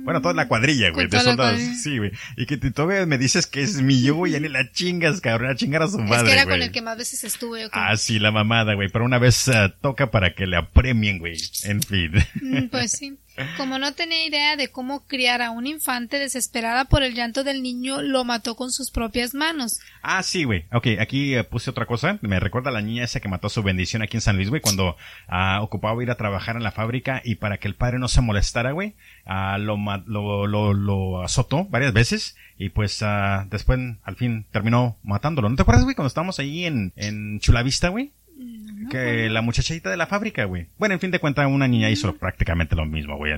Bueno, 0.06 0.22
toda 0.22 0.34
la 0.34 0.48
cuadrilla, 0.48 0.92
güey, 0.92 1.08
Con 1.10 1.18
de 1.18 1.24
soldados. 1.26 1.60
Sí, 1.84 1.98
güey. 1.98 2.12
Y 2.38 2.46
que 2.46 2.58
tú 2.58 2.72
todavía 2.72 3.06
me 3.06 3.18
dices 3.18 3.48
que 3.48 3.62
es 3.62 3.82
mío, 3.82 4.16
güey, 4.16 4.32
ya 4.34 4.40
ni 4.40 4.48
la 4.48 4.72
chingas, 4.72 5.20
cabrón, 5.20 5.50
a 5.52 5.56
chingar 5.56 5.82
a 5.82 5.88
su 5.88 5.98
madre, 6.00 6.18
es 6.18 6.24
que 6.24 6.32
era 6.32 6.44
güey. 6.46 6.56
con 6.60 6.64
el 6.64 6.72
que 6.72 6.82
más 6.82 6.98
veces 6.98 7.24
estuve. 7.24 7.64
yo 7.64 7.70
creo. 7.70 7.84
Ah, 7.84 7.98
sí, 7.98 8.20
la 8.20 8.32
mamada, 8.32 8.76
güey. 8.76 8.88
Pero 8.90 9.04
una 9.04 9.18
vez 9.18 9.50
ah, 9.50 9.74
toca 9.82 10.12
para 10.12 10.34
que 10.36 10.46
le 10.48 10.58
apremien, 10.58 11.20
güey. 11.20 11.36
En 11.64 11.82
fin. 11.82 12.12
Mm, 12.42 12.68
Pues 12.70 12.92
sí. 12.92 13.18
Como 13.58 13.80
no 13.80 13.94
tenía 13.94 14.26
idea 14.26 14.56
de 14.56 14.70
cómo 14.70 15.06
criar 15.06 15.42
a 15.42 15.52
un 15.52 15.68
infante 15.68 16.20
desesperada 16.20 16.86
por 16.86 17.04
el 17.04 17.14
llanto 17.16 17.44
del 17.44 17.62
niño, 17.64 18.02
lo 18.02 18.24
mató 18.24 18.56
con 18.56 18.72
sus 18.72 18.92
propias 18.92 19.34
manos. 19.34 19.80
Ah, 20.02 20.24
sí, 20.24 20.44
güey. 20.44 20.66
Ok, 20.72 20.88
aquí 21.00 21.36
eh, 21.36 21.44
puse 21.44 21.70
otra 21.70 21.86
cosa. 21.86 22.18
Me 22.22 22.40
recuerda 22.40 22.70
a 22.70 22.74
la 22.74 22.82
niña 22.82 23.04
esa 23.04 23.20
que 23.20 23.28
mató 23.28 23.48
a 23.48 23.50
su 23.50 23.64
bendición 23.64 24.02
aquí 24.02 24.18
en 24.18 24.22
San 24.22 24.36
Luis, 24.36 24.50
güey, 24.50 24.62
cuando 24.62 24.96
ah, 25.28 25.60
ocupaba 25.62 26.02
ir 26.02 26.12
a 26.12 26.16
trabajar 26.16 26.56
en 26.56 26.64
la 26.64 26.72
fábrica 26.72 27.22
y 27.24 27.36
para 27.36 27.58
que 27.58 27.68
el 27.68 27.76
padre 27.76 28.00
no 28.00 28.08
se 28.08 28.22
molestara, 28.22 28.72
güey, 28.72 28.96
ah, 29.26 29.58
lo, 29.58 29.78
lo, 30.06 30.48
lo, 30.48 30.74
lo 30.74 31.22
azotó 31.22 31.66
varias 31.66 31.94
veces 31.94 32.36
y 32.58 32.70
pues 32.70 33.02
ah, 33.04 33.48
después 33.50 33.80
al 34.04 34.16
fin 34.16 34.46
terminó 34.52 34.98
matándolo. 35.04 35.50
¿No 35.50 35.56
te 35.56 35.62
acuerdas, 35.62 35.84
güey, 35.84 35.96
cuando 35.96 36.08
estábamos 36.08 36.40
ahí 36.40 36.66
en, 36.66 36.94
en 36.96 37.40
Chulavista, 37.40 37.90
güey? 37.90 38.12
Que 38.90 39.30
la 39.30 39.42
muchachita 39.42 39.90
de 39.90 39.98
la 39.98 40.08
fábrica, 40.08 40.46
güey. 40.46 40.68
Bueno, 40.78 40.94
en 40.94 41.00
fin 41.00 41.12
de 41.12 41.20
cuentas, 41.20 41.48
una 41.48 41.68
niña 41.68 41.90
hizo 41.90 42.16
prácticamente 42.16 42.76
lo 42.76 42.86
mismo, 42.86 43.18
güey. 43.18 43.34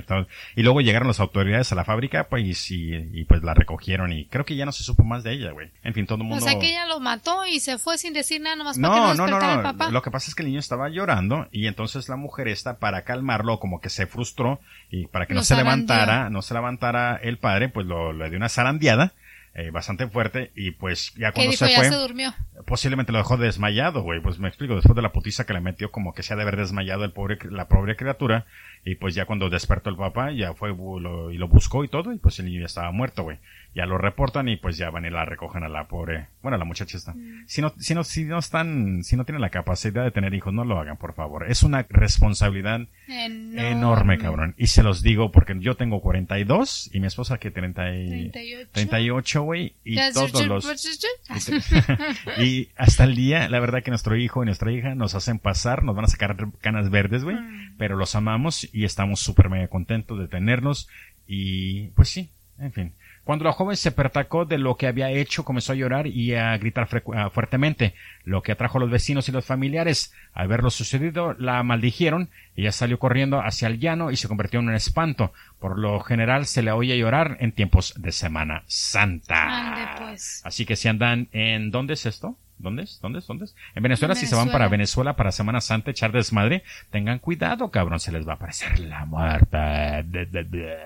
Y 0.56 0.62
luego 0.62 0.80
llegaron 0.80 1.08
las 1.08 1.20
autoridades 1.20 1.72
a 1.72 1.74
la 1.74 1.84
fábrica, 1.84 2.28
pues, 2.28 2.70
y, 2.70 2.94
y, 2.94 3.24
pues 3.24 3.42
la 3.42 3.54
recogieron 3.54 4.12
y 4.12 4.26
creo 4.26 4.44
que 4.44 4.56
ya 4.56 4.64
no 4.66 4.72
se 4.72 4.82
supo 4.82 5.04
más 5.04 5.24
de 5.24 5.32
ella, 5.32 5.52
güey. 5.52 5.70
En 5.82 5.94
fin, 5.94 6.06
todo 6.06 6.16
el 6.16 6.22
O 6.22 6.24
mundo... 6.24 6.44
sea 6.44 6.58
que 6.58 6.68
ella 6.70 6.86
lo 6.86 7.00
mató 7.00 7.46
y 7.46 7.60
se 7.60 7.78
fue 7.78 7.98
sin 7.98 8.12
decir 8.12 8.40
nada, 8.40 8.56
nomás 8.56 8.78
para 8.78 8.94
que 8.94 9.00
No, 9.00 9.14
no 9.14 9.26
no, 9.26 9.38
no, 9.40 9.56
no. 9.56 9.62
papá. 9.62 9.90
Lo 9.90 10.02
que 10.02 10.10
pasa 10.10 10.30
es 10.30 10.34
que 10.34 10.42
el 10.42 10.48
niño 10.48 10.60
estaba 10.60 10.88
llorando 10.88 11.48
y 11.52 11.66
entonces 11.66 12.08
la 12.08 12.16
mujer 12.16 12.48
esta 12.48 12.78
para 12.78 13.02
calmarlo 13.02 13.58
como 13.58 13.80
que 13.80 13.90
se 13.90 14.06
frustró 14.06 14.60
y 14.90 15.06
para 15.06 15.26
que 15.26 15.34
no 15.34 15.40
Lo 15.40 15.44
se 15.44 15.56
levantara, 15.56 16.30
no 16.30 16.42
se 16.42 16.54
levantara 16.54 17.16
el 17.22 17.38
padre, 17.38 17.68
pues 17.68 17.86
lo, 17.86 18.12
le 18.12 18.28
dio 18.28 18.38
una 18.38 18.48
zarandeada 18.48 19.12
eh, 19.58 19.72
bastante 19.72 20.06
fuerte 20.06 20.52
y 20.54 20.70
pues 20.70 21.12
ya 21.16 21.32
cuando 21.32 21.50
dijo, 21.50 21.66
se 21.66 21.72
ya 21.72 21.78
fue 21.78 21.88
se 21.88 21.96
durmió. 21.96 22.32
posiblemente 22.64 23.10
lo 23.10 23.18
dejó 23.18 23.36
desmayado, 23.36 24.02
güey. 24.02 24.20
Pues 24.20 24.38
me 24.38 24.46
explico, 24.46 24.76
después 24.76 24.94
de 24.94 25.02
la 25.02 25.10
putiza 25.10 25.46
que 25.46 25.52
le 25.52 25.60
metió, 25.60 25.90
como 25.90 26.14
que 26.14 26.22
se 26.22 26.32
ha 26.32 26.36
de 26.36 26.42
haber 26.42 26.56
desmayado 26.56 27.04
el 27.04 27.10
pobre, 27.10 27.38
la 27.50 27.66
pobre 27.66 27.96
criatura. 27.96 28.46
Y 28.90 28.94
pues 28.94 29.14
ya 29.14 29.26
cuando 29.26 29.50
despertó 29.50 29.90
el 29.90 29.96
papá, 29.96 30.30
ya 30.32 30.54
fue 30.54 30.70
lo- 30.70 31.30
y 31.30 31.36
lo 31.38 31.48
buscó 31.48 31.84
y 31.84 31.88
todo, 31.88 32.12
y 32.12 32.18
pues 32.18 32.38
el 32.38 32.46
niño 32.46 32.60
ya 32.60 32.66
estaba 32.66 32.90
muerto, 32.92 33.22
güey. 33.24 33.38
Ya 33.74 33.84
lo 33.84 33.98
reportan 33.98 34.48
y 34.48 34.56
pues 34.56 34.78
ya 34.78 34.88
van 34.90 35.04
y 35.04 35.10
la 35.10 35.24
recogen 35.26 35.62
a 35.62 35.68
la 35.68 35.86
pobre, 35.88 36.28
bueno, 36.42 36.56
a 36.56 36.58
la 36.58 36.64
muchacha 36.64 36.96
está. 36.96 37.14
Si 37.46 37.60
no, 37.60 37.72
si 37.78 37.94
no, 37.94 38.02
si 38.02 38.24
no 38.24 38.38
están, 38.38 39.02
si 39.04 39.14
no 39.16 39.24
tienen 39.24 39.42
la 39.42 39.50
capacidad 39.50 40.02
de 40.04 40.10
tener 40.10 40.32
hijos, 40.34 40.54
no 40.54 40.64
lo 40.64 40.78
hagan, 40.80 40.96
por 40.96 41.14
favor. 41.14 41.44
Es 41.50 41.62
una 41.62 41.86
responsabilidad 41.90 42.80
Enorme. 43.08 43.70
enorme, 43.70 44.18
cabrón. 44.18 44.54
Y 44.56 44.68
se 44.68 44.82
los 44.82 45.02
digo 45.02 45.30
porque 45.30 45.54
yo 45.60 45.76
tengo 45.76 46.00
42 46.00 46.90
y 46.94 47.00
mi 47.00 47.06
esposa 47.06 47.38
que 47.38 47.50
30 47.50 47.94
y, 47.94 48.30
38. 48.30 48.70
38, 48.72 49.42
güey. 49.42 49.74
Y 49.84 49.96
todos 50.12 50.46
los, 50.46 50.64
ya, 50.64 51.38
ya. 51.38 52.08
y 52.42 52.68
hasta 52.76 53.04
el 53.04 53.14
día, 53.14 53.48
la 53.48 53.60
verdad 53.60 53.82
que 53.82 53.90
nuestro 53.90 54.16
hijo 54.16 54.42
y 54.42 54.46
nuestra 54.46 54.72
hija 54.72 54.94
nos 54.94 55.14
hacen 55.14 55.38
pasar, 55.38 55.84
nos 55.84 55.94
van 55.94 56.06
a 56.06 56.08
sacar 56.08 56.36
canas 56.60 56.90
verdes, 56.90 57.22
güey, 57.22 57.36
Mm. 57.36 57.76
pero 57.78 57.96
los 57.96 58.14
amamos 58.16 58.68
y 58.72 58.77
estamos 58.84 59.20
súper 59.20 59.50
mega 59.50 59.68
contentos 59.68 60.18
de 60.18 60.28
tenerlos 60.28 60.88
y 61.26 61.88
pues 61.88 62.08
sí, 62.08 62.30
en 62.58 62.72
fin. 62.72 62.94
Cuando 63.28 63.44
la 63.44 63.52
joven 63.52 63.76
se 63.76 63.92
pertacó 63.92 64.46
de 64.46 64.56
lo 64.56 64.78
que 64.78 64.86
había 64.86 65.10
hecho, 65.10 65.44
comenzó 65.44 65.72
a 65.72 65.76
llorar 65.76 66.06
y 66.06 66.34
a 66.34 66.56
gritar 66.56 66.88
ah, 67.14 67.28
fuertemente, 67.28 67.92
lo 68.24 68.42
que 68.42 68.52
atrajo 68.52 68.78
a 68.78 68.80
los 68.80 68.90
vecinos 68.90 69.28
y 69.28 69.32
los 69.32 69.44
familiares. 69.44 70.14
Al 70.32 70.48
ver 70.48 70.62
lo 70.62 70.70
sucedido, 70.70 71.34
la 71.34 71.62
maldijeron, 71.62 72.30
ella 72.56 72.72
salió 72.72 72.98
corriendo 72.98 73.42
hacia 73.42 73.68
el 73.68 73.80
llano 73.80 74.10
y 74.10 74.16
se 74.16 74.28
convirtió 74.28 74.60
en 74.60 74.68
un 74.68 74.74
espanto. 74.74 75.34
Por 75.58 75.78
lo 75.78 76.00
general 76.00 76.46
se 76.46 76.62
le 76.62 76.72
oye 76.72 76.96
llorar 76.96 77.36
en 77.40 77.52
tiempos 77.52 77.92
de 77.98 78.12
Semana 78.12 78.62
Santa. 78.66 79.74
Ande, 79.74 80.06
pues. 80.06 80.40
Así 80.46 80.64
que 80.64 80.76
si 80.76 80.88
andan 80.88 81.28
en, 81.32 81.70
¿dónde 81.70 81.92
es 81.94 82.06
esto? 82.06 82.38
¿Dónde 82.58 82.82
es? 82.82 82.98
¿Dónde 83.00 83.20
es? 83.20 83.26
¿Dónde 83.26 83.44
es? 83.44 83.54
En 83.74 83.82
Venezuela, 83.82 84.14
En 84.14 84.20
si 84.20 84.26
se 84.26 84.34
van 84.34 84.50
para 84.50 84.68
Venezuela. 84.68 85.14
Para 85.16 85.32
Semana 85.32 85.60
Santa 85.60 85.90
echar 85.90 86.12
desmadre, 86.12 86.64
tengan 86.90 87.18
cuidado, 87.18 87.70
cabrón, 87.70 88.00
se 88.00 88.10
les 88.12 88.26
va 88.26 88.32
a 88.32 88.36
aparecer 88.36 88.78
la 88.80 89.04
muerte. 89.04 89.56
De- 89.56 90.26
de- 90.26 90.44
de. 90.44 90.76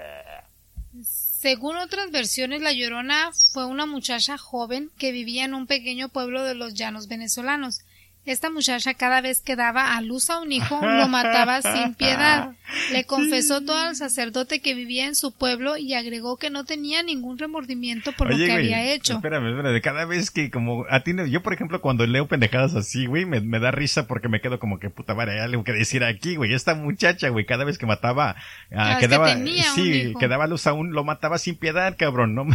Según 1.02 1.76
otras 1.76 2.10
versiones, 2.10 2.60
la 2.62 2.72
Llorona 2.72 3.30
fue 3.52 3.66
una 3.66 3.86
muchacha 3.86 4.36
joven 4.38 4.90
que 4.98 5.10
vivía 5.10 5.44
en 5.44 5.54
un 5.54 5.66
pequeño 5.66 6.08
pueblo 6.10 6.42
de 6.44 6.54
los 6.54 6.74
llanos 6.74 7.08
venezolanos. 7.08 7.80
Esta 8.24 8.50
muchacha 8.50 8.94
cada 8.94 9.20
vez 9.20 9.40
que 9.40 9.56
daba 9.56 9.96
a 9.96 10.00
luz 10.00 10.30
a 10.30 10.38
un 10.40 10.52
hijo 10.52 10.78
lo 10.82 11.08
mataba 11.08 11.60
sin 11.60 11.94
piedad. 11.94 12.52
Le 12.92 13.04
confesó 13.04 13.60
todo 13.62 13.76
al 13.76 13.96
sacerdote 13.96 14.60
que 14.60 14.74
vivía 14.74 15.06
en 15.06 15.16
su 15.16 15.32
pueblo 15.32 15.76
y 15.76 15.94
agregó 15.94 16.36
que 16.36 16.48
no 16.48 16.64
tenía 16.64 17.02
ningún 17.02 17.36
remordimiento 17.38 18.12
por 18.12 18.30
lo 18.30 18.36
que 18.36 18.44
güey, 18.46 18.56
había 18.72 18.92
hecho. 18.92 19.14
Espérame, 19.14 19.48
espérame, 19.48 19.80
cada 19.82 20.04
vez 20.04 20.30
que 20.30 20.50
como 20.50 20.84
a 20.88 21.00
ti, 21.00 21.14
no- 21.14 21.26
yo 21.26 21.42
por 21.42 21.52
ejemplo 21.52 21.80
cuando 21.80 22.06
leo 22.06 22.28
pendejadas 22.28 22.76
así, 22.76 23.06
güey, 23.06 23.26
me, 23.26 23.40
me 23.40 23.58
da 23.58 23.72
risa 23.72 24.06
porque 24.06 24.28
me 24.28 24.40
quedo 24.40 24.60
como 24.60 24.78
que 24.78 24.88
puta 24.88 25.14
madre, 25.14 25.32
hay 25.32 25.40
algo 25.40 25.64
que 25.64 25.72
decir 25.72 26.04
aquí, 26.04 26.36
güey. 26.36 26.54
Esta 26.54 26.74
muchacha, 26.76 27.28
güey, 27.28 27.44
cada 27.44 27.64
vez 27.64 27.76
que 27.76 27.86
mataba, 27.86 28.36
ah, 28.36 28.36
Cada 28.70 28.88
vez 28.88 28.96
que 28.98 29.00
que 29.02 29.08
daba, 29.08 29.26
tenía 29.34 29.68
un 29.68 29.74
sí, 29.74 30.14
que 30.18 30.28
daba 30.28 30.46
luz 30.46 30.66
a 30.68 30.72
un, 30.72 30.92
lo 30.92 31.02
mataba 31.02 31.38
sin 31.38 31.56
piedad, 31.56 31.96
cabrón, 31.98 32.34
no, 32.36 32.46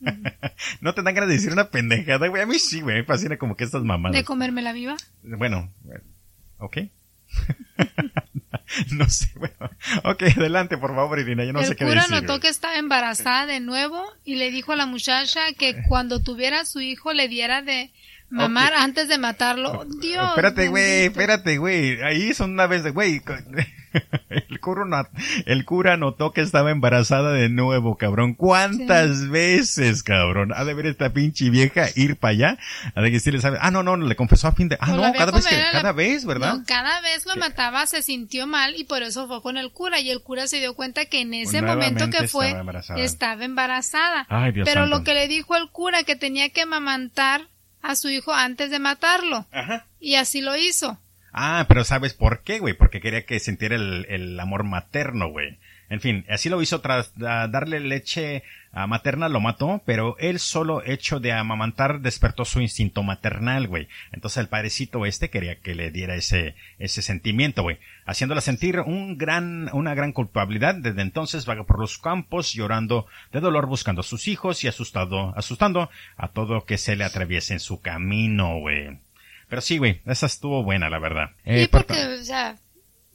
no 0.80 0.94
te 0.94 1.02
dan 1.02 1.14
ganas 1.14 1.28
de 1.28 1.36
decir 1.36 1.52
una 1.52 1.70
pendejada, 1.70 2.28
güey. 2.28 2.42
A 2.42 2.46
mí 2.46 2.58
sí, 2.58 2.80
güey, 2.80 2.96
me 2.96 3.04
fascina 3.04 3.36
como 3.36 3.56
que 3.56 3.64
estas 3.64 3.82
mamadas. 3.82 4.16
¿De 4.16 4.24
comérmela 4.24 4.72
viva? 4.72 4.96
Bueno, 5.22 5.72
ok. 6.58 6.78
no 8.92 9.08
sé, 9.08 9.30
bueno. 9.36 9.70
Ok, 10.04 10.22
adelante, 10.36 10.78
por 10.78 10.94
favor, 10.94 11.18
Irina, 11.18 11.44
yo 11.44 11.52
no 11.52 11.60
el 11.60 11.66
sé 11.66 11.76
qué 11.76 11.84
cura 11.84 12.02
decir. 12.02 12.14
notó 12.14 12.34
güey. 12.34 12.40
que 12.40 12.48
estaba 12.48 12.76
embarazada 12.76 13.46
de 13.46 13.60
nuevo 13.60 14.04
y 14.24 14.36
le 14.36 14.50
dijo 14.50 14.72
a 14.72 14.76
la 14.76 14.86
muchacha 14.86 15.52
que 15.56 15.82
cuando 15.88 16.20
tuviera 16.20 16.60
a 16.60 16.64
su 16.64 16.80
hijo 16.80 17.12
le 17.12 17.28
diera 17.28 17.62
de 17.62 17.92
mamar 18.30 18.72
antes 18.74 19.08
de 19.08 19.18
matarlo. 19.18 19.84
Dios. 20.00 20.28
Espérate, 20.30 20.68
güey, 20.68 21.04
espérate, 21.06 21.58
güey. 21.58 22.00
Ahí 22.02 22.32
son 22.34 22.52
una 22.52 22.66
vez 22.66 22.82
de, 22.84 22.90
güey. 22.90 23.20
el 24.30 24.60
cura, 24.60 25.08
el 25.46 25.64
cura 25.64 25.96
notó 25.96 26.32
que 26.32 26.40
estaba 26.42 26.70
embarazada 26.70 27.32
de 27.32 27.48
nuevo, 27.48 27.96
cabrón. 27.96 28.34
¿Cuántas 28.34 29.28
veces, 29.28 30.02
cabrón? 30.04 30.52
Ha 30.54 30.64
de 30.64 30.74
ver 30.74 30.86
esta 30.86 31.12
pinche 31.12 31.50
vieja 31.50 31.86
ir 31.96 32.16
para 32.16 32.30
allá. 32.30 32.58
A 32.94 33.00
de 33.02 33.10
que 33.10 33.18
sí 33.20 33.30
le 33.32 33.40
sabe. 33.40 33.58
Ah, 33.60 33.70
no, 33.72 33.82
no, 33.82 33.96
le 33.96 34.14
confesó 34.16 34.48
a 34.48 34.52
fin 34.52 34.68
de. 34.68 34.76
Ah, 34.76 34.86
Pues 34.86 34.96
no, 34.96 35.12
cada 35.12 35.32
vez 35.32 35.46
que, 35.46 35.56
la- 35.56 35.72
cada 35.72 35.92
vez, 35.92 36.24
¿verdad? 36.24 36.54
No, 36.54 36.64
cada 36.66 37.00
vez 37.00 37.26
lo 37.26 37.34
mataba, 37.36 37.84
se 37.86 38.02
sintió 38.02 38.46
mal 38.46 38.74
y 38.76 38.84
por 38.84 39.02
eso 39.02 39.26
fue 39.26 39.42
con 39.42 39.56
el 39.56 39.72
cura. 39.72 39.98
Y 40.00 40.10
el 40.10 40.22
cura 40.22 40.46
se 40.46 40.58
dio 40.60 40.74
cuenta 40.74 41.06
que 41.06 41.20
en 41.22 41.34
ese 41.34 41.60
Nuevamente 41.60 42.04
momento 42.04 42.18
que 42.18 42.28
fue, 42.28 42.46
estaba 42.46 42.60
embarazada. 42.60 43.00
estaba 43.00 43.44
embarazada. 43.44 44.26
Ay, 44.28 44.52
Dios 44.52 44.66
Pero 44.68 44.82
santo. 44.82 44.98
lo 44.98 45.04
que 45.04 45.14
le 45.14 45.26
dijo 45.26 45.56
el 45.56 45.68
cura 45.70 46.04
que 46.04 46.14
tenía 46.14 46.48
que 46.50 46.62
amamantar 46.62 47.48
a 47.82 47.96
su 47.96 48.08
hijo 48.08 48.32
antes 48.32 48.70
de 48.70 48.78
matarlo. 48.78 49.46
Ajá. 49.52 49.86
Y 50.00 50.14
así 50.14 50.40
lo 50.40 50.56
hizo. 50.56 50.98
Ah, 51.32 51.64
pero 51.68 51.84
¿sabes 51.84 52.14
por 52.14 52.42
qué, 52.42 52.58
güey? 52.58 52.74
Porque 52.74 53.00
quería 53.00 53.24
que 53.24 53.38
sintiera 53.38 53.76
el, 53.76 54.06
el 54.08 54.38
amor 54.40 54.64
materno, 54.64 55.28
güey. 55.30 55.58
En 55.90 56.00
fin, 56.00 56.24
así 56.30 56.48
lo 56.48 56.62
hizo 56.62 56.80
tras 56.80 57.14
da- 57.18 57.48
darle 57.48 57.80
leche 57.80 58.42
a 58.72 58.86
materna, 58.86 59.28
lo 59.28 59.40
mató, 59.40 59.82
pero 59.84 60.16
el 60.18 60.38
solo 60.38 60.84
hecho 60.86 61.18
de 61.18 61.32
amamantar 61.32 62.00
despertó 62.00 62.44
su 62.44 62.60
instinto 62.60 63.02
maternal, 63.02 63.66
güey. 63.66 63.88
Entonces 64.12 64.38
el 64.38 64.48
padrecito 64.48 65.04
este 65.04 65.28
quería 65.30 65.56
que 65.56 65.74
le 65.74 65.90
diera 65.90 66.14
ese, 66.14 66.54
ese 66.78 67.02
sentimiento, 67.02 67.62
güey. 67.64 67.78
Haciéndola 68.06 68.40
sentir 68.40 68.78
un 68.78 69.18
gran, 69.18 69.68
una 69.72 69.94
gran 69.94 70.12
culpabilidad. 70.12 70.76
Desde 70.76 71.02
entonces 71.02 71.44
vaga 71.44 71.64
por 71.64 71.80
los 71.80 71.98
campos 71.98 72.52
llorando 72.52 73.06
de 73.32 73.40
dolor 73.40 73.66
buscando 73.66 74.02
a 74.02 74.04
sus 74.04 74.28
hijos 74.28 74.62
y 74.62 74.68
asustado, 74.68 75.36
asustando 75.36 75.90
a 76.16 76.28
todo 76.28 76.64
que 76.64 76.78
se 76.78 76.94
le 76.94 77.02
atraviese 77.02 77.54
en 77.54 77.60
su 77.60 77.80
camino, 77.80 78.60
güey. 78.60 79.00
Pero 79.48 79.60
sí, 79.60 79.78
güey, 79.78 80.00
esa 80.06 80.26
estuvo 80.26 80.62
buena, 80.62 80.88
la 80.88 81.00
verdad. 81.00 81.30
Eh, 81.44 81.62
y 81.62 81.66
por- 81.66 81.84
porque, 81.84 82.04
o 82.06 82.22
sea, 82.22 82.54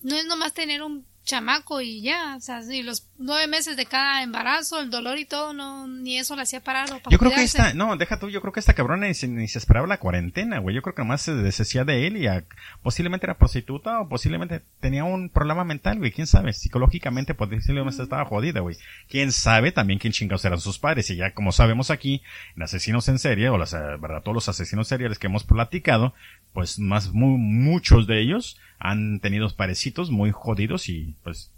no 0.04 0.18
es 0.18 0.26
nomás 0.26 0.54
tener 0.54 0.82
un 0.84 1.06
chamaco 1.26 1.82
y 1.82 2.02
ya, 2.02 2.36
o 2.38 2.40
sea, 2.40 2.62
sí, 2.62 2.84
los 2.84 3.08
nueve 3.18 3.48
meses 3.48 3.76
de 3.76 3.86
cada 3.86 4.24
embarazo, 4.24 4.80
el 4.80 4.90
dolor 4.90 5.18
y 5.18 5.26
todo, 5.26 5.54
no, 5.54 5.88
ni 5.88 6.18
eso 6.18 6.36
le 6.36 6.44
hacía 6.44 6.64
parar 6.64 6.88
para 6.88 7.10
Yo 7.10 7.18
creo 7.18 7.32
que 7.32 7.44
esta, 7.44 7.74
no, 7.74 7.98
deja 7.98 8.20
tú, 8.20 8.30
yo 8.30 8.40
creo 8.42 8.54
que 8.54 8.60
esta 8.60 8.74
cabrona 8.74 9.08
ni 9.08 9.14
se, 9.14 9.28
ni 9.28 9.48
se 9.48 9.58
esperaba 9.58 9.88
la 9.88 9.98
cuarentena, 10.00 10.60
güey. 10.60 10.76
Yo 10.76 10.82
creo 10.82 10.96
que 10.96 11.02
nomás 11.02 11.22
se 11.24 11.34
deshacía 11.34 11.84
de 11.84 12.08
él 12.08 12.18
y 12.18 12.28
a- 12.28 12.46
posiblemente 12.84 13.26
era 13.26 13.38
prostituta 13.38 14.00
o 14.00 14.08
posiblemente 14.08 14.62
tenía 14.80 15.04
un 15.04 15.30
problema 15.30 15.64
mental, 15.66 15.98
güey. 15.98 16.12
¿Quién 16.12 16.28
sabe? 16.28 16.54
Psicológicamente 16.54 17.34
posiblemente 17.34 18.04
estaba 18.04 18.26
jodida, 18.26 18.60
güey. 18.62 18.78
¿Quién 19.10 19.32
sabe 19.32 19.72
también 19.72 20.00
quién 20.00 20.14
chingados 20.14 20.46
eran 20.46 20.60
sus 20.62 20.78
padres? 20.80 21.10
Y 21.10 21.16
ya 21.16 21.34
como 21.34 21.52
sabemos 21.52 21.90
aquí, 21.90 22.22
en 22.56 22.64
asesinos 22.64 23.10
en 23.10 23.18
serie, 23.20 23.50
o 23.50 23.58
las, 23.58 23.74
eh, 23.74 23.78
verdad, 24.00 24.22
todos 24.22 24.36
los 24.36 24.50
asesinos 24.50 24.88
seriales 24.88 25.18
que 25.20 25.28
hemos 25.28 25.44
platicado, 25.44 26.14
pues 26.56 26.80
más, 26.80 27.14
mu- 27.14 27.38
muchos 27.38 28.08
de 28.08 28.20
ellos 28.20 28.58
han 28.80 29.20
tenido 29.20 29.48
parecitos 29.56 30.10
muy 30.10 30.32
jodidos 30.32 30.90
y 30.90 31.16
pues, 31.24 31.52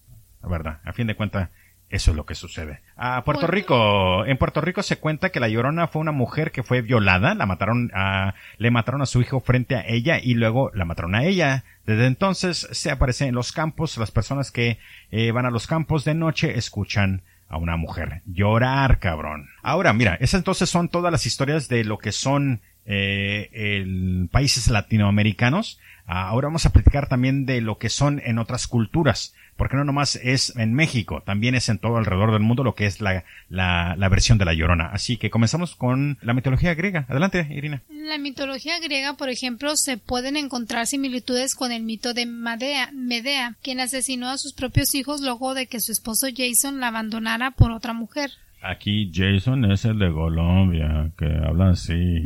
la 0.43 0.49
verdad, 0.49 0.79
a 0.83 0.91
fin 0.91 1.07
de 1.07 1.15
cuentas, 1.15 1.49
eso 1.89 2.11
es 2.11 2.17
lo 2.17 2.25
que 2.25 2.35
sucede. 2.35 2.81
A 2.97 3.23
Puerto 3.23 3.43
Bueno. 3.43 3.53
Rico, 3.53 4.25
en 4.25 4.37
Puerto 4.37 4.59
Rico 4.59 4.83
se 4.83 4.97
cuenta 4.97 5.29
que 5.29 5.39
la 5.39 5.47
Llorona 5.47 5.87
fue 5.87 6.01
una 6.01 6.11
mujer 6.11 6.51
que 6.51 6.61
fue 6.63 6.81
violada, 6.81 7.33
la 7.33 7.45
mataron 7.45 7.91
a, 7.93 8.33
le 8.57 8.71
mataron 8.71 9.01
a 9.01 9.05
su 9.05 9.21
hijo 9.21 9.39
frente 9.39 9.75
a 9.75 9.87
ella 9.87 10.19
y 10.21 10.33
luego 10.33 10.69
la 10.73 10.83
mataron 10.83 11.15
a 11.15 11.23
ella. 11.23 11.63
Desde 11.85 12.05
entonces 12.07 12.67
se 12.71 12.91
aparece 12.91 13.27
en 13.27 13.35
los 13.35 13.53
campos, 13.53 13.97
las 13.97 14.11
personas 14.11 14.51
que 14.51 14.79
eh, 15.11 15.31
van 15.31 15.45
a 15.45 15.49
los 15.51 15.65
campos 15.65 16.03
de 16.03 16.13
noche 16.13 16.57
escuchan 16.57 17.21
a 17.47 17.55
una 17.57 17.77
mujer 17.77 18.21
llorar, 18.25 18.99
cabrón. 18.99 19.47
Ahora, 19.63 19.93
mira, 19.93 20.15
esas 20.19 20.39
entonces 20.39 20.69
son 20.69 20.89
todas 20.89 21.13
las 21.13 21.25
historias 21.25 21.69
de 21.69 21.85
lo 21.85 21.97
que 21.99 22.11
son 22.11 22.59
eh, 22.87 23.49
el- 23.53 24.29
países 24.31 24.67
latinoamericanos. 24.69 25.79
Ah, 26.09 26.29
ahora 26.29 26.47
vamos 26.47 26.65
a 26.65 26.71
platicar 26.71 27.09
también 27.09 27.45
de 27.45 27.59
lo 27.59 27.77
que 27.77 27.89
son 27.89 28.21
en 28.23 28.39
otras 28.39 28.67
culturas, 28.67 29.33
porque 29.57 29.75
no 29.75 29.83
nomás 29.83 30.15
es 30.15 30.55
en 30.55 30.73
México, 30.73 31.21
también 31.25 31.53
es 31.53 31.67
en 31.67 31.79
todo 31.79 31.97
alrededor 31.97 32.31
del 32.31 32.41
mundo 32.43 32.63
lo 32.63 32.75
que 32.75 32.85
es 32.85 33.01
la, 33.01 33.25
la, 33.49 33.93
la 33.97 34.07
versión 34.07 34.37
de 34.37 34.45
la 34.45 34.53
Llorona. 34.53 34.87
Así 34.93 35.17
que 35.17 35.29
comenzamos 35.29 35.75
con 35.75 36.17
la 36.21 36.33
mitología 36.33 36.75
griega. 36.75 37.05
Adelante, 37.09 37.45
Irina. 37.51 37.81
La 37.89 38.17
mitología 38.19 38.79
griega, 38.79 39.15
por 39.17 39.27
ejemplo, 39.29 39.75
se 39.75 39.97
pueden 39.97 40.37
encontrar 40.37 40.87
similitudes 40.87 41.55
con 41.55 41.73
el 41.73 41.83
mito 41.83 42.13
de 42.13 42.25
Medea, 42.25 42.89
Medea, 42.93 43.55
quien 43.61 43.81
asesinó 43.81 44.29
a 44.29 44.37
sus 44.37 44.53
propios 44.53 44.95
hijos 44.95 45.19
luego 45.19 45.55
de 45.55 45.67
que 45.67 45.81
su 45.81 45.91
esposo 45.91 46.27
Jason 46.33 46.79
la 46.79 46.87
abandonara 46.87 47.51
por 47.51 47.71
otra 47.71 47.91
mujer. 47.91 48.31
Aquí 48.69 49.09
Jason 49.13 49.63
es 49.71 49.85
el 49.85 49.97
de 49.97 50.11
Colombia, 50.11 51.11
que 51.17 51.25
habla 51.25 51.69
así. 51.69 52.25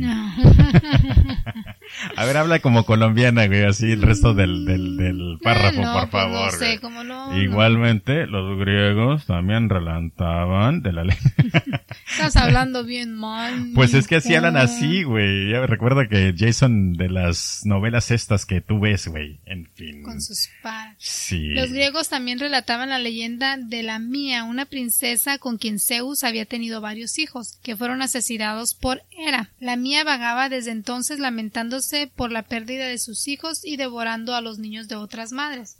A 2.16 2.24
ver, 2.24 2.36
habla 2.36 2.58
como 2.58 2.84
colombiana, 2.84 3.46
güey, 3.46 3.62
así 3.64 3.92
el 3.92 4.02
resto 4.02 4.34
del, 4.34 4.64
del, 4.64 4.96
del 4.96 5.38
párrafo, 5.40 5.82
no, 5.82 5.92
por 5.92 6.10
pues 6.10 6.10
favor. 6.10 6.52
No 6.52 6.58
sé, 6.58 6.80
cómo 6.80 7.04
no. 7.04 7.40
Igualmente, 7.40 8.26
los 8.26 8.58
griegos 8.58 9.24
también 9.26 9.68
relantaban 9.68 10.82
de 10.82 10.92
la 10.92 11.04
ley. 11.04 11.16
Estás 12.10 12.36
hablando 12.36 12.84
bien 12.84 13.14
mal. 13.14 13.70
Pues 13.74 13.94
es 13.94 14.06
que 14.06 14.16
así 14.16 14.34
hablan 14.34 14.56
así, 14.56 15.02
güey. 15.02 15.50
Ya 15.50 15.66
recuerda 15.66 16.08
que 16.08 16.34
Jason 16.36 16.94
de 16.94 17.08
las 17.08 17.62
novelas 17.64 18.10
estas 18.10 18.46
que 18.46 18.60
tú 18.60 18.80
ves, 18.80 19.08
güey. 19.08 19.40
En 19.46 19.66
fin. 19.74 20.02
Con 20.02 20.20
sus 20.20 20.48
padres. 20.62 20.96
Sí. 20.98 21.48
Los 21.48 21.70
griegos 21.70 22.08
también 22.08 22.38
relataban 22.38 22.90
la 22.90 22.98
leyenda 22.98 23.56
de 23.56 23.82
la 23.82 23.98
Mía, 23.98 24.44
una 24.44 24.66
princesa 24.66 25.38
con 25.38 25.58
quien 25.58 25.78
Zeus 25.78 26.24
había 26.24 26.46
tenido 26.46 26.80
varios 26.80 27.18
hijos, 27.18 27.58
que 27.62 27.76
fueron 27.76 28.02
asesinados 28.02 28.74
por 28.74 29.02
Hera. 29.10 29.50
La 29.60 29.76
Mía 29.76 30.04
vagaba 30.04 30.48
desde 30.48 30.70
entonces 30.70 31.18
lamentándose 31.18 32.10
por 32.14 32.30
la 32.30 32.42
pérdida 32.42 32.86
de 32.86 32.98
sus 32.98 33.28
hijos 33.28 33.64
y 33.64 33.76
devorando 33.76 34.34
a 34.34 34.40
los 34.40 34.58
niños 34.58 34.88
de 34.88 34.96
otras 34.96 35.32
madres. 35.32 35.76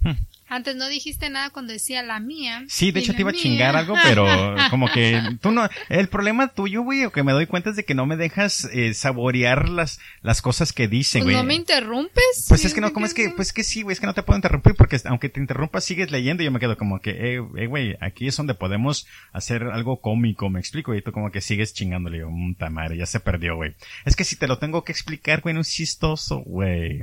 Antes 0.53 0.77
no 0.77 0.87
dijiste 0.89 1.31
nada 1.31 1.49
cuando 1.49 1.73
decía 1.73 2.03
la 2.03 2.21
mía. 2.21 2.65
Sí, 2.69 2.93
de 2.93 3.01
hecho 3.01 3.15
te 3.15 3.23
iba 3.23 3.31
a 3.31 3.33
chingar 3.33 3.75
algo, 3.75 3.95
pero 4.05 4.27
como 4.71 4.87
que 4.93 5.19
tú 5.41 5.51
no, 5.51 5.67
el 5.89 6.09
problema 6.09 6.49
tuyo, 6.49 6.83
güey, 6.83 7.07
o 7.07 7.11
que 7.11 7.23
me 7.23 7.33
doy 7.33 7.47
cuenta 7.47 7.71
es 7.71 7.77
de 7.77 7.87
que 7.87 7.95
no 7.95 8.05
me 8.05 8.19
dejas 8.19 8.69
eh, 8.71 8.93
saborear 8.93 9.71
las, 9.71 9.99
las 10.21 10.43
cosas 10.43 10.75
que 10.75 10.89
dicen, 10.89 11.23
Pues 11.23 11.35
güey. 11.35 11.37
no 11.37 11.45
me 11.45 11.55
interrumpes. 11.55 12.45
Pues 12.49 12.67
es 12.67 12.75
que 12.75 12.83
no, 12.83 12.93
¿cómo 12.93 13.07
es 13.07 13.15
que, 13.15 13.31
pues 13.31 13.55
que 13.55 13.65
sí, 13.65 13.81
güey, 13.81 13.95
es 13.95 14.01
que 14.01 14.07
no 14.07 14.13
te 14.13 14.23
puedo 14.23 14.37
interrumpir 14.37 14.75
porque 14.75 15.01
aunque 15.07 15.31
te 15.31 15.41
interrumpas 15.41 15.85
sigues 15.85 16.11
leyendo 16.11 16.43
y 16.43 16.47
yo 16.47 16.53
me 16.53 16.61
quedo 16.61 16.77
como 16.77 17.01
que, 17.01 17.11
eh, 17.37 17.43
eh, 17.57 17.67
güey, 17.67 17.97
aquí 18.03 18.27
es 18.27 18.37
donde 18.37 18.53
podemos 18.55 19.07
hacer 19.33 19.65
algo 19.65 20.03
cómico, 20.03 20.51
me 20.51 20.61
explico, 20.61 20.95
y 20.95 21.01
tú 21.01 21.13
como 21.13 21.31
que 21.31 21.41
sigues 21.41 21.73
chingándole, 21.73 22.19
yo, 22.19 22.29
puta 22.29 22.69
madre, 22.69 22.99
ya 22.99 23.07
se 23.07 23.21
perdió, 23.21 23.57
güey. 23.57 23.75
Es 24.05 24.17
que 24.17 24.25
si 24.25 24.37
te 24.37 24.47
lo 24.49 24.59
tengo 24.59 24.85
que 24.85 24.93
explicar, 24.93 25.41
güey, 25.41 25.55
no 25.55 25.63
es 25.63 25.71
chistoso, 25.71 26.41
güey. 26.45 27.01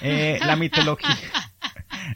Eh, 0.00 0.38
la 0.44 0.56
mitología. 0.56 1.16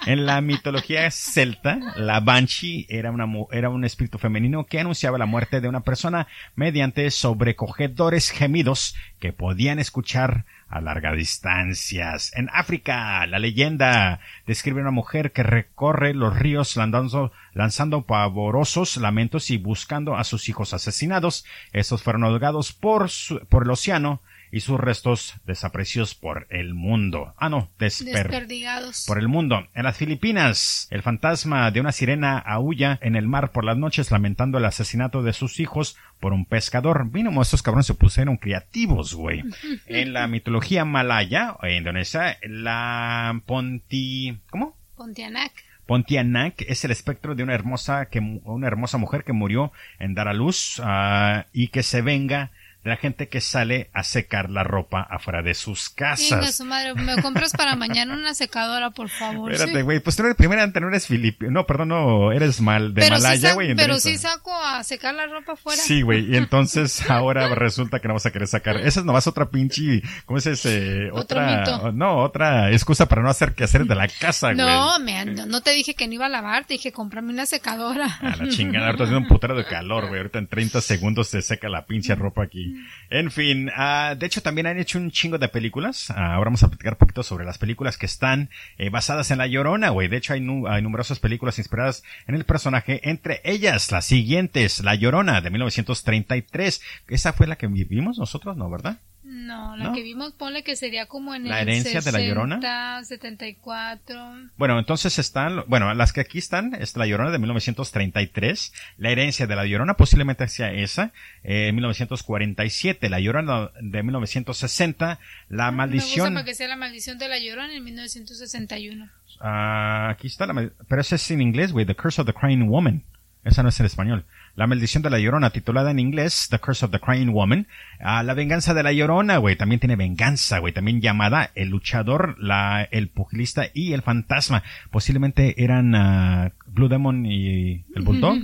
En 0.07 0.27
la 0.27 0.41
mitología 0.41 1.11
celta, 1.11 1.79
la 1.97 2.21
Banshee 2.21 2.87
era, 2.89 3.11
una, 3.11 3.27
era 3.53 3.69
un 3.71 3.85
espíritu 3.85 4.19
femenino 4.19 4.67
que 4.67 4.81
anunciaba 4.81 5.19
la 5.19 5.27
muerte 5.27 5.61
de 5.61 5.69
una 5.69 5.81
persona 5.81 6.27
mediante 6.55 7.11
sobrecogedores 7.11 8.31
gemidos 8.31 8.95
que 9.19 9.33
podían 9.33 9.79
escuchar 9.79 10.45
a 10.69 10.81
largas 10.81 11.17
distancias. 11.17 12.33
En 12.35 12.49
África, 12.53 13.25
la 13.27 13.39
leyenda 13.39 14.21
describe 14.47 14.81
a 14.81 14.83
una 14.83 14.91
mujer 14.91 15.33
que 15.33 15.43
recorre 15.43 16.13
los 16.15 16.37
ríos 16.39 16.77
lanzando, 16.77 17.33
lanzando 17.53 18.03
pavorosos 18.03 18.97
lamentos 18.97 19.51
y 19.51 19.59
buscando 19.59 20.17
a 20.17 20.25
sus 20.25 20.49
hijos 20.49 20.75
asesinados. 20.75 21.45
Estos 21.73 22.03
fueron 22.03 22.25
ahogados 22.25 22.73
por, 22.73 23.11
su- 23.11 23.41
por 23.49 23.65
el 23.65 23.71
océano 23.71 24.21
y 24.51 24.61
sus 24.61 24.79
restos 24.79 25.35
desaparecidos 25.47 26.15
por 26.15 26.47
el 26.51 26.75
mundo. 26.75 27.35
Ah, 27.37 27.49
no, 27.49 27.71
desper 27.79 28.29
Desperdigados. 28.29 29.05
por 29.07 29.19
el 29.19 29.29
mundo. 29.29 29.67
En 29.75 29.85
las 29.85 29.97
Filipinas, 29.97 30.89
el 30.91 31.03
fantasma 31.03 31.71
de 31.71 31.81
una 31.81 31.93
sirena 31.93 32.39
aúlla 32.39 32.99
en 33.03 33.17
el 33.17 33.27
mar 33.27 33.53
por 33.53 33.65
las 33.65 33.77
noches 33.77 34.11
lamentando 34.11 34.59
el 34.59 34.65
asesinato 34.65 35.23
de 35.23 35.33
sus 35.33 35.61
hijos 35.61 35.97
por 36.21 36.33
un 36.33 36.45
pescador. 36.45 37.11
Mínimo, 37.13 37.43
estos 37.43 37.63
cabrones 37.63 37.87
se 37.87 37.95
pusieron 37.95 38.37
creativos, 38.37 39.15
güey. 39.15 39.43
En 39.87 40.13
la 40.13 40.27
mitología 40.27 40.85
malaya, 40.85 41.57
o 41.63 41.67
Indonesia, 41.67 42.39
la 42.43 43.41
Ponti... 43.47 44.39
¿Cómo? 44.51 44.77
Pontianak. 44.97 45.53
Pontianak 45.87 46.63
es 46.63 46.85
el 46.85 46.91
espectro 46.91 47.35
de 47.35 47.43
una 47.43 47.55
hermosa 47.55 48.07
que 48.07 48.19
una 48.19 48.67
hermosa 48.67 48.99
mujer 48.99 49.25
que 49.25 49.33
murió 49.33 49.73
en 49.99 50.15
dar 50.15 50.29
a 50.29 50.35
luz 50.35 50.81
ah, 50.83 51.47
y 51.53 51.69
que 51.69 51.83
se 51.83 52.03
venga 52.03 52.51
la 52.87 52.97
gente 52.97 53.29
que 53.29 53.41
sale 53.41 53.91
a 53.93 54.03
secar 54.03 54.51
la 54.51 54.65
ropa 54.65 55.01
afuera 55.03 55.43
de 55.43 55.55
sus 55.55 55.89
casas. 55.91 56.57
su 56.57 56.65
madre, 56.65 56.95
me 56.95 57.21
compras 57.23 57.53
para 57.53 57.77
mañana 57.77 58.15
una 58.15 58.35
secadora, 58.35 58.91
por 58.91 59.09
favor. 59.09 59.53
Espérate, 59.53 59.79
sí. 59.79 59.83
güey, 59.83 60.01
pues 60.01 60.17
tú 60.17 60.23
eres 60.23 60.37
primera 60.37 60.63
ante 60.63 60.81
no 60.81 60.89
eres 60.89 61.07
filipino, 61.07 61.51
no, 61.51 61.67
perdón, 61.67 61.89
no, 61.89 62.33
eres 62.33 62.61
mal 62.61 62.95
de 62.95 63.03
pero 63.03 63.17
sí, 63.17 63.23
Malaya, 63.23 63.55
güey. 63.55 63.75
pero 63.75 63.99
sí 63.99 64.17
saco 64.17 64.53
a 64.55 64.83
secar 64.85 65.15
la 65.15 65.27
ropa 65.27 65.53
afuera. 65.53 65.81
Sí, 65.83 66.03
güey, 66.03 66.33
y 66.33 66.37
entonces 66.37 67.09
ahora 67.11 67.55
resulta 67.55 68.01
que 68.01 68.09
no 68.09 68.15
vas 68.15 68.27
a 68.27 68.31
querer 68.31 68.49
sacar. 68.49 68.77
Esa 68.79 69.01
es 69.01 69.07
nomás 69.07 69.27
otra 69.27 69.51
pinche, 69.51 70.03
¿cómo 70.25 70.39
es 70.39 70.47
ese? 70.47 71.11
Otro 71.11 71.41
Otra, 71.41 71.59
mito. 71.59 71.93
no, 71.93 72.19
otra 72.19 72.71
excusa 72.73 73.07
para 73.07 73.23
no 73.23 73.31
hacer 73.31 73.55
que 73.55 73.65
hacer 73.65 73.85
de 73.87 73.95
la 73.95 74.09
casa, 74.09 74.53
güey. 74.53 74.65
No, 74.65 74.99
me, 75.01 75.25
no, 75.25 75.47
no 75.47 75.61
te 75.61 75.73
dije 75.73 75.95
que 75.95 76.07
no 76.07 76.15
iba 76.15 76.27
a 76.27 76.29
lavar, 76.29 76.65
te 76.65 76.75
dije 76.75 76.93
cómprame 76.93 77.33
una 77.33 77.47
secadora. 77.47 78.19
A 78.21 78.37
la 78.37 78.49
chingada, 78.49 78.87
ahorita 78.87 79.05
haciendo 79.05 79.23
un 79.23 79.29
putero 79.29 79.57
de 79.57 79.65
calor, 79.65 80.07
güey. 80.09 80.19
Ahorita 80.21 80.39
en 80.39 80.47
30 80.49 80.81
segundos 80.81 81.29
se 81.29 81.43
seca 81.43 81.69
la 81.69 81.87
pinche 81.87 82.15
ropa 82.15 82.43
aquí. 82.45 82.76
En 83.11 83.31
fin, 83.31 83.69
uh, 83.69 84.17
de 84.17 84.27
hecho 84.27 84.43
también 84.43 84.67
han 84.67 84.79
hecho 84.79 84.99
un 84.99 85.11
chingo 85.11 85.39
de 85.39 85.49
películas. 85.49 86.11
Uh, 86.11 86.15
ahora 86.15 86.47
vamos 86.47 86.63
a 86.63 86.69
platicar 86.69 86.95
un 86.95 86.99
poquito 86.99 87.23
sobre 87.23 87.45
las 87.45 87.59
películas 87.59 87.99
que 87.99 88.07
están 88.07 88.51
eh, 88.79 88.91
basadas 88.91 89.31
en 89.31 89.39
La 89.39 89.47
Llorona, 89.47 89.91
güey. 89.91 90.09
De 90.09 90.17
hecho 90.17 90.33
hay, 90.33 90.41
nu 90.41 90.67
hay, 90.67 90.83
numerosas 90.83 91.19
películas 91.19 91.59
inspiradas 91.59 92.03
en 92.27 92.35
el 92.35 92.45
personaje, 92.45 93.09
entre 93.09 93.41
ellas 93.45 93.91
las 93.93 94.07
siguientes, 94.07 94.81
La 94.81 94.95
Llorona 94.95 95.41
de 95.41 95.51
1933. 95.51 96.83
Esa 97.09 97.33
fue 97.33 97.47
la 97.47 97.57
que 97.57 97.67
vivimos 97.67 98.19
nosotros, 98.19 98.57
¿no? 98.57 98.69
¿Verdad? 98.71 98.99
No, 99.47 99.77
la 99.77 99.93
que 99.93 100.03
vimos, 100.03 100.33
ponle 100.33 100.65
que 100.65 100.75
sería 100.75 101.07
como 101.07 101.35
en 101.35 101.49
la 101.49 101.61
herencia 101.61 102.01
de 102.01 102.13
la 102.13 102.21
Llorona. 102.21 103.05
74. 103.05 104.51
Bueno, 104.57 104.79
entonces 104.79 105.21
están, 105.21 105.63
bueno, 105.69 105.95
las 105.95 106.13
que 106.13 106.21
aquí 106.21 106.39
están, 106.39 106.75
es 106.75 106.97
la 106.97 107.07
Llorona 107.07 107.31
de 107.31 107.39
1933, 107.39 108.73
la 108.99 109.11
herencia 109.11 109.47
de 109.47 109.55
la 109.55 109.65
Llorona 109.65 109.95
posiblemente 109.95 110.49
sea 110.49 110.73
esa, 110.73 111.13
eh, 111.45 111.71
1947, 111.73 113.09
la 113.09 113.21
Llorona 113.21 113.71
de 113.81 114.03
1960, 114.03 115.21
la 115.49 115.71
maldición. 115.71 116.33
Me 116.33 116.41
gusta 116.41 116.45
que 116.45 116.55
sea 116.55 116.67
la 116.67 116.77
maldición 116.77 117.19
de 117.19 117.29
la 117.29 117.39
Llorona 117.39 117.73
en 117.73 117.85
1961. 117.85 119.09
Ah, 119.41 120.09
aquí 120.11 120.27
está 120.27 120.47
la, 120.47 120.71
pero 120.89 121.01
ese 121.01 121.15
es 121.15 121.31
en 121.31 121.41
inglés, 121.41 121.73
güey, 121.73 121.87
The 121.87 121.95
Curse 121.95 122.23
of 122.23 122.27
the 122.27 122.33
Crying 122.33 122.69
Woman. 122.69 123.05
Esa 123.45 123.63
no 123.63 123.69
es 123.69 123.79
en 123.79 123.87
español. 123.87 124.25
La 124.57 124.67
maldición 124.67 125.03
de 125.03 125.11
la 125.11 125.19
llorona, 125.19 125.51
titulada 125.51 125.91
en 125.91 125.99
inglés 125.99 126.49
The 126.51 126.59
Curse 126.59 126.87
of 126.87 126.91
the 126.91 126.99
Crying 126.99 127.31
Woman. 127.31 127.67
Ah, 128.01 128.23
la 128.23 128.33
venganza 128.33 128.73
de 128.73 128.83
la 128.83 128.93
llorona, 128.93 129.37
güey. 129.37 129.55
También 129.55 129.81
tiene 129.81 129.97
venganza, 129.97 130.61
güey. 130.61 130.73
También 130.73 131.03
llamada 131.03 131.51
El 131.55 131.69
luchador, 131.69 132.37
la, 132.39 132.89
el 132.91 133.09
pugilista 133.09 133.67
y 133.75 133.93
el 133.93 134.01
fantasma. 134.01 134.63
Posiblemente 134.91 135.63
eran 135.63 135.95
uh, 135.95 136.51
Blue 136.67 136.89
Demon 136.89 137.27
y 137.27 137.85
el 137.95 138.03
Bulldog. 138.03 138.39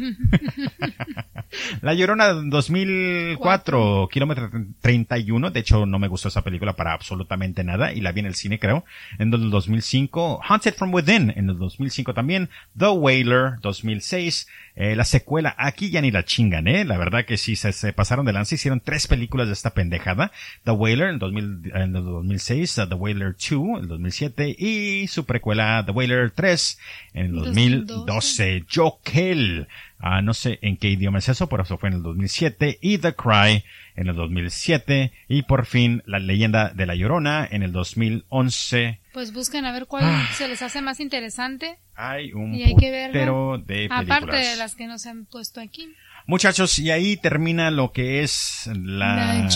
la 1.80 1.94
llorona 1.94 2.28
2004, 2.28 4.08
kilómetro 4.12 4.50
31. 4.82 5.50
De 5.50 5.60
hecho, 5.60 5.86
no 5.86 5.98
me 5.98 6.08
gustó 6.08 6.28
esa 6.28 6.42
película 6.42 6.74
para 6.74 6.92
absolutamente 6.92 7.64
nada. 7.64 7.94
Y 7.94 8.02
la 8.02 8.12
vi 8.12 8.20
en 8.20 8.26
el 8.26 8.34
cine, 8.34 8.58
creo. 8.58 8.84
En 9.18 9.32
el 9.32 9.50
2005. 9.50 10.40
Haunted 10.46 10.74
from 10.74 10.92
Within. 10.92 11.32
En 11.34 11.48
el 11.48 11.58
2005 11.58 12.12
también. 12.12 12.50
The 12.76 12.90
Wailer, 12.90 13.54
2006. 13.62 14.46
Eh, 14.74 14.96
la 14.96 15.04
secuela, 15.04 15.54
aquí 15.58 15.90
ya 15.90 16.00
ni 16.00 16.10
la 16.10 16.24
chingan, 16.24 16.66
eh. 16.66 16.84
La 16.84 16.96
verdad 16.96 17.26
que 17.26 17.36
sí, 17.36 17.56
se, 17.56 17.72
se 17.72 17.92
pasaron 17.92 18.24
de 18.24 18.32
lanza. 18.32 18.54
Hicieron 18.54 18.80
tres 18.80 19.06
películas 19.06 19.46
de 19.48 19.52
esta 19.52 19.74
pendejada. 19.74 20.32
The 20.64 20.70
Whaler 20.70 21.10
en, 21.10 21.18
2000, 21.18 21.72
en 21.74 21.96
el 21.96 22.04
2006, 22.04 22.78
uh, 22.78 22.88
The 22.88 22.94
Whaler 22.94 23.34
2 23.34 23.52
en 23.52 23.76
el 23.76 23.88
2007 23.88 24.56
y 24.58 25.06
su 25.08 25.26
precuela 25.26 25.82
The 25.84 25.92
Whaler 25.92 26.30
3 26.30 26.78
en 27.14 27.26
el 27.26 27.32
2012. 27.32 28.64
Jokel. 28.72 29.68
Uh, 30.02 30.20
no 30.20 30.34
sé 30.34 30.58
en 30.62 30.76
qué 30.76 30.88
idioma 30.88 31.20
es 31.20 31.28
eso, 31.28 31.48
por 31.48 31.60
eso 31.60 31.78
fue 31.78 31.88
en 31.88 31.96
el 31.96 32.02
2007. 32.02 32.78
Y 32.80 32.98
The 32.98 33.14
Cry 33.14 33.62
en 33.94 34.08
el 34.08 34.16
2007. 34.16 35.12
Y 35.28 35.42
por 35.42 35.64
fin 35.64 36.02
La 36.06 36.18
leyenda 36.18 36.70
de 36.70 36.86
la 36.86 36.96
Llorona 36.96 37.46
en 37.50 37.62
el 37.62 37.70
2011. 37.70 39.00
Pues 39.12 39.32
busquen 39.32 39.64
a 39.64 39.72
ver 39.72 39.86
cuál 39.86 40.04
ah. 40.04 40.28
se 40.34 40.48
les 40.48 40.60
hace 40.62 40.82
más 40.82 40.98
interesante. 40.98 41.78
Hay 41.94 42.32
un 42.32 42.54
y 42.54 42.64
hay 42.64 42.74
que 42.74 42.90
de 42.90 43.08
películas. 43.08 44.00
Aparte 44.00 44.36
de 44.36 44.56
las 44.56 44.74
que 44.74 44.86
nos 44.86 45.06
han 45.06 45.26
puesto 45.26 45.60
aquí. 45.60 45.94
Muchachos, 46.26 46.78
y 46.78 46.90
ahí 46.90 47.16
termina 47.16 47.70
lo 47.70 47.92
que 47.92 48.22
es 48.22 48.70
la, 48.74 49.48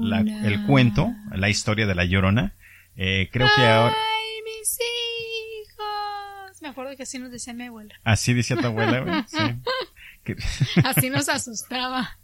la, 0.00 0.20
el 0.20 0.66
cuento, 0.66 1.12
la 1.34 1.48
historia 1.48 1.86
de 1.86 1.94
la 1.94 2.04
Llorona. 2.04 2.54
Eh, 2.96 3.28
creo 3.32 3.48
que 3.54 3.62
ahora... 3.62 3.94
Me 6.64 6.70
acuerdo 6.70 6.96
que 6.96 7.02
así 7.02 7.18
nos 7.18 7.30
decía 7.30 7.52
mi 7.52 7.64
abuela. 7.64 7.94
Así 8.04 8.32
decía 8.32 8.56
tu 8.56 8.66
abuela, 8.68 9.00
güey. 9.00 9.22
Sí. 10.24 10.34
así 10.82 11.10
nos 11.10 11.28
asustaba. 11.28 12.16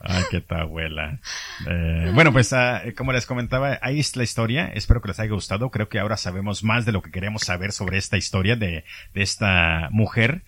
Ay, 0.00 0.24
qué 0.28 0.40
tu 0.40 0.56
abuela. 0.56 1.20
Eh, 1.68 2.10
bueno, 2.12 2.32
pues 2.32 2.52
ah, 2.52 2.82
como 2.96 3.12
les 3.12 3.26
comentaba, 3.26 3.78
ahí 3.80 4.00
es 4.00 4.16
la 4.16 4.24
historia. 4.24 4.66
Espero 4.74 5.00
que 5.00 5.06
les 5.06 5.20
haya 5.20 5.30
gustado. 5.30 5.70
Creo 5.70 5.88
que 5.88 6.00
ahora 6.00 6.16
sabemos 6.16 6.64
más 6.64 6.84
de 6.84 6.90
lo 6.90 7.00
que 7.00 7.12
queremos 7.12 7.42
saber 7.42 7.70
sobre 7.70 7.98
esta 7.98 8.16
historia 8.16 8.56
de, 8.56 8.84
de 9.14 9.22
esta 9.22 9.88
mujer 9.92 10.42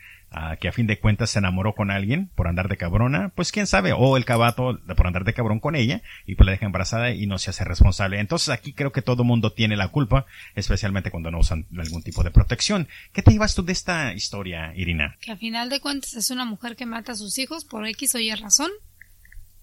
que 0.61 0.69
a 0.69 0.73
fin 0.73 0.87
de 0.87 0.99
cuentas 0.99 1.31
se 1.31 1.39
enamoró 1.39 1.75
con 1.75 1.91
alguien 1.91 2.31
por 2.35 2.49
andar 2.49 2.69
de 2.69 2.77
cabrona, 2.77 3.31
pues 3.35 3.53
quién 3.53 3.67
sabe, 3.67 3.93
o 3.93 4.17
el 4.17 4.25
cabato 4.25 4.81
por 4.97 5.07
andar 5.07 5.25
de 5.25 5.35
cabrón 5.35 5.61
con 5.61 5.77
ella 5.77 6.03
y 6.27 6.35
pues 6.35 6.47
la 6.47 6.53
deja 6.53 6.67
embarazada 6.67 7.11
y 7.11 7.27
no 7.27 7.39
se 7.39 7.51
hace 7.51 7.65
responsable. 7.65 8.21
Entonces 8.21 8.49
aquí 8.49 8.73
creo 8.73 8.93
que 8.93 9.03
todo 9.03 9.25
mundo 9.25 9.53
tiene 9.53 9.77
la 9.77 9.89
culpa, 9.89 10.27
especialmente 10.55 11.11
cuando 11.11 11.31
no 11.31 11.39
usan 11.39 11.67
algún 11.79 12.03
tipo 12.03 12.23
de 12.23 12.31
protección. 12.31 12.89
¿Qué 13.13 13.23
te 13.23 13.33
llevas 13.33 13.55
tú 13.55 13.65
de 13.65 13.73
esta 13.73 14.15
historia, 14.15 14.73
Irina? 14.77 15.17
Que 15.21 15.33
a 15.33 15.37
final 15.37 15.69
de 15.69 15.81
cuentas 15.81 16.15
es 16.15 16.31
una 16.31 16.45
mujer 16.45 16.77
que 16.77 16.87
mata 16.87 17.13
a 17.13 17.17
sus 17.17 17.39
hijos 17.39 17.65
por 17.65 17.87
X 17.87 18.15
o 18.15 18.19
Y 18.19 18.33
razón, 18.35 18.71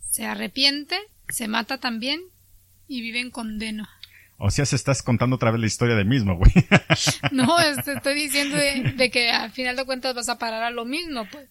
se 0.10 0.26
arrepiente, 0.26 0.98
se 1.30 1.48
mata 1.48 1.78
también 1.78 2.22
y 2.88 3.02
vive 3.02 3.20
en 3.20 3.32
condena. 3.32 3.90
O 4.42 4.52
sea, 4.52 4.66
se 4.66 4.78
estás 4.78 5.04
contando 5.04 5.36
otra 5.36 5.52
vez 5.52 5.60
la 5.60 5.68
historia 5.68 5.96
del 5.96 6.08
mismo, 6.08 6.38
güey. 6.38 6.52
No, 7.32 7.60
estoy 7.60 8.16
diciendo 8.16 8.56
de, 8.56 9.12
que 9.12 9.30
al 9.30 9.52
final 9.52 9.76
de 9.76 9.84
cuentas 9.84 10.16
vas 10.16 10.30
a 10.30 10.38
parar 10.38 10.64
a 10.64 10.72
lo 10.72 10.86
mismo, 10.86 11.28
pues. 11.30 11.48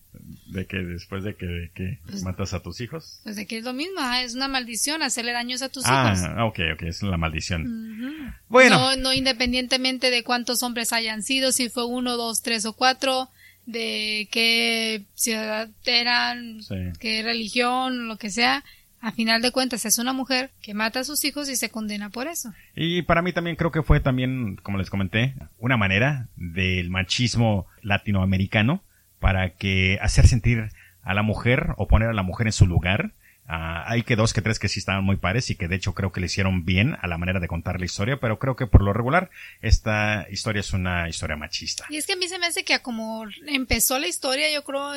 ¿De 0.47 0.66
que 0.66 0.78
después 0.78 1.23
de 1.23 1.36
que, 1.36 1.98
pues, 2.06 2.23
matas 2.23 2.55
a 2.55 2.62
tus 2.62 2.81
hijos? 2.81 3.20
Pues 3.24 3.36
de 3.36 3.47
que 3.47 3.59
es 3.59 3.65
lo 3.65 3.74
mismo, 3.74 4.01
es 4.23 4.35
una 4.35 4.48
maldición 4.48 5.02
hacerle 5.02 5.32
daños 5.32 5.60
a 5.60 5.69
tus 5.69 5.85
ah, 5.86 6.15
hijos. 6.15 6.27
Ah, 6.27 6.47
ok, 6.47 6.60
ok, 6.74 6.82
es 6.85 7.02
la 7.02 7.19
maldición. 7.19 8.35
Bueno. 8.48 8.78
No, 8.78 8.97
no 8.97 9.12
independientemente 9.12 10.10
de 10.10 10.24
cuántos 10.24 10.62
hombres 10.62 10.94
hayan 10.94 11.23
sido, 11.23 11.52
si 11.52 11.69
fue 11.69 11.85
uno, 11.85 12.16
dos, 12.16 12.40
tres 12.40 12.65
o 12.65 12.73
cuatro, 12.73 13.28
de 13.66 14.28
qué 14.31 15.05
ciudad 15.15 15.69
eran, 15.85 16.60
qué 16.98 17.23
religión, 17.23 18.09
lo 18.09 18.16
que 18.16 18.31
sea, 18.31 18.65
a 19.01 19.12
final 19.12 19.43
de 19.43 19.53
cuentas 19.53 19.85
es 19.85 19.99
una 19.99 20.12
mujer 20.12 20.51
que 20.61 20.75
mata 20.75 21.01
a 21.01 21.05
sus 21.05 21.25
hijos 21.25 21.49
y 21.49 21.57
se 21.57 21.70
condena 21.70 22.11
por 22.11 22.27
eso. 22.27 22.53
Y 22.75 23.03
para 23.03 23.23
mí 23.23 23.33
también 23.33 23.57
creo 23.57 23.70
que 23.70 23.83
fue 23.83 24.01
también, 24.01 24.57
como 24.57 24.79
les 24.79 24.91
comenté, 24.91 25.35
una 25.59 25.77
manera 25.77 26.29
del 26.37 26.91
machismo 26.91 27.66
latinoamericano 27.83 28.83
para 29.20 29.55
que 29.55 29.99
hacer 30.01 30.27
sentir 30.27 30.70
a 31.03 31.15
la 31.15 31.23
mujer 31.23 31.75
o 31.77 31.89
poner 31.89 32.09
a 32.09 32.12
la 32.12 32.23
mujer 32.23 32.47
en 32.49 32.53
su 32.53 32.66
lugar. 32.66 33.12
Ah, 33.47 33.85
hay 33.87 34.03
que 34.03 34.15
dos 34.15 34.35
que 34.35 34.43
tres 34.43 34.59
que 34.59 34.69
sí 34.69 34.79
estaban 34.79 35.05
muy 35.05 35.16
pares 35.16 35.49
y 35.49 35.55
que 35.55 35.69
de 35.69 35.77
hecho 35.77 35.95
creo 35.95 36.12
que 36.12 36.20
le 36.20 36.27
hicieron 36.27 36.66
bien 36.66 36.97
a 37.01 37.07
la 37.07 37.16
manera 37.16 37.41
de 37.41 37.49
contar 37.49 37.79
la 37.79 37.87
historia, 37.87 38.20
pero 38.20 38.39
creo 38.39 38.57
que 38.57 38.66
por 38.66 38.83
lo 38.83 38.93
regular 38.93 39.31
esta 39.62 40.27
historia 40.31 40.61
es 40.61 40.73
una 40.75 41.09
historia 41.09 41.37
machista. 41.37 41.87
Y 41.89 41.97
es 41.97 42.07
que 42.07 42.12
a 42.12 42.16
mí 42.16 42.29
se 42.29 42.39
me 42.39 42.47
hace 42.47 42.65
que 42.65 42.79
como 42.81 43.25
empezó 43.47 43.99
la 43.99 44.07
historia, 44.07 44.53
yo 44.53 44.65
creo 44.65 44.93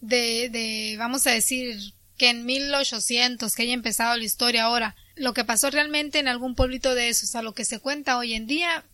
de, 0.00 0.48
de 0.48 0.96
vamos 0.98 1.26
a 1.28 1.30
decir, 1.30 1.76
que 2.16 2.30
en 2.30 2.46
1800 2.46 3.54
que 3.54 3.62
haya 3.62 3.74
empezado 3.74 4.16
la 4.16 4.24
historia 4.24 4.64
ahora. 4.64 4.96
Lo 5.16 5.32
que 5.32 5.44
pasó 5.44 5.70
realmente 5.70 6.18
en 6.18 6.28
algún 6.28 6.54
pueblito 6.54 6.94
de 6.94 7.08
esos, 7.08 7.34
a 7.34 7.42
lo 7.42 7.54
que 7.54 7.64
se 7.64 7.80
cuenta 7.80 8.18
hoy 8.18 8.34
en 8.34 8.46
día, 8.46 8.84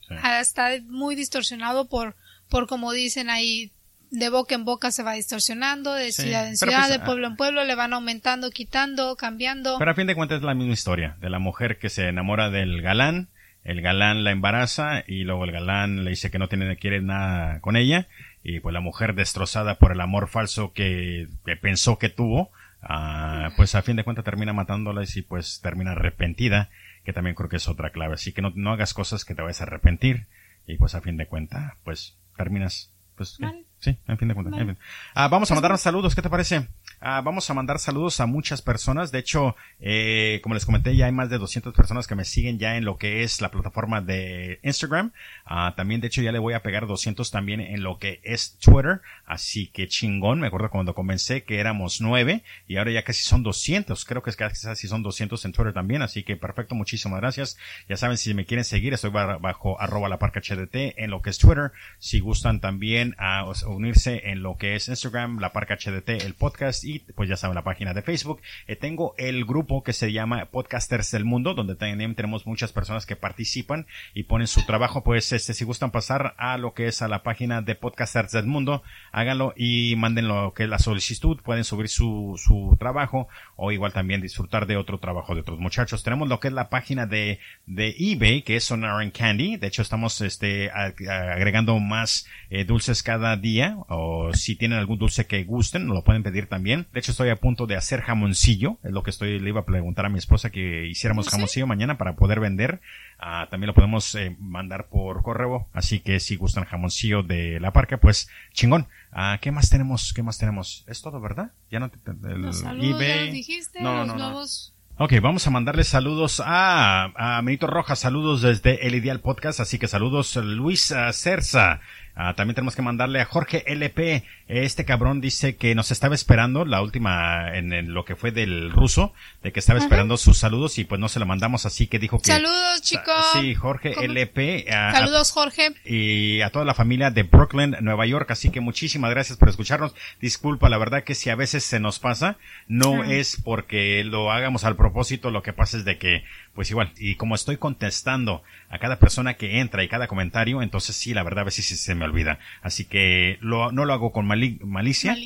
está 0.40 0.70
muy 0.84 1.16
distorsionado 1.16 1.88
por, 1.88 2.14
por 2.48 2.68
como 2.68 2.92
dicen 2.92 3.28
ahí, 3.28 3.72
de 4.10 4.28
boca 4.28 4.54
en 4.54 4.64
boca 4.64 4.90
se 4.90 5.02
va 5.02 5.14
distorsionando, 5.14 5.94
de 5.94 6.12
ciudad 6.12 6.46
en 6.46 6.56
ciudad, 6.56 6.80
pues, 6.80 6.88
de 6.90 6.94
ah, 6.96 7.04
pueblo 7.04 7.26
en 7.26 7.36
pueblo, 7.36 7.64
le 7.64 7.74
van 7.74 7.92
aumentando, 7.92 8.50
quitando, 8.50 9.16
cambiando. 9.16 9.78
Pero 9.78 9.90
a 9.90 9.94
fin 9.94 10.06
de 10.06 10.14
cuentas 10.14 10.38
es 10.38 10.44
la 10.44 10.54
misma 10.54 10.74
historia, 10.74 11.16
de 11.20 11.30
la 11.30 11.38
mujer 11.38 11.78
que 11.78 11.88
se 11.88 12.08
enamora 12.08 12.50
del 12.50 12.82
galán, 12.82 13.30
el 13.64 13.80
galán 13.80 14.22
la 14.22 14.30
embaraza 14.30 15.02
y 15.06 15.24
luego 15.24 15.44
el 15.44 15.52
galán 15.52 16.04
le 16.04 16.10
dice 16.10 16.30
que 16.30 16.38
no 16.38 16.48
tiene, 16.48 16.76
quiere 16.76 17.00
nada 17.00 17.60
con 17.60 17.76
ella 17.76 18.06
y 18.42 18.60
pues 18.60 18.72
la 18.72 18.80
mujer 18.80 19.14
destrozada 19.14 19.78
por 19.78 19.92
el 19.92 20.00
amor 20.00 20.28
falso 20.28 20.72
que 20.72 21.28
pensó 21.60 21.98
que 21.98 22.08
tuvo, 22.08 22.50
Ah, 22.82 23.50
pues 23.56 23.74
a 23.74 23.82
fin 23.82 23.96
de 23.96 24.04
cuentas 24.04 24.24
termina 24.24 24.52
matándolas 24.52 25.16
y 25.16 25.22
pues 25.22 25.60
termina 25.62 25.92
arrepentida, 25.92 26.70
que 27.04 27.12
también 27.12 27.36
creo 27.36 27.48
que 27.48 27.56
es 27.56 27.68
otra 27.68 27.90
clave. 27.90 28.14
Así 28.14 28.32
que 28.32 28.42
no, 28.42 28.52
no 28.54 28.72
hagas 28.72 28.92
cosas 28.92 29.24
que 29.24 29.34
te 29.34 29.42
vayas 29.42 29.60
a 29.60 29.64
arrepentir 29.64 30.26
y 30.66 30.76
pues 30.76 30.94
a 30.94 31.00
fin 31.00 31.16
de 31.16 31.26
cuentas, 31.26 31.74
pues 31.84 32.16
terminas, 32.36 32.92
pues 33.16 33.38
sí, 33.78 33.98
en 34.06 34.18
fin 34.18 34.28
de 34.28 34.34
cuentas. 34.34 34.76
Ah, 35.14 35.28
vamos 35.28 35.50
a 35.50 35.54
mandar 35.54 35.76
saludos, 35.78 36.14
¿qué 36.14 36.22
te 36.22 36.30
parece? 36.30 36.68
Ah, 37.04 37.20
vamos 37.20 37.50
a 37.50 37.54
mandar 37.54 37.80
saludos 37.80 38.20
a 38.20 38.26
muchas 38.26 38.62
personas. 38.62 39.10
De 39.10 39.18
hecho, 39.18 39.56
eh, 39.80 40.38
como 40.40 40.54
les 40.54 40.64
comenté, 40.64 40.94
ya 40.94 41.06
hay 41.06 41.12
más 41.12 41.30
de 41.30 41.38
200 41.38 41.74
personas 41.74 42.06
que 42.06 42.14
me 42.14 42.24
siguen 42.24 42.60
ya 42.60 42.76
en 42.76 42.84
lo 42.84 42.96
que 42.96 43.24
es 43.24 43.40
la 43.40 43.50
plataforma 43.50 44.00
de 44.00 44.60
Instagram. 44.62 45.10
Ah, 45.44 45.74
también, 45.76 46.00
de 46.00 46.06
hecho, 46.06 46.22
ya 46.22 46.30
le 46.30 46.38
voy 46.38 46.54
a 46.54 46.62
pegar 46.62 46.86
200 46.86 47.32
también 47.32 47.60
en 47.60 47.82
lo 47.82 47.98
que 47.98 48.20
es 48.22 48.56
Twitter. 48.58 49.00
Así 49.26 49.66
que 49.66 49.88
chingón. 49.88 50.38
Me 50.38 50.46
acuerdo 50.46 50.70
cuando 50.70 50.94
comencé 50.94 51.42
que 51.42 51.58
éramos 51.58 52.00
9 52.00 52.44
y 52.68 52.76
ahora 52.76 52.92
ya 52.92 53.02
casi 53.02 53.24
son 53.24 53.42
200. 53.42 54.04
Creo 54.04 54.22
que 54.22 54.32
casi 54.34 54.86
son 54.86 55.02
200 55.02 55.44
en 55.44 55.52
Twitter 55.52 55.72
también. 55.72 56.02
Así 56.02 56.22
que 56.22 56.36
perfecto. 56.36 56.76
Muchísimas 56.76 57.18
gracias. 57.18 57.58
Ya 57.88 57.96
saben, 57.96 58.16
si 58.16 58.32
me 58.32 58.46
quieren 58.46 58.64
seguir, 58.64 58.92
estoy 58.92 59.10
bajo 59.10 59.80
arroba 59.80 60.08
la 60.08 60.20
parca 60.20 60.40
HDT 60.40 60.94
en 60.96 61.10
lo 61.10 61.20
que 61.20 61.30
es 61.30 61.38
Twitter. 61.38 61.72
Si 61.98 62.20
gustan 62.20 62.60
también 62.60 63.16
a 63.18 63.44
unirse 63.66 64.30
en 64.30 64.44
lo 64.44 64.56
que 64.56 64.76
es 64.76 64.86
Instagram, 64.86 65.40
la 65.40 65.52
parca 65.52 65.76
HDT, 65.76 66.22
el 66.22 66.34
podcast 66.34 66.84
pues 67.00 67.28
ya 67.28 67.36
saben 67.36 67.54
la 67.54 67.64
página 67.64 67.94
de 67.94 68.02
Facebook. 68.02 68.40
Eh, 68.66 68.76
tengo 68.76 69.14
el 69.18 69.44
grupo 69.44 69.82
que 69.82 69.92
se 69.92 70.12
llama 70.12 70.46
Podcasters 70.46 71.10
del 71.10 71.24
Mundo, 71.24 71.54
donde 71.54 71.74
también 71.76 72.14
tenemos 72.14 72.46
muchas 72.46 72.72
personas 72.72 73.06
que 73.06 73.16
participan 73.16 73.86
y 74.14 74.24
ponen 74.24 74.46
su 74.46 74.64
trabajo. 74.64 75.04
Pues 75.04 75.32
este, 75.32 75.54
si 75.54 75.64
gustan 75.64 75.90
pasar 75.90 76.34
a 76.38 76.58
lo 76.58 76.74
que 76.74 76.86
es 76.88 77.02
a 77.02 77.08
la 77.08 77.22
página 77.22 77.62
de 77.62 77.74
Podcasters 77.74 78.32
del 78.32 78.46
Mundo, 78.46 78.82
háganlo 79.12 79.54
y 79.56 79.94
manden 79.96 80.28
lo 80.28 80.52
que 80.54 80.64
es 80.64 80.68
la 80.68 80.78
solicitud. 80.78 81.40
Pueden 81.42 81.64
subir 81.64 81.88
su, 81.88 82.40
su 82.42 82.76
trabajo 82.78 83.28
o 83.56 83.72
igual 83.72 83.92
también 83.92 84.20
disfrutar 84.20 84.66
de 84.66 84.76
otro 84.76 84.98
trabajo 84.98 85.34
de 85.34 85.40
otros 85.40 85.58
muchachos. 85.58 86.02
Tenemos 86.02 86.28
lo 86.28 86.40
que 86.40 86.48
es 86.48 86.54
la 86.54 86.68
página 86.68 87.06
de, 87.06 87.40
de 87.66 87.94
eBay, 87.98 88.42
que 88.42 88.56
es 88.56 88.64
Sonar 88.64 88.92
Candy. 89.12 89.56
De 89.56 89.66
hecho, 89.66 89.82
estamos 89.82 90.20
este, 90.20 90.70
agregando 90.70 91.78
más 91.78 92.26
eh, 92.50 92.64
dulces 92.64 93.02
cada 93.02 93.36
día 93.36 93.76
o 93.88 94.32
si 94.34 94.56
tienen 94.56 94.78
algún 94.78 94.98
dulce 94.98 95.26
que 95.26 95.44
gusten, 95.44 95.86
lo 95.86 96.04
pueden 96.04 96.22
pedir 96.22 96.46
también. 96.46 96.81
De 96.92 97.00
hecho, 97.00 97.12
estoy 97.12 97.28
a 97.30 97.36
punto 97.36 97.66
de 97.66 97.76
hacer 97.76 98.00
jamoncillo. 98.00 98.78
Es 98.82 98.92
lo 98.92 99.02
que 99.02 99.10
estoy, 99.10 99.38
le 99.38 99.48
iba 99.48 99.60
a 99.60 99.64
preguntar 99.64 100.06
a 100.06 100.08
mi 100.08 100.18
esposa 100.18 100.50
que 100.50 100.86
hiciéramos 100.86 101.28
jamoncillo 101.28 101.66
mañana 101.66 101.98
para 101.98 102.16
poder 102.16 102.40
vender. 102.40 102.80
Ah, 103.18 103.48
también 103.50 103.68
lo 103.68 103.74
podemos 103.74 104.14
eh, 104.14 104.36
mandar 104.38 104.88
por 104.88 105.22
correo. 105.22 105.68
Así 105.72 106.00
que 106.00 106.20
si 106.20 106.36
gustan 106.36 106.64
jamoncillo 106.64 107.22
de 107.22 107.60
la 107.60 107.72
parca, 107.72 107.98
pues 107.98 108.28
chingón. 108.52 108.86
Ah, 109.12 109.38
¿Qué 109.40 109.52
más 109.52 109.70
tenemos? 109.70 110.12
¿Qué 110.12 110.22
más 110.22 110.38
tenemos? 110.38 110.84
Es 110.86 111.02
todo, 111.02 111.20
¿verdad? 111.20 111.52
Ya 111.70 111.80
no 111.80 111.90
el 112.06 112.84
eBay. 112.84 113.30
dijiste, 113.30 113.80
no, 113.80 114.04
los 114.04 114.16
no, 114.16 114.72
Ok, 114.98 115.14
vamos 115.22 115.46
a 115.46 115.50
mandarle 115.50 115.84
saludos 115.84 116.42
a, 116.44 117.04
a 117.16 117.40
Benito 117.40 117.66
Rojas, 117.66 117.98
saludos 117.98 118.42
desde 118.42 118.86
el 118.86 118.94
Ideal 118.94 119.20
Podcast, 119.20 119.58
así 119.58 119.78
que 119.78 119.88
saludos 119.88 120.36
Luis 120.36 120.94
Cerza, 121.12 121.80
Ah, 122.14 122.34
también 122.34 122.54
tenemos 122.54 122.76
que 122.76 122.82
mandarle 122.82 123.20
a 123.20 123.24
Jorge 123.24 123.64
LP. 123.66 124.24
Este 124.46 124.84
cabrón 124.84 125.22
dice 125.22 125.56
que 125.56 125.74
nos 125.74 125.90
estaba 125.90 126.14
esperando 126.14 126.66
la 126.66 126.82
última 126.82 127.56
en, 127.56 127.94
lo 127.94 128.04
que 128.04 128.16
fue 128.16 128.32
del 128.32 128.70
ruso, 128.70 129.14
de 129.42 129.50
que 129.50 129.60
estaba 129.60 129.78
esperando 129.78 130.18
sus 130.18 130.36
saludos 130.36 130.78
y 130.78 130.84
pues 130.84 131.00
no 131.00 131.08
se 131.08 131.20
lo 131.20 131.26
mandamos 131.26 131.64
así 131.64 131.86
que 131.86 131.98
dijo 131.98 132.20
que... 132.20 132.26
Saludos 132.26 132.82
chicos. 132.82 133.14
Sí, 133.32 133.54
Jorge 133.54 133.94
LP. 134.04 134.66
saludos 134.68 135.30
Jorge. 135.30 135.72
Y 135.86 136.42
a 136.42 136.50
toda 136.50 136.66
la 136.66 136.74
familia 136.74 137.10
de 137.10 137.22
Brooklyn, 137.22 137.76
Nueva 137.80 138.04
York. 138.04 138.30
Así 138.30 138.50
que 138.50 138.60
muchísimas 138.60 139.10
gracias 139.10 139.38
por 139.38 139.48
escucharnos. 139.48 139.94
Disculpa, 140.20 140.68
la 140.68 140.78
verdad 140.78 141.04
que 141.04 141.14
si 141.14 141.30
a 141.30 141.34
veces 141.34 141.64
se 141.64 141.80
nos 141.80 141.98
pasa, 141.98 142.36
no 142.68 143.04
es 143.04 143.40
porque 143.42 144.04
lo 144.04 144.30
hagamos 144.30 144.64
al 144.64 144.76
propósito, 144.76 145.30
lo 145.30 145.42
que 145.42 145.54
pasa 145.54 145.78
es 145.78 145.86
de 145.86 145.96
que 145.96 146.24
pues 146.54 146.70
igual, 146.70 146.92
y 146.98 147.14
como 147.14 147.34
estoy 147.34 147.56
contestando 147.56 148.42
a 148.68 148.78
cada 148.78 148.98
persona 148.98 149.34
que 149.34 149.60
entra 149.60 149.84
y 149.84 149.88
cada 149.88 150.06
comentario, 150.06 150.62
entonces 150.62 150.96
sí, 150.96 151.14
la 151.14 151.22
verdad 151.22 151.40
a 151.40 151.44
veces 151.44 151.66
sí 151.66 151.76
se 151.76 151.94
me 151.94 152.04
olvida. 152.04 152.38
Así 152.60 152.84
que 152.84 153.38
lo, 153.40 153.72
no 153.72 153.84
lo 153.84 153.92
hago 153.92 154.12
con 154.12 154.26
malicia, 154.26 154.64
malicia, 154.64 155.16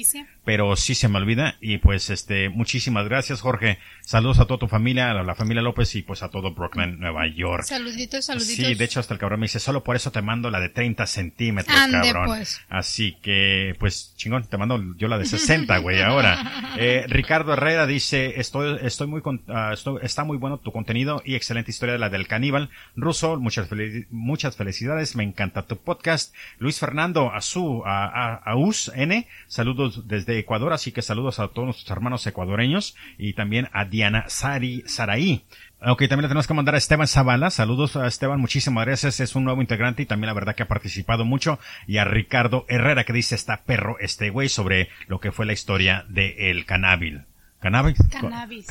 pero 0.45 0.77
sí 0.77 0.95
se 0.95 1.09
me 1.09 1.19
olvida. 1.19 1.57
Y 1.61 1.79
pues 1.79 2.11
este, 2.11 2.49
muchísimas 2.49 3.07
gracias 3.07 3.41
Jorge. 3.41 3.79
Saludos 4.03 4.39
a 4.39 4.47
toda 4.47 4.59
tu 4.59 4.69
familia, 4.69 5.11
a 5.11 5.23
la 5.23 5.35
familia 5.35 5.63
López 5.63 5.95
y 5.97 6.03
pues 6.03 6.23
a 6.23 6.31
todo 6.31 6.55
Brooklyn, 6.55 7.01
Nueva 7.01 7.27
York. 7.27 7.65
Saluditos, 7.65 8.27
saluditos. 8.27 8.55
Sí, 8.67 8.75
de 8.75 8.85
hecho 8.85 9.01
hasta 9.01 9.15
el 9.15 9.21
cabrón 9.21 9.41
me 9.41 9.45
dice, 9.45 9.59
solo 9.59 9.83
por 9.83 9.97
eso 9.97 10.13
te 10.13 10.23
mando 10.23 10.51
la 10.51 10.61
de 10.61 10.69
30 10.69 11.07
centímetros, 11.07 11.77
cabrón. 11.91 12.27
Pues. 12.27 12.61
Así 12.69 13.17
que, 13.23 13.75
pues 13.81 14.15
chingón, 14.17 14.45
te 14.45 14.57
mando 14.57 14.81
yo 14.97 15.09
la 15.09 15.19
de 15.19 15.25
60, 15.27 15.77
güey, 15.79 16.01
ahora. 16.03 16.75
Eh, 16.79 17.05
Ricardo 17.09 17.53
Herrera 17.53 17.87
dice, 17.87 18.41
estoy, 18.41 18.79
estoy 18.83 19.07
muy, 19.09 19.21
uh, 19.25 19.73
estoy, 19.73 19.99
está 20.03 20.25
muy 20.25 20.37
bueno 20.37 20.59
tu 20.59 20.73
contenido 20.73 21.16
y 21.25 21.35
excelente 21.35 21.71
historia 21.71 21.93
de 21.93 21.99
la 21.99 22.11
del 22.11 22.27
caníbal. 22.27 22.71
Ruso, 22.95 23.39
muchas, 23.39 23.69
muchas 24.11 24.57
felicidades, 24.57 25.17
me 25.17 25.25
encanta 25.25 25.67
tu 25.67 25.77
podcast. 25.77 26.35
Luis 26.59 26.79
Fernando 26.79 27.33
Azú, 27.33 27.83
a, 27.85 28.07
a, 28.07 28.35
Aus 28.53 28.93
N, 28.95 29.27
saludos 29.47 30.07
desde 30.09 30.39
Ecuador, 30.39 30.73
así 30.73 30.93
que 30.93 31.03
saludos 31.03 31.39
a 31.39 31.49
todos 31.49 31.67
nuestros 31.67 31.91
hermanos 31.91 32.27
ecuadoreños 32.27 32.97
y 33.19 33.35
también 33.35 33.69
a 33.73 33.85
Diana 33.85 34.25
Sari 34.29 34.83
Saraí. 34.87 35.45
Ok, 35.81 36.01
también 36.09 36.23
le 36.23 36.29
tenemos 36.29 36.47
que 36.47 36.55
mandar 36.55 36.75
a 36.75 36.79
Esteban 36.79 37.07
Zavala. 37.07 37.51
Saludos 37.51 37.97
a 37.97 38.07
Esteban, 38.07 38.41
muchísimas 38.41 38.87
gracias. 38.87 39.21
Es 39.21 39.37
un 39.37 39.45
nuevo 39.45 39.61
integrante 39.61 40.03
y 40.03 40.07
también 40.07 40.29
la 40.29 40.35
verdad 40.35 40.55
que 40.55 40.63
ha 40.63 40.69
participado 40.69 41.27
mucho. 41.27 41.59
Y 41.87 41.99
a 41.99 42.05
Ricardo 42.05 42.65
Herrera 42.69 43.05
que 43.05 43.13
dice 43.13 43.35
está 43.35 43.63
perro 43.65 43.97
este 44.01 44.31
güey 44.31 44.49
sobre 44.49 44.89
lo 45.07 45.21
que 45.21 45.33
fue 45.33 45.45
la 45.45 45.53
historia 45.53 46.07
de 46.09 46.51
el 46.51 46.65
canábil. 46.65 47.25
Cannabis. 47.61 47.99
Cannabis. 48.11 48.67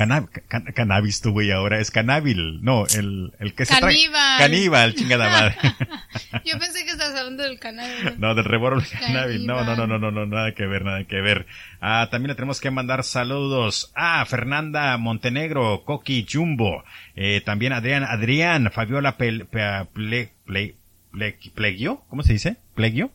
cannabis 0.73 1.21
tu 1.21 1.31
güey 1.31 1.51
ahora 1.51 1.79
es 1.79 1.91
cannabis. 1.91 2.37
No, 2.61 2.85
el, 2.85 3.33
el 3.39 3.53
que 3.53 3.65
se 3.65 3.79
Caníbal. 3.79 4.37
Caníbal, 4.37 4.95
chingada 4.95 5.29
madre. 5.29 5.55
Yo 6.45 6.57
pensé 6.59 6.85
que 6.85 6.91
estabas 6.91 7.17
hablando 7.17 7.43
del 7.43 7.59
cannabis. 7.59 8.17
No, 8.19 8.35
del 8.35 8.45
reboro 8.45 8.81
cannabis. 8.99 9.41
No, 9.41 9.63
no, 9.63 9.75
no, 9.75 9.87
no, 9.87 9.97
no, 9.97 10.11
no, 10.11 10.25
nada 10.25 10.53
que 10.53 10.65
ver, 10.65 10.85
nada 10.85 11.03
que 11.05 11.19
ver. 11.19 11.47
Ah, 11.81 12.07
también 12.11 12.29
le 12.29 12.35
tenemos 12.35 12.61
que 12.61 12.71
mandar 12.71 13.03
saludos 13.03 13.91
a 13.95 14.23
Fernanda 14.25 14.97
Montenegro, 14.97 15.83
Coqui 15.83 16.25
Jumbo, 16.31 16.83
eh, 17.15 17.41
también 17.41 17.73
Adrián, 17.73 18.03
Adrián, 18.03 18.71
Fabiola 18.71 19.17
Ple, 19.17 19.45
Plegio, 21.53 22.03
¿cómo 22.07 22.23
se 22.23 22.33
dice? 22.33 22.57
Plegio. 22.75 23.11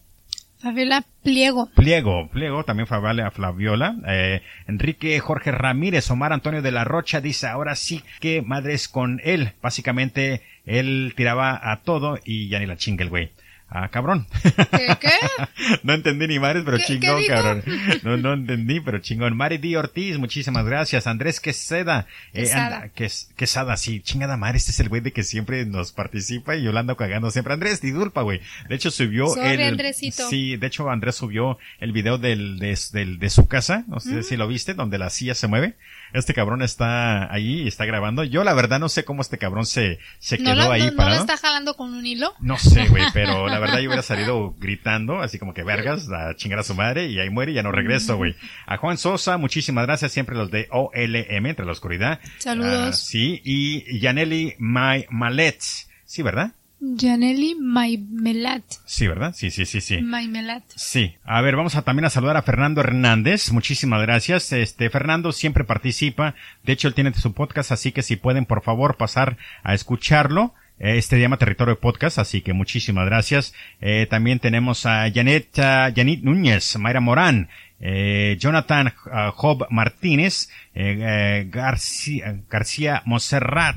Fabiola 0.60 1.04
Pliego. 1.22 1.70
Pliego, 1.74 2.28
Pliego, 2.28 2.64
también 2.64 2.86
Fabiola 2.86 3.30
Flaviola. 3.30 3.96
Eh, 4.06 4.42
Enrique 4.66 5.18
Jorge 5.20 5.52
Ramírez, 5.52 6.10
Omar 6.10 6.32
Antonio 6.32 6.60
de 6.60 6.70
la 6.70 6.84
Rocha 6.84 7.20
dice, 7.20 7.46
ahora 7.46 7.74
sí 7.76 8.02
que 8.20 8.42
madres 8.42 8.88
con 8.88 9.20
él. 9.24 9.52
Básicamente, 9.62 10.42
él 10.66 11.14
tiraba 11.16 11.58
a 11.72 11.78
todo 11.82 12.18
y 12.24 12.48
ya 12.48 12.58
ni 12.58 12.66
la 12.66 12.76
chinga 12.76 13.04
el 13.04 13.10
güey. 13.10 13.30
Ah, 13.72 13.88
cabrón. 13.88 14.26
¿Qué? 14.42 14.96
qué? 15.00 15.12
no 15.84 15.94
entendí 15.94 16.26
ni 16.26 16.40
madres, 16.40 16.64
pero 16.64 16.78
chingón, 16.78 17.22
cabrón. 17.28 17.62
No, 18.02 18.16
no 18.16 18.32
entendí, 18.32 18.80
pero 18.80 18.98
chingón. 18.98 19.36
Mari 19.36 19.58
D. 19.58 19.76
Ortiz, 19.76 20.18
muchísimas 20.18 20.64
gracias. 20.64 21.06
Andrés 21.06 21.38
Queseda. 21.38 22.06
Eh, 22.32 22.40
Quesada. 22.40 22.90
Quesada, 23.36 23.76
sí, 23.76 24.00
chingada 24.00 24.36
madre. 24.36 24.58
Este 24.58 24.72
es 24.72 24.80
el 24.80 24.88
güey 24.88 25.00
de 25.00 25.12
que 25.12 25.22
siempre 25.22 25.64
nos 25.66 25.92
participa 25.92 26.56
y 26.56 26.64
yo 26.64 26.72
lo 26.72 26.80
ando 26.80 26.96
cagando 26.96 27.30
siempre. 27.30 27.54
Andrés, 27.54 27.80
disculpa, 27.80 28.22
güey. 28.22 28.40
De 28.68 28.74
hecho, 28.74 28.90
subió 28.90 29.36
el... 29.36 29.62
Andresito. 29.62 30.28
Sí, 30.28 30.56
de 30.56 30.66
hecho, 30.66 30.90
Andrés 30.90 31.14
subió 31.14 31.56
el 31.78 31.92
video 31.92 32.18
del, 32.18 32.58
de, 32.58 32.76
del, 32.92 33.20
de 33.20 33.30
su 33.30 33.46
casa. 33.46 33.84
No 33.86 34.00
sé 34.00 34.24
si 34.24 34.36
lo 34.36 34.48
viste, 34.48 34.74
donde 34.74 34.98
la 34.98 35.10
silla 35.10 35.36
se 35.36 35.46
mueve 35.46 35.76
este 36.12 36.34
cabrón 36.34 36.62
está 36.62 37.32
ahí 37.32 37.62
y 37.62 37.68
está 37.68 37.84
grabando. 37.84 38.24
Yo 38.24 38.44
la 38.44 38.54
verdad 38.54 38.78
no 38.78 38.88
sé 38.88 39.04
cómo 39.04 39.22
este 39.22 39.38
cabrón 39.38 39.66
se, 39.66 39.98
se 40.18 40.38
quedó 40.38 40.70
ahí 40.70 40.86
no, 40.86 40.96
parado. 40.96 41.16
¿No 41.18 41.24
lo 41.24 41.32
está 41.32 41.36
jalando 41.36 41.74
con 41.74 41.94
un 41.94 42.06
hilo? 42.06 42.34
No 42.40 42.58
sé, 42.58 42.86
güey, 42.88 43.04
pero 43.12 43.48
la 43.48 43.58
verdad 43.58 43.78
yo 43.80 43.88
hubiera 43.88 44.02
salido 44.02 44.54
gritando, 44.58 45.20
así 45.20 45.38
como 45.38 45.54
que 45.54 45.62
vergas, 45.62 46.08
a 46.10 46.34
chingar 46.36 46.58
a 46.58 46.64
su 46.64 46.74
madre 46.74 47.06
y 47.06 47.18
ahí 47.18 47.30
muere 47.30 47.52
y 47.52 47.54
ya 47.54 47.62
no 47.62 47.72
regreso, 47.72 48.16
güey. 48.16 48.34
A 48.66 48.76
Juan 48.76 48.98
Sosa, 48.98 49.36
muchísimas 49.36 49.86
gracias, 49.86 50.12
siempre 50.12 50.36
los 50.36 50.50
de 50.50 50.68
OLM, 50.70 51.46
entre 51.46 51.66
la 51.66 51.72
oscuridad. 51.72 52.20
Saludos. 52.38 52.96
Uh, 52.96 53.06
sí, 53.06 53.42
y 53.44 54.00
Yaneli 54.00 54.54
My 54.58 55.06
Malet. 55.10 55.60
Sí, 56.04 56.22
¿verdad? 56.22 56.52
Janely 56.80 57.56
Maimelat. 57.60 58.64
Sí, 58.86 59.06
¿verdad? 59.06 59.34
Sí, 59.34 59.50
sí, 59.50 59.66
sí, 59.66 59.80
sí. 59.80 60.00
Maimelat. 60.00 60.64
Sí. 60.76 61.14
A 61.24 61.40
ver, 61.42 61.56
vamos 61.56 61.76
a 61.76 61.82
también 61.82 62.06
a 62.06 62.10
saludar 62.10 62.36
a 62.36 62.42
Fernando 62.42 62.80
Hernández. 62.80 63.52
Muchísimas 63.52 64.00
gracias. 64.02 64.52
Este, 64.52 64.88
Fernando 64.88 65.32
siempre 65.32 65.64
participa. 65.64 66.34
De 66.62 66.72
hecho, 66.72 66.88
él 66.88 66.94
tiene 66.94 67.12
su 67.12 67.34
podcast, 67.34 67.72
así 67.72 67.92
que 67.92 68.02
si 68.02 68.16
pueden, 68.16 68.46
por 68.46 68.62
favor, 68.62 68.96
pasar 68.96 69.36
a 69.62 69.74
escucharlo. 69.74 70.54
Este 70.78 71.20
llama 71.20 71.36
Territorio 71.36 71.78
Podcast, 71.78 72.18
así 72.18 72.40
que 72.40 72.54
muchísimas 72.54 73.04
gracias. 73.04 73.52
Eh, 73.82 74.06
también 74.08 74.38
tenemos 74.38 74.86
a 74.86 75.10
Janet, 75.12 75.48
Janet 75.54 76.22
Núñez, 76.22 76.78
Mayra 76.78 77.00
Morán, 77.00 77.50
eh, 77.80 78.38
Jonathan 78.40 78.94
uh, 79.04 79.30
Job 79.32 79.66
Martínez, 79.68 80.48
eh 80.74 81.46
García, 81.50 82.40
García 82.48 83.02
Monserrat, 83.04 83.76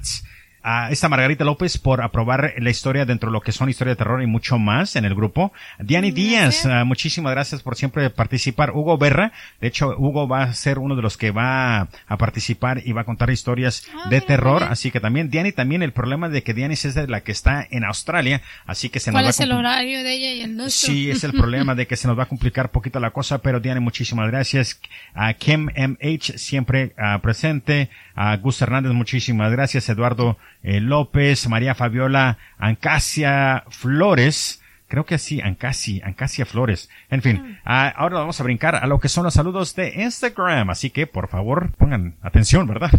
a 0.63 0.89
esta 0.91 1.09
Margarita 1.09 1.43
López 1.43 1.77
por 1.77 2.01
aprobar 2.01 2.53
la 2.57 2.69
historia 2.69 3.05
dentro 3.05 3.29
de 3.29 3.33
lo 3.33 3.41
que 3.41 3.51
son 3.51 3.69
historias 3.69 3.97
de 3.97 4.03
terror 4.03 4.21
y 4.23 4.27
mucho 4.27 4.57
más 4.57 4.95
en 4.95 5.03
el 5.03 5.13
grupo. 5.13 5.51
Diani 5.79 6.11
Díaz, 6.11 6.65
uh, 6.65 6.85
muchísimas 6.85 7.33
gracias 7.33 7.61
por 7.61 7.75
siempre 7.75 8.09
participar. 8.09 8.71
Hugo 8.71 8.97
Berra, 8.97 9.33
de 9.59 9.67
hecho 9.67 9.93
Hugo 9.97 10.27
va 10.27 10.43
a 10.43 10.53
ser 10.53 10.79
uno 10.79 10.95
de 10.95 11.01
los 11.01 11.17
que 11.17 11.31
va 11.31 11.89
a 12.07 12.17
participar 12.17 12.81
y 12.85 12.93
va 12.93 13.01
a 13.01 13.03
contar 13.03 13.29
historias 13.29 13.83
ah, 13.93 14.09
de 14.09 14.21
terror, 14.21 14.63
así 14.63 14.89
que 14.89 15.01
también 15.01 15.29
Diani 15.29 15.51
también 15.51 15.83
el 15.83 15.91
problema 15.91 16.29
de 16.29 16.43
que 16.43 16.53
Diani 16.53 16.73
es 16.73 16.95
de 16.95 17.07
la 17.07 17.21
que 17.21 17.33
está 17.33 17.67
en 17.69 17.83
Australia, 17.83 18.41
así 18.65 18.89
que 18.89 18.99
se 18.99 19.11
nos 19.11 19.17
¿Cuál 19.17 19.25
va 19.25 19.29
es 19.31 19.39
el 19.41 19.51
horario 19.51 20.03
de 20.03 20.13
ella 20.13 20.31
y 20.33 20.41
el 20.41 20.55
nuestro? 20.55 20.87
Sí, 20.87 21.09
es 21.09 21.25
el 21.25 21.33
problema 21.33 21.75
de 21.75 21.87
que 21.87 21.97
se 21.97 22.07
nos 22.07 22.17
va 22.17 22.23
a 22.23 22.27
complicar 22.27 22.71
poquito 22.71 22.99
la 23.01 23.11
cosa, 23.11 23.39
pero 23.39 23.59
Diani 23.59 23.81
muchísimas 23.81 24.29
gracias. 24.29 24.79
A 25.13 25.33
Kim 25.33 25.69
MH 25.75 26.37
siempre 26.37 26.93
uh, 26.97 27.19
presente, 27.19 27.89
a 28.15 28.37
Gus 28.37 28.61
Hernández 28.61 28.93
muchísimas 28.93 29.51
gracias, 29.51 29.89
Eduardo 29.89 30.37
eh, 30.63 30.79
López, 30.79 31.47
María 31.47 31.75
Fabiola, 31.75 32.37
Ancasia 32.57 33.65
Flores, 33.69 34.61
creo 34.87 35.05
que 35.05 35.15
así, 35.15 35.41
Ancasi, 35.41 36.01
Ancasia 36.03 36.45
Flores. 36.45 36.89
En 37.09 37.21
fin, 37.21 37.59
ah, 37.65 37.93
ahora 37.95 38.19
vamos 38.19 38.39
a 38.39 38.43
brincar 38.43 38.75
a 38.75 38.87
lo 38.87 38.99
que 38.99 39.09
son 39.09 39.23
los 39.23 39.33
saludos 39.33 39.75
de 39.75 40.01
Instagram, 40.03 40.69
así 40.69 40.89
que 40.89 41.07
por 41.07 41.27
favor 41.27 41.71
pongan 41.77 42.15
atención, 42.21 42.67
¿verdad? 42.67 42.91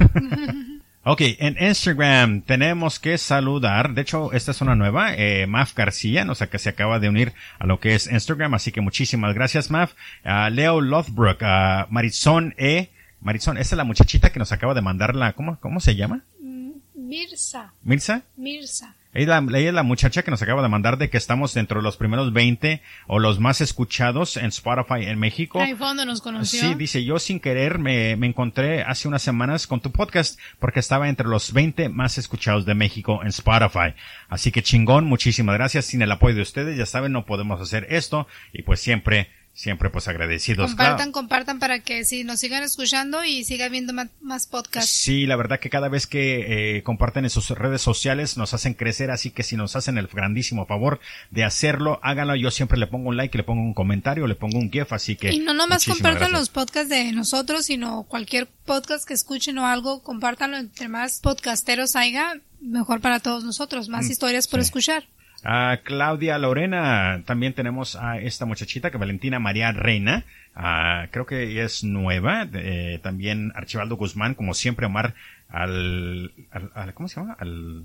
ok, 1.05 1.21
en 1.39 1.57
Instagram 1.59 2.43
tenemos 2.43 3.01
que 3.01 3.17
saludar, 3.17 3.95
de 3.95 4.03
hecho 4.03 4.33
esta 4.33 4.51
es 4.51 4.61
una 4.61 4.75
nueva, 4.75 5.15
eh, 5.15 5.47
Maf 5.47 5.75
García, 5.75 6.27
o 6.29 6.35
sea 6.35 6.49
que 6.49 6.59
se 6.59 6.69
acaba 6.69 6.99
de 6.99 7.09
unir 7.09 7.33
a 7.59 7.67
lo 7.67 7.81
que 7.81 7.95
es 7.95 8.11
Instagram, 8.11 8.55
así 8.55 8.73
que 8.73 8.81
muchísimas 8.81 9.35
gracias 9.35 9.71
Maf, 9.71 9.95
Leo 10.51 10.81
Lothbrook, 10.81 11.43
Marisol 11.91 12.55
E., 12.59 12.91
Maritón, 13.25 13.57
esa 13.57 13.75
es 13.75 13.79
la 13.79 13.85
muchachita 13.85 14.31
que 14.31 14.39
nos 14.39 14.53
acaba 14.53 14.75
de 14.75 14.83
mandar 14.83 15.15
la, 15.15 15.33
¿cómo, 15.33 15.59
cómo 15.59 15.81
se 15.81 15.97
llama? 15.97 16.25
Mirza. 17.05 17.75
¿Mirza? 17.83 18.23
Mirza. 18.37 18.95
Ella, 19.13 19.39
ella, 19.39 19.69
es 19.69 19.75
la 19.75 19.83
muchacha 19.83 20.23
que 20.23 20.31
nos 20.31 20.43
acaba 20.43 20.63
de 20.63 20.69
mandar 20.69 20.97
de 20.99 21.11
que 21.11 21.19
estamos 21.19 21.55
dentro 21.55 21.79
de 21.79 21.85
los 21.85 21.97
primeros 21.99 22.33
20 22.33 22.83
o 23.07 23.19
los 23.19 23.39
más 23.39 23.61
escuchados 23.61 24.37
en 24.39 24.47
Spotify 24.47 25.07
en 25.07 25.19
México. 25.21 25.61
Ahí 25.61 25.75
fue 25.75 25.87
donde 25.87 26.07
nos 26.07 26.21
conoció. 26.21 26.61
Sí, 26.61 26.75
dice, 26.75 27.05
yo 27.05 27.19
sin 27.19 27.39
querer 27.41 27.79
me, 27.79 28.17
me 28.17 28.27
encontré 28.27 28.83
hace 28.83 29.07
unas 29.07 29.23
semanas 29.23 29.67
con 29.67 29.81
tu 29.81 29.93
podcast 29.93 30.41
porque 30.59 30.81
estaba 30.81 31.09
entre 31.09 31.29
los 31.29 31.53
20 31.53 31.91
más 31.91 32.17
escuchados 32.19 32.65
de 32.65 32.75
México 32.75 33.21
en 33.23 33.29
Spotify. 33.29 33.95
Así 34.29 34.51
que 34.51 34.63
chingón, 34.63 35.05
muchísimas 35.05 35.55
gracias. 35.55 35.85
Sin 35.85 36.03
el 36.03 36.11
apoyo 36.11 36.35
de 36.35 36.43
ustedes, 36.43 36.77
ya 36.77 36.87
saben, 36.87 37.13
no 37.13 37.27
podemos 37.27 37.61
hacer 37.61 37.87
esto 37.91 38.27
y 38.53 38.63
pues 38.63 38.81
siempre 38.81 39.29
siempre 39.55 39.89
pues 39.89 40.09
agradecidos. 40.09 40.71
Compartan, 40.73 40.97
Claro. 40.97 41.13
compartan 41.13 41.59
para 41.61 41.79
que 41.79 42.05
sí, 42.05 42.25
nos 42.25 42.41
sigan 42.41 42.65
escuchando 42.65 43.25
y 43.25 43.45
sigan 43.45 43.71
viendo 43.71 43.93
más, 43.93 44.09
más 44.21 44.47
podcasts. 44.49 44.91
Sí, 44.91 45.27
la 45.27 45.37
verdad 45.37 45.61
que 45.61 45.71
cada 45.71 45.89
vez 45.89 46.07
que 46.09 46.77
eh, 46.79 46.83
comparten 46.83 47.25
en 47.25 47.31
sus 47.31 47.51
redes 47.51 47.81
sociales 47.81 48.37
nos 48.37 48.53
hacen 48.53 48.75
crecer, 48.75 49.13
así 49.13 49.31
que 49.31 49.45
si 49.45 49.57
nos 49.57 49.77
hacen 49.77 49.97
el 49.97 50.09
grandísimo 50.09 50.67
favor 50.67 50.99
de 51.31 51.45
hacerlo, 51.45 52.01
háganlo. 52.03 52.35
Yo 52.35 52.51
siempre 52.51 52.79
le 52.79 52.89
pongo 52.89 53.09
un 53.11 53.17
like, 53.17 53.39
le 53.39 53.45
pongo 53.45 53.63
un 53.63 53.75
comentario, 53.75 54.27
le 54.27 54.35
pongo 54.35 54.59
un 54.59 54.73
GIF, 54.73 54.93
así 54.93 55.15
que. 55.15 55.33
Y 55.33 55.39
no 55.39 55.55
nomás 55.55 55.85
compartan 55.85 56.31
gracias. 56.31 56.39
los 56.41 56.49
podcasts 56.51 56.89
de 56.89 57.13
nosotros, 57.13 57.67
sino 57.67 58.03
cualquier 58.05 58.49
podcast 58.67 59.07
que 59.07 59.15
escuchen 59.15 59.57
o 59.59 59.67
algo, 59.67 60.03
compártanlo 60.03 60.57
entre 60.57 60.89
más 60.89 61.21
podcasteros 61.21 61.95
haya, 61.95 62.35
mejor 62.61 63.01
para 63.01 63.21
todos 63.21 63.45
nosotros, 63.45 63.89
más 63.89 64.11
historias 64.11 64.49
por 64.49 64.59
Mm, 64.59 64.63
sí. 64.63 64.67
escuchar. 64.67 65.05
A 65.47 65.81
Claudia 65.85 66.39
Lorena, 66.39 67.23
también 67.27 67.53
tenemos 67.53 67.97
a 67.97 68.19
esta 68.19 68.47
muchachita 68.47 68.91
que 68.91 68.97
Valentina 68.97 69.39
María 69.39 69.73
Reina, 69.73 70.25
ah, 70.55 71.09
creo 71.11 71.27
que 71.27 71.63
es 71.63 71.85
nueva, 71.85 72.49
eh, 72.55 72.99
también 73.03 73.53
Archibaldo 73.55 73.97
Guzmán, 73.97 74.35
como 74.35 74.55
siempre 74.55 74.87
Omar 74.87 75.13
al, 75.51 76.33
al- 76.51 76.71
al- 76.75 76.95
¿cómo 76.95 77.09
se 77.09 77.21
llama? 77.21 77.37
Al, 77.39 77.85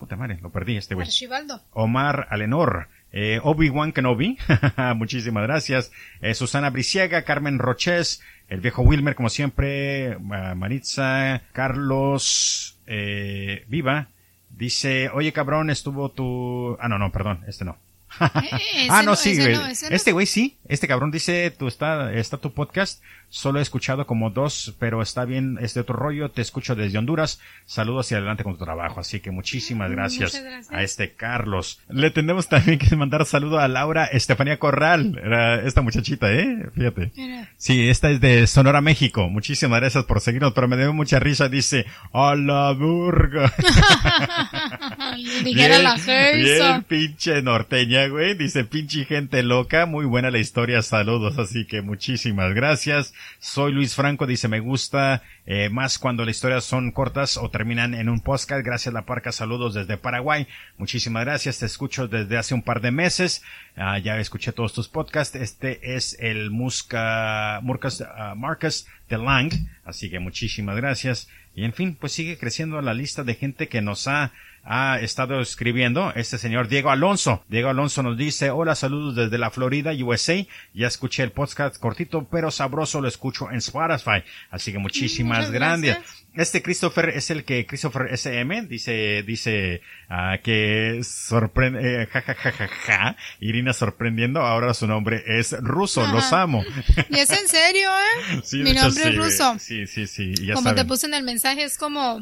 puta 0.00 0.16
madre, 0.16 0.38
lo 0.42 0.50
perdí 0.50 0.76
este 0.76 0.96
güey. 0.96 1.06
Archibaldo. 1.06 1.62
Omar 1.70 2.26
Alenor, 2.28 2.88
eh, 3.12 3.38
Obi-Wan 3.42 3.92
Kenobi, 3.92 4.36
muchísimas 4.96 5.44
gracias, 5.44 5.92
eh, 6.20 6.34
Susana 6.34 6.70
Briciega, 6.70 7.22
Carmen 7.22 7.60
Roches, 7.60 8.20
el 8.48 8.60
viejo 8.60 8.82
Wilmer, 8.82 9.14
como 9.14 9.28
siempre, 9.28 10.18
Maritza, 10.20 11.42
Carlos, 11.52 12.78
eh, 12.88 13.64
Viva, 13.68 14.08
dice, 14.56 15.10
oye 15.10 15.32
cabrón, 15.32 15.70
estuvo 15.70 16.10
tu... 16.10 16.76
Ah, 16.80 16.88
no, 16.88 16.98
no, 16.98 17.12
perdón, 17.12 17.44
este 17.46 17.64
no. 17.64 17.78
ese 18.20 18.88
ah, 18.88 19.02
no, 19.02 19.10
no, 19.10 19.16
sí, 19.16 19.36
güey. 19.36 19.54
no. 19.54 19.66
Este 19.66 20.12
güey 20.12 20.26
sí. 20.26 20.56
Este 20.68 20.88
cabrón 20.88 21.10
dice, 21.10 21.50
tú 21.50 21.68
está, 21.68 22.12
está 22.12 22.38
tu 22.38 22.52
podcast. 22.52 23.02
Solo 23.28 23.58
he 23.58 23.62
escuchado 23.62 24.06
como 24.06 24.30
dos, 24.30 24.74
pero 24.78 25.02
está 25.02 25.24
bien, 25.24 25.58
es 25.60 25.74
de 25.74 25.80
otro 25.80 25.96
rollo. 25.96 26.30
Te 26.30 26.42
escucho 26.42 26.74
desde 26.76 26.96
Honduras. 26.96 27.40
Saludos 27.64 28.10
y 28.12 28.14
adelante 28.14 28.44
con 28.44 28.56
tu 28.56 28.64
trabajo. 28.64 29.00
Así 29.00 29.20
que 29.20 29.32
muchísimas 29.32 29.90
gracias, 29.90 30.40
gracias. 30.40 30.72
a 30.72 30.82
este 30.82 31.12
Carlos. 31.12 31.80
Le 31.88 32.10
tenemos 32.10 32.48
también 32.48 32.78
que 32.78 32.94
mandar 32.94 33.26
saludo 33.26 33.58
a 33.58 33.66
Laura 33.66 34.06
Estefanía 34.06 34.58
Corral. 34.58 35.20
Era 35.22 35.60
esta 35.62 35.82
muchachita, 35.82 36.32
eh. 36.32 36.68
Fíjate. 36.74 37.10
Sí, 37.56 37.88
esta 37.88 38.10
es 38.10 38.20
de 38.20 38.46
Sonora, 38.46 38.80
México. 38.80 39.28
Muchísimas 39.28 39.80
gracias 39.80 40.04
por 40.04 40.20
seguirnos, 40.20 40.52
pero 40.52 40.68
me 40.68 40.76
dio 40.76 40.92
mucha 40.92 41.18
risa. 41.18 41.48
Dice, 41.48 41.84
a 42.12 42.36
la 42.36 42.72
burga. 42.72 43.52
Dijera 45.44 45.78
la 45.78 45.96
bien 45.96 46.84
pinche 46.84 47.42
norteña, 47.42 48.06
güey. 48.06 48.34
Dice 48.34 48.64
pinche 48.64 49.04
gente 49.04 49.42
loca. 49.42 49.84
Muy 49.86 50.06
buena 50.06 50.30
la 50.30 50.38
historia. 50.38 50.80
Saludos. 50.82 51.38
Así 51.38 51.66
que 51.66 51.82
muchísimas 51.82 52.54
gracias. 52.54 53.12
Soy 53.38 53.72
Luis 53.72 53.94
Franco. 53.94 54.26
Dice 54.26 54.48
me 54.48 54.60
gusta 54.60 55.22
eh, 55.46 55.68
más 55.68 55.98
cuando 55.98 56.24
las 56.24 56.36
historias 56.36 56.64
son 56.64 56.90
cortas 56.90 57.36
o 57.36 57.50
terminan 57.50 57.94
en 57.94 58.08
un 58.08 58.20
podcast. 58.20 58.64
Gracias 58.64 58.92
La 58.92 59.06
Parca. 59.06 59.30
Saludos 59.30 59.74
desde 59.74 59.96
Paraguay. 59.96 60.48
Muchísimas 60.76 61.24
gracias. 61.24 61.60
Te 61.60 61.66
escucho 61.66 62.08
desde 62.08 62.36
hace 62.36 62.54
un 62.54 62.62
par 62.62 62.80
de 62.80 62.90
meses. 62.90 63.42
Ah, 63.76 63.98
ya 63.98 64.18
escuché 64.18 64.52
todos 64.52 64.72
tus 64.72 64.88
podcasts. 64.88 65.36
Este 65.36 65.94
es 65.94 66.16
el 66.18 66.50
Musca, 66.50 67.60
Murcas, 67.62 68.00
ah, 68.00 68.34
Marcus 68.36 68.86
de 69.08 69.18
Lang. 69.18 69.52
Así 69.84 70.10
que 70.10 70.18
muchísimas 70.18 70.76
gracias. 70.76 71.28
Y 71.54 71.64
en 71.64 71.72
fin, 71.72 71.96
pues 71.98 72.12
sigue 72.12 72.36
creciendo 72.36 72.82
la 72.82 72.92
lista 72.92 73.24
de 73.24 73.34
gente 73.34 73.68
que 73.68 73.80
nos 73.80 74.08
ha, 74.08 74.32
ha 74.62 74.98
estado 75.00 75.40
escribiendo. 75.40 76.12
Este 76.14 76.36
señor 76.38 76.68
Diego 76.68 76.90
Alonso. 76.90 77.42
Diego 77.48 77.70
Alonso 77.70 78.02
nos 78.02 78.18
dice, 78.18 78.50
hola, 78.50 78.74
saludos 78.74 79.14
desde 79.14 79.38
la 79.38 79.50
Florida, 79.50 79.92
USA. 79.92 80.34
Ya 80.74 80.86
escuché 80.86 81.22
el 81.22 81.32
podcast 81.32 81.78
cortito, 81.78 82.28
pero 82.30 82.50
sabroso, 82.50 83.00
lo 83.00 83.08
escucho 83.08 83.50
en 83.50 83.58
Spotify. 83.58 84.22
Así 84.50 84.72
que 84.72 84.78
muchísimas 84.78 85.35
Gracias. 85.38 85.52
gracias. 85.52 86.26
Este 86.36 86.62
Christopher 86.62 87.08
es 87.08 87.30
el 87.30 87.44
que 87.44 87.66
Christopher 87.66 88.08
SM 88.12 88.66
dice, 88.66 89.22
dice, 89.26 89.80
ah, 90.10 90.36
que 90.44 91.00
sorprende, 91.02 92.02
eh, 92.02 92.06
ja, 92.06 92.20
ja, 92.20 92.34
ja, 92.34 92.52
ja, 92.52 92.68
ja. 92.68 93.16
Irina 93.40 93.72
sorprendiendo. 93.72 94.42
Ahora 94.42 94.74
su 94.74 94.86
nombre 94.86 95.24
es 95.26 95.52
ruso. 95.60 96.02
Ajá. 96.02 96.12
Los 96.12 96.32
amo. 96.34 96.62
Y 97.08 97.18
es 97.18 97.30
en 97.30 97.48
serio, 97.48 97.88
¿eh? 97.88 98.40
Sí, 98.44 98.58
Mi 98.58 98.74
nombre 98.74 99.08
es 99.08 99.16
ruso. 99.16 99.56
Sí, 99.58 99.86
sí, 99.86 100.06
sí. 100.06 100.34
Ya 100.34 100.54
como 100.54 100.70
te 100.70 100.76
saben. 100.76 100.88
puse 100.88 101.06
en 101.06 101.14
el 101.14 101.22
mensaje, 101.22 101.64
es 101.64 101.78
como 101.78 102.20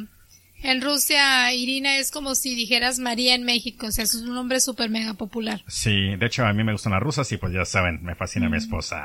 en 0.65 0.81
Rusia, 0.81 1.53
Irina 1.53 1.99
es 1.99 2.11
como 2.11 2.35
si 2.35 2.55
dijeras 2.55 2.99
María 2.99 3.35
en 3.35 3.45
México, 3.45 3.87
o 3.87 3.93
sea, 3.93 4.05
es 4.05 4.15
un 4.15 4.35
nombre 4.35 4.61
súper 4.61 4.89
mega 4.89 5.15
popular. 5.15 5.63
Sí, 5.69 6.17
de 6.17 6.27
hecho 6.27 6.45
a 6.47 6.53
mí 6.53 6.65
me 6.65 6.73
gustan 6.73 6.93
las 6.93 7.03
rusas 7.03 7.31
y 7.33 7.37
pues 7.37 7.53
ya 7.53 7.65
saben, 7.65 8.03
me 8.03 8.15
fascina 8.15 8.49
mi 8.49 8.57
esposa. 8.57 9.05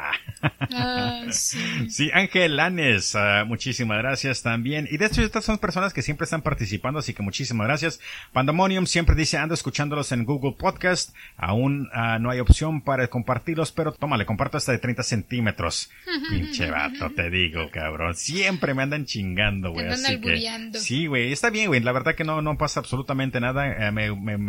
Ay, 0.72 1.27
sí. 1.31 1.60
Sí, 1.90 2.10
Ángel 2.14 2.56
Lanes, 2.56 3.14
ah, 3.15 3.44
muchísimas 3.45 3.98
gracias 3.98 4.41
también. 4.41 4.88
Y 4.90 4.98
de 4.98 5.06
hecho 5.06 5.22
estas 5.22 5.44
son 5.44 5.57
personas 5.57 5.94
que 5.94 6.02
siempre 6.02 6.23
están 6.23 6.41
participando, 6.41 6.99
así 6.99 7.14
que 7.14 7.23
muchísimas 7.23 7.68
gracias. 7.68 7.99
Pandemonium 8.31 8.86
siempre 8.86 9.15
dice, 9.15 9.38
ando 9.38 9.53
escuchándolos 9.53 10.11
en 10.14 10.23
Google 10.23 10.56
Podcast. 10.57 11.14
Aún 11.36 11.90
ah, 11.94 12.19
no 12.19 12.30
hay 12.30 12.40
opción 12.40 12.81
para 12.81 13.07
compartirlos, 13.10 13.73
pero 13.73 13.91
tómale, 13.91 14.26
comparto 14.26 14.57
hasta 14.57 14.72
de 14.72 14.80
30 14.80 15.03
centímetros. 15.03 15.90
Pinche 16.30 16.72
vato, 16.72 17.10
te 17.11 17.30
digo, 17.30 17.69
cabrón. 17.72 18.15
Siempre 18.15 18.73
me 18.73 18.84
andan 18.84 19.06
chingando, 19.06 19.72
güey. 19.72 19.88
Así 19.88 20.19
que, 20.22 20.72
sí, 20.80 21.07
güey, 21.07 21.31
está 21.34 21.48
bien, 21.51 21.67
güey. 21.67 21.80
La 21.81 21.91
verdad 21.91 22.15
que 22.15 22.23
no, 22.23 22.41
no 22.41 22.57
pasa 22.57 22.80
absolutamente 22.80 23.39
nada. 23.39 23.67
Eh, 23.89 23.91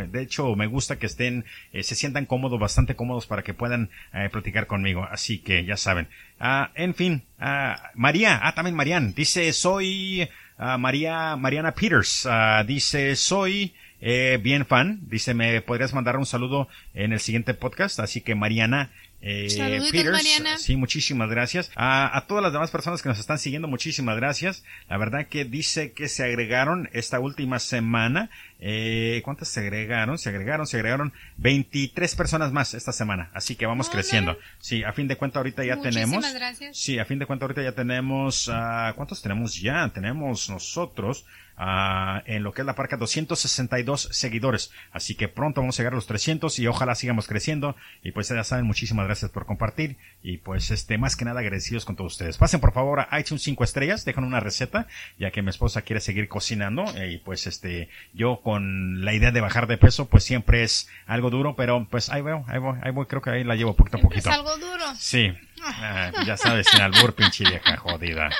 de 0.08 0.22
hecho, 0.22 0.54
me 0.56 0.66
gusta 0.66 0.98
que 0.98 1.06
estén, 1.06 1.44
eh, 1.72 1.82
se 1.82 1.94
sientan 1.94 2.26
cómodos, 2.26 2.58
bastante 2.58 2.96
cómodos 2.96 3.26
para 3.26 3.42
que 3.42 3.54
puedan 3.54 3.90
eh, 4.12 4.28
platicar 4.30 4.66
conmigo. 4.66 5.06
Así 5.10 5.38
que 5.38 5.64
ya 5.64 5.76
saben. 5.76 6.08
Ah, 6.38 6.70
en 6.74 6.94
fin, 6.94 7.22
ah, 7.38 7.90
María, 7.94 8.40
ah, 8.42 8.54
también 8.54 8.74
Marian, 8.74 9.14
dice, 9.14 9.52
soy 9.52 10.28
ah, 10.56 10.78
María, 10.78 11.36
Mariana 11.36 11.72
Peters, 11.72 12.26
dice, 12.66 13.14
soy 13.16 13.74
bien 14.00 14.64
fan, 14.64 15.00
dice, 15.02 15.34
me 15.34 15.60
podrías 15.60 15.92
mandar 15.92 16.16
un 16.16 16.24
saludo 16.24 16.68
en 16.94 17.12
el 17.12 17.20
siguiente 17.20 17.52
podcast, 17.52 18.00
así 18.00 18.22
que 18.22 18.34
Mariana, 18.34 18.90
eh, 19.22 19.48
Peters, 19.90 20.10
Mariana. 20.12 20.58
sí, 20.58 20.76
muchísimas 20.76 21.28
gracias. 21.28 21.70
A, 21.76 22.16
a 22.16 22.26
todas 22.26 22.42
las 22.42 22.52
demás 22.52 22.70
personas 22.70 23.02
que 23.02 23.08
nos 23.08 23.18
están 23.18 23.38
siguiendo, 23.38 23.68
muchísimas 23.68 24.16
gracias. 24.16 24.64
La 24.88 24.96
verdad 24.96 25.26
que 25.28 25.44
dice 25.44 25.92
que 25.92 26.08
se 26.08 26.24
agregaron 26.24 26.88
esta 26.92 27.20
última 27.20 27.58
semana. 27.58 28.30
Eh, 28.60 29.20
¿Cuántas 29.24 29.48
se 29.48 29.60
agregaron? 29.60 30.18
Se 30.18 30.28
agregaron, 30.28 30.66
se 30.66 30.76
agregaron 30.76 31.12
23 31.38 32.14
personas 32.14 32.52
más 32.52 32.74
esta 32.74 32.92
semana. 32.92 33.30
Así 33.34 33.56
que 33.56 33.66
vamos 33.66 33.88
Oh, 33.88 33.92
creciendo. 33.92 34.38
Sí, 34.58 34.84
a 34.84 34.92
fin 34.92 35.08
de 35.08 35.16
cuenta 35.16 35.38
ahorita 35.38 35.64
ya 35.64 35.76
Muchísimas 35.76 35.94
tenemos. 36.10 36.34
gracias. 36.34 36.76
Sí, 36.76 36.98
a 36.98 37.04
fin 37.04 37.18
de 37.18 37.26
cuenta 37.26 37.44
ahorita 37.44 37.62
ya 37.62 37.72
tenemos, 37.72 38.50
ah, 38.52 38.92
¿cuántos 38.96 39.22
tenemos 39.22 39.54
ya? 39.60 39.88
Tenemos 39.94 40.48
nosotros, 40.50 41.24
ah, 41.62 42.22
en 42.24 42.42
lo 42.42 42.52
que 42.52 42.62
es 42.62 42.66
la 42.66 42.74
parca 42.74 42.96
262 42.96 44.08
seguidores. 44.12 44.72
Así 44.92 45.14
que 45.14 45.28
pronto 45.28 45.60
vamos 45.60 45.78
a 45.78 45.82
llegar 45.82 45.92
a 45.92 45.96
los 45.96 46.06
300 46.06 46.58
y 46.58 46.66
ojalá 46.66 46.94
sigamos 46.94 47.26
creciendo. 47.28 47.76
Y 48.02 48.12
pues 48.12 48.28
ya 48.28 48.42
saben, 48.44 48.64
muchísimas 48.64 49.06
gracias 49.06 49.30
por 49.30 49.44
compartir. 49.46 49.96
Y 50.22 50.38
pues 50.38 50.70
este, 50.70 50.96
más 50.98 51.16
que 51.16 51.24
nada 51.26 51.40
agradecidos 51.40 51.84
con 51.84 51.96
todos 51.96 52.12
ustedes. 52.14 52.38
Pasen 52.38 52.60
por 52.60 52.72
favor 52.72 53.00
a 53.08 53.20
iTunes 53.20 53.42
5 53.42 53.62
estrellas, 53.64 54.04
dejan 54.04 54.24
una 54.24 54.40
receta, 54.40 54.86
ya 55.18 55.30
que 55.30 55.42
mi 55.42 55.50
esposa 55.50 55.82
quiere 55.82 56.00
seguir 56.00 56.28
cocinando. 56.28 56.84
eh, 56.96 57.12
Y 57.12 57.18
pues 57.18 57.46
este, 57.46 57.88
yo 58.14 58.40
con 58.42 59.04
la 59.04 59.12
idea 59.12 59.30
de 59.30 59.40
bajar 59.40 59.66
de 59.66 59.76
peso, 59.76 60.08
pues 60.08 60.24
siempre 60.24 60.62
es 60.62 60.88
algo 61.06 61.28
duro, 61.30 61.56
pero 61.56 61.86
pues 61.90 62.08
ahí 62.08 62.22
voy, 62.22 62.40
ahí 62.46 62.58
voy, 62.58 62.78
ahí 62.82 62.90
voy, 62.92 63.04
creo 63.06 63.20
que 63.20 63.30
ahí 63.30 63.44
la 63.44 63.54
llevo 63.54 63.74
poquito 63.76 63.98
a 63.98 64.00
Siempre 64.00 64.18
es 64.18 64.24
poquito. 64.24 64.40
algo 64.50 64.56
duro. 64.58 64.84
Sí. 64.96 65.32
Ah, 65.62 66.10
ya 66.24 66.36
sabes, 66.38 66.66
sin 66.68 66.80
albur, 66.80 67.14
pinche 67.14 67.44
vieja 67.44 67.76
jodida. 67.76 68.30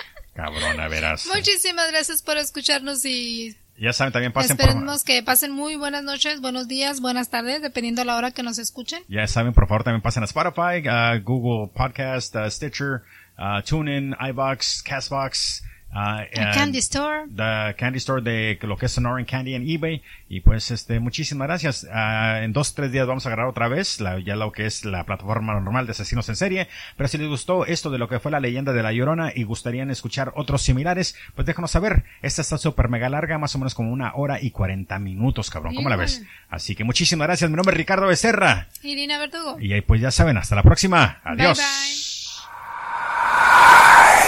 Cabrona, 0.41 0.89
verás. 0.89 1.27
Muchísimas 1.27 1.91
gracias 1.91 2.23
por 2.23 2.39
escucharnos 2.39 3.05
y 3.05 3.57
Ya 3.77 3.93
saben, 3.93 4.13
también 4.13 4.33
pasen 4.33 4.57
por... 4.57 4.67
esperemos 4.67 5.05
que 5.05 5.23
pasen 5.23 5.53
muy 5.53 5.77
buenas 5.77 6.03
noches, 6.03 6.41
buenos 6.41 6.67
días, 6.67 7.03
buenas 7.03 7.29
tardes, 7.29 7.61
dependiendo 7.61 8.03
la 8.05 8.17
hora 8.17 8.31
que 8.31 8.43
nos 8.43 8.59
escuchen. 8.59 9.03
Ya 9.09 9.27
saben, 9.27 9.53
por 9.53 9.69
favor, 9.69 9.85
también 9.85 10.01
pasen 10.01 10.23
a 10.23 10.27
Spotify, 10.27 10.89
a 10.89 11.19
Google 11.19 11.71
Podcast, 11.75 12.35
a 12.37 12.51
Stitcher, 12.51 13.03
a 13.37 13.63
TuneIn, 13.63 14.17
iBox, 14.31 14.83
Castbox, 14.83 15.63
Uh, 15.93 16.23
Candy 16.55 16.79
Store. 16.79 17.27
The 17.35 17.75
Candy 17.77 17.99
Store 17.99 18.23
de 18.23 18.59
lo 18.63 18.77
que 18.77 18.87
es 18.87 18.93
Sonoran 18.93 19.25
Candy 19.25 19.55
en 19.55 19.69
eBay. 19.69 20.03
Y 20.29 20.41
pues, 20.41 20.71
este, 20.71 21.01
muchísimas 21.01 21.49
gracias. 21.49 21.85
Uh, 21.85 22.45
en 22.45 22.53
dos, 22.53 22.75
tres 22.75 22.93
días 22.93 23.07
vamos 23.07 23.27
a 23.27 23.29
agarrar 23.29 23.47
otra 23.47 23.69
vez 23.69 24.01
la, 24.01 24.21
ya 24.21 24.37
lo 24.37 24.53
que 24.53 24.67
es 24.67 24.85
la 24.85 25.05
plataforma 25.05 25.53
normal 25.55 25.87
de 25.87 25.93
asesinos 25.93 26.29
en 26.29 26.37
serie. 26.37 26.69
Pero 26.97 27.09
si 27.09 27.19
les 27.19 27.29
gustó 27.29 27.67
esto 27.67 27.91
de 27.91 27.99
lo 27.99 28.09
que 28.09 28.21
fue 28.21 28.31
la 28.31 28.41
leyenda 28.41 28.73
de 28.73 28.83
la 28.83 28.93
Llorona 28.93 29.33
y 29.35 29.43
gustarían 29.43 29.91
escuchar 29.91 30.33
otros 30.37 30.63
similares, 30.63 31.17
pues 31.35 31.47
déjanos 31.47 31.73
saber. 31.73 32.05
Esta 32.23 32.43
está 32.43 32.57
súper 32.57 32.89
mega 32.89 33.09
larga, 33.09 33.39
más 33.39 33.55
o 33.55 33.59
menos 33.59 33.75
como 33.75 33.91
una 33.91 34.15
hora 34.15 34.41
y 34.41 34.53
cuarenta 34.53 34.99
minutos, 34.99 35.51
cabrón. 35.51 35.75
¿Cómo 35.75 35.89
la 35.89 35.97
ves? 35.97 36.23
Así 36.49 36.77
que 36.77 36.85
muchísimas 36.85 37.27
gracias. 37.27 37.51
Mi 37.51 37.57
nombre 37.57 37.75
es 37.75 37.79
Ricardo 37.79 38.07
Becerra. 38.07 38.69
Irina 38.83 39.19
Verdugo. 39.19 39.59
Y 39.61 39.73
ahí 39.73 39.81
pues 39.81 40.01
ya 40.01 40.11
saben, 40.11 40.37
hasta 40.37 40.55
la 40.55 40.63
próxima. 40.63 41.21
Adiós. 41.25 41.59
Bye, 41.59 41.67
bye. 41.67 42.10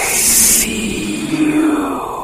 see 0.05 1.27
you. 1.27 2.22